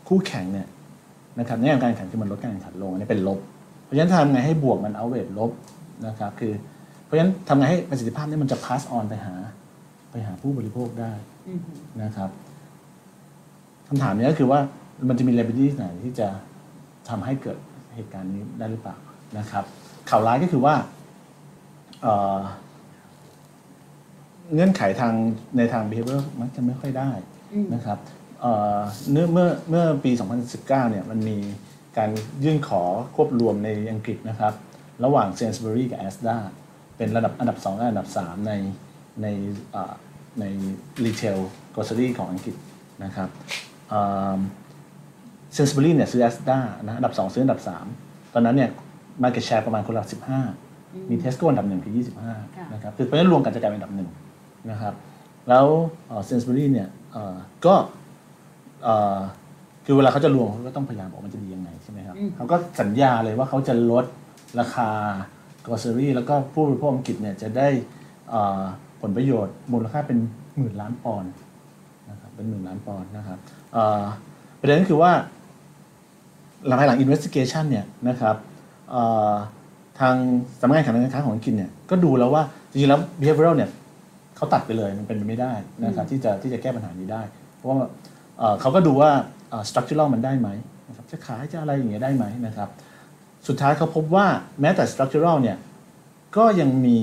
[0.07, 0.67] คู่แข่งเนี่ย
[1.39, 3.39] นะครับในการแข่งขันคือมันลดการแข่งขันลงอันนี้เป็นลบ
[3.83, 5.51] เพราะฉะนั้นทำไงให้บวกมันเอาเวทลบ
[6.07, 6.53] นะครับคือ
[7.05, 9.35] เพราะฉะนั้นทำไงให้ประสิทธิภาพนี้มันจะ pass on ไปหา
[10.11, 11.11] ไปหาผู้บริโภคได้
[11.47, 11.71] อือฮึ
[12.03, 12.29] นะครับ
[13.87, 14.59] คำถามนี้ก็คือว่า
[15.09, 16.27] มันจะมี liability ไหนที่จะ
[17.09, 17.57] ทำให้เกิด
[17.95, 18.95] เหตุการณ์นี้ได้หรือเปล่า
[19.37, 19.63] นะครับ
[20.09, 20.75] ข่าวร้ายก็คือว่า
[22.01, 22.39] เอ่อ
[24.53, 25.13] เงื่อนไขทาง
[25.57, 27.09] ในทาง behavior มักจะไม่ค่อยได้
[27.53, 27.97] อืมนะครับ
[28.41, 28.79] เอ่อ
[29.11, 30.11] เมื่อเมื่อเมื่อปี
[30.45, 31.37] 2019 เนี่ยมันมี
[31.97, 32.09] การ
[32.43, 32.83] ยื่นขอ
[33.15, 34.53] ควบรวมในอังกฤษนะครับ
[35.03, 36.37] ระหว่าง Sainsbury กับ Asda
[36.97, 38.53] เป็นระดับอันดับ 2 และอันดับ 3 ใน
[39.21, 39.27] ใน
[39.71, 39.93] เอ่อ
[40.39, 40.45] ใน
[41.05, 41.37] retail
[41.73, 42.55] grocery ของอังกฤษ
[43.03, 43.29] นะครับ
[43.89, 47.61] เซน s บ u รีเนี่ยซื้อ Asda นะอันดับ 2 ซื้ออันดับ
[47.97, 48.69] 3 ตอนนั้นเนี่ย
[49.23, 50.03] market share ประมาณคนละ
[50.57, 51.93] 15 มี Tesco อันดับหนึ่งคือ
[52.33, 54.09] 25 นะครับคือเพราะฉะนั้นรวมกันจะกลายเป็นอันดับหนึ่ง
[54.71, 54.93] นะครับ
[55.49, 55.65] แล้ว
[56.25, 57.35] เซน s บ u รีเนี่ยเอ่อ
[57.65, 57.85] ก็เอ่อ
[59.85, 64.05] คือเวลาเขาจะรวมเขาก็ต้องพยายามบอกมันจะดียังไงใช่ไหมครับเขาก็สัญญาเลยว่าเขาจะลด
[64.59, 64.89] ราคา
[65.65, 67.67] grocery แล้วก็ผู้บริโภคอังกฤษเนี่ยจะได้
[68.29, 68.61] เอ่อ
[69.01, 70.17] ผลประโยชน์มูลค่าเป็น
[70.57, 71.31] หมื่นล้านปอนด์
[72.09, 73.37] นะครับเป็นหมื่นล้านปอนด์นะครับ
[73.73, 74.03] เอ่อ
[74.59, 75.11] ประเด็นก็คือว่า
[76.67, 78.35] หลังภายหลัง investigation เนี่ยนะครับ
[78.91, 79.33] เอ่อ
[79.99, 80.15] ทาง
[80.59, 83.69] สำนักงานการค้าของอังกฤษเนี่ยก็ดูแล้วว่าจริงๆแล้ว behavioral เนี่ย
[84.35, 85.53] เขาตัดไปเลยมันเป็นไปไม่ได้
[85.85, 87.21] นะครับที่จะที่จะแก้ปัญหานี้ได้
[87.55, 87.77] เพราะว่า
[88.39, 89.11] เอ่อเขาก็ดูว่า
[89.49, 90.49] เอ่อ structural มันได้ไหม
[90.87, 92.69] นะครับจะขายจะอะไรอย่างเงี้ยได้ไหมนะครับ
[93.47, 94.25] สุดท้ายเขาพบว่า
[94.61, 95.57] แม้แต่ structural เนี่ย
[96.37, 96.97] ก็ยังมี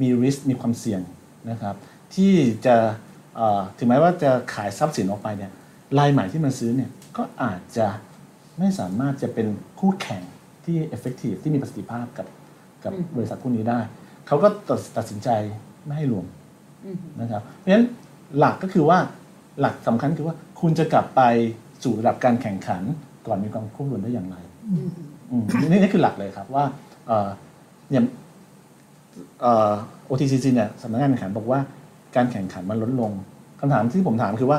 [0.00, 1.00] มี risk มีความเสี่ยง
[1.50, 1.74] นะครับ
[2.14, 2.32] ที่
[2.66, 2.76] จะ
[3.36, 5.50] เอ่อถึงแม้ว่าจะขายทรัพย์สินออกไปเนี่ย
[5.98, 7.86] รายใหม่ที่มันซื้อเนี่ยก็อาจจะ
[8.58, 9.46] ไม่สามารถจะเป็น
[9.80, 10.22] คู่แข่ง
[10.64, 12.26] ที่ effective ที่มีประสิทธิภาพกับ
[12.84, 13.80] กับบริษัทพวกนี้ได้
[14.26, 15.28] เขาก็ตัดตัดสินใจ
[15.84, 16.26] ไม่ให้รวม
[17.20, 17.86] นะครับเพราะฉะนั้น
[18.38, 18.98] หลักก็คือว่า
[19.60, 21.22] หลักสำคัญคือว่า คุณจะกลับไป
[21.82, 22.82] สู่ระดับการแข่งขัน
[23.26, 24.36] ก่อนมีความควบรวมได้อย่างไร
[25.30, 26.64] อืมนี่นี่คือหลักเลยครับว่า
[27.06, 27.28] เอ่อ
[27.90, 28.02] เนี่ย
[29.40, 29.72] เอ่อ
[30.10, 31.58] OTCC เนี่ยสำนักงานแข่งขันบอกว่า
[32.16, 33.12] การแข่งขันมันลดลง
[33.60, 34.58] คำถามที่ผมถามคือว่า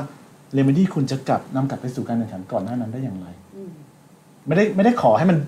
[0.52, 3.26] เรมดี้คุณจะกลับนำกลับไปสู่การแข่งขันก่อนหน้านั้นได้อย่างไร
[4.46, 5.38] ไม่ได้ไม่ได้ขอให้มัน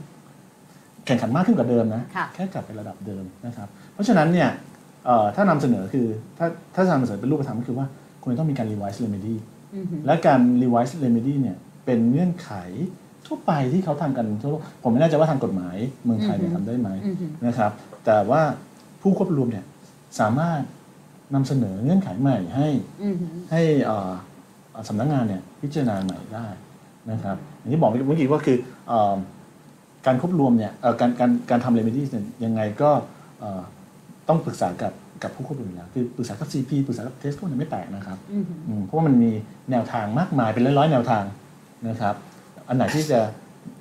[1.06, 4.48] แข่งขันมากขึ้นกว่าเดิมนะค่ะแค่กลับไประดับเดิมนะครับ เพราะฉะนั้นเนี่ย
[5.06, 6.06] เอ่อถ้านำเสนอคือ
[6.38, 7.86] ถ้าถ้านำเสนอเป็นรูปธรรมก็คือว่า
[8.22, 9.34] คุณจะต้องมีการ revise remedy
[10.06, 12.50] และการ revise remedy เนี่ยเป็นเงื่อนไข
[13.26, 16.88] ทั่วไปที่เขาทำกันทั่วโลกผมไม่แน่ใจว่าทางกฎหมายเมืองไทยเนี่ยทำได้ไหม
[17.46, 17.70] นะครับ
[18.04, 18.42] แต่ว่า
[19.02, 19.64] ผู้ควบรวมเนี่ย
[20.20, 20.60] สามารถ
[21.34, 22.68] นำเสนอเงื่อนไขใหม่ให้
[23.50, 24.12] ให้เอ่อ
[24.70, 26.46] เอ่อสำนักงานเนี่ยพิจารณาใหม่ได้
[27.10, 28.56] นะครับอย่างที่บอกเมื่อกี้ว่าคือ
[28.88, 29.14] เอ่อ
[30.06, 32.90] การควบรวมเนี่ยเอ่อการการการทำ remedy เนี่ยยังไงก็
[33.40, 33.62] เอ่อ
[34.28, 34.92] ต้องปรึกษากับ
[35.22, 39.32] กับผู้ควบรวมอยู่แล้วคือปรึกษากับ CP ปรึกษากับเทสโก้เนี่ยไม่แปลกนะครับอืมเพราะว่ามันมี
[39.70, 41.24] แนวทางมากมายเป็นร้อยๆแนวทาง
[41.88, 42.14] นะครับ
[42.68, 43.18] อันไหนที่จะ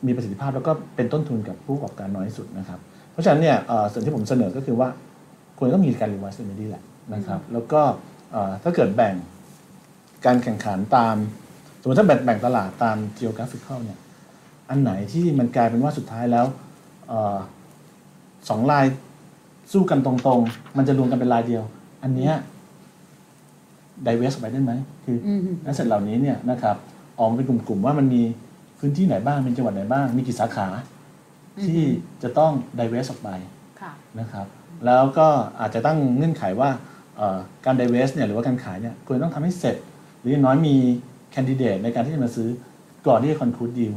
[0.06, 2.80] มีประสิทธิภาพแล้วก็เป็นต้นทุนกับผู้ประกอบการน้อยที่สุดนะครับ
[3.12, 4.88] เพราะฉะนั้นเนี่ยเอ่อส่วนที่ผมเสนอก็คือว่า
[5.58, 6.84] ควรต้องมีการ revise remedy แหละ
[7.14, 7.82] นะครับ แล้วก็
[8.32, 9.16] เอ่อถ้าเกิดแบ่ง
[10.26, 11.16] การแข่งขันตาม
[11.82, 14.00] สมมติถ้าแบ่งแบ่งตลาดตาม geographical เนี่ย
[14.70, 16.46] อันไหนที่มันกลายเป็นว่าสุดท้ายแล้ว
[17.08, 17.38] เออ
[18.50, 18.86] สองลาย
[19.72, 21.64] สู้กันตรงๆ มันจะรวมกันเป็นลายเดียว
[22.04, 22.34] อันเนี้ย
[24.06, 24.74] divest ออกไปได้ไหม
[25.06, 26.76] คืออมแอสเซทเหล่านี้เนี่ยนะครับ
[27.18, 28.22] ออกมาเป็นกลุ่มๆว่ามันมี
[28.80, 30.68] พื้นที่ไหนบ้างเป็นจังหวัดไหนบ้าง มีกี่สาขา
[31.66, 31.82] ที่
[32.24, 33.30] จะต้อง divest ออกไป
[33.82, 34.46] ค่ะนะครับ
[34.86, 35.28] แล้วก็
[35.60, 36.70] อาจจะตั้งเงื่อนไขว่า
[37.18, 39.76] เอ่อการ divest เนี่ยหรือว่าการขายเนี่ยควรต้องทำให้เสร็จ
[40.20, 40.76] หรืออย่างน้อยมี
[41.32, 42.50] แคนดิเดตในการที่จะมาซื้อ
[43.08, 43.94] ก่อนที่จะ conclude deal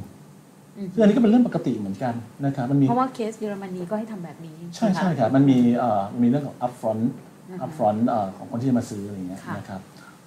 [0.92, 7.02] ซึ่งอันนี้ก็เป็นเรื่องปกติเหมือนกันนะครับมันมีเพราะว่าเคสเยอรมนีก็ให้ทำแบบนี้ ใช่ไหมะใช่ครับมันมีเอ่อมันมีเรื่องของ upfront
[7.50, 9.80] นะคะ upfront เอ่อของคนที่จะมาซื้ออะไรอย่างเงี้ยค่ะนะครับ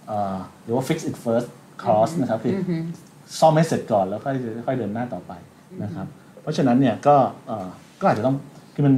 [0.07, 1.47] เอ่อหรือว่า fix it first
[1.83, 2.71] cost นะครับคืออ
[3.39, 4.35] ซ่อมให้เสร็จก่อนแล้วค่อย
[4.65, 5.31] ค่อยเดินหน้าต่อไป
[5.83, 6.07] นะครับ
[6.41, 7.15] เพราะฉะนั้นเนี่ยก็
[7.47, 7.67] เอ่อ
[8.01, 8.35] ก็อาจจะต้อง
[8.73, 8.95] คือมัน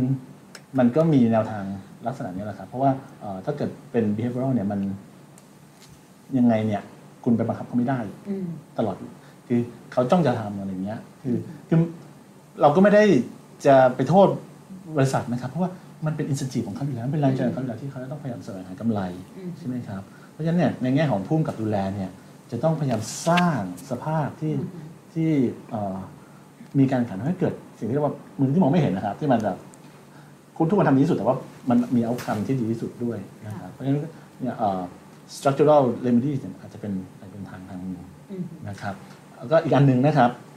[0.80, 1.64] มันก็มีแนวทาง
[2.08, 2.92] ลักษณะนี้แหละครับ เพราะว่า
[3.22, 4.80] เอ่อถ้าเกิดเป็น behavioral เนี่ยมัน
[6.38, 6.82] ยังไงเนี่ย
[7.24, 8.00] คุณไปบังคับเขาไม่ได้
[8.30, 8.46] อืม
[8.78, 8.96] ตลอด
[9.48, 9.60] คือ
[9.92, 11.38] เขาจ้องจะทำอะไรอย่างเงี้ย คือ
[11.70, 11.80] คือ
[12.62, 13.04] เราก็ไม่ได้
[13.66, 14.28] จะไปโทษ
[14.98, 15.72] บริษัทนะครับ เพราะว่า
[16.06, 19.02] มันเป็นอินส n ี v ของเขาอยู่แล้วมันเป็นแรงใจของเขาอยู่แล้วที่เขาจะต้องพยายามแสวงหากำไร
[19.38, 20.02] อืมใช่ไหมครับ
[20.34, 22.10] เพราะฉะนั้นเนี่ยในแง่ของผู้กำกับดูแลเนี่ย
[22.52, 24.54] จะต้องพยายามสร้างสภาพที่
[25.14, 25.30] ที่
[25.70, 25.98] เอ่อ
[26.80, 29.58] มีการแข่งขันให้เกิด สิ่งที่เรียกว่ามือที่มองไม่เห็นนะครับ ที่มันแบบ
[30.58, 31.38] คุณทุกคนทำดีที่สุดแต่ว่า
[31.70, 33.18] มันมีเอาคำที่ดีที่สุดด้วย
[33.48, 34.02] นะครับเพราะฉะนั้น
[34.42, 34.82] เนี่ยเอ่อ
[35.36, 38.96] structural remedies เนี่ยอาจจะเป็นอาจจะเป็นทางทางหนึ่งอืมนะครับ
[39.38, 40.51] แล้วก็อีกอันหนึ่งนะครับเอ่อ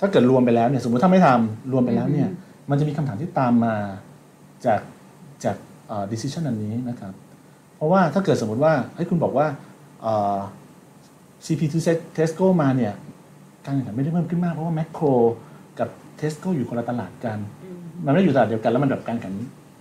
[0.00, 2.28] ถ้าเกิดรวมไปแล้วเนี่ยสมมติถ้าไม่ทำรวมไปแล้วเนี่ย
[2.70, 3.74] มันจะมีคำถามที่ตามมา
[4.66, 4.80] จาก
[5.44, 5.56] จาก
[5.88, 7.12] เอ่อ decision อันนี้นะครับ
[7.76, 9.46] เพราะว่าถ้าเกิดสมมติว่าให้ยคุณบอกว่า
[10.02, 10.38] เอ่อ
[11.44, 11.74] CP2
[12.16, 12.92] Tesco มาเนี่ย
[13.64, 15.12] การแข่งขันไม่ได้เพิ่มขึ้นมากเพราะว่า Macro
[15.78, 15.88] กับ
[16.20, 17.38] Tesco อยู่คนละตลาดกัน
[18.04, 19.34] มันไม่ได้อยู่ตลาดเดียวกันแล้วมันแบบการแข่งขัน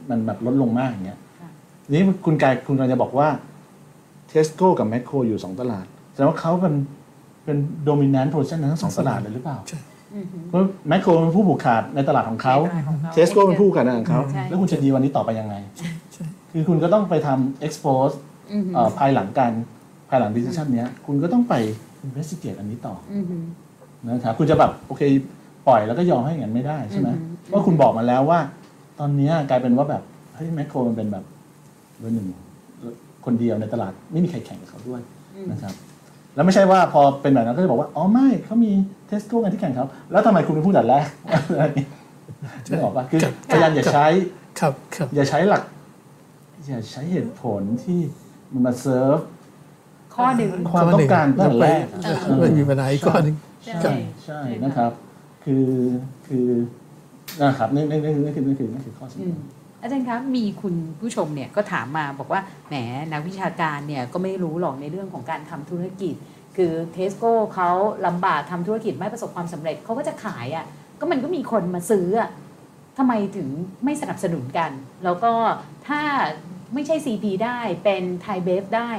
[0.10, 1.50] มันแบบลดลงมากอย่างเงี้ยค่ะ
[1.84, 3.28] ทีนี้คุณกายคุณกำลังจะบอกว่า
[4.32, 6.74] Tesco กับ Macro อยู่สองตลาดแสดงว่าเขาเป็น
[7.46, 7.58] เป็น
[7.88, 9.80] dominant position ในทั้งสองตลาดเลยหรือเปล่าใช่
[10.50, 10.62] เพราะ
[10.92, 15.56] Macro เป็นผู้ผูกขาดในตลาดของเขาในตลาดของเขา Tesco เป็นผู้ผูกขาดในตลาดของเขาใช่แล้วคุณจะดีวันนี้ต่อไปยังไง
[16.14, 18.16] ใช่คือคุณก็ต้องไปทำ expose
[18.52, 19.52] อืมเอ่อภายหลังการ
[20.10, 21.54] ภายหลัง decision เนี้ย คุณก็ต้องไป
[22.06, 23.34] investigate อันนี้ต่ออืมอ
[24.08, 25.02] นะครับคุณจะแบบโอเค
[25.68, 27.10] ปล่อยแล้วก็ยอมให้อย่างนั้นไม่ได้ใช่ไหม
[27.52, 28.40] ว่าคุณบอกมาแล้วว่า
[29.00, 30.04] ตอนเนี้ยกลายเป็นว่าแบบ
[30.36, 31.24] เฮ้ยแมคโครมันเป็นแบบ
[32.00, 32.28] เบอร์หนึ่ง
[33.26, 35.02] คนเดียวในตลาดไม่มีใครแข่งกับเขาด้วย
[35.52, 35.74] นะครับ
[36.36, 38.72] แล้วไม่ใช่ว่าพอเป็นแบบนั้นก็จะบอกว่า อ๋อไม่เขามี
[39.08, 41.06] เทสโก้กันที่แข่งเขาแล้วทำไมคุณไม่พูดแต่แรก
[41.52, 41.90] อะไรอย่างเงี้ย
[42.70, 44.06] นึกออกปะคือพยายามอย่าใช้
[44.60, 45.64] ครับครับอย่าใช้หลัก
[46.68, 48.00] อย่าใช้เหตุผลที่
[48.52, 49.20] มันมาเซิร์ฟ
[50.16, 53.36] ข้อหนึ่งความต้องการตั้งแต่แรกเออไม่มีปัญหาอีกข้อหนึ่ง
[53.66, 53.94] ใช่ใช่
[54.26, 54.92] ใช่นะครับ
[55.44, 55.66] คือ
[56.28, 56.48] คือ
[57.42, 59.38] นะครับนี่นี่นี่นี่คือนี่คือนี่คือข้อสำอืคัมญ
[59.82, 62.76] อาจารย์ครับมีคุณผู้ชมเนี่ยก็ถามมาบอกว่าแหม
[63.12, 66.16] นักวิชาการเนี่ยก็ไม่รู้หรอกในเรื่องของการทำธุรกิจ
[66.58, 67.70] คือเทสโก้เขา
[68.06, 70.66] ลำบากทำธุรกิจไม่ประสบความสำเร็จเขาก็จะขายอะ่ะ
[71.00, 72.30] ก็มันก็มีคนมาซื้ออะ
[72.98, 73.48] ทำไมถึง
[73.86, 74.72] ไม่สนับสนุนกัน
[75.04, 75.32] แล้วก็
[75.88, 76.02] ถ้า
[76.74, 78.92] ไม่ใช่ CP ได้เป็นไทเบฟได้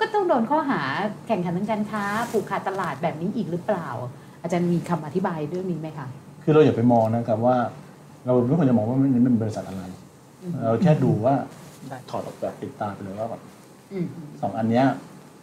[0.00, 0.82] ก็ต้องโดนข้อหา
[1.26, 3.88] แข่งขันทางการค้าผูกขาดตลาดแบบนี้อีกหรือเปล่า
[4.42, 6.06] อาจารย์มีคำอธิบายเรื่องนี้ไหมคะ
[6.42, 7.56] คือเราอย่าไปมองนะครับว่า
[8.24, 9.82] เราไม่ควรจะมองว่ามันเป็นบริษัทอะไร
[10.62, 11.34] เราแค่ดูว่า
[12.10, 13.40] ถอดออกแบบติดตาไปเลยว่าแบบ
[13.92, 14.06] อืม
[14.40, 14.84] สองอันเนี้ย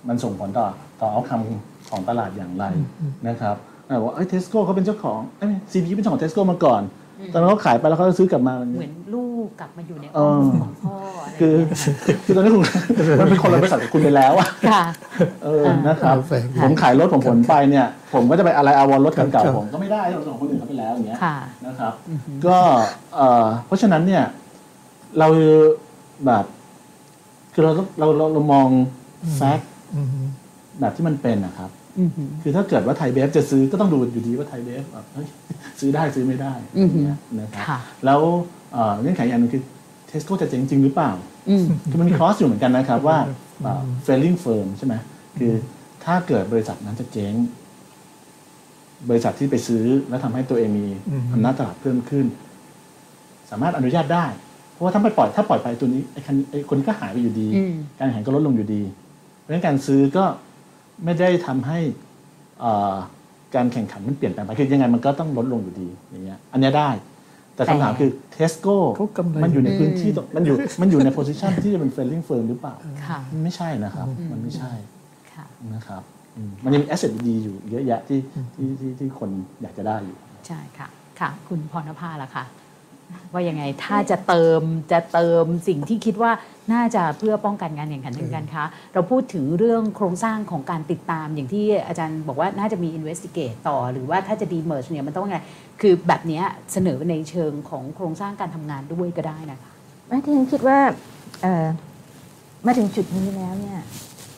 [0.07, 0.67] มันส่งผลต่อ
[1.01, 2.65] ต่อเอาคำของตลาดอย่างไร
[3.27, 3.55] นะครับ
[3.87, 6.81] แต่ว่าเอ้ยเทสโก้เขาเป็นเจ้าของเอ้ยซีพีเป็นเจ้าของเทสโก้มาก่อน
[7.33, 11.55] ตอนนั้นเขาขายไปแล้วเขาซื้อกลับมา เหมือนลูกกลับมาอยู่ในเออ้ออมของพ่ออะไรคือ
[12.25, 12.61] คือตอนนี้คุณ
[13.19, 14.83] มันเป็นคนละบริษัทกับคุณไปแล้วอะค่ะ
[15.43, 21.35] เออนะครับเอาแฝงผมขายรถของผมไปเนี่ย ผมก็จะไปอะไรอาวรรถเก่าครับๆผมก็ไม่ได้เราส่งคนอื่นเขาไปแล้วอย่างเงี้ยค่ะ
[21.65, 21.93] นะครับ
[22.45, 22.57] ก็
[23.15, 24.23] เอ่อเพราะฉะนั้นเนี่ย
[25.19, 25.27] เรา
[26.25, 26.45] แบบ
[27.53, 28.69] คือเราต้องเราเราเรามอง
[29.35, 30.07] แฟกต์อืม
[30.79, 31.69] แบบที่มันเป็นนะครับ
[31.99, 35.27] อือหือคือถ้าเกิดว่าไทยเบฟจะซื้อก็ต้องดูอยู่ดีว่าไทยเบฟแบบเฮ้ย
[35.79, 38.21] ซื้อได้ซื้อไม่ได้อือหืออย่างเงี้ยนะครับค่ะแล้ว
[38.73, 39.63] เอ่อเงื่อนไขอย่างหนึงคือ
[40.07, 41.11] เทสโก้จะเจ๊งจริงหรือเปล่า
[41.49, 43.17] อืมคือมันมี clause อยู่เหมือนกันนะครับว่า
[44.03, 44.95] failing firm ใช่ไหม
[45.37, 45.53] คือ
[46.05, 47.33] ถ้าเกิดบริษัทนั้นจะเจ๊ง
[49.09, 50.87] บริษัทที่ไปซื้อแล้วทำให้ตัวเองมี
[51.33, 52.25] อำนาจตลาดเพิ่มขึ้น
[53.51, 54.52] สามารถอนุญาตได้เพ
[54.83, 58.81] ราะว่าถ้าไปปล่อยถ้าปล่อยไปตัวนี้ไอ้คันไอ้คนนี้ก็หายไปอยู่ดีอืมการแข่งขันก็ลดลงอยู่ดี
[59.39, 60.23] เพราะฉะนั้นการซื้อก็
[61.03, 61.79] ไม่ได้ทำให้
[62.59, 62.93] เอ่อ
[63.55, 66.89] การแข่งขันมันเปลี่ยนแปลงไปคือยังไงมันก็ต้องลดลงอยู่ดีอย่างเงี้ยอันเนี้ยได้
[67.55, 72.75] แต่คำถามแต่คือเทสโก้เขากำไรมันอยู่ในพื้นที่ตรงมันอยู่มันอยู่ใน position ที่จะเป็น failing firm หรือเปล่า
[73.07, 74.71] ค่ะมันไม่ใช่นะครับ มันไม่ใช่
[75.33, 75.45] ค่ะ
[75.75, 76.01] นะครับ
[76.35, 78.19] อืมมันยังมี asset ดีอยู่เยอะแยะที่
[78.55, 79.29] ที่ที่ที่คน
[79.61, 80.87] อยากจะได้อยู่ ใช่ค่ะ
[81.19, 82.43] ค่ะ คุณพรณภาล่ะคะ
[83.33, 84.61] ว่ายังไงถ้าจะเติม
[84.91, 86.31] จะเติมสิ่งที่คิดว่า
[86.73, 88.63] น่าจะเพื่อป้องกันการแข่งขันทางการค้า
[88.93, 95.37] เราพูดถึงเรื่องโครงสร้างของการติดตามอย่างที่อาจารย์บอกว่าน่าจะมี investigate ต่อ หรือว่าถ้าจะ demerge เนี่ยมันต้องไง
[95.81, 96.43] คือแบบเนี้ย
[96.73, 99.71] เสนอในเชิงของโครงสร้างการทำงานด้วยก็ได้นะคะ
[100.07, 100.77] ไม่ที่ฉันคิดว่า
[101.41, 101.65] เอ่อ
[102.65, 103.79] มาถึงจุดนี้แล้วเนี่ย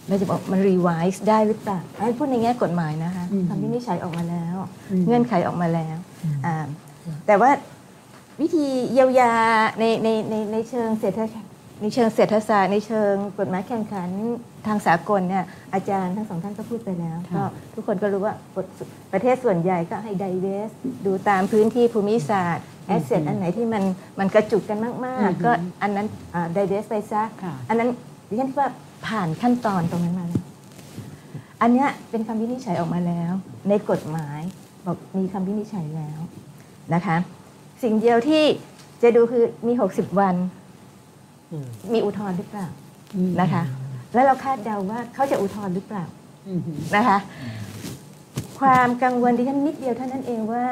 [0.08, 4.56] เราจะบอกมันรีไวซ์ได้หรือเปล่าให้พูดในแง่กฎหมายนะคะอืมคำวินิจฉัยออกมาแล้ว
[4.92, 5.98] อืมเงื่อนไขออกมาแล้ว
[6.46, 6.56] อ่า
[7.28, 7.52] แต่ว่า
[8.42, 9.34] วิธีเยียวยา
[9.80, 11.20] ในในในในเชิงเศรษฐ
[11.82, 14.10] ในเชิงเศรษฐศาสตร์ในเชิงกฎหมายแข่งขัน
[14.68, 17.44] ทางสากลเนี่ยอาจารย์ทั้งสองท่านก็พูดไปแล้วค่ะก็
[17.74, 18.34] ทุกคนก็รู้ว่า
[19.14, 20.70] ประเทศส่วนใหญ่ก็ให้ divest
[21.06, 23.84] ดูตามพื้นที่ภูมิศาสตร์ asset อันไหนที่มัน
[24.20, 25.52] มันกระจุกกันมาก ๆ ก็
[25.82, 26.08] อันนั้น
[26.54, 27.90] divest ไปซะค่ะอันนั้น
[28.30, 28.70] ดิฉันคิดว่า
[29.08, 30.44] ผ่านขั้นตอนตรงนั้นมาแล้ว
[31.62, 33.32] อันเนี้ยเป็นคำวินิจฉัยออกมาแล้ว
[33.70, 34.42] ในกฎหมาย
[34.86, 36.20] บอกมีคำวินิจฉัยแล้ว
[36.94, 37.18] นะคะ
[37.84, 38.44] สิ่งเดียวที่
[39.04, 40.36] จะดูคือมี 60 วัน
[41.52, 42.68] อืมมีอุทธรณ์หรือเปล่า
[43.42, 43.64] นะคะ
[44.14, 46.06] แล้วเราคาดเดาว่าเขาจะอุทธรณ์หรือเปล่า
[46.48, 46.62] อืม
[46.96, 47.18] นะคะ
[48.60, 50.68] ความกังวลดิฉันนิดเดียวเท่านั้นเองว่า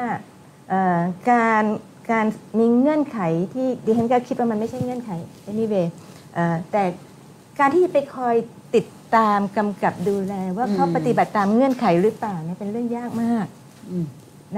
[0.68, 1.00] เอ่อ
[1.30, 1.64] การ
[2.10, 2.26] การ
[2.58, 3.18] มีเงื่อนไข
[3.54, 5.10] ที่ดิฉันก็คิดว่ามันไม่ใช่เงื่อนไข
[5.50, 5.86] anyway
[6.34, 6.82] เอ่อแต่
[7.58, 8.34] การที่ไปคอย
[8.74, 8.86] ติด
[9.16, 13.46] ตามกำกับดูแล ว่าเขาอืมปฏิบัติตามเงื่อนไขหรือเปล่าเนี่ยเป็นเรื่องยากมาก
[13.90, 14.06] อืม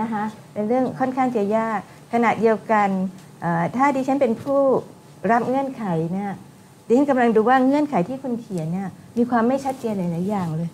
[0.01, 1.81] นะคะเป็นเรื่องค่อนข้างจะยาก
[2.13, 2.89] ขณะเดียวกัน
[3.41, 4.61] เอ่อถ้าดิฉันเป็นผู้
[5.33, 5.85] รับเงื่อนไข
[6.15, 6.33] เนี่ย
[6.87, 8.89] ดิฉันกำลังดูว่าเงื่อนไขที่คุณเขียนเนี่ย
[9.19, 10.71] มีความไม่ชัดเจนหลายๆอย่างเลย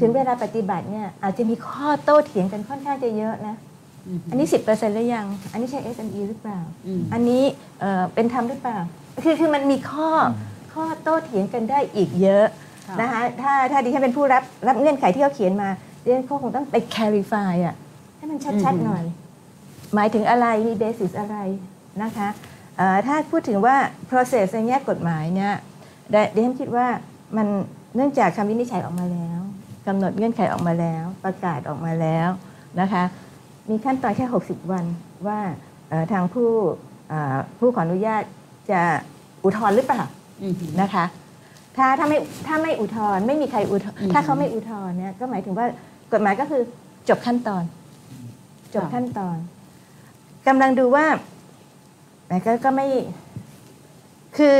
[0.00, 3.56] ถึงเวลาปฏิบัติเนี่ยอาจจะมีข้อโต้เถียงกันค่อนข้างจะเยอะนะ
[4.30, 7.42] อันนี้10%หรือยัง อันนี้ใช่ SME หรือเปล่าอืมอันนี้
[7.80, 8.78] เอ่อเป็นธรรมหรือเปล่า
[9.24, 10.10] คือคือมันมีข้อ
[10.72, 12.46] ข้อโต้เถียงกันได้อีกเยอะ
[12.88, 15.68] ค่ะนะคะถ้าถ้าดิฉันเป็นผู้รับรับเงื่อนไขที่เขาเขียนมา
[16.02, 17.74] ดิฉันก็คงต้องไป clarify อะ
[18.16, 19.04] ให้มันชัดๆหน่อย
[19.94, 21.36] หมายถึงอะไรมี basis อะไร
[22.02, 22.28] นะคะ
[22.76, 23.76] เอ่อถ้าพูดถึงว่า
[24.10, 25.52] process ในแง่กฎหมายเนี่ย
[26.14, 26.86] ดิดิฉันคิดว่า
[27.36, 27.46] มัน
[27.96, 29.40] เนื่องจากคำวินิจฉัยออกมาแล้ว
[29.86, 32.28] กำหนดเงื่อนไขออกมาแล้ว ประกาศออกมาแล้ว
[32.80, 33.04] นะคะ
[33.70, 34.84] มีขั้นตอนแค่ 60 วัน
[35.26, 35.38] ว่า
[35.88, 36.48] เอ่อทางผู้
[37.08, 38.22] เอ่อผู้ขออนุญาต
[38.70, 38.80] จะ
[39.44, 40.02] อุทธรณ์หรือเปล่า
[40.42, 41.04] อืมนะคะ
[41.76, 45.66] ถ้าถ้าไม่ถ้าไม่อุทธรณ์ไม่มีใครอุทธรณ์อืมถ้าเขาไม่อุทธรณ์เนี่ยก็หมายถึงว่า
[46.12, 46.62] กฎหมายก็คือ
[47.08, 47.62] จบขั้นตอน
[48.74, 49.36] จบขั้นตอน
[50.46, 51.06] กำลังดูว่า
[52.28, 52.86] แต่ก็ก็ไม่
[54.36, 54.58] คือ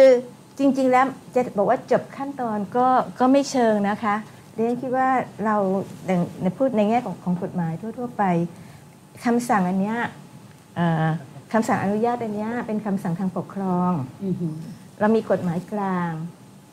[0.58, 2.86] จริง ๆ แล้วจะบอกว่าจบขั้นตอนก็
[3.20, 4.14] ก็ไม่เชิงนะคะ
[4.54, 5.08] เรียนคิดว่า
[5.44, 5.56] เรา
[6.42, 8.22] ในพูดในแง่ของของกฎหมายทั่ว ๆ ไป
[9.24, 9.98] คำสั่งอันเนี้ย
[11.52, 13.92] คำสั่งอนุญาตอันนี้เป็นคำสั่งทางปกครอง
[15.00, 16.10] เรามีกฎหมายกลาง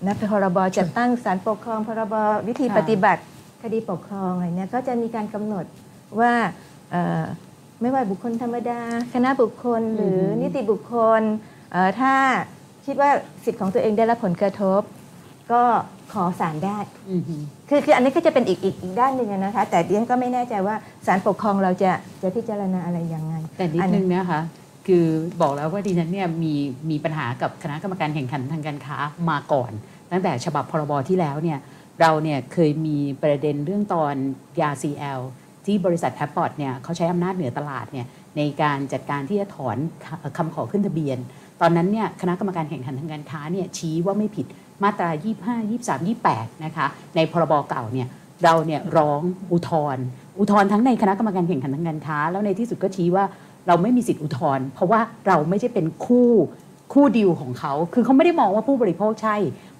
[0.05, 2.15] นะพรบจัดตั้งศาลปกครอง พรบ
[2.47, 3.21] วิธีปฏิบัติ
[3.63, 5.65] คดีปกครองอะไรเนี้ยก็จะมีการกำหนด
[6.19, 6.31] ว่า
[7.81, 8.79] ไม่ว่าบุคคลธรรมดา
[9.13, 11.21] คณะบุคคลหรือนิติบุคคล
[11.99, 12.13] ถ้า
[12.85, 13.09] คิดว่า
[13.43, 14.81] สิทธิ์ของตัวเองได้รับผลกระทบ
[15.51, 15.61] ก็
[16.13, 16.77] ขอศาลได้
[17.69, 20.75] คือคืออันนี้ก็จะเป็นอีกอีกอีกด้านหนึ่งนะคะ แต่เดียนก็ไม่แน่ใจว่า
[21.07, 21.91] ศาลปกครองเราจะ
[22.21, 24.41] จะพิจารณาอะไรยังไง แต่นิดนึงนะคะ
[24.87, 25.05] คือ
[25.41, 26.53] บอกแล้วว่าดิฉันเนี่ยมี
[26.89, 28.97] มีปัญหากับคณะกรรมการแข่งขันทางการค้า
[29.29, 29.71] มาก่อน
[30.11, 31.59] ตั้งแต่ฉบับพรบที่แล้วเนี่ย
[32.01, 34.15] เราเนี่ยเคยมีประเด็นเรื่องตอน
[34.61, 35.19] ยา CL
[35.65, 38.05] ที่บริษัทแอปพอร์ตเนี่ยเขาใช้อำนาจเหนือตลาดเนี่ย
[38.37, 39.77] ในการจัดการที่จะถอน
[40.37, 41.17] คำขอขึ้นทะเบียน
[41.61, 44.45] ตอนนั้นเนี่ยคณะกรรมการแข่งขันทางการค้าเนี่ยชี้ว่าไม่ผิด
[44.83, 45.09] มาตรา
[45.45, 46.85] 25 23 28 นะคะ
[47.15, 48.07] ในพรบเก่าเนี่ย
[48.43, 49.21] เราเนี่ยร้อง
[49.51, 49.97] อุทธร
[50.39, 53.25] อุทธรทั้งในคณะกรรมการแข่งขันทางการค้า แล้วในที่สุดก็ชี้ว่า
[53.67, 56.29] เราไม่มีสิทธิอุทธรณ์เพราะว่าเราไม่ใช่เป็นคู่
[56.93, 59.35] คู่ดิวของเขา คือเขาไม่ได้มองว่าผู้บริโภคใช่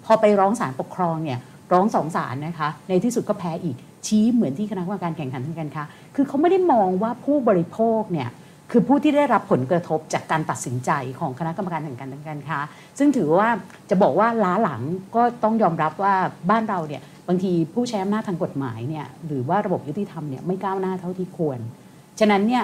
[0.05, 1.39] พอไปร้องศาลปกครองเนี่ย
[1.73, 5.83] ร้องสองศาลนะคะ ในที่สุดก็แพ้อีก ชี้เหมือนที่คณะกรรมการแข่งขันทางการค้า
[6.15, 8.29] คือเขาไม่ได้มองว่าผู้บริโภคเนี่ย
[8.71, 12.59] คือผู้ที่ได้รับผลกระทบจากการตัดสินใจของคณะกรรมการแข่งขันทางการค้า
[12.97, 13.49] ซึ่งถือว่า
[13.89, 14.81] จะบอกว่าล้าหลัง
[15.15, 16.13] ก็ต้องยอมรับว่า
[16.49, 21.59] บ้านเราเนี่ยบางทีผู้ใช้อำนาจทางกฎหมายเนี่ยหรือว่าระบบยุติธรรมเนี่ยไม่ก้าวหน้าเท่าที่ควร
[22.19, 22.63] ฉะนั้นเนี่ย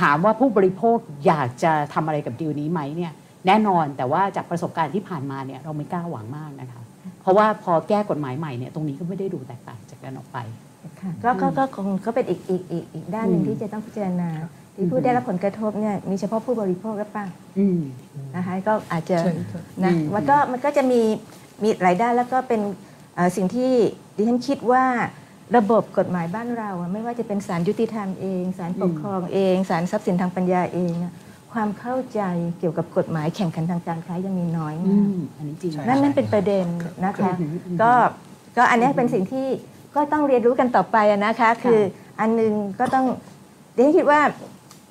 [0.00, 3.12] ถามว่าผู้บริโภคอยากจะทำอะไรกับดีลนี้ไหมเนี่ย
[3.46, 6.80] แน่นอนแต่ว่าจากประสบการณ์ที่ผ่านมาเนี่ยเราไม่กล้าหวังมากนะคะ
[7.22, 10.38] เพราะว่าพอแก้กฎหมายใหม่เนี่ยตรงนี้ก็ไม่ได้ดูแตกต่างจากกันออกไป
[11.24, 14.30] ก็ก็ก็คงก็เป็นอีกอีกอีกอีกด้านหนึ่งที่จะต้องพิจารณา
[14.74, 17.26] ที่ผู้ได้รับผลกระทบเนี่ยมีเฉพาะผู้บริโภคหรือเปล่า
[18.36, 19.18] นะคะก็อาจจะ
[19.84, 21.00] นะมันก็มันก็จะมี
[21.62, 22.60] มีหลายด้านแล้วก็เป็น
[23.36, 23.72] สิ่งที่
[24.16, 24.84] ดิฉันคิดว่า
[25.56, 30.92] ระบบกฎหมายบ้านเราไม่ว่าจะเป็นศาลยุติธรรมเองศาลปกครองเองศาลทรัพย์สินทางปัญญาเอง
[31.52, 32.20] ความเข้าใจ
[32.58, 35.06] เกี่ยวกับกฎหมายแข่งขันทางการค้ายังมีน้อยมาก
[35.36, 36.66] อันนี้จริงนั่นนั่นเป็นประเด็น
[37.04, 37.32] นะคะ
[37.82, 37.92] ก็
[38.56, 39.46] ก็อันนี้เป็นสิ่งที่
[39.98, 40.96] ก็ต้องเรียนรู้กันต่อไป
[41.26, 41.80] นะคะ คือ
[42.20, 43.06] อันนึงก็ต้อง
[43.74, 44.20] เดี๋ยวคิดว่า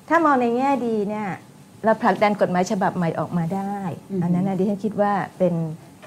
[0.08, 1.28] ถ้ามองในแง่ดีเนี่ย
[1.84, 3.76] เราผลักดันกฎหมายฉบับใหม่ออกมาได้
[4.22, 5.54] อันนั้นนะดิฉันคิดว่าเป็น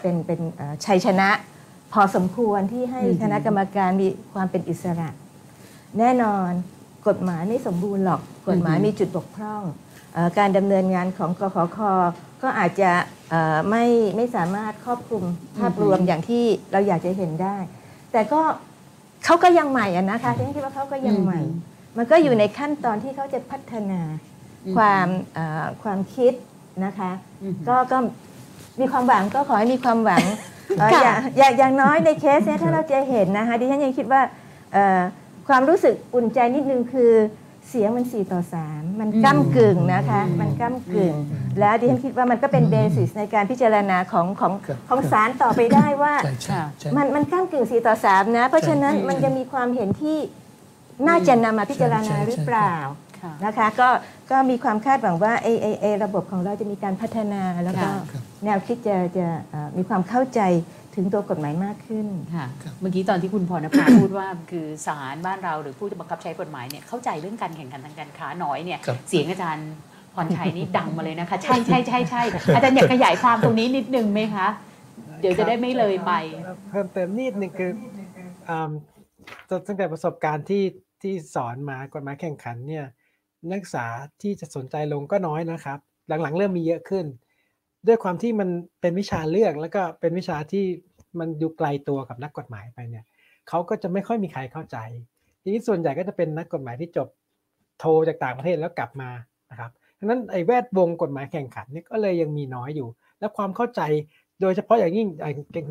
[0.01, 0.39] เป็นเป็น
[0.85, 1.29] ชัยชนะ
[1.93, 5.09] พอสมควรที่ให้คณะกรรมการมีความเป็นอิสระ
[5.99, 6.49] แน่นอน
[7.07, 9.63] กฎหมายไม่สมบูรณ์หรอกกฎหมายมีจุดบกพร่อง
[10.37, 11.77] การดำเนินงานของกขค
[12.41, 12.91] ก็อาจจะ
[13.69, 15.23] ไม่ไม่สามารถครอบคลุม
[15.57, 17.57] ภาพรวมอย่างที่เราอยากจะเห็นได้
[18.11, 18.41] แต่ก็
[19.25, 21.41] เขาก็ยังใหม่อะนะคะที่คิดว่าเขาก็ยังใหม่
[21.97, 24.01] มันก็อยู่ในขั้นตอนที่เขาจะพัฒนา
[24.75, 25.07] ความ
[25.83, 26.33] ความคิด
[26.85, 27.11] นะคะ
[27.67, 27.97] ก็ก็
[28.79, 30.23] มีความหวังก็ขอให้มีความหวัง
[31.37, 34.21] อย่างอย่างน้อยในเคสนี้ถ้าเราจะเห็นนะคะดิฉันยังคิดว่า
[35.47, 37.11] ความรู้สึกอุ่นใจนิดนึงคือ
[37.71, 41.15] เสียงมัน 4 ต่อ 3 มันก้ากึ่งนะคะ มันก้ากึ่ง
[41.59, 44.53] แล้วดิฉันคิดว่ามันก็เป็นเบสิสในการพิจารณาของของ
[44.89, 46.13] ของศาลต่อไปได้ว่า
[46.97, 50.17] มันมันก้ากึ่ง 4 ต่อ 3 นะ เพราะฉะนั้นมันจะมีความเห็นที่
[51.07, 52.73] น่าจะนำมาพิจารณาหรือเปล่า
[53.45, 53.89] นะคะก็
[54.31, 57.89] ก็มีความคาดหวังว่าไอไอไอระบบของเราจะมีการพัฒนาแล้วก็
[58.45, 59.25] แนวคิดจะจะ
[59.77, 60.41] มีความเข้าใจ
[60.95, 62.45] ถึงตัวกฎหมายมากขึ้น ค่ะ
[62.79, 69.69] เมื่อกี้ตอนที่คุณพรณภาพูดว่าคือศาลบ้านเราหรือผู้จะบังคับใช้กฎหมายเนี่ยเข้าใจเรื่องการแข่งขันทางการค้าน้อยเนี่ยเสียงอาจารย์
[70.13, 72.21] พรชัยนี่ดังมาเลยนะคะ ใช่ใช่ใช่ใช่
[72.55, 74.47] อาจารย์อยากขยายความตรงนี้นิดนึงไหมคะ
[75.21, 76.11] เดี๋ยวจะได้ไม่เลยไป
[76.69, 77.71] เพิ่มเติมนิดนึงคือ
[79.67, 80.63] ตั้งแต่ประสบการณ์ที่
[81.01, 82.85] ที่สอนมากฎหมายแข่งขันเนี่ย
[83.51, 83.85] นักศึกษา
[84.21, 87.05] ที่จะสนใจลงก็น้อยนะครับ หลังๆ เริ่มมีเยอะขึ้น
[87.87, 88.49] ด้วยความที่มัน
[88.81, 90.65] เป็นวิชาเลือกแล้วก็เป็นวิชาที่
[91.19, 93.05] มันดูไกลตัวกับนักกฎหมายไปเนี่ย
[93.49, 94.77] เขาก็จะไม่ค่อยมีใครเข้าใจ
[95.41, 97.07] ทีนี้ส่วนใหญ่ก็จะเป็นนักกฎหมายที่จบ
[97.79, 99.09] โทจากต่างประเทศแล้วกลับมา
[99.51, 102.87] นะครับดังนั้นไอ้แวดวงกฎหมายแข่งขันนี่ก็เลยยังมีน้อยอยู่
[103.19, 103.81] และความเข้าใจ
[104.41, 105.07] โดยเฉพาะอย่างยิ่ง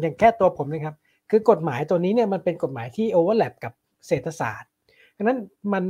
[0.03, 0.97] อย่างแค่ตัวผมนะครับ
[1.31, 3.73] คือกฎหมายตัวนี้เนี่ยมันเป็นกฎหมายที่ overlap กับ
[4.07, 4.70] เศรษฐศาสตร์
[5.16, 5.39] ดังนั้น
[5.73, 5.85] มัน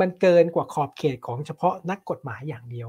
[0.00, 2.88] มันเกินกว่าขอบเขตของเฉพาะนักกฎหมายอย่างเดียว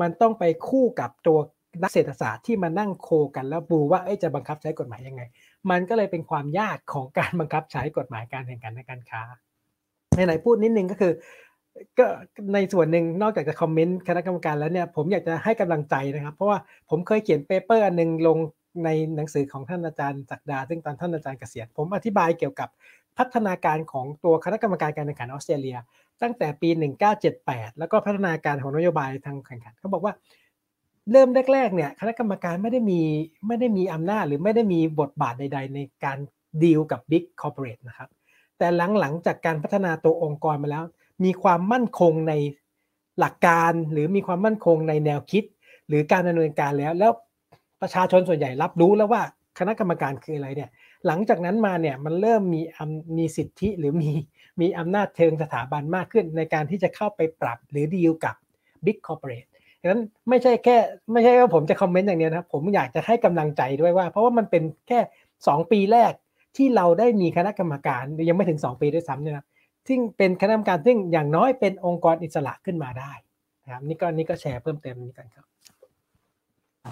[0.00, 1.38] มันต้องไปคู่กับตัว
[1.82, 5.22] นักเศรษฐศาสตร์ที่มานั่ง co กันแล้วดูว่าจะบังคับใช้กฎหมายยังไง
[5.70, 9.22] มันก็เลยเป็นความยากของการบังคับใช้กฎหมายการแข่งขันในการค้า
[10.16, 11.12] ไหนๆพูดนิดนึงก็คือ
[11.98, 12.06] ก็
[12.54, 16.58] ในส่วนหนึ่งนอกจากจะ comment คณะกรรมการแล้วเนี่ยผมอยากจะให้กำลังใจนะครับ เพราะว่า
[16.90, 18.38] ผมเคยเขียน paper อันนึงลง
[18.84, 22.68] ในหนังสือของท่านอาจารย์ศักดา ซึ่งตอนท่านอาจารย์เกษียณผมอธิบายเกี่ยวกับ
[23.18, 25.78] พัฒนาการของตัวคณะกรรมการการแข่งขันออสเตรเลีย
[26.22, 26.68] ตั้งแต่ปี
[27.24, 30.12] 1978 แล้วก็พัฒนาการของนโยบายทางแข่งขันเขาบอกว่า
[31.10, 33.00] เริ่มแรกๆเนี่ยคณะกรรมการไม่ได้มี
[33.46, 36.18] ไม่ได้มีอำนาจหรือไม่ได้มีบทบาทใด ๆ ในการ
[36.62, 38.08] ดีลกับบิ๊กคอร์เปอเรทนะครับ
[38.58, 38.66] แต่
[38.98, 40.84] หลังๆจากการพัฒนาตัวองค์กรมาแล้ว
[41.24, 42.34] มีความมั่นคงใน
[43.18, 45.44] หลักการหรือมีความมั่นคงในแนวคิด
[45.88, 47.12] หรือการดำเนินการแล้ว แล้ว
[47.82, 49.22] ประชาชนส่วนใหญ่รับรู้แล้วว่า
[49.58, 50.70] คณะกรรมการคืออะไรเนี่ย
[51.06, 52.60] หลังจากนั้นมาเนี่ยมันเริ่มมี
[53.18, 54.10] มีสิทธิหรือมี
[54.60, 58.36] มีอำนาจเชิงสถาบันมากขึ้นในการที่จะเข้าไปปรับหรือดีลกับ
[58.84, 59.48] Big Corporate
[59.82, 60.76] ดังนั้นไม่ใช่แค่
[61.12, 64.98] ไม่ใช่ว่าผมจะคอมเมนต์อย่างนี้นะครับ ผมอยากจะให้กำลังใจด้วยว่า เพราะว่ามันเป็นแค่
[65.36, 66.12] 2 ปีแรก
[66.56, 69.46] ที่เราได้มีคณะกรรมการยังไม่ถึง 2 ปีด้วยซ้ำเนี่ยนะ
[69.88, 73.12] ซึ่งเป็นคณะกรรมการซึ่งอย่างน้อยเป็นองค์กรอิสระขึ้นมาได้
[73.64, 75.44] นะครับนี่ก็นี่ก็แชร์เพิ่มเติมนี้กันครับ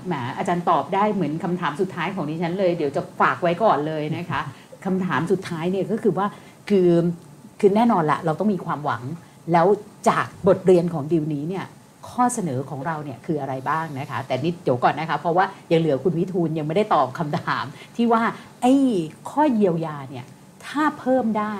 [0.07, 4.41] แหมอาจารย์ตอบได้เหมือนคำถามสุดท้ายของดิฉันเลย เดี๋ยวจะฝากไว้ก่อนเลยนะคะ
[4.85, 6.27] คำถามสุดท้ายเนี่ยก็คือว่า
[6.69, 6.91] คือ
[7.61, 9.03] คือแน่นอนละเราต้องมีความหวัง
[9.53, 9.67] แล้ว
[10.09, 11.65] จากบทเรียนของดิวนี้เนี่ย
[12.13, 17.65] ข้อเสนอของเราเนี่ยคืออะไรบ้างนะคะ แต่นิดเดี๋ยวก่อนนะคะ เพราะว่ายังเหลือคุณวิทูลยังไม่ได้ตอบคำถาม
[17.97, 18.23] ที่ว่า
[18.63, 18.73] ไอ้
[19.31, 20.27] ข้อเยียวยาเนี่ย
[20.67, 21.57] ถ้าเพิ่มได้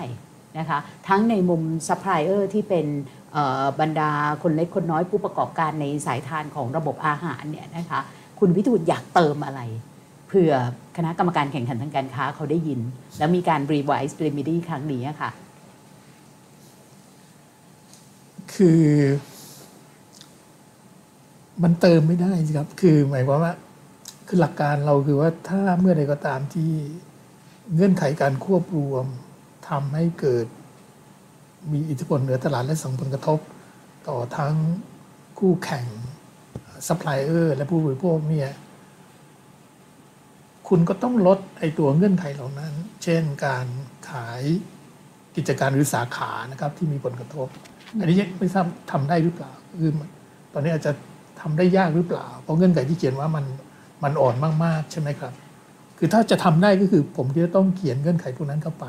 [0.59, 0.79] นะคะ
[1.09, 2.87] ทั้งในมุมซัพพลายเออร์ที่เป็น
[3.81, 4.13] บรรดา
[4.43, 8.01] คนเล็กคนน้อยผู้ประกอบการในสายพานของระบบอาหารเนี่ยนะคะ
[8.39, 9.61] คุณวิทูลอยากเติมอะไร
[10.27, 10.53] เผื่อ
[10.97, 12.81] คณะกรรมการแข่งขันทางการค้าเขาได้ยิน
[13.19, 15.31] แล้วมีการ revise remedy ครั้งนี้ค่ะ
[18.55, 18.85] คือ
[21.63, 23.55] มันเติมไม่ได้ครับ คือหมายความว่า
[24.27, 26.73] คือหลักการเราคือว่าถ้าเมื่อใดก็ตามที่
[27.75, 29.05] เงื่อนไขการควบรวม
[29.69, 30.47] ทำให้เกิด
[31.73, 33.39] มีอิทธิพลเหนือตลาดและส่งผลกระทบ
[34.09, 34.55] ต่อทั้ง
[35.39, 35.87] คู่แข่ง
[36.87, 38.51] ซัพพลายเออร์และผู้บริโภคเนี่ย
[40.69, 42.73] คุณก็ต้องลดไอตัวเงื่อนไขเหล่านั้น
[43.03, 43.67] เช่นการ
[44.11, 44.43] ขาย
[45.37, 47.49] กิจการหรือสาขานะครับที่มีผลกระทบ
[47.99, 49.91] อันนี้ไม่ทราบทำได้หรือเปล่าคือ
[50.53, 50.93] ตอนนี้อาจจะ
[51.43, 53.45] ทำได้ยากหรือเปล่า เพราะเงื่อนไขที่เขียนว่ามัน
[54.03, 54.35] มันอ่อน
[54.65, 55.33] มากๆใช่ไหมครับ
[55.99, 58.87] คือถ้าจะทำได้ก็คือผมจะต้องเขียนเงื่อนไขพวกนั้นเข้าไป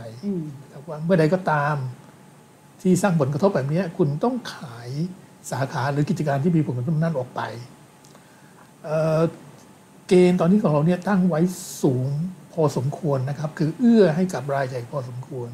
[0.90, 1.76] ว่าเมื่อใดก็ตาม
[2.82, 4.90] ที่สร้างผลกระทบแบบนี้คุณต้องขาย
[5.52, 7.42] สาขาหรือกิจการที่มีผลกระทบนั้นออกไป
[10.08, 11.42] เกณฑ์ตอนนี้ของเราเนี่ยตั้งไว้
[11.84, 12.08] สูง
[12.54, 15.50] พอสมควรนะครับ คือเอื้อให้กับรายใหญ่พอสมควร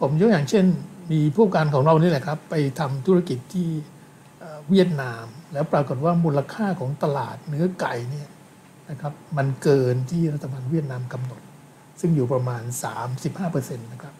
[0.00, 0.64] ผมยกอย่างเช่น
[1.12, 3.68] มีผู้การของเรานี่แหละครับ ไปทำธุรกิจที่
[4.70, 8.28] เวียดนาม แล้วปรากฏว่ามูลค่าของตลาดเนื้อไก่เนี่ย
[8.90, 11.40] นะครับมันเกินที่รัฐบาลเวียดนามกำหนด
[12.00, 12.62] ซึ่งอยู่ประมาณ
[13.22, 14.14] 35%นะครับ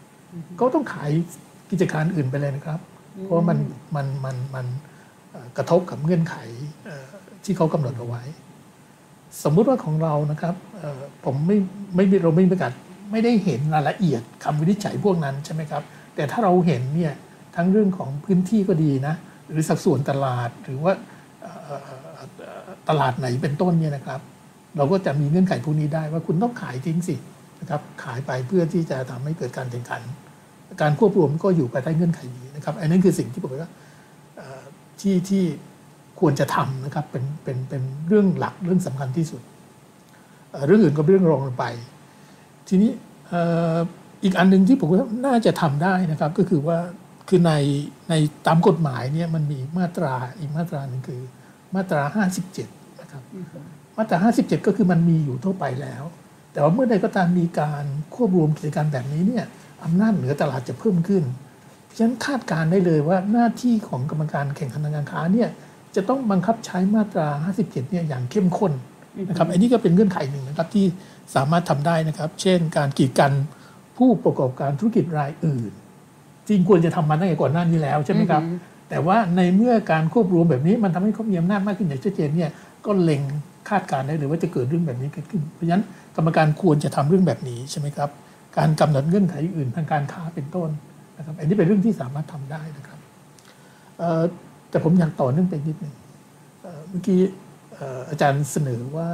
[0.61, 1.11] ก็ต้องขาย
[1.71, 2.81] กิจการอื่นไปเลยนะครับ
[3.25, 3.59] เพราะมัน
[3.97, 4.67] มันมันมัน
[5.57, 6.37] กระทบกับเงื่อนไข
[7.45, 8.23] ที่เขากำหนดเอาไว้
[9.45, 10.55] สมมุติว่าของเรานะครับ
[11.25, 11.57] ผมไม่
[11.95, 12.73] ไม่เราไม่ประกาศ
[13.11, 15.83] ไม่ได้เห็นรายละเอียดคำวินิจฉัยพวกนั้นใช่ไหมครับ
[16.15, 17.15] แต่ถ้าเราเห็นเนี่ย
[17.57, 19.15] ทั้งเรื่องของพื้นที่ก็ดีนะ
[19.51, 20.93] หรือสัดส่วนตลาดหรือว่า
[22.89, 24.21] ตลาดไหนเป็นต้นเนี่ยนะครับ
[24.77, 27.17] เราก็จะมีเงื่อนไขพวกนี้ได้ว่าคุณต้องขายทิ้งสิ
[27.61, 30.03] นะครับขายไปเพื่อที่จะทำให้เกิดการแข่งขัน
[30.81, 33.73] การควบรวมก็อยู่ภายใต้เงื่อนไขนี้นะครับอันนั้นคือสิ่งที่ผมว่า
[35.01, 35.45] ที่ที่
[36.21, 39.43] ควรจะทำนะครับเป็นเป็นเป็นเรื่องหลักเรื่องสำคัญที่สุด
[40.67, 41.65] เรื่องอื่นก็เป็นเรื่องรองลงไป
[42.69, 42.91] ทีนี้
[44.25, 46.79] อีกอันหนึ่งที่ผมว่าน่าจะทำได้นะครับ ก็คือว่า
[47.31, 47.53] คือใน
[48.09, 48.15] ใน
[48.47, 51.21] ตามกฎหมายเนี่ยมันมีมาตราอีกมาตราหนึ่งคือ
[51.75, 52.03] มาตรา
[52.53, 53.23] 57 นะครับ
[53.97, 56.03] มาตรา 57 ก็คือมันมีอยู่ทั่วไปแล้ว
[56.53, 57.85] แต่ว่าเมื่อใดก็ตามมีการ
[58.15, 59.45] ควบรวมกิจการแบบนี้เนี่ย
[59.85, 61.25] อำนาจเหนือตลาดจะเพิ่มขึ้น
[61.97, 65.49] ฉะนั้นคาดการได้เลยว่าหน้าที่ของกรรมการแข่งขันทางการค้าเนี่ย
[65.97, 68.73] จะต้องบังคับใช้มาตรา 57 เนี่ยอย่างเข้มข้น
[69.29, 70.87] นะครับอันนี้ก็เป็นเงื่อนไขหนึ่งนะครับที่
[71.35, 73.33] สามารถทำได้นะครับ เช่น การกีดกัน
[73.97, 75.73] ผู้ประกอบการธุรกิจรายอื่น
[76.51, 78.43] จริงควรจะทำมาตั้งแต่ก่อนหน้านี้แล้วใช่ไหมครับ
[78.91, 82.51] แต่ว่าในเมื่อการควบรวมแบบนี้มันทำให้เขามีอำนาจมากขึ้นอย่างชัดเจนเนี่ย
[82.87, 83.23] ก็เล็ง
[83.69, 85.85] คาดการได้เลยว่าจะเกิดเรื่องแบบนี้เกิดขึ้น เพราะฉะนั้น
[86.17, 88.11] กรรมการควรจะทำเรื่องแบบนี้ใช่ไหมครับ
[88.59, 90.69] การกำหนดเงื่อนไขอื่นทางการค้าเป็นต้น
[91.19, 92.99] นะครับ อันนี้เป็นเรื่องที่สามารถทำได้นะครับ
[94.71, 95.95] แต่ผมอยากต่อเนื่องไปนิดหนึ่ง
[96.89, 97.21] เมื่อกี้
[98.11, 99.09] อาจารย์เสนอว่า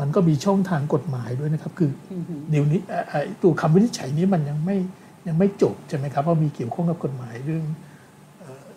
[0.00, 1.90] มันก็มีช่องทางกฎหมายด้วยนะครับ คือ
[2.50, 2.80] เดี๋ยวนี้
[3.42, 4.76] ตัวคำวินิจฉัยนี้มันยังไม่
[5.28, 7.64] ยังไม่จบใช่ไหมครับเพราะมีเกี่ยวข้องกับกฎหมายเรื่อง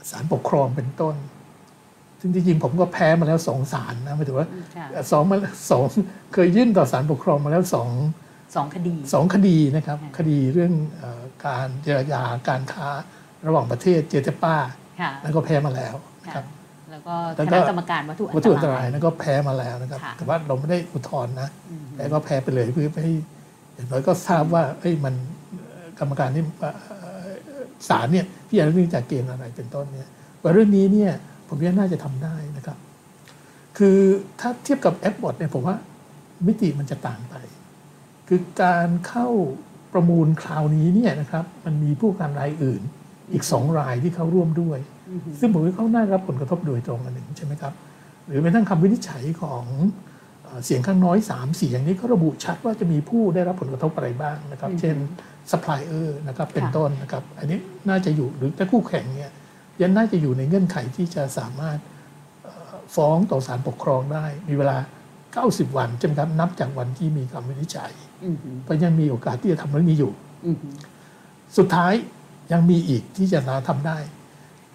[0.09, 1.15] สารปกครองเป็นต้น
[2.19, 4.47] ซึ่งจริงๆผมก็แพ้มาแล้วสองศาลนะหมายถึงว่า
[5.11, 5.37] สองมา
[5.71, 5.83] สอง
[6.33, 7.89] เคยยื่นต่อสารปกครองมาแล้วสอง
[8.55, 10.73] สองคดีสองคดีนะครับ คดีเรื่อง
[11.45, 12.87] การเจรจาการค้า
[13.47, 14.55] ระหว่างประเทศเจเจป้า
[15.23, 15.95] แล้วก็แพ้มาแล้ว
[16.33, 16.45] ครับ
[16.91, 17.15] แล้วก็
[17.47, 21.49] คณะกรรมการวัตถุอันตรายนั่นก็แพ้มาแล้วนะครับ แต่ว่าเราไม่ได้อุทธรณ์นะ
[21.95, 23.13] แต่ก็แพ้ไปเลยเพื่อให้
[23.73, 25.15] อย่างน้อยก็ทราบว่าเอ้ยมัน
[26.01, 26.43] กรรมการนี่
[27.89, 30.09] ศาลเนี่ยพิจารณาเรื่องจากเกณฑ์อะไรเป็นต้นเนี่ย
[30.41, 31.11] ว่าเรื่องนี้เนี่ย
[31.47, 32.77] ผมว่าน่าจะทำได้นะครับ
[33.77, 33.97] คือ
[34.39, 35.75] ถ้าเทียบกับแอปบอทเนี่ยผมว่า
[36.47, 37.35] มิติมันจะต่างไป
[38.27, 39.27] คือการเข้า
[39.93, 42.81] ประมูลคราวนี้เนี่ยนะครับมันมีผู้การรายอื่น
[43.33, 44.79] อีกสองรายที่เข้าร่วมด้วย
[45.39, 47.73] ซึ่งผมว่าเขาน่ารับผลกระทบโดยตรงอันหนึ่งใช่ไหมครับ
[48.27, 49.63] หรือแม้ทั้งคำวินิจฉัยของ
[50.65, 54.95] เสียงข้างน้อย 3 เสียงนี้ก็ระบุชัดว่าจะมีผู้ได้รับผลกระทบอะไรบ้างนะครับ เช่น
[55.51, 57.59] ซัพพลายเออร์นะครับเป็นต้นนะครับ อันนี้
[57.89, 59.31] น่าจะอยู่หรือถ้าคู่แข่งเนี่ย
[59.81, 61.77] ยังน่าจะอยู่ในเงื่อนไขที่จะสามารถ
[62.95, 64.77] ฟ้องต่อศาลปกครองได้ มีเวลา
[65.31, 67.91] 90 วันใช่ไหมครับนับจากวันที่มีคำวินิจฉัย
[68.63, 70.11] เพราะยังมีโอกาสที่จะทำเรื่องนี้อยู่
[71.57, 71.93] สุดท้าย
[72.51, 73.97] ยังมีอีกที่จะทำได้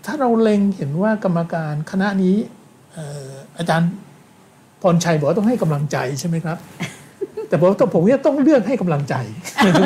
[0.04, 2.36] ถ้าเราเล็งเห็นว่ากรรมการคณะนี้
[3.58, 4.15] อาจารย์พ
[4.94, 6.58] รชัยบอกว่าต้องให้กำลังใจใช่ไหมครับ
[7.48, 9.14] แต่ผมผมเนี่ยต้องเลือกให้กำลังใจ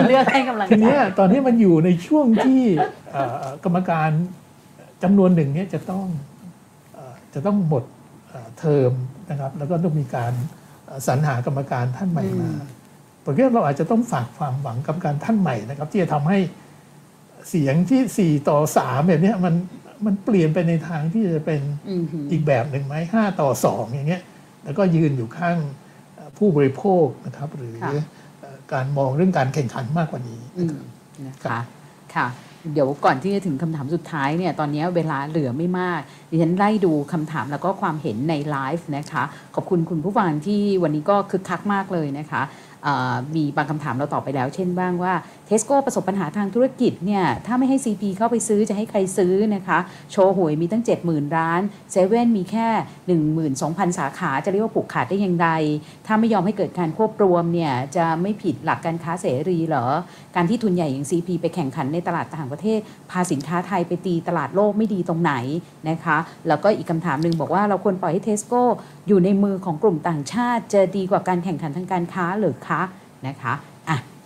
[0.09, 2.63] เลือกให้กำลังใจทีนี้ตอนนี้มันอยู่ในช่วงที่
[3.65, 4.11] กรรมการ
[5.03, 6.07] จำนวนหนึ่งเนี่ยจะต้อง
[7.35, 7.85] จะต้องหมด
[8.59, 8.93] เทอม
[9.31, 10.33] นะครับ แล้วก็ต้องมีการ
[11.07, 12.51] สรรหากรรมการท่านใหม่มา
[13.25, 16.39] ผมคิดว่าเราอาจจะต้องฝากความหวังกรรมการท่านใหม่นะครับ ที่จะทำให้
[17.49, 19.55] เสียงที่สี่ต่อสามแบบนี้มัน
[20.07, 21.61] มันเปลี่ยนไปในทางที่จะเป็น
[22.31, 24.23] อีกแบบหนึ่งไหมห้าต่อสองอย่างเงี้ย
[24.65, 25.59] แล้วก็ยืนอยู่ข้าง
[26.39, 27.75] ผู้บริโภคนะครับ หรือ
[28.73, 30.41] การมองเรื่องการแข่งขันมากกว่านี้
[31.27, 31.61] นะคะ
[32.15, 32.29] ค่ะ
[32.73, 36.01] เดี๋ยวก่อนที่จะถึงคำถามสุดท้ายเนี่ยตอนนี้เวลาเหลือไม่มาก
[36.31, 39.23] ดิฉันไล่ดูคำถามแล้วก็ความเห็นในไลฟ์นะคะ
[39.55, 42.43] ขอบคุณคุณผู้ฟังที่วันนี้ก็คึกคักมากเลยนะคะ
[43.37, 49.79] มีบางคำถามเราตอบไปแล้ว เช่นบ้างว่าเทสโก้ประสบปัญหาทางธุรกิจเนี่ยถ้าไม่ให้ CP เข้าไปซื้อจะให้ใครซื้อนะคะ
[50.13, 51.61] โชว์หวยมีตั้ง 70,000 ร้าน
[51.91, 52.69] เซเว่นมีแค่
[53.33, 55.49] 12,000 สาขาจะเรียกว่าผูกขาดได้อย่างไร
[56.07, 59.87] ถ้าไม่ยอมให้เกิดการควบรวมเนี่ยจะไม่ผิดหลักการค้าเสรีเหรอ
[60.37, 65.33] การที่ทุนใหญ่อย่าง CP ไปแข่งขันในตลาดต่างประเทศ พาสินค้าไทยไปตีตลาดโลกไม่ดีตรงไหน
[65.91, 66.19] นะคะ
[66.49, 68.65] แล้วก็อีกคำถามหนึ่งบอกว่าเราควรปล่อยให้เทสโก้
[69.09, 72.83] อยู่ในมือของกลุ่มต่างชาติจะดีกว่าการแข่งขันทางการค้าหรือคะ
[73.29, 73.55] นะคะ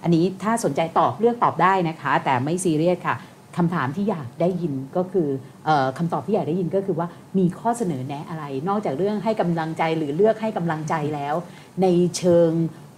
[0.05, 3.17] อันนี้ถ้าสนใจตอบเลือกตอบได้นะคะ แต่ไม่ซีเรียสค่ะ
[3.57, 5.29] คำถามที่อยากได้ยินก็คือ
[5.69, 7.09] อคำตอบที่อยากได้ยินก็คือว่า
[7.39, 11.35] มีข้อเสนอแนะอะไร นอกจากเรื่องให้กำลังใจหรือเลือกให้กำลังใจแล้ว
[11.83, 11.87] ใน
[12.17, 12.51] เชิง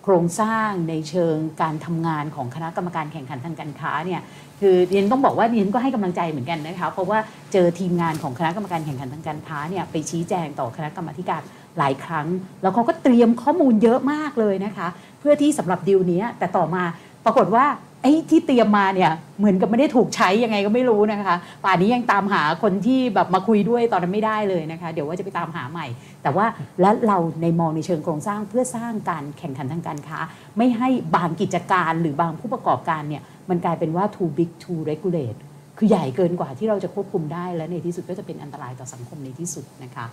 [0.04, 4.20] โครงสร้างในเชิงการทำงานของคณะกรรมการแข่งขันทางการค้าเนี่ย
[4.60, 7.18] คือเรียนต้องบอกว่าเรียนก็ให้กำลังใจเหมือนกันนะคะเพราะว่า
[7.52, 11.42] เจอทีมงานของคณะกรรมการแข่งขันทางการค้าเนี่ยไปชี้แจงต่อคณะกรรมการ
[11.78, 12.26] หลายครั้ง
[12.62, 14.88] แล้วเขาก็เตรียมข้อมูลเยอะมากเลยนะคะ
[15.20, 16.82] เพื่อที่สำหรับดีลนี้แต่ต่อมา
[17.24, 17.66] ปรากฏว่า
[18.02, 25.86] ไอ้ที่เตรียมมาเนี่ยเหมือนกับไม่ได้ถูกใช้ยังไงก็ไม่รู้นะคะ ป่านนี้ยังตามหาคนที่แบบมาคุยด้วยตอนนั้นไม่ได้เลยนะคะ เดี๋ยวว่าจะไปตามหาใหม่
[26.22, 26.46] แต่ว่า
[26.80, 30.18] และเราในมองในเชิงโครงสร้างเพื่อสร้างการแข่งขันทางการค้า
[30.56, 35.38] ไม่ให้บางกิจการหรือบางผู้ประกอบการเนี่ยมันกลายเป็นว่า too big to regulate
[35.78, 40.06] คือใหญ่เกินกว่าที่เราจะควบคุมได้และในที่สุดก็จะเป็นอันตรายต่อสังคมในที่สุดนะคะ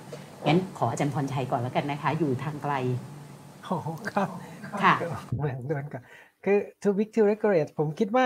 [0.48, 2.74] งั้นขออาจารย์พรชัยก่อนแล้วกันนะคะ อยู่ทางไกล
[3.64, 3.76] โอ้
[4.12, 4.30] ครับ
[4.84, 4.94] ค่ะ
[5.36, 6.02] เหมือนเดินกัน
[6.44, 8.26] คือ too big to regulate ผมคิดว่า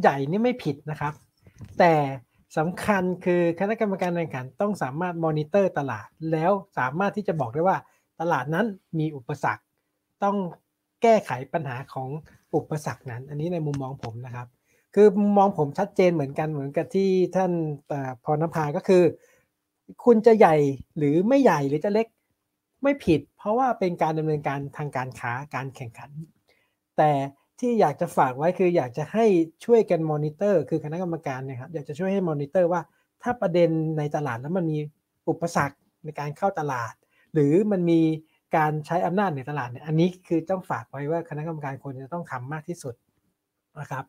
[0.00, 1.12] ใหญ่นี่ไม่ผิดนะครับ
[1.78, 1.92] แต่
[2.58, 7.76] สำคัญคือคณะกรรมการแข่งขันต้องสามารถมอนิเตอร์ตลาด แล้วสามารถที่จะบอกได้ว่า
[8.20, 8.66] ตลาดนั้น
[8.98, 9.62] มีอุปสรรค
[10.24, 10.36] ต้อง
[11.02, 12.08] แก้ไขปัญหาของ
[12.54, 14.46] อุปสรรคนั้น อันนี้ในมุมมองผมนะครับ
[14.94, 15.06] คือ
[15.36, 17.52] มองผมชัดเจนเหมือนกันเหมือนกับที่ท่าน
[18.24, 19.02] พรณภาก็คือ
[20.04, 20.56] คุณจะใหญ่
[20.98, 22.06] หรือไม่ใหญ่หรือจะเล็ก
[22.82, 26.10] ไม่ผิด เพราะว่าเป็นการดำเนินการทางการค้าการแข่งขัน
[26.96, 27.10] แต่
[27.60, 29.24] ที่อยากจะฝากไว้คืออยากจะให้
[29.64, 32.80] ช่วยกันมอนิเตอร์ คือคณะกรรมการเนี่ยครับอยากจะช่วยให้มอนิเตอร์ว่า
[33.22, 34.78] ถ้าประเด็นในตลาดแล้วมันมี
[35.28, 36.94] อุปสรรคในการเข้าตลาด
[37.32, 38.00] หรือมันมี
[38.56, 42.94] การใช้อำนาจในตลาดเนี่ยอันนี้คือต้องฝากไว้ว่าคณะกรรมการควรจะต้องทำมากที่สุด
[43.80, 44.04] นะครับ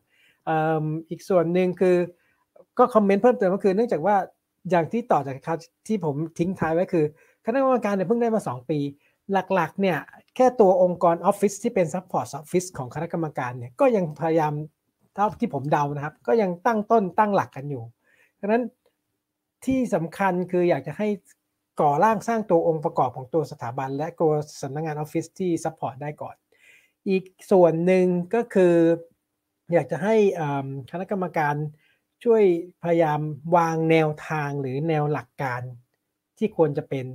[1.08, 1.96] อีกส่วนหนึ่งคือ
[2.78, 4.16] ก็ comment เพิ่มเติมก็คือเนื่องจากว่า
[4.70, 5.36] อย่างที่ต่อจาก
[5.86, 7.04] ที่ผมทิ้งท้ายไว้คือ
[7.44, 8.78] คณะกรรมการเนี่ยเพิ่งได้มา 2 ปี
[9.32, 9.98] หลักๆเนี่ย
[10.36, 14.54] แค่ตัวองค์กรออฟฟิศที่เป็น support office ของคณะกรรมการเนี่ยก็ยังพยายาม
[15.14, 17.84] เท่าที่ผมเดานะครับ ก็ยังตั้งต้นตั้งหลักกันอยู่
[18.40, 18.62] ดังนั้น
[19.66, 21.08] ที่สำคัญคืออยากจะให้
[21.80, 26.36] ก่อร่างสร้างตัวองค์ประกอบของตัวสถาบัน และตัวสำนักงานออฟฟิศที่ support ได้ก่อน
[27.08, 28.74] อีกส่วนหนึ่งก็คือ
[29.74, 30.14] อยากจะให้
[30.90, 31.54] คณะกรรมการ
[32.24, 32.42] ช่วย
[32.82, 33.20] พยายาม
[33.56, 35.62] วางแนวทางหรือแนวหลักการ
[36.38, 37.06] ที่ควรจะเป็น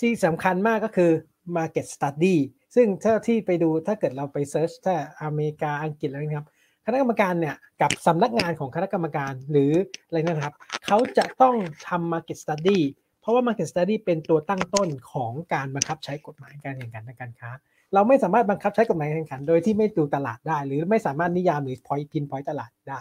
[0.00, 1.10] ที่สำคัญมากก็คือ
[1.56, 2.36] market study
[2.74, 6.48] ซึ่งถ้าที่ไปดูถ้าเกิดเราไปเซิร์ชถ้าอเมริกาอังกฤษอะไรนะครับ
[6.86, 9.72] คณะกรรมการเนี่ยกับสำนักงานของคณะกรรมการหรือ
[10.06, 10.54] อะไรนะครับ
[10.86, 11.56] เขาจะต้อง
[11.88, 12.78] ทำ market study
[13.20, 17.50] เพราะว่า market study เป็นตัวตั้งต้นของการบังคับใช้กฎหมายการแข่งขันทางการค้า
[17.94, 22.98] เราไม่สามารถบังคับใช้กฎหมายการแข่งขัน โดยที่ไม่ดูตลาดได้ หรือไม่สามารถนิยามหรือ point pin point ตลาดได้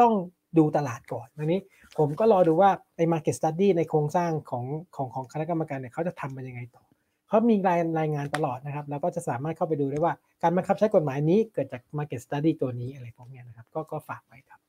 [0.00, 0.12] ต้อง
[0.58, 1.60] ดูตลาดก่อนอันนี้
[1.98, 4.64] ผมก็รอดูว่าไอ้ market study ในโครงสร้างของ
[4.96, 6.84] ของของคณะกรรมการเนี่ยเขาจะทำมันยังไงต่อ
[7.28, 14.60] เขามีรายรายงานตลอดนะครับ แล้วก็จะสามารถเข้าไปดูได้ว่าการบังคับใช้กฎหมายนี้เกิดจาก market study ตัวนี้อะไรพวกเนี้ยนะครับ ก็ก็ฝากไว้ครับ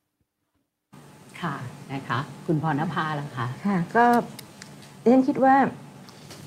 [1.40, 1.54] ค่ะ
[1.92, 4.04] นะคะ คุณพรณภาล่ะคะค่ะ ก็
[5.02, 5.54] ดิฉันคิดว่า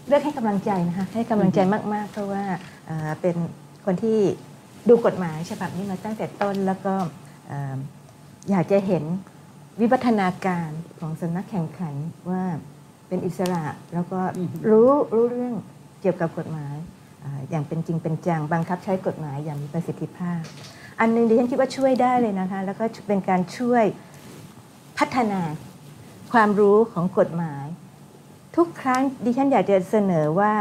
[0.07, 1.59] เลือกให้กำลังใจนะคะให้กำลังใจ
[1.93, 2.43] มากๆเพราะว่า
[3.21, 3.35] เป็น
[3.85, 4.19] คนที่
[4.89, 6.93] ดูกฎหมายฉบับนี้มาตั้งแต่ต้น แล้วก็
[7.51, 7.53] อ
[8.49, 9.03] อยากจะเห็น
[9.79, 10.69] วิวัฒนาการ
[10.99, 11.93] ของสำนักแข่งขัน
[12.29, 12.43] ว่า
[13.07, 13.63] เป็นอิสระ
[13.93, 14.19] แล้วก็
[14.69, 15.53] รู้รู้เรื่อง
[16.01, 16.75] เกี่ยวกับกฎหมาย
[17.23, 20.41] ออย่างเป็นจริงเป็นจังบังคับใช้กฎหมายอย่างมีประสิทธิภาพ
[20.99, 23.83] อันหนึงดิฉันคิดว่าช่วยได้เลยนะคะ แล้วก็เป็นการช่วย
[24.99, 25.41] พัฒนา
[26.31, 27.65] ความรู้ของกฎหมาย
[28.55, 30.53] ทุกครั้งดิฉันอยากจะเสนอว่า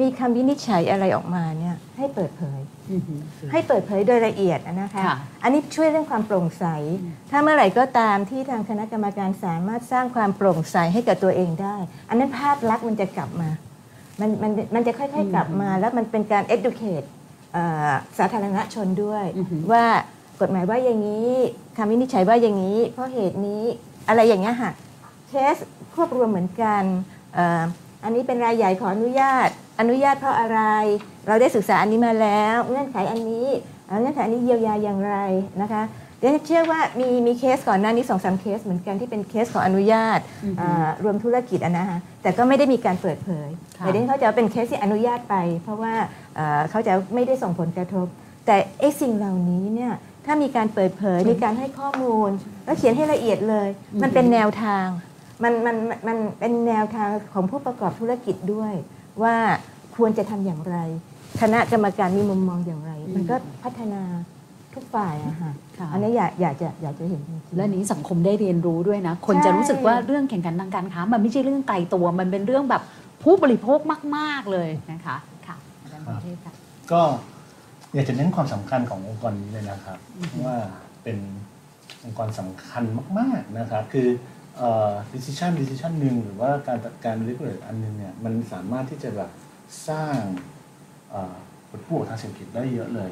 [0.00, 2.60] มีคำวินิจฉัยอะไรออกมาเนี่ยให้เปิดเผย
[2.92, 3.20] อือหือ
[3.52, 6.64] ให้เปิดเผยโดยละเอียดนะคะค่ะอันนี้ช่วยเรื่องความโปร่งใส
[7.30, 11.76] ถ้าเมื่อไหร่ก็ตามที่ทางคณะกรรมการสามารถสร้างความโปร่งใสให้กับตัวเองได้
[12.08, 13.50] อันนั้นภาพลักษณ์มันจะกลับมา
[14.20, 17.06] มันมันมันจะค่อยๆกลับมา แล้วมันเป็นการ educate
[17.52, 19.84] เอ่อสาธารณชนด้วยอือหือว่า
[20.40, 21.32] กฎหมายว่าอย่างนี้
[21.76, 23.62] คำวินิจฉัยว่าอย่างนี้ เพราะเหตุนี้
[24.08, 24.70] อะไรอย่างเงี้ยค่ะ
[25.28, 25.56] เคส
[25.94, 26.82] ควบรวมเหมือนกัน
[27.34, 29.48] เอ่ออันนี้เป็นรายใหญ่ขออนุญาต
[29.80, 30.60] อนุญาตเพราะอะไร
[31.26, 33.48] เราได้ศึกษาอันนี้มาแล้ว เงื่อนไขอันนี้
[33.86, 35.14] เอ่อเงื่อนไขอันนี้เยียวยาอย่างไร
[35.62, 35.82] นะคะ
[36.18, 43.48] เดี๋ยวเชื่อว่ามีมีเคสก่อนหน้านี้สองสามเคสเหมือนกันที่เป็นเคสของอนุญาตอือฮึอ่ารวมธุรกิจอะนะคะแต่ก็ไม่ได้มีการเปิดเผย
[43.78, 45.94] ค่ะแต่เดี๋ยวเขาจะเป็นเคสที่อนุญาตไป เพราะว่า
[46.36, 48.06] เอ่อเขาจะไม่ได้ส่งผลกระทบ
[48.46, 49.92] แต่ไอ้สิ่งเหล่านี้เนี่ย
[50.26, 52.30] ถ้ามีการเปิดเผยมีการให้ข้อมูล
[52.64, 53.68] แล้วเขียนให้ละเอียดเลย
[54.02, 54.86] มันเป็นแนวทาง
[55.42, 55.76] มันมัน
[56.08, 58.74] มันเป็นแนวทางของผู้ประกอบธุรกิจด้วย
[59.22, 59.34] ว่า
[59.96, 60.76] ควรจะทำอย่างไร
[61.40, 64.02] คณะกรรมการมีมุมมองอย่างไรอืมมันก็พัฒนา
[64.74, 72.82] ทุกฝ่ายอะค่ะค่ะอันนี้อยากอยากจะอยากจะเห็นจริงๆและนี้สังคมได้เรียนรู้ด้วยนะ คนใช่จะรู้สึกว่าเรื่องแข่งขันทางการค้า มันไม่ใช่เรื่องไกลตัว มันเป็นเรื่องแบบ
[73.22, 73.78] ผู้บริโภค
[74.16, 75.16] มาก ๆเลยนะคะ
[75.46, 76.52] ค่ะอาจารย์ประเทศค่ะ
[76.92, 77.00] ก็
[77.94, 79.98] อยากจะเน้นความสำคัญขององค์กรนี้เลยนะครับ
[80.44, 80.56] ว่า
[81.02, 81.18] เป็น
[82.04, 82.82] องค์กรสำคัญ
[83.18, 84.08] มาก ๆนะครับ คือ
[84.56, 89.30] เอ่อ decision decision หนึ่งหรือว่าการจัดการ regulate อันหนึงเนี่ยมันสามารถที่จะแบบ
[89.88, 90.16] สร้าง
[91.10, 91.36] เอ่อ
[91.68, 93.10] ผลประโยชน์ทางเศรษฐกิจได้เยอะเลย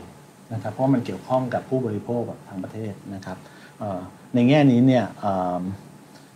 [0.52, 3.36] นะครับเพราะว่ามันเกี่ยวข้องกับผู้บริโภคแบบทางประเทศนะครับ
[3.78, 4.00] เอ่อ
[4.34, 5.62] ในแง่นี้เนี่ยเอิ่ม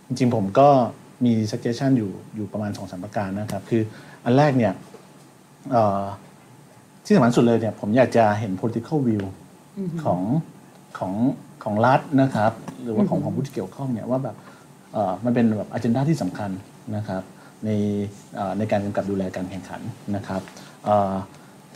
[0.07, 0.69] จริงๆผมก็
[1.25, 3.81] มี suggestion อยู่อยู่ประมาณ2อสประการนะครับ คือ
[4.25, 4.73] อันแรกเนี่ย
[5.71, 6.03] เอ่อ
[7.05, 9.23] ที่สำคัญสุดเลยเนี่ยผมอยากจะเห็น political view
[9.77, 10.21] อือฮึของ
[10.97, 11.13] ของ
[11.63, 12.51] ของรัฐนะครับ
[12.83, 14.56] หรือว่าของอือฮึของผู้ที่เกี่ยวข้องเนี่ยว่าแบบเอ่อ
[15.25, 16.51] มันเป็นแบบอ g e n d a ที่สำคัญ
[16.95, 17.23] นะครับ
[17.65, 17.69] ใน
[18.57, 19.81] ในการกำกับดูแลการแข่งขัน
[20.15, 20.41] นะครับ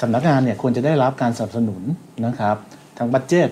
[0.02, 1.84] สำนักงานเนี่ยควรจะได้รับการสนับสนุน
[2.26, 2.56] นะครับ
[2.98, 3.50] ทั้งบัตเจต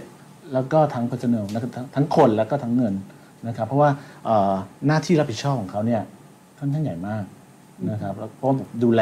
[0.54, 2.94] แล้วก็ทั้ง personnel นะครับทั้งคนแล้วก็ทั้งเงิน
[3.48, 3.90] นะครับ เพราะว่า
[4.88, 6.02] หน้าที่รับผิดชอบของเขาเนี่ย
[6.60, 7.24] ค่อนข้างใหญ่มาก
[7.92, 8.50] นะครับแล้วก็
[8.84, 9.02] ดูแล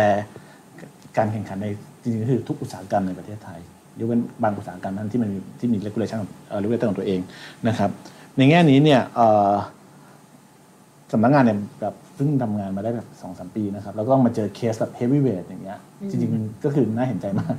[1.17, 1.67] การแข่งขันใน
[2.01, 3.59] จริงๆก็คือทุกอุตสาหกรรมในประเทศไทย
[3.99, 5.29] ยกเว้นบางอุตสาหกรรมนั้นที่มัน
[5.59, 7.19] ที่มี regulation เอ่อ regulator ของตัวเอง
[7.67, 7.89] นะครับ
[8.37, 9.21] ในแง่นี้เนี่ยอ
[11.11, 15.79] สำนักงานเนี่ยแบบเพิ่งทำงานมาได้แบบสองสามปีนะครับ แล้วก็ต้องมาเจอเคสแบบ heavyweight อย่างเงี้ย
[16.09, 17.55] จริงๆ ก็คือน่าเห็นใจมาก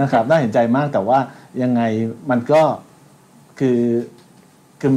[0.00, 1.18] นะครับ น่าเห็นใจมากแต่ว่า
[1.62, 1.82] ยังไง
[2.30, 2.62] มันก็
[3.58, 3.78] คือ
[4.80, 4.92] คือ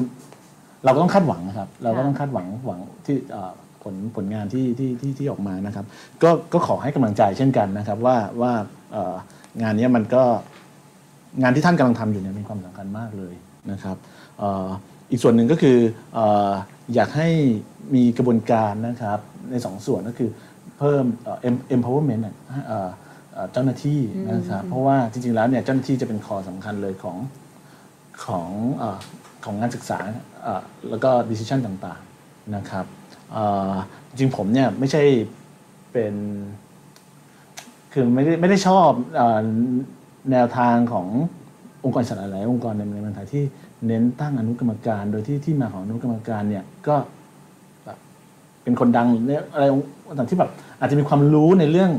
[0.85, 3.51] เราก็ต้องคาดหวังนะครับ เราก็ต้องคาดหวังหวังที่เอ่อ
[3.83, 5.85] ผลผลงานที่ที่ที่ที่ออกมานะครับ
[6.23, 8.51] ก็ก็ขอให้กำลังใจเช่นกันนะครับ ว่าว่า
[8.91, 9.15] เอ่อ
[9.61, 10.23] งานเนี้ยมันก็
[11.41, 13.33] งานที่ท่านกำลังทำอยู่เนี่ยมีความสำคัญมากเลย
[13.71, 13.97] นะครับ
[14.39, 14.67] เอ่อ
[15.11, 15.77] อีกส่วนหนึ่งก็คือ
[16.15, 17.29] เอ่ออยากให้
[17.95, 19.19] มีกระบวนการนะครับ
[19.51, 20.29] ในสองส่วนก็คือ
[20.77, 22.35] เพิ่มเอ่อ em- empowerment อะ
[22.67, 22.89] เอ่อ
[23.33, 23.99] เอ่อเจ้าหน้าที่
[24.31, 27.17] นะครับเพราะว่าจริงๆแล้วเนี่ยเจ้าหน้าที่จะเป็นคอสำคัญเลยของ
[28.25, 28.97] ของเออ
[29.45, 29.99] ของงานศึกษา
[30.43, 32.85] เอ่อแล้วก็ decision ต่างๆนะครับ
[33.31, 33.73] เอ่อ
[34.09, 35.03] จริงๆผมเนี่ยไม่ใช่
[35.91, 36.15] เป็น
[37.93, 39.39] คือไม่ได้ไม่ได้ชอบเออ
[40.31, 41.07] แนวทางของ
[41.83, 43.43] องค์กรอิสระหลายองค์กรในในเมืองไทยที่
[43.85, 46.95] เน้นตั้งอนุกรรมการ โดยที่ที่มาของอนุกรรมการเนี่ยก็
[47.85, 47.97] แบบ
[48.63, 49.65] เป็นคนดังเนี่ยอะไร
[50.17, 50.49] ต่างๆที่แบบ
[50.79, 51.91] อาจจะมีความรู้ในเรื่อง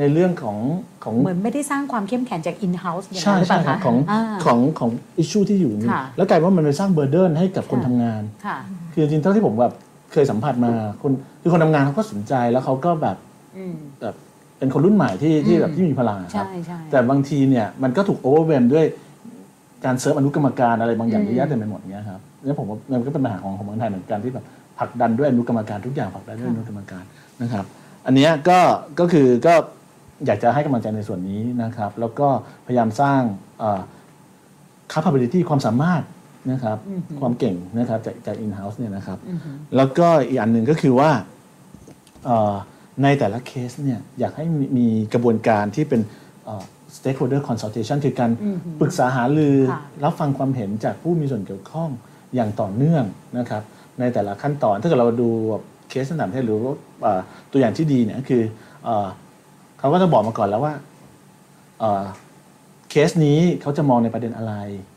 [0.00, 0.58] ในเรื่องของ
[1.04, 8.56] ของเหมือนไม่ได้สร้างความเข้มแข็งจาก in house อย่างใช่นั้นหรือเปใช่ล่าครับคะของาของของissue ที่อยู่นี่ค่ะแล้วกลายว่ามันไปสร้าง burden ให้กับคนค่ะทำงานค่ะ
[8.92, 9.74] คือจริงๆเท่าที่ผมแบบ
[10.12, 10.72] เคยสัมผัสมา
[11.02, 11.12] คน
[11.42, 13.16] คือคนทำงานเขาก็สนใจแล้วเขาก็แบบ
[13.56, 14.14] อืมแบบ
[14.58, 18.86] เป็นคนรุ่นใหม่ที่ที่อืมแบบที่มีพลังอะคใช่รับใช่แต่บางทีเนี่ยมันก็ถูก overwhelm ด้วย
[19.84, 24.44] การเซิร์ฟอนุกรรมการอะไรบางอย่างอืมเยอะแยะเต็มไปหมดเนี้ยครับแล้วผมว่ามันก็เป็นปัญหาของของเมืองไทยเหมือนกันที่แบบ
[24.78, 27.04] ผลักดันด้วยอนุกรรมการทุกอย่างผลักดันด้วยอนุกรรมการ
[27.42, 27.64] นะครับ
[28.06, 28.58] อันเนี้ยก็
[28.98, 29.54] ก็คือก็
[30.26, 32.28] อยากจะให้กำลังใจในส่วนนี้นะครับ แล้วก็
[32.66, 33.20] พยายามสร้าง
[33.58, 33.80] เอ่อ
[34.92, 36.02] capability ความสามารถ
[36.50, 41.10] นะครับอือฮึความเก่งนะครับจากจาก in-house เนี่ยนะครับอือฮึแล้วก็อีกอันหนึ่งก็คือว่า
[42.26, 42.54] เอ่อ
[43.02, 46.00] ในแต่ละเคสเนี่ยอยากให้มีมีกระบวนการที่เป็น
[46.44, 46.64] เอ่อ
[47.02, 51.90] stakeholder consultation คือการอือฮึปรึกษาหารือค่ะรับฟังความเห็นจากผู้มีส่วนเกี่ยวข้อง
[52.34, 53.04] อย่างต่อเนื่อง
[53.38, 53.62] นะครับ
[54.00, 57.20] ในแต่ละขั้นตอนถ้าเกิดเราดูแบบเคสในต่างประเทศหรือว่าเอ่อ
[57.52, 58.42] ตัวอย่างที่ดีเนี่ยก็คือ
[58.84, 59.06] เอ่อ
[59.78, 60.74] เขาก็จะบอกมาก่อนแล้วว่า
[61.80, 62.04] เอ่อ
[62.90, 64.54] เคสนี้เขาจะมองในประเด็นอะไร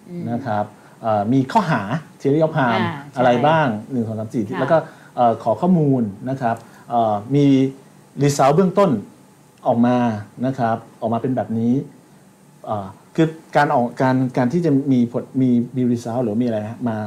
[0.10, 0.66] อืมนะครับ
[1.02, 1.82] เอ่อมีข้อหา
[2.20, 4.78] theory of harm อ่าใช่อะไรบ้าง1 2 3 4ค่ะแล้วก็
[5.16, 6.56] เอ่อขอข้อมูลนะครับ
[6.90, 7.46] เอ่อมี
[8.24, 8.92] result เบื้องต้น
[9.68, 9.98] ออกมา
[10.46, 11.95] นะครับออกมาเป็นแบบนี้เอ่อ
[13.16, 13.28] คือ
[13.58, 16.98] การออกการการที่จะมีผลมีมี result หรือมีอะไรนะมา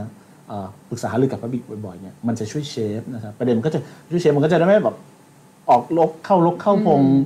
[0.49, 3.81] เอ่อปรึกษาหารือกับ public บ่อยๆเนี่ยมันจะช่วยเชฟนะครับประเด็นมันก็จะ
[4.11, 4.97] ช่วยเชฟมันก็จะได้ไม่แบบ
[5.71, 7.23] ออกลกเข้าลกเข้าพงอืม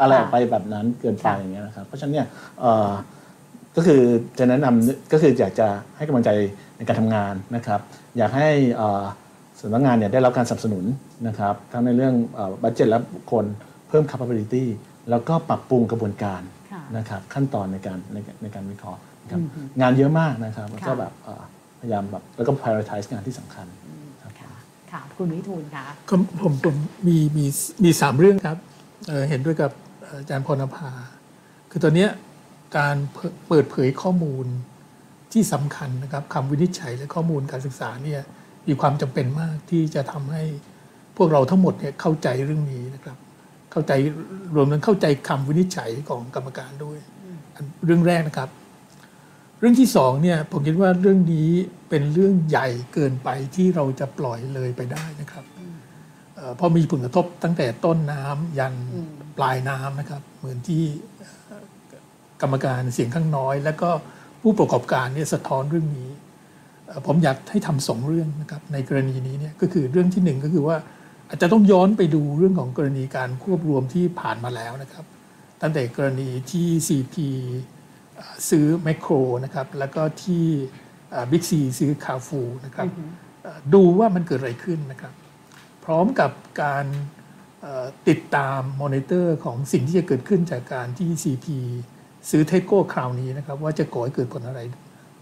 [0.00, 2.26] อะไรค่ะออกไปแบบนั้นเกินไปค่ะอย่างเงี้ยนะครับ เพราะฉะนั้นเนี่ย
[2.60, 2.90] เอ่อ
[3.76, 4.00] ก็คือ
[4.38, 6.30] จะแนะนำก็คืออยากจะให้กำลังใจ
[6.76, 7.80] ในการทำงานนะครับ
[8.18, 9.02] อยากให้เอ่อ
[9.60, 10.84] สำนักงานเนี่ยได้รับการสนับสนุน
[11.28, 12.14] นะครับทั้งในเรื่อง
[12.62, 13.44] บัตเจ็ตและบุคคล
[13.88, 14.64] เพิ่ม capability
[15.10, 16.57] แล้วก็ปรับปรุงกระบวนการค่ะ
[16.96, 21.42] นะครับขั้นตอนในการในในการวิเคราะห์นะครับอืมฮึงานเยอะมากนะครับแล้วก็ค่ะแบบเอ่อ
[21.80, 23.66] พยายามแบบแล้วก็ prioritize งานที่สำคัญ
[24.22, 24.50] ครับค่ะ
[24.92, 27.46] ค่ะคุณวิทูลค่ะก็ผมผมมีมี
[27.84, 28.58] มีสามเรื่องครับ
[29.08, 29.70] เอ่อเห็นด้วยกับ
[30.06, 30.90] อาจารย์พรณภา
[31.70, 32.10] คือตอนเนี้ย
[32.78, 34.46] การเปิดเปิดเผยข้อมูล
[35.32, 38.20] ที่สำคัญนะครับคำวินิจฉัยและข้อมูลการศึกษาเนี่ย
[38.66, 40.44] มีความจำเป็นมากที่จะทำให้
[41.16, 43.16] พวกเราทั้งหมดเนี่ยเข้าใจเรื่องนี้นะครับ
[43.72, 43.92] เข้าใจ
[44.54, 46.98] รวมทั้งเข้าใจคำวินิจฉัยของกรรมการด้วย
[47.54, 48.50] อันเรื่องแรกนะครับ
[49.58, 51.50] เรื่องที่สองเนี่ยผมคิดว่าเรื่องนี้
[51.88, 55.44] เป็นเรื่องใหญ่เกินไปที่เราจะปล่อยเลยไปได้นะครับ
[56.36, 60.82] เอ่อเพราะมีผลกระทบตั้งแต่ต้นน้ำยันอืมปลายน้ำนะครับ เหมือนที่
[61.18, 61.64] เอ่อ
[62.42, 63.90] กรรมการเสียงข้างน้อย แล้วก็
[64.42, 66.10] ผู้ประกอบการเนี่ยสะท้อนเรื่องนี้
[66.86, 70.76] เอ่อผมอยากให้ทำสองเรื่องนะครับในกรณีนี้เนี่ยก็คือเรื่องที่หนึ่งก็คือว่า
[71.28, 75.04] อาจจะต้องย้อนไปดูเรื่องของกรณีการควบรวมที่ผ่านมาแล้วนะครับ
[75.62, 77.16] ตั้งแต่กรณีที่ CP
[78.50, 79.12] ซื้อแมคโคร
[79.44, 80.44] นะครับ แล้วก็ที่
[81.30, 82.88] บิ๊กซีซื้อคาฟูนะครับ
[83.74, 85.12] ดูว่ามันเกิดอะไรขึ้นนะครับ
[85.84, 86.30] พร้อมกับ
[86.62, 86.84] การ
[88.08, 91.46] ติดตามมอนิเตอร์ของสิ่งที่จะเกิดขึ้นจากการที่ CP
[92.30, 94.60] ซื้อเทโก้คราวนี้นะครับ ว่าจะก่อให้เกิดผลอะไร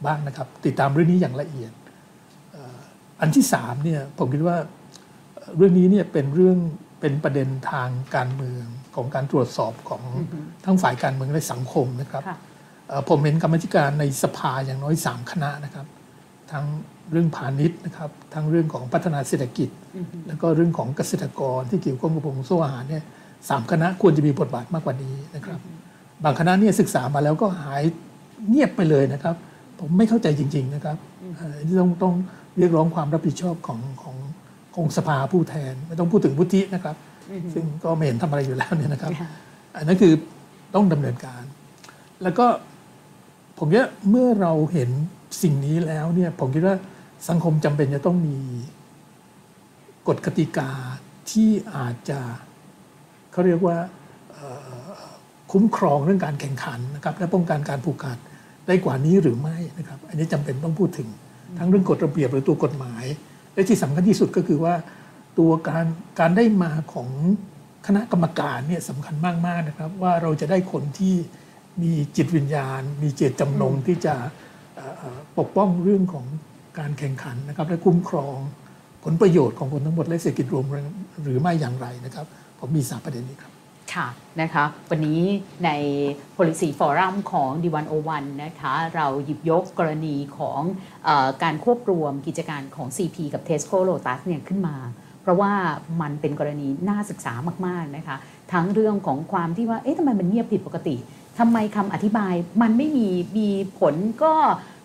[0.07, 1.73] บ้างนะครับ ติดตามเรื่องนี้อย่างละเอียด
[3.21, 4.57] อันที่สามเนี่ยผมคิดว่า
[5.47, 6.59] เอ่อเรื่องนี้เนี่ยเป็นเรื่อง
[7.01, 8.65] เป็นประเด็นทางการเมือง
[8.95, 10.03] ของการตรวจสอบของ
[10.65, 12.39] ทั้งฝ่ายการเมืองและสังคมนะครับค่ะ
[12.89, 15.87] เอ่อผมเห็นกรรมาธิการในสภาอย่างน้อย 3 คณะนะครับ
[16.53, 16.65] ทั้ง
[17.11, 19.69] เรื่องพาณิชย์นะครับ ทั้งเรื่องของพัฒนาเศรษฐกิจ
[20.27, 23.05] แล้วก็เรื่องของเกษตรกรที่เกี่ยวข้องกับวงโซ่อาหารเนี่ย
[23.49, 25.59] สามคณะควรจะมีบทบาทมากกว่านี้นะครับ
[26.25, 27.83] บางคณะเนี่ยศึกษามาแล้วก็หาย
[28.49, 29.35] เงียบไปเลยนะครับ
[29.81, 30.97] ผมไม่เข้าใจจริง ๆนะครับ
[31.37, 32.15] เอ่อที่ต้องต้อง
[32.59, 34.17] เรียกร้องความรับผิดชอบของของ
[34.77, 36.97] ของสภาผู้แทน ไม่ต้องพูดถึงวุฒินะครับ
[37.55, 39.31] ซึ่งก็ไม่เห็นทำอะไรอยู่แล้วเนี่ยนะครับค่ะ
[39.77, 40.13] อันนั้นคือ
[40.75, 41.43] ต้องดำเนินการ
[42.23, 42.47] แล้วก็
[43.59, 44.91] ผมคิดว่าเมื่อเราเห็น
[45.43, 46.77] สิ่งนี้แล้วเนี่ยผมคิดว่า
[47.29, 48.39] สังคมจำเป็นจะต้องมี
[50.09, 50.71] กฎกติกา
[51.31, 52.21] ที่อาจจะ
[53.33, 53.77] เขาเรียกว่า
[54.33, 54.93] เอ่อ
[55.53, 58.19] คุ้มครองเรื่องการแข่งขันนะครับ และป้องกันการผูกขาด
[58.67, 61.09] ได้กว่านี้หรือไม่นะครับ อันนี้จำเป็นต้องพูดถึง
[61.59, 63.05] ทั้งเรื่องกฎระเบียบหรือตัวกฎหมาย
[63.57, 64.75] และที่สำคัญที่สุดก็คือว่า
[65.39, 65.87] ตัวการ
[66.21, 67.11] การได้มาของ
[67.87, 69.15] คณะกรรมการเนี่ยสำคัญ
[69.47, 71.15] มากๆนะครับ ว่าเราจะได้คนที่
[71.83, 74.15] มีจิตวิญญาณ มีเจตจำนงที่จะ
[74.75, 76.27] เอ่อเอ่อปกป้องเรื่องของ
[76.79, 78.37] การแข่งขันนะครับ และคุ้มครอง
[79.05, 80.65] ผลประโยชน์ของคนทั้งหมดและเศรษฐกิจรวม
[81.23, 82.27] หรือไม่อย่างไรนะครับ
[82.59, 83.56] ผมมีสามประเด็นนี้ครับ
[83.95, 84.07] ค่ะ
[84.41, 85.21] นะคะวันนี้
[85.65, 85.71] ใน
[86.37, 90.61] policy forum ของ D101 นะคะเราหยิบยกกรณีของ
[91.09, 91.11] อ
[91.43, 94.77] การควบรวมกิจการของ CP กับ Tesco Lotus เนี่ยขึ้นมา
[95.23, 95.53] เพราะว่า
[96.01, 97.33] มันเป็นกรณีน่าศึกษา
[97.67, 98.17] มากๆนะคะ
[98.53, 100.97] ทั้งเรื่องของความที่ว่าเอ๊ะทำไมมันเงียบผิดปกติ
[101.39, 103.09] ทำไมคำอธิบายมันไม่มี
[103.39, 103.49] มี
[103.79, 104.33] ผลก็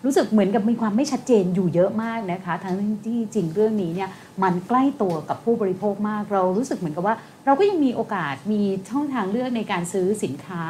[0.04, 2.76] รู้สึกเหมือนกับมีความไม่ชัดเจนอยู่เยอะมากนะคะ ทั้ง
[3.06, 4.10] ที่จริงเรื่องนี้เนี่ย
[4.42, 10.64] มันใกล้ตัวกับผู้บริโภคมาก เรารู้สึกเหมือนกับว่า เราก็ยังมีโอกาสมีช่องทางเลือกในการซื้อสินค้า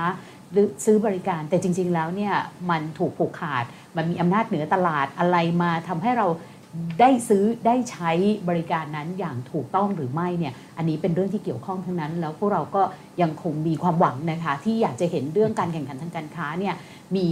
[0.52, 2.34] หรือซื้อบริการ แต่จริง ๆ แล้วเนี่ย
[2.70, 3.64] มันถูกผูกขาด
[3.96, 6.26] มันมีอำนาจเหนือตลาดอะไรมาทำให้เรา
[7.00, 8.10] ได้ซื้อได้ใช้
[8.48, 12.82] บริการนั้นอย่างถูกต้องหรือไม่เนี่ยอันนี้เป็นเรื่องที่เกี่ยวข้องทั้งนั้น แล้วพวกเราก็
[13.22, 16.74] ยังคงมีความหวังนะคะ ที่อยากจะเห็นเรื่องการแข่งขันทางการค้าเนี่ย
[17.16, 17.26] มี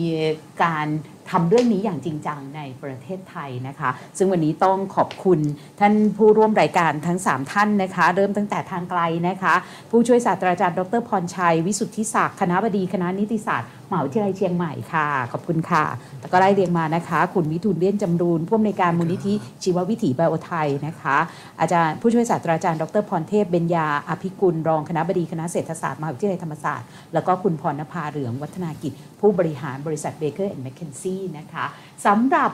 [0.65, 0.87] การ
[1.31, 5.41] ทำเรื่องนี้อย่างจริงจังในประเทศไทยนะคะ ซึ่งวันนี้ต้องขอบคุณ
[5.81, 9.55] ท่านผู้ร่วมรายการทั้ง 3 ท่านนะคะ เริ่มตั้งแต่ทางไกลนะคะ
[9.91, 15.85] ผู้ช่วยศาสตราจารย์ดรพรชัย วิสุทธิศักดิ์คณะบดีคณะนิติศาสตร์มหาวิทยาลัยเชียงใหม่ค่ะ ขอบคุณค่ะ
[16.21, 21.17] แล้วก็ไล่เรียงมานะคะ คุณวิทูลเลี่ยนจำรูนผู้อำนวยการมูลนิธิชีววิถีไบโอไทยนะคะ
[21.61, 31.65] อาจารย์ผู้ช่วยศาสตราจารย์ ดรพรเทพเบญญาอภิกุล รองคณะบดีคณะเศรษฐศาสตร์มหาวิทยาลัยธรรมศาสตร์ แล้วก็คุณพรณภาเหลืองวัฒนากิจ ผู้บริหารบริษัท Baker & McKenzie นะคะ
[32.07, 32.51] สำหรับ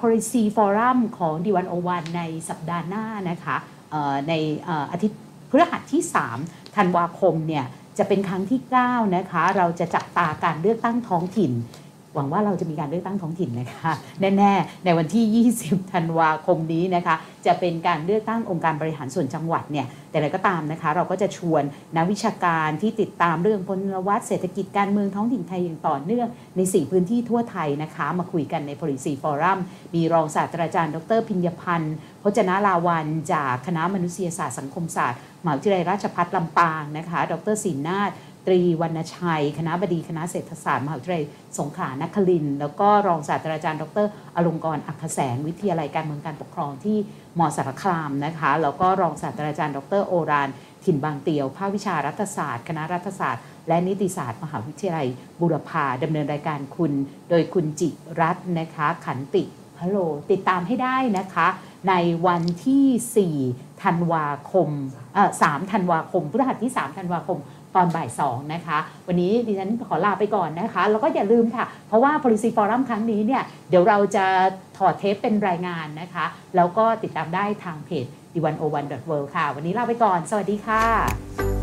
[0.00, 3.56] policy forum ของ The101ในสัปดาห์หน้านะคะ
[4.28, 4.32] ใน
[4.64, 5.18] เอ่ออาทิตย์
[5.50, 6.02] พฤหัสที่
[6.40, 7.64] 3 ธันวาคมเนี่ย
[7.98, 11.52] จะเป็นครั้งที่ 9 นะคะ เราจะจับตาการเลือกตั้งท้องถิ่น
[12.14, 17.14] หวังว่าเราจะมีการเลือกตั้งท้องถิ่นนะคะ แน่ๆ ในวันที่ 20 ธันวาคมนี้นะคะ
[17.46, 21.62] จะเป็นการเลือกตั้งองค์การบริหารส่วนจังหวัดเนี่ย แต่อะไรก็ตามนะคะ เราก็จะชวน
[21.96, 29.58] นักวิชาการที่ติดตามเรื่องพลวัตเศรษฐกิจการเมืองท้องถิ่นไทยอย่างต่อเนื่อง ใน4พื้นที่ทั่วไทยนะคะ มาคุยกันใน policy forum
[29.94, 38.10] มีรองศาสตราจารย์ ดรพิญญพันธ์พจนาลาวันจากคณะมนุษยศาสตร์สังคมศาสตร์มหาวิทยาลัยราชภัฏลำปางนะคะ ดรศินนาถ
[38.48, 41.24] ตรีวรรณชัย คณะบดีคณะเศรษฐศาสตร์มหาวิทยาลัย
[41.58, 44.06] สงขลานครินแล้วก็รองศาสตราจารย์ดร
[44.36, 46.98] อลงกรอักขแสง วิทยาลัยการเมืองการปกครองที่
[47.38, 50.48] มสารคามนะคะแล้วก็รองศาสตราจารย์ ดรโอราน
[50.84, 55.08] ถิ่นบางเตียว ภาควิชารัฐศาสตร์ คณะรัฐศาสตร์ และนิติศาสตร์มหาวิทยาลัย
[55.40, 56.92] บุรพาดำเนินรายการคุณ
[57.30, 57.88] โดยคุณจิ
[58.20, 59.44] รัตน์นะคะขันติ
[59.76, 59.96] พะโล
[60.30, 61.48] ติดตามให้ได้นะคะ
[61.88, 61.94] ใน
[62.26, 64.68] วันที่ 4 ธันวาคม
[65.14, 67.38] เอ่อ3ธันวาคมพฤหัสที่ 3 ธันวาคม
[67.74, 68.78] ตอนบ่ายสองนะคะ
[69.08, 74.26] วันนี้ดิฉันขอลาไปก่อนนะคะ แล้วก็อย่าลืมค่ะ เพราะว่า policy forum ครั้งนี้เนี่ยเดี๋ยวเราจะ
[74.76, 76.24] ถอดเทปเป็นรายงานนะคะ
[76.56, 78.82] แล้วก็ติดตามได้ทางเพจ d 1 0 1 w o r
[79.22, 81.57] l d ค่ะ วันนี้ลาไปก่อน สวัสดีค่ะ